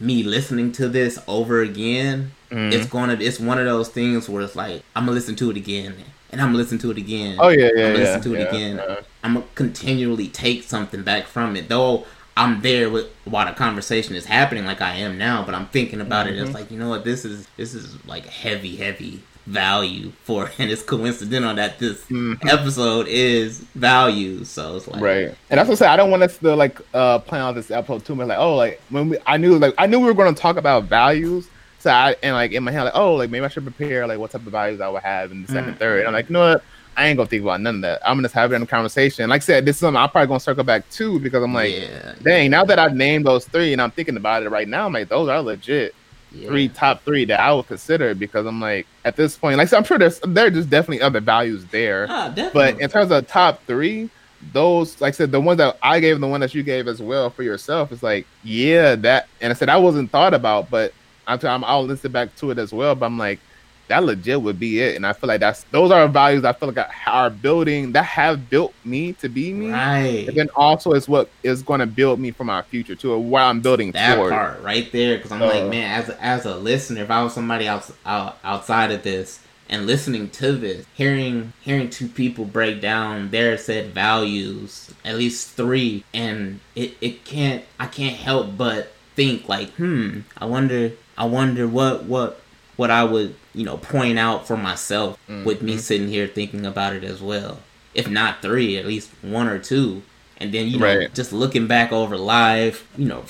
me 0.00 0.22
listening 0.22 0.72
to 0.72 0.88
this 0.88 1.18
over 1.26 1.62
again, 1.62 2.32
mm. 2.50 2.72
it's 2.72 2.86
gonna 2.86 3.16
it's 3.20 3.40
one 3.40 3.58
of 3.58 3.64
those 3.64 3.88
things 3.88 4.28
where 4.28 4.42
it's 4.42 4.56
like 4.56 4.82
I'm 4.94 5.04
gonna 5.04 5.14
listen 5.14 5.36
to 5.36 5.50
it 5.50 5.56
again 5.56 5.94
and 6.30 6.40
I'm 6.40 6.48
gonna 6.48 6.58
listen 6.58 6.78
to 6.78 6.90
it 6.90 6.98
again. 6.98 7.36
Oh 7.38 7.48
yeah, 7.48 7.58
yeah, 7.58 7.68
I'm 7.68 7.74
gonna 7.74 7.88
yeah, 7.88 8.04
listen 8.04 8.22
to 8.22 8.34
it 8.34 8.40
yeah, 8.40 8.44
again. 8.46 8.96
I'm 9.24 9.34
gonna 9.34 9.46
continually 9.54 10.28
take 10.28 10.62
something 10.62 11.02
back 11.02 11.26
from 11.26 11.56
it, 11.56 11.68
though. 11.68 12.06
I'm 12.36 12.60
there 12.60 12.88
with 12.88 13.08
while 13.24 13.46
the 13.46 13.52
conversation 13.52 14.14
is 14.14 14.24
happening, 14.24 14.64
like 14.64 14.80
I 14.80 14.94
am 14.96 15.18
now. 15.18 15.44
But 15.44 15.54
I'm 15.54 15.66
thinking 15.66 16.00
about 16.00 16.26
mm-hmm. 16.26 16.36
it. 16.36 16.38
It's 16.38 16.48
mm-hmm. 16.50 16.54
like 16.54 16.70
you 16.70 16.78
know 16.78 16.88
what, 16.88 17.04
this 17.04 17.24
is 17.24 17.46
this 17.56 17.74
is 17.74 18.04
like 18.06 18.26
heavy, 18.26 18.76
heavy 18.76 19.22
value 19.48 20.12
for 20.24 20.50
and 20.58 20.70
it's 20.70 20.82
coincidental 20.82 21.54
that 21.54 21.78
this 21.78 22.04
mm-hmm. 22.04 22.48
episode 22.48 23.06
is 23.08 23.60
value 23.74 24.44
so 24.44 24.76
it's 24.76 24.86
like 24.86 25.00
right 25.00 25.34
and 25.48 25.58
that's 25.58 25.68
what 25.68 25.72
i 25.72 25.74
say 25.74 25.86
i 25.86 25.96
don't 25.96 26.10
want 26.10 26.22
us 26.22 26.36
to 26.36 26.54
like 26.54 26.80
uh 26.92 27.18
plan 27.20 27.40
out 27.40 27.54
this 27.54 27.70
episode 27.70 28.04
too 28.04 28.14
much 28.14 28.28
like 28.28 28.38
oh 28.38 28.56
like 28.56 28.80
when 28.90 29.08
we 29.08 29.18
i 29.26 29.36
knew 29.38 29.58
like 29.58 29.74
i 29.78 29.86
knew 29.86 29.98
we 29.98 30.04
were 30.04 30.14
going 30.14 30.34
to 30.34 30.40
talk 30.40 30.56
about 30.58 30.84
values 30.84 31.48
so 31.78 31.90
i 31.90 32.14
and 32.22 32.34
like 32.34 32.52
in 32.52 32.62
my 32.62 32.70
head 32.70 32.82
like 32.84 32.94
oh 32.94 33.14
like 33.14 33.30
maybe 33.30 33.44
i 33.44 33.48
should 33.48 33.62
prepare 33.62 34.06
like 34.06 34.18
what 34.18 34.30
type 34.30 34.44
of 34.44 34.52
values 34.52 34.80
i 34.82 34.88
would 34.88 35.02
have 35.02 35.32
in 35.32 35.42
the 35.42 35.48
2nd 35.48 35.64
mm-hmm. 35.64 35.72
third 35.74 36.04
i'm 36.04 36.12
like 36.12 36.28
you 36.28 36.34
know 36.34 36.52
what 36.52 36.62
I 36.96 37.06
ain't 37.06 37.16
gonna 37.16 37.28
think 37.28 37.44
about 37.44 37.60
none 37.60 37.76
of 37.76 37.80
that. 37.82 38.00
I'm 38.04 38.16
gonna 38.16 38.24
just 38.24 38.34
have 38.34 38.50
it 38.50 38.56
in 38.56 38.62
a 38.62 38.66
conversation. 38.66 39.30
Like 39.30 39.42
I 39.42 39.44
said, 39.44 39.64
this 39.64 39.76
is 39.76 39.80
something 39.80 39.96
I'm 39.96 40.10
probably 40.10 40.26
gonna 40.26 40.40
circle 40.40 40.64
back 40.64 40.90
to 40.90 41.20
because 41.20 41.44
I'm 41.44 41.54
like, 41.54 41.72
yeah. 41.72 42.14
dang, 42.24 42.50
now 42.50 42.64
that 42.64 42.80
I've 42.80 42.96
named 42.96 43.24
those 43.24 43.44
three 43.44 43.72
and 43.72 43.80
I'm 43.80 43.92
thinking 43.92 44.16
about 44.16 44.42
it 44.42 44.48
right 44.48 44.66
now, 44.66 44.86
I'm 44.86 44.92
like, 44.92 45.08
those 45.08 45.28
are 45.28 45.40
legit 45.40 45.94
yeah. 46.32 46.48
three 46.48 46.68
top 46.68 47.02
three 47.04 47.24
that 47.26 47.40
I 47.40 47.52
would 47.52 47.66
consider 47.66 48.14
because 48.14 48.46
I'm 48.46 48.60
like 48.60 48.86
at 49.04 49.16
this 49.16 49.36
point, 49.36 49.58
like 49.58 49.68
so 49.68 49.76
I'm 49.76 49.84
sure 49.84 49.98
there's 49.98 50.20
there's 50.20 50.54
just 50.54 50.70
definitely 50.70 51.02
other 51.02 51.20
values 51.20 51.64
there. 51.66 52.06
Ah, 52.08 52.32
but 52.52 52.80
in 52.80 52.90
terms 52.90 53.10
of 53.10 53.26
top 53.26 53.64
three, 53.66 54.10
those 54.52 55.00
like 55.00 55.14
I 55.14 55.16
said, 55.16 55.32
the 55.32 55.40
ones 55.40 55.58
that 55.58 55.78
I 55.82 56.00
gave 56.00 56.14
and 56.14 56.22
the 56.22 56.28
one 56.28 56.40
that 56.40 56.54
you 56.54 56.62
gave 56.62 56.88
as 56.88 57.00
well 57.00 57.30
for 57.30 57.42
yourself 57.42 57.92
is 57.92 58.02
like, 58.02 58.26
yeah, 58.44 58.94
that 58.96 59.28
and 59.40 59.52
I 59.52 59.54
said 59.54 59.68
I 59.68 59.76
wasn't 59.76 60.10
thought 60.10 60.34
about, 60.34 60.70
but 60.70 60.92
I'm, 61.26 61.38
I'm 61.44 61.64
I'll 61.64 61.84
listen 61.84 62.12
back 62.12 62.34
to 62.36 62.50
it 62.50 62.58
as 62.58 62.72
well. 62.72 62.94
But 62.94 63.06
I'm 63.06 63.18
like, 63.18 63.40
that 63.88 64.04
legit 64.04 64.40
would 64.40 64.60
be 64.60 64.80
it. 64.80 64.96
And 64.96 65.06
I 65.06 65.12
feel 65.12 65.28
like 65.28 65.40
that's 65.40 65.64
those 65.64 65.90
are 65.90 66.06
values 66.08 66.44
I 66.44 66.52
feel 66.52 66.70
like 66.70 66.88
are 67.06 67.30
building 67.30 67.92
that 67.92 68.04
have 68.04 68.48
built 68.48 68.74
me 68.84 69.14
to 69.14 69.28
be 69.28 69.52
me. 69.52 69.70
Right. 69.70 70.28
And 70.28 70.36
then 70.36 70.48
also 70.54 70.92
is 70.92 71.08
what 71.08 71.28
is 71.42 71.62
going 71.62 71.80
to 71.80 71.86
build 71.86 72.20
me 72.20 72.30
for 72.30 72.44
my 72.44 72.62
future 72.62 72.94
too, 72.94 73.12
or 73.12 73.18
what 73.18 73.42
I'm 73.42 73.60
building 73.60 73.92
that 73.92 74.14
toward. 74.14 74.32
part 74.32 74.62
right 74.62 74.90
there. 74.92 75.16
Because 75.16 75.32
I'm 75.32 75.42
uh, 75.42 75.46
like, 75.46 75.70
man, 75.70 76.00
as 76.00 76.08
a, 76.08 76.22
as 76.22 76.44
a 76.46 76.56
listener, 76.56 77.02
if 77.02 77.10
I 77.10 77.22
was 77.22 77.32
somebody 77.32 77.66
else 77.66 77.92
out, 78.06 78.38
outside 78.44 78.92
of 78.92 79.02
this 79.02 79.40
and 79.68 79.86
listening 79.86 80.30
to 80.30 80.52
this, 80.52 80.86
hearing 80.94 81.52
hearing 81.60 81.90
two 81.90 82.08
people 82.08 82.44
break 82.44 82.80
down 82.80 83.30
their 83.30 83.58
said 83.58 83.92
values, 83.92 84.92
at 85.04 85.16
least 85.16 85.50
three, 85.50 86.04
and 86.14 86.60
it 86.74 86.96
it 87.00 87.24
can't 87.24 87.64
I 87.78 87.86
can't 87.86 88.16
help 88.16 88.56
but 88.56 88.92
think 89.14 89.48
like, 89.48 89.70
hmm, 89.72 90.20
I 90.36 90.44
wonder 90.44 90.92
I 91.16 91.24
wonder 91.24 91.66
what 91.66 92.04
what 92.04 92.40
what 92.78 92.90
I 92.90 93.02
would, 93.04 93.34
you 93.54 93.64
know, 93.64 93.76
point 93.76 94.18
out 94.18 94.46
for 94.46 94.56
myself 94.56 95.18
mm-hmm. 95.28 95.44
with 95.44 95.60
me 95.62 95.76
sitting 95.76 96.08
here 96.08 96.28
thinking 96.28 96.64
about 96.64 96.94
it 96.94 97.02
as 97.02 97.20
well. 97.20 97.58
If 97.92 98.08
not 98.08 98.40
three, 98.40 98.76
at 98.78 98.86
least 98.86 99.10
one 99.20 99.48
or 99.48 99.58
two. 99.58 100.02
And 100.38 100.54
then, 100.54 100.68
you 100.68 100.78
know, 100.78 100.86
right. 100.86 101.12
just 101.12 101.32
looking 101.32 101.66
back 101.66 101.90
over 101.92 102.16
live, 102.16 102.86
you 102.96 103.06
know, 103.06 103.24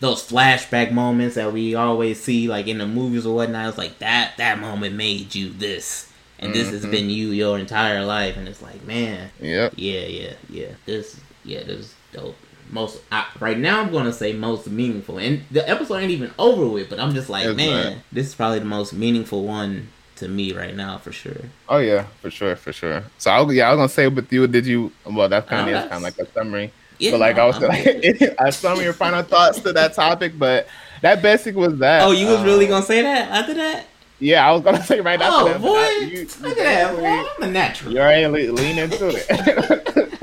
those 0.00 0.22
flashback 0.28 0.92
moments 0.92 1.34
that 1.36 1.52
we 1.54 1.74
always 1.74 2.22
see 2.22 2.46
like 2.46 2.66
in 2.66 2.76
the 2.76 2.86
movies 2.86 3.24
or 3.24 3.34
whatnot, 3.34 3.70
it's 3.70 3.78
like 3.78 3.98
that 4.00 4.34
that 4.36 4.60
moment 4.60 4.94
made 4.94 5.34
you 5.34 5.48
this. 5.50 6.06
and 6.42 6.54
this 6.54 6.70
has 6.70 6.86
Mhm. 6.86 6.90
been 6.90 7.10
you 7.10 7.32
your 7.32 7.58
entire 7.58 8.02
life, 8.02 8.34
and 8.38 8.48
it's 8.48 8.62
like, 8.62 8.82
man, 8.86 9.28
Yeah. 9.42 9.68
yeah, 9.76 10.06
yeah, 10.06 10.32
yeah. 10.48 10.66
This, 10.86 11.16
yeah, 11.44 11.62
this 11.64 11.80
is 11.80 11.94
dope. 12.14 12.34
Most 12.70 13.00
I, 13.10 13.26
right 13.40 13.58
now, 13.58 13.80
I'm 13.80 13.90
gonna 13.92 14.12
say 14.12 14.32
most 14.32 14.68
meaningful, 14.68 15.18
and 15.18 15.42
the 15.50 15.68
episode 15.68 15.96
ain't 15.96 16.10
even 16.12 16.30
over 16.38 16.66
with. 16.66 16.88
But 16.88 17.00
I'm 17.00 17.12
just 17.14 17.28
like, 17.28 17.54
man, 17.56 18.02
this 18.12 18.28
is 18.28 18.34
probably 18.34 18.60
the 18.60 18.64
most 18.64 18.92
meaningful 18.92 19.44
one 19.44 19.88
to 20.16 20.28
me 20.28 20.52
right 20.52 20.76
now 20.76 20.98
for 20.98 21.10
sure. 21.12 21.40
Oh 21.68 21.78
yeah, 21.78 22.04
for 22.20 22.30
sure, 22.30 22.54
for 22.56 22.72
sure. 22.72 23.02
So 23.18 23.30
I, 23.30 23.50
yeah, 23.52 23.68
I 23.68 23.72
was 23.72 23.78
gonna 23.78 23.88
say 23.88 24.06
with 24.08 24.32
you, 24.32 24.46
did 24.46 24.66
you? 24.66 24.92
Well, 25.04 25.28
that's 25.28 25.48
kind 25.48 25.68
of 25.68 25.72
that's- 25.72 25.90
kind 25.90 26.04
of 26.06 26.16
like 26.18 26.18
a 26.28 26.30
summary. 26.32 26.72
Yeah, 26.98 27.12
but 27.12 27.20
like 27.20 27.36
no, 27.36 27.42
I 27.44 27.46
was 27.46 27.58
like, 27.58 27.86
a 28.38 28.52
summary 28.52 28.84
your 28.84 28.92
final 28.92 29.22
thoughts 29.22 29.58
to 29.60 29.72
that 29.72 29.94
topic. 29.94 30.38
But 30.38 30.68
that 31.00 31.22
basic 31.22 31.56
was 31.56 31.78
that. 31.78 32.02
oh, 32.02 32.10
you 32.12 32.26
was 32.26 32.36
Um, 32.40 32.44
really 32.44 32.66
gonna 32.66 32.84
say 32.84 33.00
that 33.02 33.30
after 33.30 33.54
that? 33.54 33.86
Yeah, 34.18 34.46
I 34.46 34.52
was 34.52 34.60
gonna 34.62 34.84
say 34.90 35.00
right 35.00 35.18
after 35.20 35.40
Oh 35.40 35.48
that. 35.48 35.62
boy, 35.62 35.76
I- 35.78 36.08
you- 36.12 36.28
look 36.42 36.56
you 36.58 36.62
at 36.62 36.96
that! 36.96 37.32
I'm 37.38 37.42
a 37.42 37.50
natural. 37.50 37.92
You 37.94 38.00
already 38.00 38.26
le- 38.26 38.52
lean 38.52 38.78
into 38.78 39.08
it. 39.08 39.26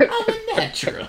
I'm 0.00 0.34
a 0.54 0.56
natural. 0.60 1.08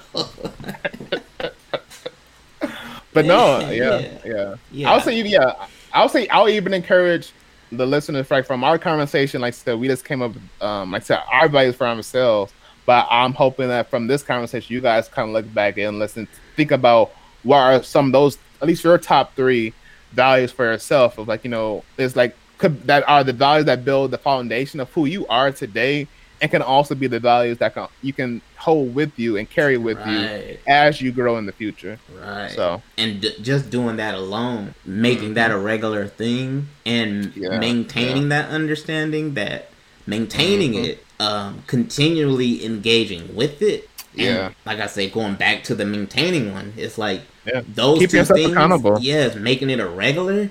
But 3.28 3.28
no, 3.28 3.60
Yeah, 3.60 3.72
yeah, 3.72 4.00
yeah. 4.00 4.20
yeah. 4.26 4.56
yeah, 4.72 4.92
I'll 4.92 5.02
say, 5.02 5.22
yeah, 5.22 5.68
I'll 5.94 6.10
say, 6.10 6.28
I'll 6.30 6.50
even 6.50 6.74
encourage 6.74 7.32
the 7.72 7.86
listeners, 7.86 8.30
like 8.32 8.46
from 8.46 8.64
our 8.64 8.78
conversation, 8.78 9.42
like 9.42 9.54
I 9.54 9.58
said, 9.58 9.80
we 9.80 9.88
just 9.88 10.06
came 10.06 10.22
up, 10.22 10.34
um, 10.62 10.92
like 10.92 11.04
I 11.04 11.06
said, 11.06 11.22
our 11.32 11.48
values 11.48 11.76
for 11.76 11.88
ourselves. 11.88 12.54
But 12.86 13.08
I'm 13.12 13.34
hoping 13.34 13.68
that 13.68 13.90
from 13.90 14.08
this 14.08 14.24
conversation, 14.24 14.74
you 14.74 14.82
guys 14.82 15.08
kind 15.08 15.30
of 15.30 15.34
look 15.34 15.54
back 15.54 15.78
and 15.78 16.00
listen, 16.00 16.28
think 16.56 16.72
about 16.72 17.12
what 17.44 17.58
are 17.58 17.84
some 17.84 18.08
of 18.08 18.12
those, 18.14 18.38
at 18.62 18.68
least 18.68 18.84
your 18.84 18.98
top 18.98 19.36
three 19.36 19.74
values 20.14 20.52
for 20.52 20.66
yourself. 20.66 21.20
Of 21.20 21.28
like, 21.28 21.44
you 21.44 21.52
know, 21.52 21.84
there's 21.98 22.16
like 22.16 22.36
could, 22.58 22.88
that 22.88 23.08
are 23.08 23.24
the 23.24 23.34
values 23.34 23.66
that 23.66 23.86
build 23.86 24.10
the 24.10 24.18
foundation 24.18 24.80
of 24.80 24.92
who 24.94 25.06
you 25.06 25.28
are 25.28 25.52
today, 25.52 26.08
and 26.42 26.50
can 26.52 26.62
also 26.62 26.96
be 26.96 27.08
the 27.08 27.20
values 27.20 27.58
that 27.60 27.74
can 27.74 27.88
you 28.02 28.14
can 28.14 28.42
hold 28.58 28.94
with 28.94 29.18
you 29.18 29.38
and 29.38 29.50
carry 29.50 29.78
with 29.78 29.98
you 30.06 30.58
as 30.68 31.02
you 31.02 31.12
grow 31.12 31.38
in 31.38 31.46
the 31.46 31.52
future. 31.52 31.98
right. 32.22 32.52
So 32.52 32.82
and 32.98 33.22
d- 33.22 33.36
just 33.42 33.70
doing 33.70 33.98
that 33.98 34.16
alone, 34.16 34.74
making 34.86 35.34
that 35.36 35.52
a 35.52 35.58
regular 35.58 36.08
thing, 36.08 36.68
and 36.86 37.26
Mm-hmm. 37.26 37.44
Yeah, 37.44 37.60
maintaining 37.60 38.30
that 38.30 38.50
understanding, 38.50 39.34
that 39.36 39.70
maintaining 40.08 40.74
Mhm. 40.74 40.86
it, 40.86 41.06
um, 41.20 41.64
continually 41.68 42.66
engaging 42.66 43.36
with 43.36 43.62
it. 43.62 43.90
And 44.18 44.26
Yeah. 44.26 44.50
like 44.66 44.80
I 44.80 44.88
say, 44.88 45.10
going 45.10 45.36
back 45.36 45.64
to 45.66 45.76
the 45.76 45.86
maintaining 45.86 46.52
one, 46.54 46.74
it's 46.78 46.98
like 46.98 47.22
Yeah. 47.46 47.62
those 47.74 48.00
Keep 48.00 48.10
two 48.12 48.24
things. 48.24 48.52
accountable. 48.52 48.98
Yes, 49.02 49.36
making 49.36 49.70
it 49.70 49.80
a 49.80 49.88
regular. 49.88 50.50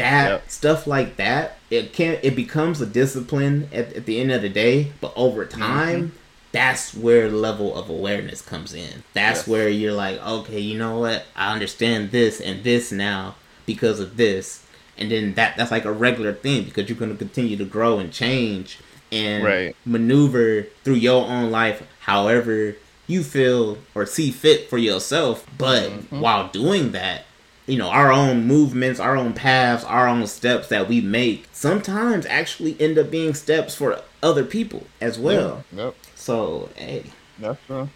That 0.00 0.28
Yep. 0.30 0.50
stuff 0.50 0.86
like 0.86 1.16
that, 1.16 1.58
it 1.70 1.92
can 1.92 2.18
it 2.22 2.34
becomes 2.34 2.80
a 2.80 2.86
discipline 2.86 3.68
at, 3.72 3.92
at 3.92 4.06
the 4.06 4.20
end 4.20 4.32
of 4.32 4.42
the 4.42 4.48
day. 4.48 4.92
But 5.00 5.12
over 5.16 5.44
Mm-hmm. 5.44 5.60
time, 5.60 6.12
that's 6.52 6.94
where 6.94 7.30
level 7.30 7.76
of 7.76 7.88
awareness 7.90 8.42
comes 8.42 8.74
in. 8.74 9.02
That's 9.14 9.40
Yes. 9.40 9.48
where 9.48 9.68
you're 9.68 9.92
like, 9.92 10.18
okay, 10.26 10.58
you 10.58 10.78
know 10.78 10.98
what? 10.98 11.26
I 11.36 11.52
understand 11.52 12.10
this 12.10 12.40
and 12.40 12.64
this 12.64 12.90
now 12.90 13.36
because 13.66 14.00
of 14.00 14.16
this, 14.16 14.64
and 14.98 15.10
then 15.10 15.34
that 15.34 15.56
that's 15.56 15.70
like 15.70 15.84
a 15.84 15.92
regular 15.92 16.32
thing 16.32 16.64
because 16.64 16.88
you're 16.88 16.98
going 16.98 17.12
to 17.12 17.16
continue 17.18 17.56
to 17.56 17.64
grow 17.64 17.98
and 17.98 18.12
change 18.12 18.78
and 19.12 19.44
Right. 19.44 19.76
maneuver 19.84 20.62
through 20.84 20.94
your 20.94 21.26
own 21.26 21.50
life 21.50 21.82
however 22.00 22.74
you 23.06 23.22
feel 23.24 23.78
or 23.94 24.06
see 24.06 24.30
fit 24.30 24.70
for 24.70 24.78
yourself. 24.78 25.46
But 25.58 25.82
Mhm. 25.90 26.20
while 26.20 26.48
doing 26.48 26.92
that, 26.92 27.24
you 27.70 27.78
know, 27.78 27.88
our 27.88 28.10
own 28.12 28.46
movements, 28.46 28.98
our 29.00 29.16
own 29.16 29.32
paths, 29.32 29.84
our 29.84 30.08
own 30.08 30.26
steps 30.26 30.68
that 30.68 30.88
we 30.88 31.00
make 31.00 31.46
sometimes 31.52 32.26
actually 32.26 32.76
end 32.80 32.98
up 32.98 33.10
being 33.10 33.32
steps 33.34 33.74
for 33.74 34.00
other 34.22 34.44
people 34.44 34.86
as 35.00 35.18
well. 35.18 35.64
Yep. 35.72 35.94
So, 36.16 36.68
hey, 36.74 37.04
That's 37.38 37.58
true. 37.66 37.88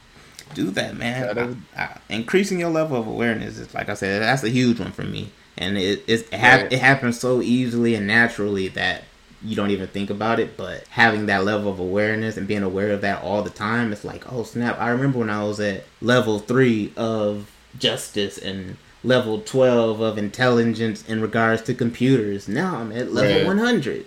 do 0.55 0.70
that, 0.70 0.96
man. 0.96 1.34
That 1.34 1.38
I- 1.76 1.82
I- 1.82 1.98
increasing 2.09 2.60
your 2.60 2.70
level 2.70 2.96
of 2.98 3.06
awareness 3.06 3.59
is, 3.59 3.74
like 3.74 3.88
I 3.88 3.94
said, 3.94 4.22
that's 4.22 4.44
a 4.44 4.48
huge 4.51 4.78
one 4.78 4.92
for 4.92 5.02
me, 5.02 5.30
and 5.59 5.76
it 5.76 6.05
it, 6.06 6.32
hap- 6.32 6.62
Right. 6.62 6.72
it 6.72 6.78
happens 6.78 7.18
so 7.18 7.42
easily 7.42 7.94
and 7.96 8.06
naturally 8.06 8.68
that 8.68 9.05
you 9.42 9.56
don't 9.56 9.70
even 9.72 9.88
think 9.88 10.09
about 10.09 10.38
it. 10.40 10.56
But 10.56 10.84
having 10.90 11.26
that 11.26 11.44
level 11.44 11.70
of 11.70 11.78
awareness 11.78 12.36
and 12.36 12.46
being 12.46 12.62
aware 12.62 12.92
of 12.92 13.01
that 13.02 13.22
all 13.22 13.42
the 13.42 13.51
time, 13.51 13.92
it's 13.92 14.05
like, 14.05 14.30
oh 14.32 14.44
snap! 14.44 14.80
I 14.80 14.88
remember 14.90 15.18
when 15.18 15.30
I 15.30 15.42
was 15.44 15.59
at 15.60 15.84
level 16.01 16.38
three 16.38 16.92
of 16.96 17.51
justice 17.78 18.38
and 18.38 18.76
level 19.05 19.40
12 19.40 20.01
of 20.01 20.18
intelligence 20.18 21.05
in 21.09 21.20
regards 21.20 21.62
to 21.62 21.74
computers 21.74 22.48
now 22.48 22.76
i'm 22.76 22.90
at 22.93 23.12
level 23.12 23.36
Right. 23.36 23.47
100 23.47 24.06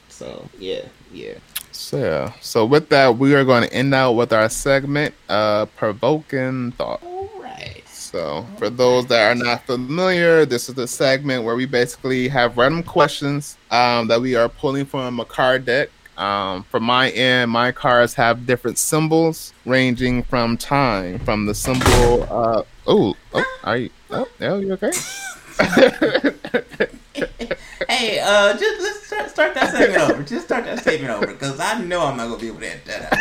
so 0.08 0.48
yeah 0.58 0.82
yeah 1.12 1.34
So 1.72 1.96
yeah. 1.98 2.32
So 2.40 2.66
with 2.66 2.88
that, 2.90 3.18
we 3.18 3.34
are 3.36 3.44
going 3.44 3.62
to 3.62 3.72
end 3.72 3.94
out 3.94 4.12
with 4.12 4.32
our 4.32 4.48
segment, 4.50 5.14
uh, 5.28 5.66
provoking 5.76 6.72
thought. 6.72 7.00
all 7.04 7.30
right 7.40 7.82
So 7.86 8.44
for 8.58 8.68
those 8.68 9.06
that 9.06 9.30
are 9.30 9.34
not 9.36 9.64
familiar, 9.66 10.44
this 10.44 10.68
is 10.68 10.74
the 10.74 10.88
segment 10.88 11.44
where 11.44 11.54
we 11.56 11.66
basically 11.66 12.28
have 12.28 12.56
random 12.58 12.82
questions 12.82 13.56
um, 13.70 14.08
that 14.08 14.20
we 14.20 14.34
are 14.34 14.48
pulling 14.48 14.86
from 14.86 15.20
a 15.20 15.24
card 15.24 15.64
deck. 15.66 15.88
Um, 16.18 16.64
from 16.64 16.82
my 16.82 17.10
end, 17.10 17.50
my 17.52 17.70
cards 17.70 18.14
have 18.14 18.44
different 18.44 18.76
symbols 18.76 19.52
ranging 19.64 20.24
from 20.24 20.56
time, 20.56 21.20
from 21.20 21.46
the 21.46 21.54
symbol. 21.54 22.24
Uh, 22.24 22.64
oh, 22.88 23.14
oh, 23.32 23.58
are 23.62 23.76
you? 23.76 23.90
Oh, 24.10 24.28
yeah, 24.40 24.56
you 24.56 24.72
okay? 24.72 24.90
Hey, 27.88 28.20
uh, 28.20 28.52
just 28.56 28.82
let's 28.82 29.06
start, 29.06 29.30
start 29.30 29.54
that 29.54 29.70
segment 29.70 30.02
over. 30.02 30.22
Just 30.22 30.44
start 30.44 30.64
that 30.64 30.84
segment 30.84 31.10
over, 31.10 31.26
because 31.28 31.58
I 31.58 31.80
know 31.80 32.04
I'm 32.04 32.16
not 32.16 32.28
gonna 32.28 32.40
be 32.40 32.48
able 32.48 32.60
to 32.60 32.66
edit 32.66 32.84
that 32.84 33.12
out. 33.12 33.18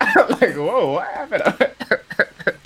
I'm 0.16 0.28
like, 0.40 0.56
whoa, 0.56 0.92
what 0.92 1.06
happened? 1.08 1.42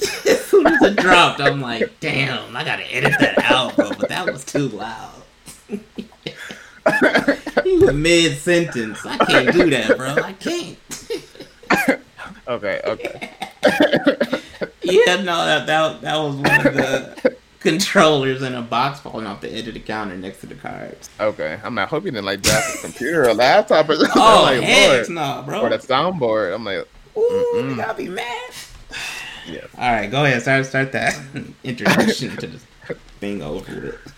as 0.00 0.44
soon 0.46 0.66
as 0.66 0.82
it 0.82 0.96
dropped, 0.96 1.40
I'm 1.40 1.60
like, 1.60 2.00
damn, 2.00 2.56
I 2.56 2.64
gotta 2.64 2.92
edit 2.92 3.14
that 3.20 3.38
out, 3.50 3.76
bro. 3.76 3.90
But 3.90 4.08
that 4.08 4.26
was 4.26 4.44
too 4.44 4.68
loud. 4.68 5.19
you 7.64 7.92
mid 7.92 8.38
sentence. 8.38 9.04
I 9.04 9.16
can't 9.18 9.52
do 9.52 9.70
that, 9.70 9.96
bro. 9.96 10.14
I 10.22 10.32
can't. 10.34 10.78
okay, 12.48 12.80
okay. 12.84 13.30
Yeah, 14.82 15.16
no, 15.22 15.44
that 15.44 15.66
that, 15.66 16.00
that 16.00 16.16
was 16.16 16.34
one 16.36 16.66
of 16.66 16.74
the 16.74 17.36
controllers 17.60 18.42
in 18.42 18.54
a 18.54 18.62
box 18.62 18.98
falling 19.00 19.26
off 19.26 19.40
the 19.40 19.52
edge 19.52 19.68
of 19.68 19.74
the 19.74 19.80
counter 19.80 20.16
next 20.16 20.40
to 20.40 20.46
the 20.46 20.54
cards. 20.56 21.08
Okay, 21.20 21.60
I'm 21.62 21.74
not 21.74 21.88
hoping 21.88 22.14
didn't 22.14 22.24
like 22.24 22.42
draft 22.42 22.76
a 22.76 22.80
computer 22.80 23.28
or 23.28 23.34
laptop 23.34 23.88
or 23.88 23.96
something. 23.96 24.12
Oh, 24.22 24.42
like, 24.42 24.62
heck 24.62 25.08
no, 25.08 25.42
bro. 25.46 25.60
or 25.60 25.68
the 25.70 25.78
soundboard. 25.78 26.54
I'm 26.54 26.64
like, 26.64 26.88
Ooh, 27.16 27.52
Mm-mm. 27.54 27.70
you 27.70 27.76
gotta 27.76 27.94
be 27.94 28.08
mad. 28.08 28.50
Yes. 29.46 29.66
All 29.78 29.92
right, 29.92 30.10
go 30.10 30.24
ahead. 30.24 30.42
Start 30.42 30.66
start 30.66 30.92
that 30.92 31.18
introduction 31.62 32.36
to 32.38 32.46
this 32.46 32.64
thing 33.20 33.42
over 33.42 33.72
with. 33.80 34.09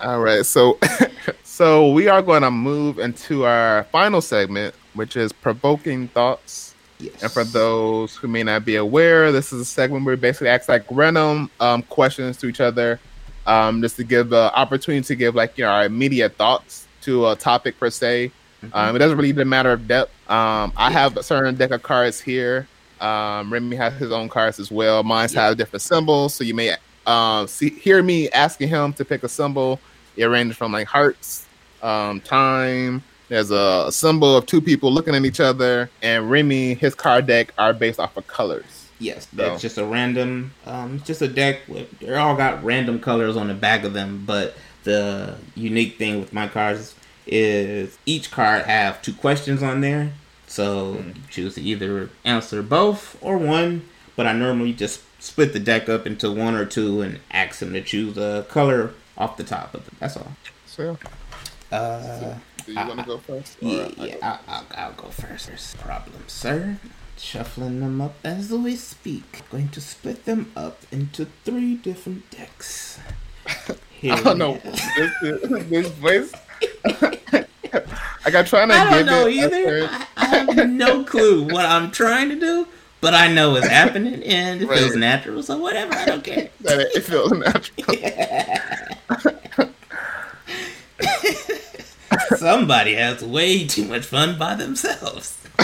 All 0.00 0.20
right. 0.20 0.44
So, 0.44 0.78
so 1.42 1.90
we 1.92 2.08
are 2.08 2.22
going 2.22 2.42
to 2.42 2.50
move 2.50 2.98
into 2.98 3.44
our 3.44 3.84
final 3.84 4.20
segment, 4.20 4.74
which 4.94 5.16
is 5.16 5.32
provoking 5.32 6.08
thoughts. 6.08 6.74
Yes. 6.98 7.22
And 7.22 7.30
for 7.32 7.44
those 7.44 8.16
who 8.16 8.26
may 8.28 8.42
not 8.42 8.64
be 8.64 8.76
aware, 8.76 9.30
this 9.32 9.52
is 9.52 9.60
a 9.60 9.64
segment 9.64 10.04
where 10.04 10.14
we 10.14 10.20
basically 10.20 10.48
ask 10.48 10.68
like 10.68 10.84
random 10.90 11.50
um, 11.60 11.82
questions 11.82 12.38
to 12.38 12.46
each 12.46 12.60
other, 12.60 12.98
um, 13.46 13.82
just 13.82 13.96
to 13.96 14.04
give 14.04 14.30
the 14.30 14.50
opportunity 14.54 15.04
to 15.06 15.14
give 15.14 15.34
like 15.34 15.58
you 15.58 15.64
know 15.64 15.70
our 15.70 15.84
immediate 15.84 16.36
thoughts 16.36 16.86
to 17.02 17.28
a 17.28 17.36
topic 17.36 17.78
per 17.78 17.90
se. 17.90 18.30
Um, 18.72 18.96
it 18.96 18.98
doesn't 18.98 19.16
really 19.16 19.28
even 19.28 19.48
matter 19.48 19.70
of 19.72 19.86
depth. 19.86 20.10
Um, 20.30 20.72
I 20.76 20.90
have 20.90 21.16
a 21.18 21.22
certain 21.22 21.54
deck 21.54 21.70
of 21.70 21.82
cards 21.82 22.18
here. 22.20 22.66
Um, 23.00 23.52
Remy 23.52 23.76
has 23.76 23.92
his 23.94 24.10
own 24.10 24.28
cards 24.30 24.58
as 24.58 24.70
well. 24.70 25.02
Mine 25.04 25.28
Yeah. 25.30 25.48
have 25.48 25.56
different 25.58 25.82
symbols, 25.82 26.34
so 26.34 26.42
you 26.44 26.54
may 26.54 26.74
um, 27.06 27.46
see 27.46 27.70
hear 27.70 28.02
me 28.02 28.28
asking 28.30 28.68
him 28.68 28.92
to 28.94 29.04
pick 29.04 29.22
a 29.22 29.28
symbol. 29.28 29.80
It 30.16 30.24
ranges 30.26 30.56
from 30.56 30.72
like 30.72 30.86
hearts, 30.86 31.46
um, 31.82 32.20
time. 32.20 33.02
There's 33.28 33.50
a, 33.50 33.84
a 33.88 33.92
symbol 33.92 34.36
of 34.36 34.46
two 34.46 34.60
people 34.60 34.92
looking 34.92 35.14
at 35.14 35.24
each 35.24 35.40
other, 35.40 35.90
and 36.02 36.30
Remy, 36.30 36.74
his 36.74 36.94
card 36.94 37.26
deck 37.26 37.52
are 37.58 37.72
based 37.72 37.98
off 37.98 38.16
of 38.16 38.26
colors. 38.26 38.88
Yes, 38.98 39.26
that's 39.32 39.60
just 39.60 39.78
a 39.78 39.84
random. 39.84 40.52
Um, 40.64 41.02
just 41.04 41.20
a 41.20 41.28
deck. 41.28 41.60
With, 41.68 41.98
they're 41.98 42.18
all 42.18 42.36
got 42.36 42.64
random 42.64 43.00
colors 43.00 43.36
on 43.36 43.48
the 43.48 43.54
back 43.54 43.84
of 43.84 43.92
them, 43.92 44.24
but 44.24 44.56
the 44.84 45.36
unique 45.54 45.98
thing 45.98 46.20
with 46.20 46.32
my 46.32 46.48
cards 46.48 46.94
is 47.26 47.98
each 48.06 48.30
card 48.30 48.64
have 48.64 49.02
two 49.02 49.12
questions 49.12 49.62
on 49.62 49.80
there. 49.80 50.12
So 50.46 50.94
you 50.94 51.14
choose 51.28 51.56
to 51.56 51.60
either 51.60 52.08
answer 52.24 52.62
both 52.62 53.18
or 53.20 53.36
one. 53.36 53.88
But 54.14 54.26
I 54.26 54.32
normally 54.32 54.72
just 54.72 55.02
split 55.26 55.52
the 55.52 55.58
deck 55.60 55.88
up 55.88 56.06
into 56.06 56.30
one 56.30 56.54
or 56.54 56.64
two 56.64 57.00
and 57.02 57.20
ask 57.30 57.58
them 57.58 57.72
to 57.72 57.82
choose 57.82 58.16
a 58.16 58.46
color 58.48 58.92
off 59.18 59.36
the 59.36 59.44
top 59.44 59.74
of 59.74 59.86
it. 59.88 59.94
That's 59.98 60.16
all. 60.16 60.32
So, 60.66 60.96
Uh, 61.72 62.34
do 62.64 62.72
you 62.72 62.76
want 62.78 63.00
to 63.00 63.06
go 63.06 63.18
first? 63.18 63.56
Or 63.62 63.66
yeah, 63.68 63.88
I 63.98 64.04
yeah 64.04 64.14
go- 64.14 64.20
I'll, 64.22 64.40
I'll, 64.48 64.66
I'll 64.76 64.92
go 64.92 65.08
first. 65.08 65.50
First 65.50 65.78
problem, 65.78 66.22
sir. 66.26 66.78
Shuffling 67.18 67.80
them 67.80 68.00
up 68.00 68.14
as 68.24 68.50
we 68.52 68.76
speak. 68.76 69.42
Going 69.50 69.68
to 69.70 69.80
split 69.80 70.24
them 70.26 70.52
up 70.54 70.82
into 70.92 71.26
three 71.44 71.74
different 71.74 72.30
decks. 72.30 72.98
I 74.02 74.20
don't 74.22 74.38
know 74.38 74.58
this, 74.62 74.80
this 75.70 75.88
voice. 75.88 76.32
like 76.84 78.34
I'm 78.34 78.44
trying 78.44 78.68
to 78.68 78.74
I 78.74 78.84
don't 78.84 78.96
give 78.98 79.06
know 79.06 79.26
it 79.26 79.32
either. 79.34 79.88
I, 79.90 80.06
I 80.16 80.24
have 80.26 80.68
no 80.70 81.04
clue 81.04 81.44
what 81.44 81.64
I'm 81.64 81.90
trying 81.90 82.28
to 82.28 82.36
do, 82.38 82.55
but 83.06 83.14
I 83.14 83.32
know 83.32 83.54
it's 83.54 83.68
happening 83.68 84.20
and 84.24 84.62
it 84.62 84.68
feels 84.68 84.96
natural. 84.96 85.40
So 85.40 85.58
whatever, 85.58 85.94
I 85.94 86.06
don't 86.06 86.24
care. 86.24 86.48
that 86.62 86.80
it, 86.80 86.90
it 86.96 87.02
feels 87.04 87.30
natural. 87.30 87.86
Somebody 92.36 92.94
has 92.94 93.22
way 93.22 93.64
too 93.64 93.84
much 93.84 94.06
fun 94.06 94.36
by 94.36 94.56
themselves. 94.56 95.38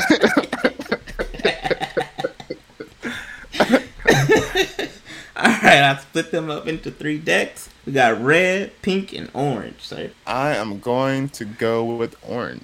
All 5.35 5.49
right, 5.65 5.83
I 5.83 5.99
split 6.01 6.31
them 6.31 6.49
up 6.49 6.69
into 6.69 6.93
three 6.93 7.19
decks. 7.19 7.69
We 7.85 7.93
got 7.93 8.23
red, 8.23 8.81
pink, 8.83 9.13
and 9.13 9.29
orange. 9.35 9.81
So, 9.81 10.11
I 10.29 10.55
am 10.55 10.79
going 10.79 11.29
to 11.31 11.45
go 11.45 11.85
with 11.85 12.15
orange. 12.23 12.63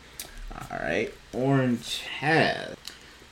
all 0.71 0.79
right, 0.79 1.13
orange 1.33 2.03
has 2.21 2.77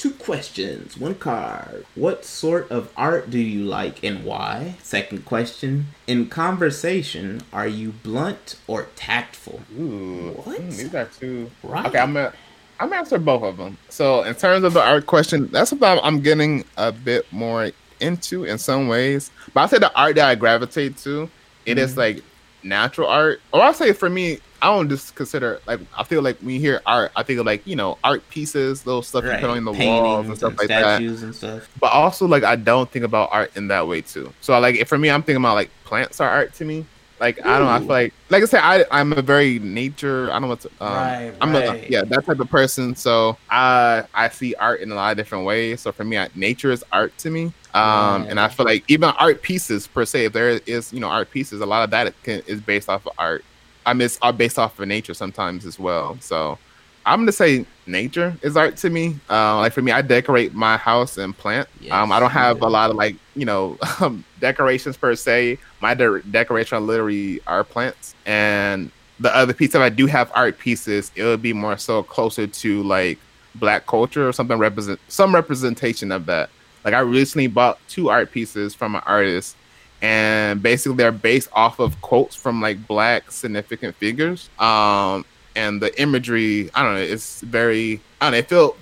two 0.06 0.14
questions, 0.14 0.96
one 0.96 1.14
card. 1.14 1.84
What 1.94 2.24
sort 2.24 2.70
of 2.70 2.90
art 2.96 3.30
do 3.30 3.38
you 3.38 3.64
like 3.64 4.04
and 4.04 4.24
why? 4.24 4.74
Second 4.82 5.24
question: 5.24 5.86
In 6.06 6.28
conversation, 6.28 7.42
are 7.52 7.66
you 7.66 7.90
blunt 7.92 8.56
or 8.66 8.86
tactful? 8.96 9.60
Ooh, 9.78 10.32
What? 10.44 10.60
mm, 10.60 10.70
these 10.76 10.94
are 10.94 11.06
two. 11.06 11.50
Right. 11.62 11.86
Okay, 11.86 11.98
I'm 11.98 12.12
gonna 12.14 12.32
I'm 12.78 12.88
gonna 12.90 13.00
answer 13.00 13.18
both 13.18 13.42
of 13.42 13.56
them. 13.56 13.78
So 13.88 14.22
in 14.22 14.34
terms 14.34 14.64
of 14.64 14.74
the 14.74 14.82
art 14.82 15.06
question, 15.06 15.48
that's 15.50 15.70
something 15.70 15.98
I'm 16.02 16.20
getting 16.20 16.64
a 16.76 16.92
bit 16.92 17.26
more 17.32 17.70
into 18.00 18.44
in 18.44 18.58
some 18.58 18.88
ways. 18.88 19.30
But 19.54 19.62
I'll 19.62 19.68
say 19.68 19.78
the 19.78 19.94
art 19.98 20.16
that 20.16 20.28
I 20.28 20.34
gravitate 20.34 20.98
to, 20.98 21.28
it 21.64 21.78
is 21.78 21.94
Mhm. 21.94 21.96
like 21.96 22.22
natural 22.62 23.08
art. 23.08 23.40
Or 23.52 23.62
I'll 23.62 23.72
say 23.74 23.92
for 23.92 24.10
me, 24.10 24.38
I 24.62 24.66
don't 24.68 24.88
just 24.88 25.14
consider 25.14 25.60
like 25.66 25.80
I 25.96 26.02
feel 26.04 26.22
like 26.22 26.38
when 26.38 26.50
you 26.50 26.60
hear 26.60 26.80
art, 26.86 27.12
I 27.16 27.22
think 27.22 27.38
of 27.40 27.46
like 27.46 27.66
you 27.66 27.76
know 27.76 27.98
art 28.02 28.28
pieces, 28.30 28.86
little 28.86 29.02
stuff 29.02 29.24
you 29.24 29.30
put 29.32 29.44
on 29.44 29.64
the 29.64 29.72
walls 29.72 30.26
and 30.26 30.36
stuff 30.36 30.50
and 30.50 30.58
like 30.58 30.68
that. 30.68 30.80
statues 30.80 31.22
and 31.22 31.34
stuff. 31.34 31.68
But 31.80 31.92
also 31.92 32.26
like 32.26 32.44
I 32.44 32.56
don't 32.56 32.90
think 32.90 33.04
about 33.04 33.28
art 33.32 33.56
in 33.56 33.68
that 33.68 33.86
way 33.86 34.00
too. 34.00 34.32
So 34.40 34.58
like 34.58 34.86
for 34.86 34.98
me, 34.98 35.10
I'm 35.10 35.22
thinking 35.22 35.42
about 35.42 35.54
like 35.54 35.70
plants 35.84 36.20
are 36.20 36.28
art 36.28 36.54
to 36.54 36.64
me. 36.64 36.84
Like 37.18 37.44
I 37.46 37.58
don't 37.58 37.68
I 37.68 37.78
feel 37.78 37.88
like 37.88 38.14
like 38.28 38.42
I 38.42 38.46
said, 38.46 38.60
I 38.62 38.84
I'm 38.90 39.12
a 39.14 39.22
very 39.22 39.58
nature. 39.58 40.28
I 40.28 40.34
don't 40.34 40.42
know 40.42 40.48
what 40.48 40.60
to, 40.60 40.70
um, 40.80 40.92
Right, 40.92 41.32
I'm 41.40 41.52
right. 41.52 41.86
a 41.86 41.90
yeah 41.90 42.02
that 42.04 42.26
type 42.26 42.40
of 42.40 42.50
person. 42.50 42.94
So 42.94 43.38
I 43.48 44.04
I 44.12 44.28
see 44.28 44.54
art 44.56 44.80
in 44.80 44.92
a 44.92 44.94
lot 44.94 45.12
of 45.12 45.16
different 45.16 45.46
ways. 45.46 45.80
So 45.80 45.92
for 45.92 46.04
me, 46.04 46.18
I, 46.18 46.28
nature 46.34 46.70
is 46.70 46.84
art 46.92 47.16
to 47.18 47.30
me. 47.30 47.52
Um, 47.72 48.26
and 48.28 48.40
I 48.40 48.48
feel 48.48 48.64
like 48.64 48.84
even 48.88 49.10
art 49.10 49.42
pieces 49.42 49.86
per 49.86 50.04
se, 50.06 50.26
if 50.26 50.32
there 50.32 50.60
is 50.66 50.92
you 50.92 51.00
know 51.00 51.08
art 51.08 51.30
pieces, 51.30 51.60
a 51.60 51.66
lot 51.66 51.84
of 51.84 51.90
that 51.90 52.12
can, 52.22 52.42
is 52.46 52.60
based 52.60 52.88
off 52.88 53.06
of 53.06 53.12
art. 53.18 53.44
I 53.86 53.94
it's 54.02 54.18
are 54.20 54.32
based 54.32 54.58
off 54.58 54.78
of 54.78 54.88
nature 54.88 55.14
sometimes 55.14 55.64
as 55.64 55.78
well. 55.78 56.18
So 56.20 56.58
I'm 57.06 57.20
gonna 57.20 57.32
say 57.32 57.64
nature 57.86 58.36
is 58.42 58.56
art 58.56 58.76
to 58.78 58.90
me. 58.90 59.16
Uh, 59.30 59.58
like 59.58 59.72
for 59.72 59.80
me, 59.80 59.92
I 59.92 60.02
decorate 60.02 60.54
my 60.54 60.76
house 60.76 61.18
and 61.18 61.36
plant. 61.36 61.68
um, 62.02 62.10
I 62.10 62.18
don't 62.18 62.32
have 62.32 62.60
a 62.62 62.68
lot 62.68 62.90
of 62.90 62.96
like 62.96 63.16
you 63.36 63.44
know 63.44 63.78
um, 64.00 64.24
decorations 64.40 64.96
per 64.96 65.14
se. 65.14 65.58
My 65.80 65.94
de- 65.94 66.20
decoration 66.22 66.78
are 66.78 66.80
literally 66.80 67.40
are 67.46 67.62
plants, 67.62 68.14
and 68.26 68.90
the 69.20 69.34
other 69.34 69.54
piece 69.54 69.74
if 69.74 69.80
I 69.80 69.88
do 69.88 70.06
have 70.06 70.30
art 70.34 70.58
pieces, 70.58 71.12
it 71.14 71.22
would 71.22 71.40
be 71.40 71.52
more 71.52 71.78
so 71.78 72.02
closer 72.02 72.46
to 72.46 72.82
like 72.82 73.18
black 73.54 73.86
culture 73.86 74.28
or 74.28 74.32
something 74.32 74.58
represent 74.58 75.00
some 75.08 75.34
representation 75.34 76.12
of 76.12 76.26
that. 76.26 76.50
Like 76.84 76.92
I 76.92 77.00
recently 77.00 77.46
bought 77.46 77.78
two 77.88 78.10
art 78.10 78.32
pieces 78.32 78.74
from 78.74 78.96
an 78.96 79.02
artist, 79.06 79.56
and 80.02 80.62
basically 80.62 80.96
they're 80.96 81.12
based 81.12 81.48
off 81.52 81.78
of 81.78 82.00
quotes 82.02 82.34
from 82.36 82.60
like 82.60 82.86
black 82.86 83.30
significant 83.30 83.94
figures. 83.96 84.48
Um, 84.58 85.24
and 85.54 85.80
the 85.80 85.98
imagery, 86.00 86.70
I 86.74 86.82
don't 86.82 86.94
know, 86.94 87.00
it's 87.00 87.40
very, 87.40 88.00
I 88.20 88.26
don't 88.26 88.32
know, 88.32 88.38
it 88.38 88.48
felt 88.48 88.78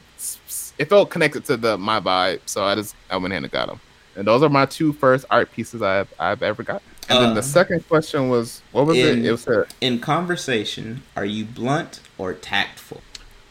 it 0.79 0.89
felt 0.89 1.11
connected 1.11 1.45
to 1.47 1.57
the 1.57 1.79
my 1.79 2.01
vibe, 2.01 2.41
so 2.47 2.65
I 2.65 2.75
just 2.75 2.97
I 3.11 3.17
went 3.17 3.33
ahead 3.33 3.45
and 3.45 3.53
got 3.53 3.69
them. 3.69 3.81
And 4.17 4.27
those 4.27 4.43
are 4.43 4.49
my 4.49 4.67
two 4.67 4.93
first 4.93 5.25
art 5.31 5.53
pieces 5.53 5.83
I've 5.83 6.13
I've 6.19 6.43
ever 6.43 6.63
got. 6.63 6.83
And 7.09 7.23
then 7.23 7.31
Uh, 7.31 7.35
the 7.35 7.43
second 7.43 7.87
question 7.89 8.29
was 8.29 8.63
what 8.73 8.87
was 8.87 8.97
in- 8.97 9.21
it? 9.21 9.27
It 9.27 9.31
was 9.31 9.47
a, 9.47 9.67
In 9.81 10.01
conversation, 10.01 11.03
are 11.17 11.25
you 11.25 11.45
blunt 11.45 12.01
or 12.19 12.33
tactful? 12.33 13.03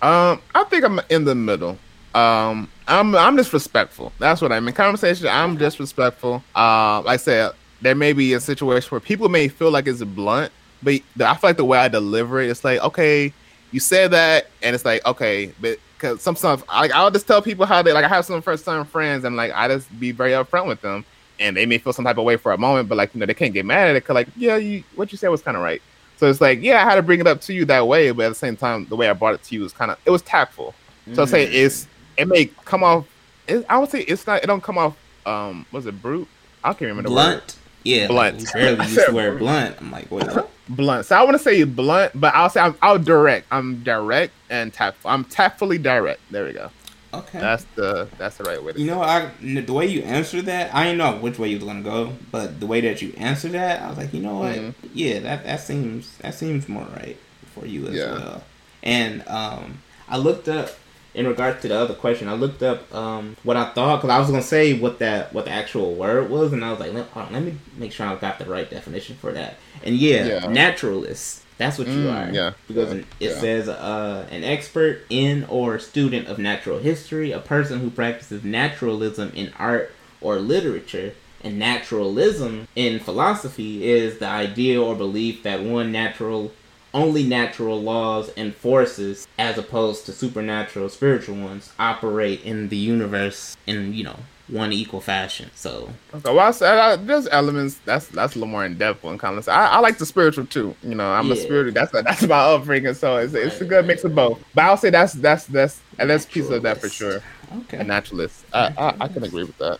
Um, 0.01 0.41
I 0.53 0.63
think 0.65 0.83
I'm 0.83 0.99
in 1.09 1.23
the 1.25 1.35
middle. 1.35 1.77
Um, 2.13 2.69
I'm 2.87 3.15
I'm 3.15 3.35
disrespectful. 3.35 4.11
That's 4.19 4.41
what 4.41 4.51
I 4.51 4.59
mean. 4.59 4.73
Conversation. 4.75 5.27
I'm 5.27 5.57
disrespectful. 5.57 6.43
Uh, 6.55 7.01
like 7.01 7.13
I 7.13 7.17
said, 7.17 7.51
there 7.81 7.95
may 7.95 8.13
be 8.13 8.33
a 8.33 8.39
situation 8.39 8.89
where 8.89 8.99
people 8.99 9.29
may 9.29 9.47
feel 9.47 9.71
like 9.71 9.87
it's 9.87 10.03
blunt, 10.03 10.51
but 10.81 11.01
I 11.19 11.33
feel 11.35 11.49
like 11.49 11.57
the 11.57 11.65
way 11.65 11.77
I 11.77 11.87
deliver 11.87 12.41
it, 12.41 12.49
it's 12.49 12.63
like, 12.63 12.79
okay, 12.81 13.31
you 13.71 13.79
said 13.79 14.11
that, 14.11 14.47
and 14.61 14.75
it's 14.75 14.85
like, 14.85 15.05
okay, 15.05 15.53
but 15.61 15.79
because 15.97 16.21
some 16.21 16.35
stuff, 16.35 16.63
like 16.67 16.91
I'll 16.91 17.11
just 17.11 17.27
tell 17.27 17.41
people 17.41 17.65
how 17.65 17.81
they 17.81 17.93
like. 17.93 18.05
I 18.05 18.09
have 18.09 18.25
some 18.25 18.41
first 18.41 18.65
time 18.65 18.83
friends, 18.85 19.23
and 19.23 19.35
like 19.35 19.51
I 19.55 19.67
just 19.69 19.87
be 19.99 20.11
very 20.11 20.31
upfront 20.31 20.67
with 20.67 20.81
them, 20.81 21.05
and 21.39 21.55
they 21.55 21.65
may 21.65 21.77
feel 21.77 21.93
some 21.93 22.05
type 22.05 22.17
of 22.17 22.25
way 22.25 22.35
for 22.37 22.51
a 22.51 22.57
moment, 22.57 22.89
but 22.89 22.97
like 22.97 23.13
you 23.13 23.19
know 23.19 23.25
they 23.25 23.33
can't 23.33 23.53
get 23.53 23.65
mad 23.65 23.87
at 23.89 23.95
it 23.95 24.03
because 24.03 24.15
like, 24.15 24.27
yeah, 24.35 24.57
you 24.57 24.83
what 24.95 25.11
you 25.11 25.17
said 25.17 25.29
was 25.29 25.41
kind 25.41 25.55
of 25.55 25.63
right. 25.63 25.81
So 26.17 26.29
it's 26.29 26.41
like, 26.41 26.61
yeah, 26.61 26.81
I 26.85 26.89
had 26.89 26.95
to 26.95 27.01
bring 27.01 27.19
it 27.19 27.27
up 27.27 27.41
to 27.41 27.53
you 27.53 27.65
that 27.65 27.87
way, 27.87 28.11
but 28.11 28.25
at 28.25 28.29
the 28.29 28.35
same 28.35 28.55
time, 28.55 28.85
the 28.85 28.95
way 28.95 29.09
I 29.09 29.13
brought 29.13 29.33
it 29.33 29.43
to 29.43 29.55
you 29.55 29.61
was 29.61 29.73
kind 29.73 29.89
of 29.91 29.97
it 30.05 30.09
was 30.11 30.21
tactful. 30.21 30.75
So 31.13 31.23
I 31.23 31.25
say 31.25 31.47
Mm. 31.47 31.53
it's 31.53 31.87
it 32.17 32.27
may 32.27 32.45
come 32.65 32.83
off. 32.83 33.05
It, 33.47 33.65
I 33.69 33.77
would 33.79 33.89
say 33.89 34.01
it's 34.01 34.25
not. 34.27 34.43
It 34.43 34.47
don't 34.47 34.63
come 34.63 34.77
off. 34.77 34.95
Um, 35.25 35.65
was 35.71 35.85
it 35.85 36.01
brute? 36.01 36.27
I 36.63 36.69
can't 36.69 36.81
remember 36.81 37.09
the 37.09 37.15
word. 37.15 37.23
blunt. 37.39 37.57
Yeah, 37.83 38.07
Blunt. 38.07 38.39
Like, 38.39 38.53
barely 38.53 38.77
used 38.85 38.93
said 38.95 39.13
the 39.13 39.35
blunt. 39.37 39.75
I'm 39.81 39.91
like, 39.91 40.09
wait, 40.09 40.27
what? 40.27 40.49
Blunt. 40.69 41.05
So 41.05 41.17
I 41.17 41.23
want 41.23 41.35
to 41.35 41.43
say 41.43 41.65
blunt, 41.65 42.13
but 42.15 42.33
I'll 42.33 42.49
say 42.49 42.61
I'm, 42.61 42.75
I'll 42.81 42.97
direct. 42.97 43.45
I'm 43.51 43.83
direct 43.83 44.31
and 44.49 44.73
tactful. 44.73 45.11
I'm 45.11 45.25
tactfully 45.25 45.77
direct. 45.77 46.21
There 46.31 46.45
we 46.45 46.53
go. 46.53 46.71
Okay. 47.13 47.39
That's 47.39 47.65
the 47.75 48.07
that's 48.17 48.37
the 48.37 48.45
right 48.45 48.63
way. 48.63 48.71
To 48.71 48.79
you 48.79 48.87
know, 48.87 49.01
I 49.01 49.29
the 49.41 49.73
way 49.73 49.85
you 49.85 50.01
answered 50.03 50.45
that, 50.45 50.73
I 50.73 50.85
didn't 50.85 50.99
know 50.99 51.17
which 51.17 51.37
way 51.37 51.49
you 51.49 51.57
was 51.57 51.65
gonna 51.65 51.81
go, 51.81 52.13
but 52.31 52.61
the 52.61 52.65
way 52.65 52.79
that 52.81 53.01
you 53.01 53.13
answered 53.17 53.51
that, 53.51 53.81
I 53.81 53.89
was 53.89 53.97
like, 53.97 54.13
you 54.13 54.21
know 54.21 54.35
what? 54.39 54.55
Mhm. 54.55 54.73
Yeah, 54.93 55.19
that 55.19 55.43
that 55.43 55.59
seems 55.59 56.17
that 56.19 56.33
seems 56.33 56.69
more 56.69 56.87
right 56.95 57.17
for 57.53 57.65
you 57.65 57.87
as 57.87 57.95
Yeah. 57.95 58.13
well. 58.13 58.43
And 58.81 59.27
um, 59.27 59.79
I 60.07 60.17
looked 60.17 60.47
up 60.47 60.69
in 61.13 61.27
regards 61.27 61.61
to 61.61 61.67
the 61.67 61.75
other 61.77 61.93
question. 61.93 62.27
I 62.27 62.33
looked 62.33 62.63
up 62.63 62.93
um 62.93 63.35
what 63.43 63.57
I 63.57 63.71
thought 63.73 63.97
because 63.97 64.09
I 64.09 64.19
was 64.19 64.29
gonna 64.29 64.41
say 64.41 64.73
what 64.73 64.99
that 64.99 65.33
what 65.33 65.45
the 65.45 65.51
actual 65.51 65.95
word 65.95 66.29
was, 66.29 66.53
and 66.53 66.63
I 66.63 66.71
was 66.71 66.79
like, 66.79 66.93
let, 66.93 67.07
on, 67.15 67.31
let 67.33 67.43
me 67.43 67.55
make 67.77 67.91
sure 67.91 68.05
I 68.07 68.15
got 68.15 68.39
the 68.39 68.45
right 68.45 68.69
definition 68.69 69.15
for 69.15 69.31
that. 69.31 69.57
And 69.83 69.95
yeah, 69.95 70.25
Yeah. 70.25 70.47
naturalist. 70.47 71.41
That's 71.59 71.77
what 71.77 71.87
you 71.87 71.93
Mm, 72.05 72.29
are. 72.29 72.33
yeah, 72.33 72.51
Because 72.67 72.93
yeah, 72.93 72.99
it 73.19 73.29
yeah. 73.29 73.39
says 73.39 73.69
uh, 73.69 74.27
an 74.31 74.43
expert 74.43 75.03
in 75.09 75.45
or 75.49 75.77
student 75.77 76.27
of 76.27 76.39
natural 76.39 76.79
history, 76.79 77.31
a 77.31 77.39
person 77.39 77.79
who 77.79 77.91
practices 77.91 78.43
naturalism 78.43 79.31
in 79.35 79.53
art 79.59 79.91
or 80.19 80.37
literature. 80.37 81.13
And 81.43 81.59
naturalism 81.59 82.67
in 82.75 82.99
philosophy 82.99 83.87
is 83.87 84.17
the 84.17 84.27
idea 84.27 84.81
or 84.81 84.95
belief 84.95 85.43
that 85.43 85.61
one 85.61 85.91
natural, 85.91 86.51
only 86.93 87.23
natural 87.23 87.81
laws 87.81 88.29
and 88.37 88.53
forces, 88.55 89.27
as 89.37 89.57
opposed 89.57 90.05
to 90.05 90.11
supernatural 90.13 90.89
spiritual 90.89 91.35
ones, 91.35 91.71
operate 91.79 92.41
in 92.43 92.69
the 92.69 92.77
universe 92.77 93.55
in 93.67 93.93
you 93.93 94.03
know 94.03 94.17
one 94.49 94.73
equal 94.73 94.99
fashion. 95.01 95.49
So 95.55 95.89
Okay, 96.13 96.33
well, 96.33 96.39
I 96.47 96.51
said 96.51 96.77
uh, 96.77 96.95
there's 96.97 97.27
elements 97.29 97.79
that's 97.85 98.07
that's 98.07 98.35
a 98.35 98.39
little 98.39 98.51
more 98.51 98.65
in 98.65 98.77
depth 98.77 99.03
one 99.03 99.17
kind 99.17 99.37
of. 99.37 99.47
I, 99.47 99.67
I 99.67 99.79
like 99.79 99.97
the 99.97 100.05
spiritual 100.05 100.45
too. 100.45 100.75
You 100.83 100.95
know, 100.95 101.11
I'm 101.11 101.31
a 101.31 101.35
Yeah. 101.35 101.41
spiritual. 101.41 101.73
That's 101.73 101.91
that's 101.91 102.27
my 102.27 102.35
upbringing. 102.39 102.93
So 102.93 103.17
it's, 103.17 103.33
it's 103.33 103.61
a 103.61 103.65
good 103.65 103.87
mix 103.87 104.03
of 104.03 104.13
both. 104.13 104.43
But 104.53 104.65
I'll 104.65 104.77
say 104.77 104.89
that's 104.89 105.13
that's 105.13 105.45
that's 105.45 105.81
and 105.97 106.09
that's 106.09 106.25
a 106.25 106.27
piece 106.27 106.49
of 106.49 106.61
that 106.63 106.79
for 106.79 106.89
sure. 106.89 107.21
okay. 107.59 107.77
A 107.77 107.83
naturalist. 107.83 108.45
I, 108.53 108.69
I 108.77 108.93
I 109.01 109.07
can 109.07 109.23
agree 109.23 109.45
with 109.45 109.57
that. 109.57 109.79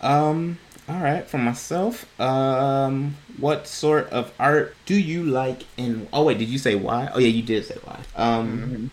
Um. 0.00 0.58
All 0.88 0.96
right. 1.00 1.26
For 1.28 1.38
myself, 1.38 2.06
um, 2.20 3.16
what 3.38 3.66
sort 3.66 4.08
of 4.10 4.32
art 4.40 4.74
do 4.86 4.94
you 4.98 5.22
like? 5.24 5.64
And 5.76 6.08
oh 6.12 6.24
wait, 6.24 6.38
did 6.38 6.48
you 6.48 6.58
say 6.58 6.74
why? 6.76 7.10
Oh 7.12 7.18
yeah, 7.18 7.28
you 7.28 7.42
did 7.42 7.64
say 7.66 7.76
why. 7.84 8.00
Um, 8.16 8.48
Mhm. 8.58 8.90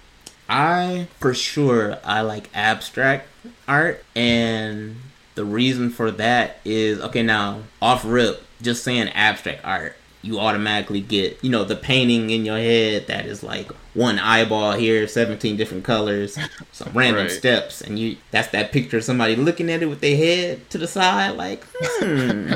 I 0.50 1.08
for 1.20 1.34
sure 1.34 1.98
I 2.04 2.22
like 2.22 2.50
abstract 2.54 3.28
art, 3.68 4.04
and 4.16 4.98
the 5.36 5.46
reason 5.46 5.90
for 5.90 6.12
that 6.12 6.58
is 6.66 7.00
okay. 7.02 7.24
Now 7.24 7.62
off 7.82 8.04
rip, 8.06 8.44
just 8.62 8.84
saying 8.84 9.10
abstract 9.10 9.62
art, 9.64 9.96
you 10.26 10.40
automatically 10.40 11.02
get 11.02 11.38
you 11.44 11.50
know 11.52 11.64
the 11.64 11.76
painting 11.76 12.32
in 12.32 12.46
your 12.46 12.58
head 12.58 13.08
that 13.08 13.26
is 13.26 13.44
like 13.44 13.72
one 13.94 14.18
eyeball 14.20 14.74
here, 14.74 15.08
seventeen 15.08 15.56
different 15.56 15.84
colors, 15.84 16.38
some 16.72 16.92
random 16.94 17.24
Right. 17.24 17.32
steps, 17.32 17.82
and 17.82 18.00
you 18.00 18.18
that's 18.32 18.50
that 18.50 18.72
picture 18.72 18.98
of 18.98 19.04
somebody 19.04 19.36
looking 19.36 19.70
at 19.70 19.82
it 19.84 19.86
with 19.86 20.02
their 20.02 20.18
head 20.18 20.70
to 20.72 20.78
the 20.78 20.88
side, 20.88 21.32
like 21.38 21.64
hmm. 21.80 22.54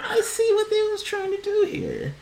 I 0.00 0.20
see 0.22 0.50
what 0.54 0.70
they 0.70 0.82
was 0.90 1.02
trying 1.02 1.30
to 1.36 1.42
do 1.42 1.68
here. 1.70 2.14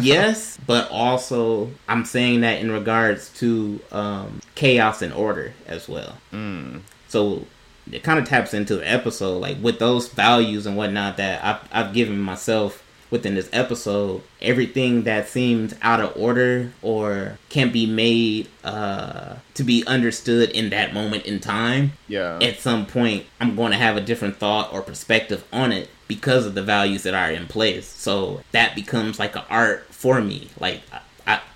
yes, 0.00 0.58
but 0.66 0.88
also 0.90 1.70
I'm 1.88 2.04
saying 2.04 2.42
that 2.42 2.60
in 2.60 2.70
regards 2.70 3.30
to 3.40 3.80
um, 3.90 4.40
chaos 4.54 5.02
and 5.02 5.12
order 5.12 5.52
as 5.66 5.88
well. 5.88 6.18
Mm. 6.32 6.82
So 7.08 7.46
it 7.90 8.02
kind 8.02 8.18
of 8.18 8.26
taps 8.26 8.54
into 8.54 8.76
the 8.76 8.90
episode, 8.90 9.38
like 9.38 9.58
with 9.60 9.78
those 9.78 10.08
values 10.08 10.66
and 10.66 10.76
whatnot 10.76 11.16
that 11.16 11.44
I've, 11.44 11.68
I've 11.72 11.94
given 11.94 12.18
myself 12.20 12.83
within 13.14 13.36
this 13.36 13.48
episode, 13.52 14.20
everything 14.42 15.04
that 15.04 15.28
seems 15.28 15.72
out 15.82 16.00
of 16.00 16.12
order 16.16 16.72
or 16.82 17.38
can 17.48 17.70
be 17.70 17.86
made 17.86 18.48
uh, 18.64 19.36
to 19.54 19.62
be 19.62 19.86
understood 19.86 20.50
in 20.50 20.70
that 20.70 20.92
moment 20.92 21.24
in 21.24 21.38
time, 21.38 21.92
Yeah. 22.08 22.38
at 22.42 22.58
some 22.58 22.86
point 22.86 23.24
I'm 23.40 23.54
going 23.54 23.70
to 23.70 23.78
have 23.78 23.96
a 23.96 24.00
different 24.00 24.36
thought 24.38 24.72
or 24.72 24.82
perspective 24.82 25.44
on 25.52 25.70
it 25.70 25.88
because 26.08 26.44
of 26.44 26.54
the 26.56 26.62
values 26.62 27.04
that 27.04 27.14
are 27.14 27.30
in 27.30 27.46
place. 27.46 27.86
So 27.86 28.42
that 28.50 28.74
becomes 28.74 29.18
like 29.20 29.36
an 29.36 29.42
art 29.48 29.86
for 29.90 30.20
me. 30.20 30.48
Like 30.58 30.82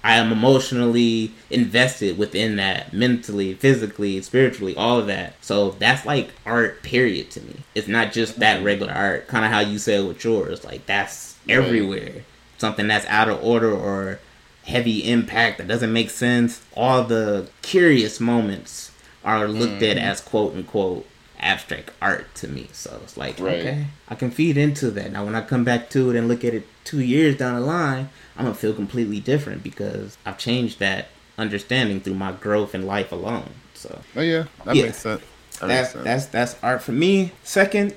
I, 0.08 0.16
am 0.16 0.32
emotionally 0.32 1.32
invested 1.50 2.16
within 2.18 2.56
that 2.56 2.92
mentally, 2.92 3.54
physically, 3.54 4.20
spiritually, 4.22 4.76
all 4.76 4.98
of 4.98 5.06
that. 5.06 5.34
So 5.40 5.70
that's 5.72 6.06
like 6.06 6.30
art 6.46 6.82
period 6.82 7.30
to 7.32 7.40
me. 7.40 7.56
It's 7.74 7.88
not 7.88 8.12
just 8.12 8.38
that 8.38 8.56
mm-hmm. 8.56 8.66
regular 8.66 8.92
art, 8.92 9.28
kind 9.28 9.44
of 9.44 9.50
how 9.50 9.60
you 9.60 9.78
said 9.78 10.06
with 10.06 10.24
yours. 10.24 10.64
Like 10.64 10.86
that's 10.86 11.36
everywhere. 11.48 12.24
Something 12.58 12.88
that's 12.88 13.06
out 13.06 13.28
of 13.28 13.42
order 13.42 13.72
or 13.72 14.20
heavy 14.64 15.10
impact 15.10 15.58
that 15.58 15.68
doesn't 15.68 15.92
make 15.92 16.10
sense. 16.10 16.62
All 16.74 17.04
the 17.04 17.48
curious 17.62 18.20
moments 18.20 18.92
are 19.24 19.48
looked 19.48 19.82
at 19.82 19.96
mm-hmm. 19.96 20.06
as 20.06 20.20
quote 20.20 20.54
unquote 20.54 21.06
abstract 21.40 21.90
art 22.00 22.34
to 22.36 22.48
me. 22.48 22.68
So 22.72 22.98
it's 23.02 23.16
like, 23.16 23.38
Right. 23.38 23.60
okay, 23.60 23.86
I 24.08 24.14
can 24.14 24.30
feed 24.30 24.56
into 24.56 24.90
that. 24.92 25.12
Now 25.12 25.24
when 25.24 25.34
I 25.34 25.40
come 25.40 25.64
back 25.64 25.90
to 25.90 26.10
it 26.10 26.16
and 26.16 26.28
look 26.28 26.44
at 26.44 26.54
it 26.54 26.66
two 26.88 27.00
years 27.00 27.36
down 27.36 27.54
the 27.54 27.60
line, 27.66 28.08
I'm 28.36 28.44
gonna 28.46 28.54
feel 28.54 28.72
completely 28.72 29.20
different 29.20 29.62
because 29.62 30.16
I've 30.24 30.38
changed 30.38 30.78
that 30.78 31.08
understanding 31.36 32.00
through 32.00 32.14
my 32.14 32.32
growth 32.32 32.74
in 32.74 32.86
life 32.86 33.12
alone. 33.12 33.50
So 33.74 34.00
Oh 34.16 34.22
yeah, 34.22 34.44
that 34.64 34.74
Yeah. 34.74 34.84
makes 34.86 34.98
sense. 34.98 35.22
That 35.60 35.66
that's 35.68 35.70
makes 35.70 35.92
sense. 35.92 36.04
that's 36.04 36.26
that's 36.26 36.56
art 36.62 36.82
for 36.82 36.92
me. 36.92 37.32
Second, 37.44 37.94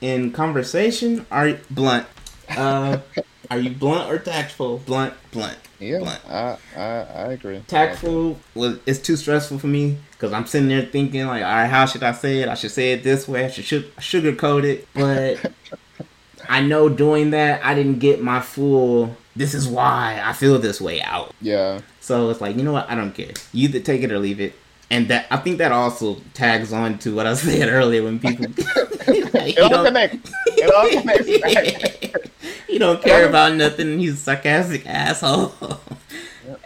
in 0.00 0.32
conversation, 0.32 1.26
are 1.30 1.48
you 1.48 1.58
blunt? 1.70 2.06
Uh, 2.56 2.98
are 3.50 3.58
you 3.58 3.70
blunt 3.70 4.10
or 4.10 4.18
tactful? 4.18 4.78
Blunt, 4.78 5.14
blunt, 5.32 5.58
yeah, 5.78 5.98
blunt. 5.98 6.20
I, 6.28 6.56
I 6.76 6.82
I 6.82 7.32
agree. 7.32 7.60
Tactful 7.68 8.38
was 8.54 8.78
it's 8.86 8.98
too 8.98 9.16
stressful 9.16 9.58
for 9.58 9.66
me 9.68 9.96
because 10.12 10.32
I'm 10.32 10.46
sitting 10.46 10.68
there 10.68 10.82
thinking 10.82 11.26
like, 11.26 11.42
all 11.44 11.48
right, 11.50 11.66
how 11.66 11.86
should 11.86 12.02
I 12.02 12.12
say 12.12 12.40
it? 12.40 12.48
I 12.48 12.54
should 12.54 12.70
say 12.72 12.92
it 12.92 13.02
this 13.04 13.28
way. 13.28 13.44
I 13.44 13.48
should 13.50 13.64
su- 13.64 13.90
sugarcoat 13.98 14.64
it, 14.64 14.88
but 14.94 15.52
I 16.48 16.60
know 16.62 16.88
doing 16.88 17.30
that, 17.30 17.64
I 17.64 17.74
didn't 17.74 17.98
get 17.98 18.22
my 18.22 18.40
full. 18.40 19.16
This 19.36 19.54
is 19.54 19.68
why 19.68 20.20
I 20.24 20.32
feel 20.32 20.58
this 20.58 20.80
way 20.80 21.00
out. 21.02 21.32
Yeah, 21.40 21.80
So 22.00 22.28
it's 22.30 22.40
like, 22.40 22.56
you 22.56 22.62
know 22.64 22.72
what? 22.72 22.90
I 22.90 22.94
don't 22.96 23.12
care. 23.12 23.32
You 23.52 23.68
either 23.68 23.80
take 23.80 24.02
it 24.02 24.10
or 24.10 24.18
leave 24.18 24.40
it. 24.40 24.54
And 24.90 25.08
that 25.08 25.26
I 25.30 25.36
think 25.36 25.58
that 25.58 25.70
also 25.70 26.16
tags 26.32 26.72
on 26.72 26.98
to 27.00 27.14
what 27.14 27.26
I 27.26 27.34
said 27.34 27.68
earlier 27.68 28.02
when 28.02 28.18
people 28.18 28.46
it 28.56 29.56
you 29.58 29.62
all 29.62 29.84
connects. 29.84 30.32
It 30.46 30.74
all 30.74 30.88
connects. 30.88 32.68
you 32.68 32.78
don't 32.78 33.02
care 33.02 33.28
about 33.28 33.54
nothing. 33.54 33.98
He's 33.98 34.14
a 34.14 34.16
sarcastic 34.16 34.86
asshole. 34.86 35.52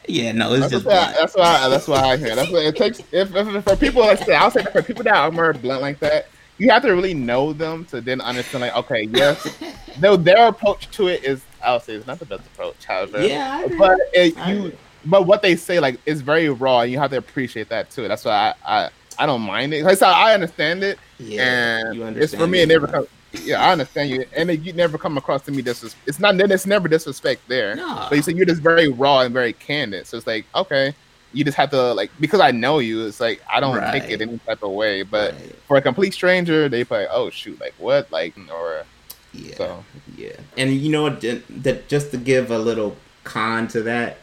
yeah, 0.08 0.32
no, 0.32 0.52
it's 0.52 0.60
That's, 0.60 0.72
just 0.72 0.86
why, 0.86 1.12
that's 1.18 1.34
why. 1.34 1.68
That's 1.68 1.88
why 1.88 1.98
I 2.12 2.16
hear. 2.16 2.36
That's 2.36 2.50
what 2.50 2.64
it 2.64 2.76
takes. 2.76 3.00
If, 3.12 3.34
if, 3.34 3.48
if 3.48 3.64
for 3.64 3.76
people, 3.76 4.02
like 4.02 4.18
say, 4.18 4.34
I'll 4.36 4.50
say 4.50 4.62
for 4.64 4.82
people 4.82 5.02
that 5.04 5.14
are 5.14 5.30
more 5.32 5.52
blunt 5.52 5.82
like 5.82 5.98
that, 5.98 6.28
you 6.58 6.70
have 6.70 6.82
to 6.82 6.90
really 6.90 7.14
know 7.14 7.52
them 7.52 7.84
to 7.86 8.00
then 8.00 8.20
understand. 8.20 8.62
Like, 8.62 8.76
okay, 8.76 9.02
yes, 9.12 9.56
their 9.98 10.16
their 10.16 10.48
approach 10.48 10.90
to 10.92 11.08
it 11.08 11.24
is, 11.24 11.42
I'll 11.62 11.80
say, 11.80 11.94
it's 11.94 12.06
not 12.06 12.18
the 12.18 12.26
best 12.26 12.46
approach. 12.46 12.84
However, 12.84 13.22
Yeah, 13.26 13.64
I 13.64 13.78
but 13.78 13.98
it, 14.12 14.36
you, 14.48 14.76
but 15.06 15.26
what 15.26 15.42
they 15.42 15.56
say 15.56 15.80
like 15.80 16.00
is 16.06 16.20
very 16.20 16.48
raw, 16.48 16.80
and 16.80 16.92
you 16.92 16.98
have 16.98 17.10
to 17.10 17.16
appreciate 17.16 17.68
that 17.70 17.90
too. 17.90 18.08
That's 18.08 18.24
why 18.24 18.54
I 18.64 18.84
I, 18.84 18.90
I 19.18 19.26
don't 19.26 19.42
mind 19.42 19.74
it. 19.74 19.84
Like, 19.84 19.98
so 19.98 20.06
I 20.06 20.34
understand 20.34 20.82
it, 20.82 20.98
Yeah, 21.18 21.80
and 21.88 21.96
you 21.96 22.04
it's 22.06 22.34
for 22.34 22.46
me. 22.46 22.60
It 22.60 22.68
never 22.68 22.86
comes. 22.86 23.08
Yeah, 23.44 23.64
I 23.64 23.72
understand 23.72 24.10
you, 24.10 24.26
and 24.36 24.50
it, 24.50 24.60
you 24.60 24.74
never 24.74 24.98
come 24.98 25.16
across 25.16 25.42
to 25.46 25.52
me 25.52 25.62
disres. 25.62 25.94
It's 26.06 26.18
not. 26.18 26.36
Then 26.36 26.50
it's 26.50 26.66
never 26.66 26.86
disrespect 26.86 27.40
there. 27.48 27.74
Nah. 27.74 28.08
But 28.08 28.16
you 28.16 28.22
say 28.22 28.32
you're 28.34 28.46
just 28.46 28.60
very 28.60 28.88
raw 28.88 29.20
and 29.20 29.32
very 29.32 29.54
candid. 29.54 30.06
So 30.06 30.18
it's 30.18 30.26
like, 30.26 30.44
okay, 30.54 30.94
you 31.32 31.44
just 31.44 31.56
have 31.56 31.70
to 31.70 31.94
like 31.94 32.10
because 32.20 32.40
I 32.40 32.50
know 32.50 32.78
you. 32.78 33.06
It's 33.06 33.20
like 33.20 33.40
I 33.52 33.60
don't 33.60 33.80
take 33.92 34.10
it 34.10 34.20
any 34.20 34.38
type 34.38 34.62
of 34.62 34.70
way. 34.72 35.02
But 35.02 35.32
Right. 35.34 35.54
for 35.66 35.76
a 35.76 35.82
complete 35.82 36.14
stranger, 36.14 36.68
they 36.68 36.84
play, 36.84 37.06
oh 37.10 37.30
shoot, 37.30 37.60
like 37.60 37.74
what, 37.78 38.10
like 38.12 38.34
or 38.50 38.84
Yeah. 39.32 39.56
so. 39.56 39.84
Yeah, 40.16 40.36
and 40.56 40.72
you 40.74 40.90
know 40.90 41.02
what? 41.04 41.20
That 41.20 41.88
just 41.88 42.10
to 42.12 42.16
give 42.18 42.50
a 42.50 42.58
little 42.58 42.96
con 43.24 43.68
to 43.68 43.82
that, 43.82 44.18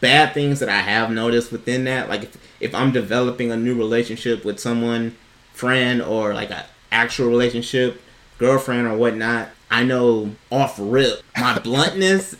bad 0.00 0.34
things 0.34 0.60
that 0.60 0.68
I 0.68 0.78
have 0.80 1.10
noticed 1.10 1.50
within 1.52 1.84
that, 1.84 2.08
like 2.08 2.24
if, 2.24 2.36
if 2.60 2.74
I'm 2.74 2.92
developing 2.92 3.50
a 3.50 3.56
new 3.56 3.74
relationship 3.74 4.44
with 4.44 4.58
someone, 4.60 5.16
friend 5.52 6.02
or 6.02 6.34
like 6.34 6.50
a 6.50 6.66
actual 6.92 7.28
relationship, 7.28 8.02
girlfriend 8.38 8.86
or 8.86 8.96
whatnot, 8.96 9.48
I 9.70 9.84
know 9.84 10.34
off 10.50 10.76
rip 10.78 11.22
my 11.38 11.58
bluntness 11.58 12.34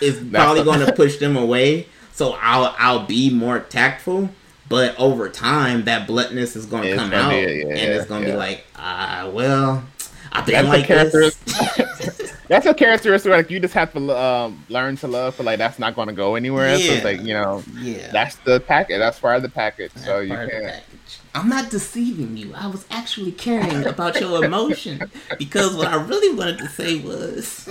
is 0.00 0.22
probably 0.32 0.64
going 0.64 0.84
to 0.84 0.92
push 0.92 1.16
them 1.18 1.36
away. 1.36 1.86
So 2.18 2.32
I'll 2.40 2.74
I'll 2.80 3.06
be 3.06 3.30
more 3.30 3.60
tactful. 3.60 4.28
But 4.68 4.98
over 4.98 5.28
time, 5.28 5.84
that 5.84 6.08
bluntness 6.08 6.56
is 6.56 6.66
going 6.66 6.82
to 6.82 6.96
come 6.96 7.10
gonna 7.10 7.22
out, 7.22 7.30
be- 7.30 7.36
yeah, 7.36 7.68
and 7.68 7.92
it's 7.92 8.06
going 8.06 8.22
to 8.22 8.28
yeah. 8.28 8.34
be 8.34 8.38
like, 8.38 8.66
ah, 8.76 9.30
well, 9.32 9.84
I've 10.32 10.44
been 10.44 10.66
That's 10.66 10.66
a 10.66 10.70
like 10.96 11.12
this. 11.12 12.34
That's 12.48 12.66
a 12.66 12.74
characteristic 12.74 13.30
like 13.30 13.50
you 13.52 13.60
just 13.60 13.72
have 13.74 13.92
to 13.92 14.10
um, 14.18 14.64
learn 14.68 14.96
to 14.96 15.06
love, 15.06 15.36
but 15.36 15.46
like 15.46 15.58
that's 15.58 15.78
not 15.78 15.94
going 15.94 16.08
to 16.08 16.14
go 16.14 16.34
anywhere. 16.34 16.76
So 16.78 16.92
it's 16.92 17.04
like 17.04 17.20
you 17.22 17.34
know, 17.34 17.62
Yeah. 17.76 18.10
that's 18.10 18.34
the 18.36 18.58
packet. 18.58 18.98
That's 18.98 19.18
part 19.20 19.36
of 19.36 19.42
the 19.42 19.48
package. 19.50 19.92
so 19.94 20.16
That's 20.18 20.22
you 20.28 20.34
part 20.34 20.44
of 20.46 20.50
can't. 20.50 20.64
package. 20.64 21.18
I'm 21.34 21.48
not 21.48 21.70
deceiving 21.70 22.36
you. 22.36 22.52
I 22.54 22.66
was 22.66 22.84
actually 22.90 23.32
caring 23.32 23.84
about 23.86 24.18
your 24.20 24.44
emotion 24.46 25.10
because 25.38 25.76
what 25.76 25.86
I 25.88 26.02
really 26.02 26.34
wanted 26.36 26.58
to 26.58 26.68
say 26.68 26.98
was. 27.00 27.68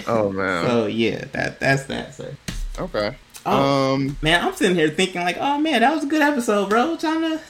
Oh 0.06 0.30
man. 0.32 0.66
so 0.66 0.86
yeah, 0.86 1.24
that 1.32 1.60
that's 1.60 1.84
that. 1.84 2.14
Sir. 2.14 2.34
okay. 2.78 3.16
Oh. 3.44 3.94
Um. 3.94 4.16
Man, 4.22 4.44
I'm 4.44 4.54
sitting 4.54 4.76
here 4.76 4.90
thinking 4.90 5.20
like, 5.22 5.36
oh 5.38 5.58
man, 5.58 5.80
that 5.80 5.94
was 5.94 6.04
a 6.04 6.06
good 6.06 6.22
episode, 6.22 6.68
bro. 6.68 6.96
Trying 6.96 7.20
to. 7.20 7.40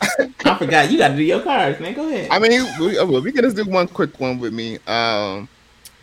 I 0.45 0.59
forgot 0.59 0.91
you 0.91 0.99
got 0.99 1.09
to 1.09 1.17
do 1.17 1.23
your 1.23 1.41
cards, 1.41 1.81
man. 1.81 1.95
Go 1.95 2.09
ahead. 2.09 2.29
I 2.31 2.39
mean, 2.39 2.67
we, 2.79 2.99
uh, 2.99 3.07
we 3.07 3.33
can 3.33 3.43
just 3.43 3.57
do 3.57 3.65
one 3.65 3.89
quick 3.89 4.21
one 4.21 4.39
with 4.39 4.53
me. 4.53 4.79
Um, 4.87 5.49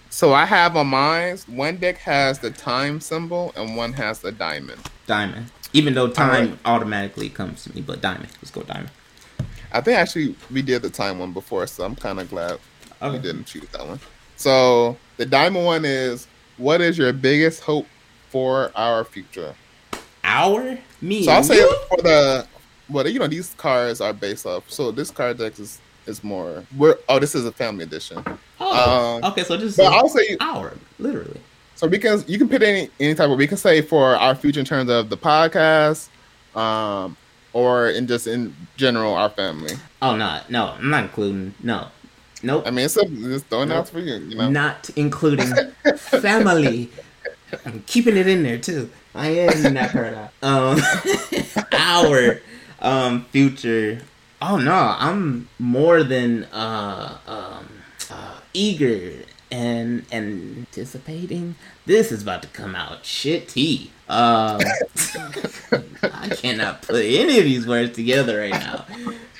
so 0.09 0.33
I 0.33 0.45
have 0.45 0.75
on 0.75 0.87
mine. 0.87 1.37
One 1.47 1.77
deck 1.77 1.97
has 1.97 2.39
the 2.39 2.49
time 2.49 3.01
symbol, 3.01 3.53
and 3.55 3.75
one 3.75 3.93
has 3.93 4.19
the 4.19 4.31
diamond. 4.31 4.81
diamond. 5.05 5.51
Even 5.73 5.93
though 5.95 6.07
time 6.07 6.29
Alright. 6.29 6.59
automatically 6.65 7.29
comes 7.29 7.63
to 7.63 7.75
me, 7.75 7.81
but 7.81 8.01
diamond. 8.01 8.29
Let's 8.41 8.51
go 8.51 8.61
diamond. 8.61 8.91
I 9.71 9.81
think 9.81 9.97
actually 9.97 10.35
we 10.51 10.61
did 10.61 10.83
the 10.83 10.89
time 10.89 11.17
one 11.19 11.33
before, 11.33 11.65
so 11.65 11.83
I'm 11.83 11.95
kind 11.95 12.19
of 12.19 12.29
glad 12.29 12.59
we 13.01 13.17
didn't 13.19 13.45
choose 13.45 13.67
that 13.69 13.85
one. 13.85 13.99
So 14.35 14.97
the 15.17 15.25
diamond 15.25 15.65
one 15.65 15.83
is: 15.85 16.27
What 16.57 16.81
is 16.81 16.97
your 16.97 17.13
biggest 17.13 17.61
hope 17.61 17.87
for 18.29 18.71
our 18.75 19.03
future? 19.03 19.55
Our 20.23 20.77
me. 21.01 21.23
So 21.23 21.31
I'll 21.31 21.43
say 21.43 21.57
you? 21.57 21.75
for 21.89 22.01
the 22.01 22.47
well, 22.89 23.07
you 23.07 23.19
know, 23.19 23.27
these 23.27 23.53
cards 23.57 24.01
are 24.01 24.13
based 24.13 24.45
off. 24.45 24.69
So 24.69 24.91
this 24.91 25.11
card 25.11 25.37
deck 25.37 25.59
is 25.59 25.79
is 26.05 26.23
more. 26.23 26.65
We're 26.77 26.97
oh, 27.09 27.19
this 27.19 27.35
is 27.35 27.45
a 27.45 27.51
family 27.51 27.83
edition. 27.83 28.23
Oh, 28.59 29.17
um, 29.17 29.31
okay. 29.31 29.43
So 29.43 29.57
just 29.57 29.77
But 29.77 29.91
I'll 29.93 30.09
say 30.09 30.37
our 30.39 30.73
literally. 30.99 31.39
So 31.75 31.87
we 31.87 31.97
can 31.97 32.23
you 32.27 32.37
can 32.37 32.49
put 32.49 32.61
any 32.61 32.89
any 32.99 33.15
type 33.15 33.29
of 33.29 33.37
we 33.37 33.47
can 33.47 33.57
say 33.57 33.81
for 33.81 34.15
our 34.15 34.35
future 34.35 34.59
in 34.59 34.65
terms 34.65 34.89
of 34.89 35.09
the 35.09 35.17
podcast, 35.17 36.07
um, 36.55 37.17
or 37.51 37.89
in 37.89 38.07
just 38.07 38.27
in 38.27 38.55
general 38.77 39.13
our 39.13 39.29
family. 39.29 39.75
Oh 40.01 40.15
no, 40.15 40.41
no, 40.49 40.67
I'm 40.67 40.89
not 40.89 41.03
including. 41.03 41.55
No, 41.63 41.87
nope. 42.43 42.63
I 42.65 42.71
mean, 42.71 42.85
it's 42.85 42.97
a, 42.97 43.05
just 43.05 43.45
throwing 43.47 43.71
it 43.71 43.75
out 43.75 43.89
for 43.89 43.99
you, 43.99 44.15
you 44.15 44.35
know. 44.35 44.49
Not 44.49 44.89
including 44.95 45.47
family. 45.97 46.89
I'm 47.65 47.83
keeping 47.87 48.17
it 48.17 48.27
in 48.27 48.43
there 48.43 48.57
too. 48.57 48.89
I 49.15 49.27
am 49.29 49.73
not 49.73 49.91
part 49.91 50.13
out. 50.13 50.31
Um, 50.41 50.79
our 51.71 52.41
um 52.79 53.25
future. 53.25 54.01
Oh 54.41 54.57
no, 54.57 54.95
I'm 54.97 55.47
more 55.59 56.03
than 56.03 56.45
uh 56.45 57.17
um 57.27 57.67
uh, 58.11 58.39
eager 58.53 59.23
and 59.51 60.05
and 60.11 60.57
anticipating. 60.57 61.55
This 61.85 62.11
is 62.11 62.21
about 62.23 62.41
to 62.43 62.47
come 62.49 62.75
out 62.75 63.03
shitty. 63.03 63.87
Um, 64.09 64.59
I 66.03 66.29
cannot 66.35 66.81
put 66.81 67.03
any 67.03 67.37
of 67.39 67.43
these 67.45 67.65
words 67.67 67.95
together 67.95 68.39
right 68.39 68.51
now. 68.51 68.85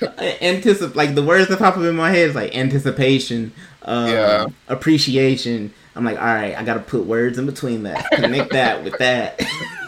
Anticip 0.00 0.94
like 0.94 1.14
the 1.14 1.22
words 1.22 1.48
that 1.48 1.58
pop 1.58 1.76
up 1.76 1.82
in 1.84 1.94
my 1.96 2.10
head 2.10 2.30
is 2.30 2.34
like 2.34 2.54
anticipation, 2.56 3.52
um, 3.82 4.08
Yeah. 4.08 4.46
appreciation. 4.68 5.72
I'm 5.96 6.04
like, 6.04 6.18
all 6.18 6.24
right, 6.24 6.56
I 6.58 6.64
got 6.64 6.74
to 6.74 6.80
put 6.80 7.04
words 7.06 7.38
in 7.38 7.46
between 7.46 7.84
that, 7.84 8.10
connect 8.10 8.50
that 8.52 8.82
with 8.82 8.98
that. 8.98 9.40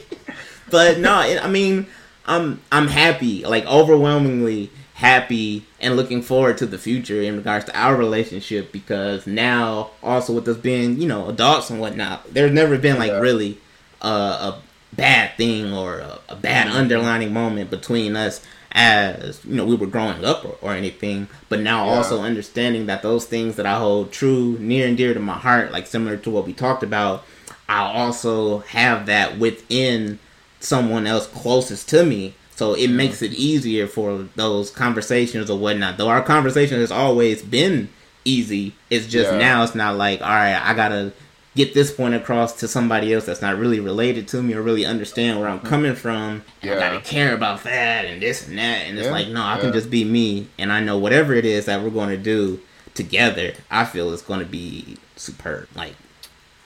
but 0.70 0.98
no, 0.98 1.20
it, 1.22 1.42
I 1.42 1.48
mean, 1.48 1.86
I'm 2.26 2.60
I'm 2.72 2.88
happy, 2.88 3.44
like 3.44 3.64
overwhelmingly 3.66 4.70
happy, 5.04 5.64
and 5.80 5.96
looking 5.96 6.22
forward 6.22 6.56
to 6.58 6.66
the 6.66 6.78
future 6.78 7.20
in 7.20 7.36
regards 7.36 7.66
to 7.66 7.78
our 7.78 7.94
relationship 7.94 8.72
because 8.72 9.26
now, 9.26 9.90
also 10.02 10.32
with 10.32 10.48
us 10.48 10.56
being, 10.56 11.00
you 11.00 11.06
know, 11.06 11.28
adults 11.28 11.68
and 11.70 11.78
whatnot, 11.78 12.32
there's 12.32 12.52
never 12.52 12.78
been 12.78 12.98
like 12.98 13.10
Yeah. 13.10 13.18
really 13.20 13.58
uh, 14.00 14.52
a 14.52 14.62
bad 14.96 15.36
thing 15.36 15.72
or 15.74 15.98
a, 15.98 16.18
a 16.30 16.36
bad 16.36 16.68
underlining 16.68 17.32
moment 17.32 17.68
between 17.70 18.16
us 18.16 18.40
as 18.76 19.40
you 19.44 19.54
know 19.54 19.64
we 19.64 19.76
were 19.76 19.86
growing 19.86 20.24
up 20.24 20.44
or, 20.44 20.56
or 20.60 20.72
anything 20.72 21.28
but 21.48 21.60
now 21.60 21.84
Yeah. 21.86 21.92
also 21.96 22.22
understanding 22.22 22.86
that 22.86 23.02
those 23.02 23.24
things 23.24 23.54
that 23.56 23.66
i 23.66 23.78
hold 23.78 24.10
true 24.12 24.56
near 24.58 24.86
and 24.88 24.96
dear 24.96 25.14
to 25.14 25.20
my 25.20 25.34
heart 25.38 25.70
like 25.72 25.86
similar 25.86 26.16
to 26.18 26.30
what 26.30 26.44
we 26.44 26.52
talked 26.52 26.82
about 26.82 27.24
i 27.68 27.80
also 27.82 28.58
have 28.60 29.06
that 29.06 29.38
within 29.38 30.18
someone 30.60 31.06
else 31.06 31.26
closest 31.28 31.88
to 31.90 32.04
me 32.04 32.34
so 32.56 32.74
it 32.74 32.88
makes 32.88 33.20
it 33.22 33.32
easier 33.32 33.86
for 33.86 34.28
those 34.36 34.70
conversations 34.70 35.50
or 35.50 35.58
whatnot 35.58 35.96
though 35.98 36.08
our 36.08 36.22
conversation 36.22 36.78
has 36.80 36.90
always 36.92 37.42
been 37.42 37.88
easy 38.24 38.72
it's 38.90 39.06
just 39.06 39.32
Yeah. 39.32 39.38
now 39.38 39.62
it's 39.64 39.74
not 39.74 39.96
like 39.96 40.20
all 40.22 40.28
right 40.28 40.60
i 40.62 40.72
gotta 40.74 41.12
get 41.56 41.72
this 41.72 41.92
point 41.92 42.14
across 42.14 42.52
to 42.60 42.66
somebody 42.66 43.12
else 43.12 43.26
that's 43.26 43.40
not 43.42 43.56
really 43.58 43.78
related 43.78 44.26
to 44.26 44.42
me 44.42 44.54
or 44.54 44.60
really 44.62 44.84
understand 44.84 45.38
where 45.38 45.48
I'm 45.48 45.60
coming 45.60 45.94
from. 45.94 46.42
And 46.62 46.72
I 46.72 46.74
Yeah. 46.74 46.80
gotta 46.80 47.00
care 47.04 47.32
about 47.32 47.62
that 47.62 48.04
and 48.06 48.20
this 48.20 48.48
and 48.48 48.58
that. 48.58 48.86
And 48.88 48.98
it's 48.98 49.06
Yeah, 49.06 49.12
like, 49.12 49.28
no, 49.28 49.40
I 49.40 49.58
can 49.58 49.72
just 49.72 49.88
be 49.88 50.02
me 50.04 50.48
and 50.58 50.72
I 50.72 50.80
know 50.80 50.98
whatever 50.98 51.32
it 51.32 51.44
is 51.44 51.66
that 51.66 51.80
we're 51.80 51.90
going 51.90 52.08
to 52.08 52.16
do 52.16 52.58
together, 52.94 53.52
I 53.70 53.84
feel 53.84 54.12
it's 54.12 54.20
going 54.22 54.40
to 54.40 54.46
be 54.46 54.96
superb, 55.14 55.68
like 55.76 55.94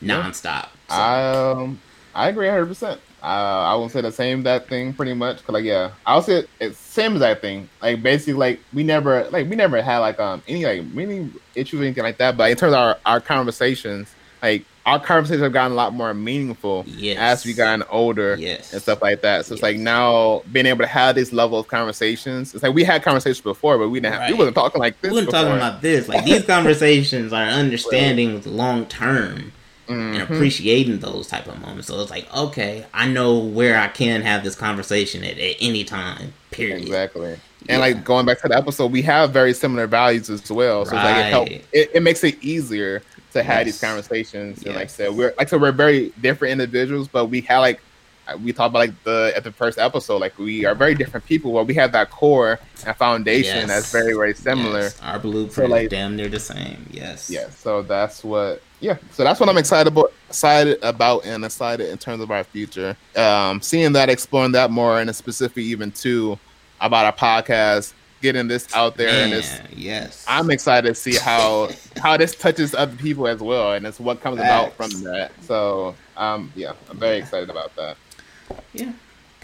Yeah. 0.01 0.23
nonstop. 0.23 0.69
So, 0.89 0.95
I 0.95 1.51
um 1.51 1.81
I 2.15 2.29
agree 2.29 2.47
100. 2.47 2.67
percent 2.67 2.99
uh, 3.23 3.27
I 3.27 3.75
won't 3.75 3.91
say 3.93 4.01
the 4.01 4.13
same 4.13 4.43
that 4.45 4.69
thing 4.69 4.93
pretty 4.93 5.15
much. 5.15 5.45
Cause 5.45 5.53
like 5.55 5.65
yeah, 5.65 5.91
I'll 6.07 6.23
say 6.23 6.41
it, 6.41 6.51
it's 6.61 6.79
same 6.79 7.15
as 7.15 7.21
that 7.21 7.41
thing. 7.41 7.69
Like 7.83 8.03
basically 8.03 8.35
like 8.35 8.61
we 8.73 8.83
never 8.85 9.29
like 9.31 9.49
we 9.49 9.57
never 9.57 9.83
had 9.83 9.99
like 9.99 10.19
um 10.21 10.43
any 10.49 10.65
like 10.65 10.85
many 10.87 11.31
issues 11.55 11.81
or 11.81 11.85
anything 11.85 12.05
like 12.05 12.19
that. 12.19 12.37
But 12.37 12.51
in 12.51 12.57
terms 12.57 12.75
of 12.75 12.79
our, 12.79 12.99
our 13.07 13.21
conversations, 13.21 14.09
like 14.43 14.65
our 14.87 14.99
conversations 14.99 15.43
have 15.43 15.53
gotten 15.53 15.73
a 15.73 15.75
lot 15.75 15.93
more 15.93 16.15
meaningful 16.15 16.83
Yes. 16.87 17.19
as 17.19 17.45
we 17.45 17.53
gotten 17.53 17.83
older 17.91 18.37
Yes. 18.39 18.73
and 18.73 18.81
stuff 18.81 19.03
like 19.03 19.21
that. 19.21 19.45
So 19.45 19.53
it's 19.53 19.63
like 19.63 19.77
now 19.77 20.43
being 20.51 20.65
able 20.65 20.79
to 20.81 20.87
have 20.87 21.15
this 21.15 21.31
level 21.31 21.59
of 21.59 21.69
conversations. 21.69 22.55
It's 22.55 22.63
like 22.63 22.75
we 22.75 22.85
had 22.85 23.03
conversations 23.03 23.43
before, 23.43 23.77
but 23.77 23.91
we 23.91 24.01
didn't. 24.01 24.15
Have, 24.15 24.31
we 24.31 24.35
wasn't 24.37 24.55
talking 24.55 24.79
like 24.81 24.99
this. 25.03 25.11
we 25.13 25.19
weren't 25.19 25.31
talking 25.31 25.53
about 25.53 25.83
this. 25.83 26.09
Like 26.09 26.25
these 26.25 26.45
conversations 26.47 27.33
are 27.35 27.43
understanding 27.45 28.41
long 28.47 28.87
term 28.87 29.53
and 29.89 30.15
Mhm. 30.17 30.23
appreciating 30.23 30.99
those 31.01 31.27
type 31.29 31.47
of 31.47 31.61
moments. 31.61 31.89
So 31.89 32.01
it's 32.01 32.11
like, 32.11 32.27
okay, 32.37 32.85
I 32.93 33.07
know 33.09 33.39
where 33.39 33.79
I 33.79 33.89
can 33.89 34.23
have 34.23 34.45
this 34.45 34.55
conversation 34.55 35.25
at, 35.25 35.39
at 35.39 35.57
any 35.61 35.85
time. 35.85 36.33
Period. 36.51 36.83
Exactly. 36.83 37.31
Yeah. 37.31 37.37
And 37.75 37.81
like 37.81 38.05
going 38.05 38.27
back 38.27 38.41
to 38.43 38.49
the 38.49 38.57
episode, 38.57 38.93
we 38.93 39.03
have 39.03 39.31
very 39.31 39.53
similar 39.55 39.87
values 39.87 40.31
as 40.31 40.51
well. 40.51 40.85
So 40.85 40.95
it's 40.97 41.05
like 41.05 41.17
it 41.17 41.31
help 41.31 41.49
it, 41.51 41.67
it 41.95 42.03
makes 42.03 42.23
it 42.25 42.37
easier 42.43 43.03
to 43.33 43.43
have 43.43 43.65
these 43.67 43.81
Yes. 43.83 43.91
conversations. 43.91 44.63
And 44.63 44.75
like 44.75 44.85
I 44.85 44.87
said, 44.87 45.15
we're 45.15 45.35
like 45.39 45.49
said, 45.49 45.61
we're 45.61 45.73
very 45.73 46.13
different 46.21 46.53
individuals, 46.53 47.09
but 47.09 47.27
we 47.27 47.41
have 47.43 47.61
like 47.61 47.81
uh, 48.27 48.37
we 48.37 48.53
talked 48.53 48.71
about 48.73 48.79
like 48.81 49.05
the 49.05 49.33
at 49.37 49.43
the 49.45 49.53
first 49.53 49.79
episode, 49.79 50.19
like 50.19 50.39
we 50.39 50.65
are 50.67 50.75
very 50.75 50.95
different 50.95 51.25
people, 51.27 51.53
but 51.53 51.67
we 51.67 51.75
have 51.75 51.93
that 51.93 52.11
core 52.11 52.59
and 52.87 52.97
foundation 52.97 53.57
Yes. 53.57 53.67
that's 53.69 53.93
very, 53.93 54.13
very 54.15 54.35
similar. 54.35 54.81
Yes, 54.83 55.01
Our 55.03 55.19
blueprint 55.19 55.53
So, 55.55 55.67
like- 55.67 55.89
damn 55.91 56.15
near 56.17 56.29
the 56.29 56.41
same. 56.41 56.87
Yes. 56.91 57.29
Yeah, 57.31 57.49
so 57.51 57.83
that's 57.83 58.23
what. 58.23 58.63
Yeah, 58.81 58.97
so 59.13 59.25
that's 59.25 59.41
what 59.41 59.49
I'm 59.49 59.59
excited 59.59 59.89
about. 59.89 60.13
Excited 60.29 60.79
about 60.83 61.25
and 61.25 61.45
excited 61.45 61.91
in 61.91 61.99
terms 61.99 62.23
of 62.23 62.31
our 62.31 62.45
future. 62.45 62.97
Um, 63.17 63.61
seeing 63.61 63.93
that, 63.95 64.09
exploring 64.09 64.53
that 64.53 64.71
more, 64.71 65.01
and 65.01 65.15
specifically 65.15 65.65
even 65.65 65.91
too 65.91 66.39
about 66.81 67.07
our 67.07 67.13
podcast, 67.13 67.95
getting 68.23 68.47
this 68.47 68.73
out 68.75 68.97
there, 68.97 69.25
and 69.25 69.33
it's. 69.33 69.59
yes. 69.75 70.25
I'm 70.29 70.51
excited 70.51 70.89
to 70.89 70.95
see 70.95 71.17
how 71.17 71.71
how 71.97 72.17
this 72.17 72.35
touches 72.37 72.75
other 72.75 72.95
people 72.97 73.27
as 73.27 73.41
well, 73.41 73.73
and 73.73 73.87
it's 73.87 73.99
what 73.99 74.21
comes 74.21 74.39
about 74.39 74.75
from 74.75 74.91
that. 75.05 75.33
So, 75.43 75.95
um, 76.17 76.53
yeah, 76.55 76.73
I'm 76.91 76.99
very 76.99 77.19
excited 77.19 77.51
about 77.51 77.75
that. 77.77 77.97
yeah. 78.73 78.93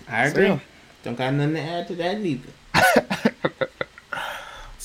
I 0.08 0.26
agree. 0.26 0.46
yeah. 0.48 0.60
Don't 1.02 1.16
got 1.16 1.32
nothing 1.34 1.54
to 1.54 1.60
add 1.60 1.88
to 1.88 1.94
that 1.96 2.20
neither. 2.20 2.50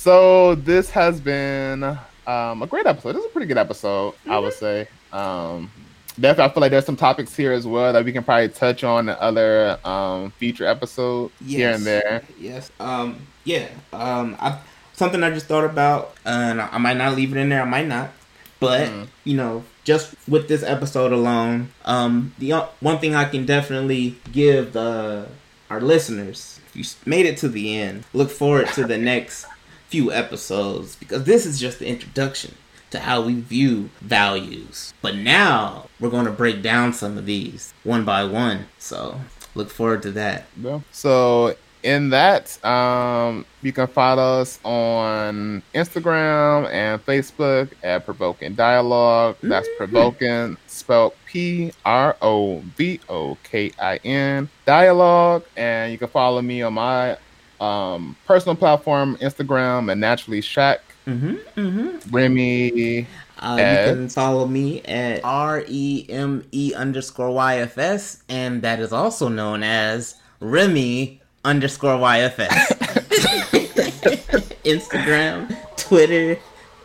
So 0.02 0.56
this 0.56 0.90
has 0.92 1.20
been 1.20 2.00
um, 2.30 2.62
a 2.62 2.68
great 2.68 2.86
episode. 2.86 3.14
This 3.14 3.22
is 3.24 3.30
a 3.30 3.34
pretty 3.34 3.48
good 3.48 3.58
episode, 3.58 4.14
I 4.30 4.38
would 4.40 4.54
say. 4.54 4.88
Um, 5.12 5.72
definitely, 6.20 6.44
I 6.44 6.54
feel 6.54 6.62
like 6.62 6.72
there's 6.72 6.86
some 6.86 6.96
topics 6.96 7.36
here 7.36 7.52
as 7.52 7.66
well 7.66 7.94
that 7.94 8.06
we 8.06 8.12
can 8.12 8.24
probably 8.24 8.50
touch 8.50 8.84
on 8.84 9.10
in 9.10 9.16
other 9.20 9.80
um, 9.84 10.32
future 10.32 10.66
episodes 10.66 11.34
here 11.46 11.72
and 11.72 11.84
there. 11.86 12.24
Yes. 12.40 12.72
Um. 12.80 13.26
Yeah. 13.44 13.68
Um. 13.94 14.36
I 14.40 14.60
something 14.94 15.24
I 15.24 15.32
just 15.32 15.48
thought 15.48 15.64
about, 15.66 16.14
and 16.26 16.62
I 16.62 16.78
might 16.78 16.98
not 16.98 17.16
leave 17.16 17.32
it 17.36 17.40
in 17.40 17.50
there. 17.50 17.62
I 17.62 17.66
might 17.66 17.88
not. 17.88 18.12
But 18.60 18.90
Mhm. 18.90 19.08
you 19.24 19.38
know, 19.38 19.64
just 19.86 20.14
with 20.28 20.48
this 20.50 20.64
episode 20.64 21.14
alone, 21.14 21.70
um, 21.86 22.34
the 22.40 22.54
o- 22.54 22.70
one 22.82 23.00
thing 23.00 23.16
I 23.16 23.24
can 23.26 23.46
definitely 23.46 24.18
give 24.34 24.74
the 24.74 25.28
our 25.70 25.80
listeners, 25.80 26.60
if 26.68 26.76
you 26.76 26.84
made 27.06 27.26
it 27.26 27.38
to 27.38 27.48
the 27.48 27.78
end, 27.80 28.04
look 28.14 28.30
forward 28.30 28.68
to 28.74 28.84
the 28.84 28.98
next 29.12 29.46
few 29.90 30.12
episodes 30.12 30.96
because 30.96 31.24
this 31.24 31.46
is 31.46 31.60
just 31.60 31.80
the 31.80 31.88
introduction 31.88 32.56
to 32.92 33.00
how 33.00 33.22
we 33.22 33.40
view 33.40 33.90
values. 34.02 34.94
But 35.02 35.16
now 35.16 35.88
we're 36.00 36.10
going 36.10 36.26
to 36.26 36.32
break 36.32 36.62
down 36.62 36.94
some 36.94 37.18
of 37.18 37.26
these 37.26 37.74
one 37.84 38.06
by 38.06 38.24
one. 38.24 38.66
So 38.78 39.20
look 39.56 39.70
forward 39.70 40.02
to 40.04 40.12
that. 40.12 40.46
Yeah. 40.60 40.80
So 40.92 41.56
in 41.82 42.10
that, 42.10 42.64
um, 42.66 43.46
you 43.62 43.72
can 43.72 43.88
follow 43.88 44.42
us 44.42 44.60
on 44.66 45.62
Instagram 45.74 46.70
and 46.72 47.04
Facebook 47.06 47.70
at 47.84 48.06
Provoking 48.06 48.54
Dialogue. 48.56 49.38
That's 49.42 49.68
Mhm. 49.68 49.78
Provoking, 49.78 50.58
spelled 50.68 51.14
P 51.26 51.72
R 51.86 52.18
O 52.22 52.60
V 52.76 53.00
O 53.08 53.38
K 53.44 53.72
I 53.80 53.98
N 54.04 54.50
Dialogue. 54.66 55.44
And 55.56 55.92
you 55.92 55.98
can 55.98 56.10
follow 56.10 56.42
me 56.42 56.62
on 56.64 56.74
my 56.74 57.18
um, 57.62 58.16
personal 58.26 58.56
platform, 58.56 59.18
Instagram, 59.18 59.92
and 59.92 60.00
Naturally 60.02 60.42
Shack. 60.42 60.82
Mm-hmm. 61.08 61.36
Mm-hmm. 61.60 62.16
Remy. 62.16 63.08
Uh, 63.42 63.58
At- 63.60 63.88
you 63.88 63.94
can 63.94 64.10
follow 64.10 64.46
me 64.46 64.82
at 64.84 65.22
R 65.24 65.64
E 65.68 66.06
M 66.10 66.44
E 66.52 66.74
underscore 66.76 67.30
YFS, 67.30 68.22
and 68.30 68.62
that 68.62 68.80
is 68.80 68.94
also 68.94 69.28
known 69.30 69.64
as 69.64 70.16
Remy 70.40 71.22
underscore 71.46 71.98
YFS. 71.98 72.50
Instagram, 74.64 75.56
Twitter, 75.78 76.32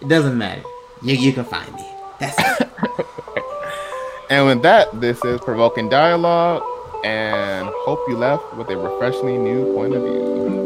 it 0.00 0.08
doesn't 0.08 0.38
matter. 0.38 0.62
You, 1.02 1.16
you 1.16 1.32
can 1.32 1.44
find 1.44 1.72
me. 1.74 1.84
That's 2.18 2.60
it. 2.60 2.68
And 4.30 4.46
with 4.46 4.62
that, 4.62 4.88
this 5.02 5.22
is 5.24 5.38
Provoking 5.42 5.90
Dialogue. 5.90 6.62
And 7.04 7.68
hope 7.84 8.00
you 8.08 8.16
left 8.16 8.56
with 8.56 8.70
a 8.70 8.76
refreshingly 8.76 9.36
new 9.36 9.74
point 9.74 9.94
of 9.94 10.02
view. 10.02 10.63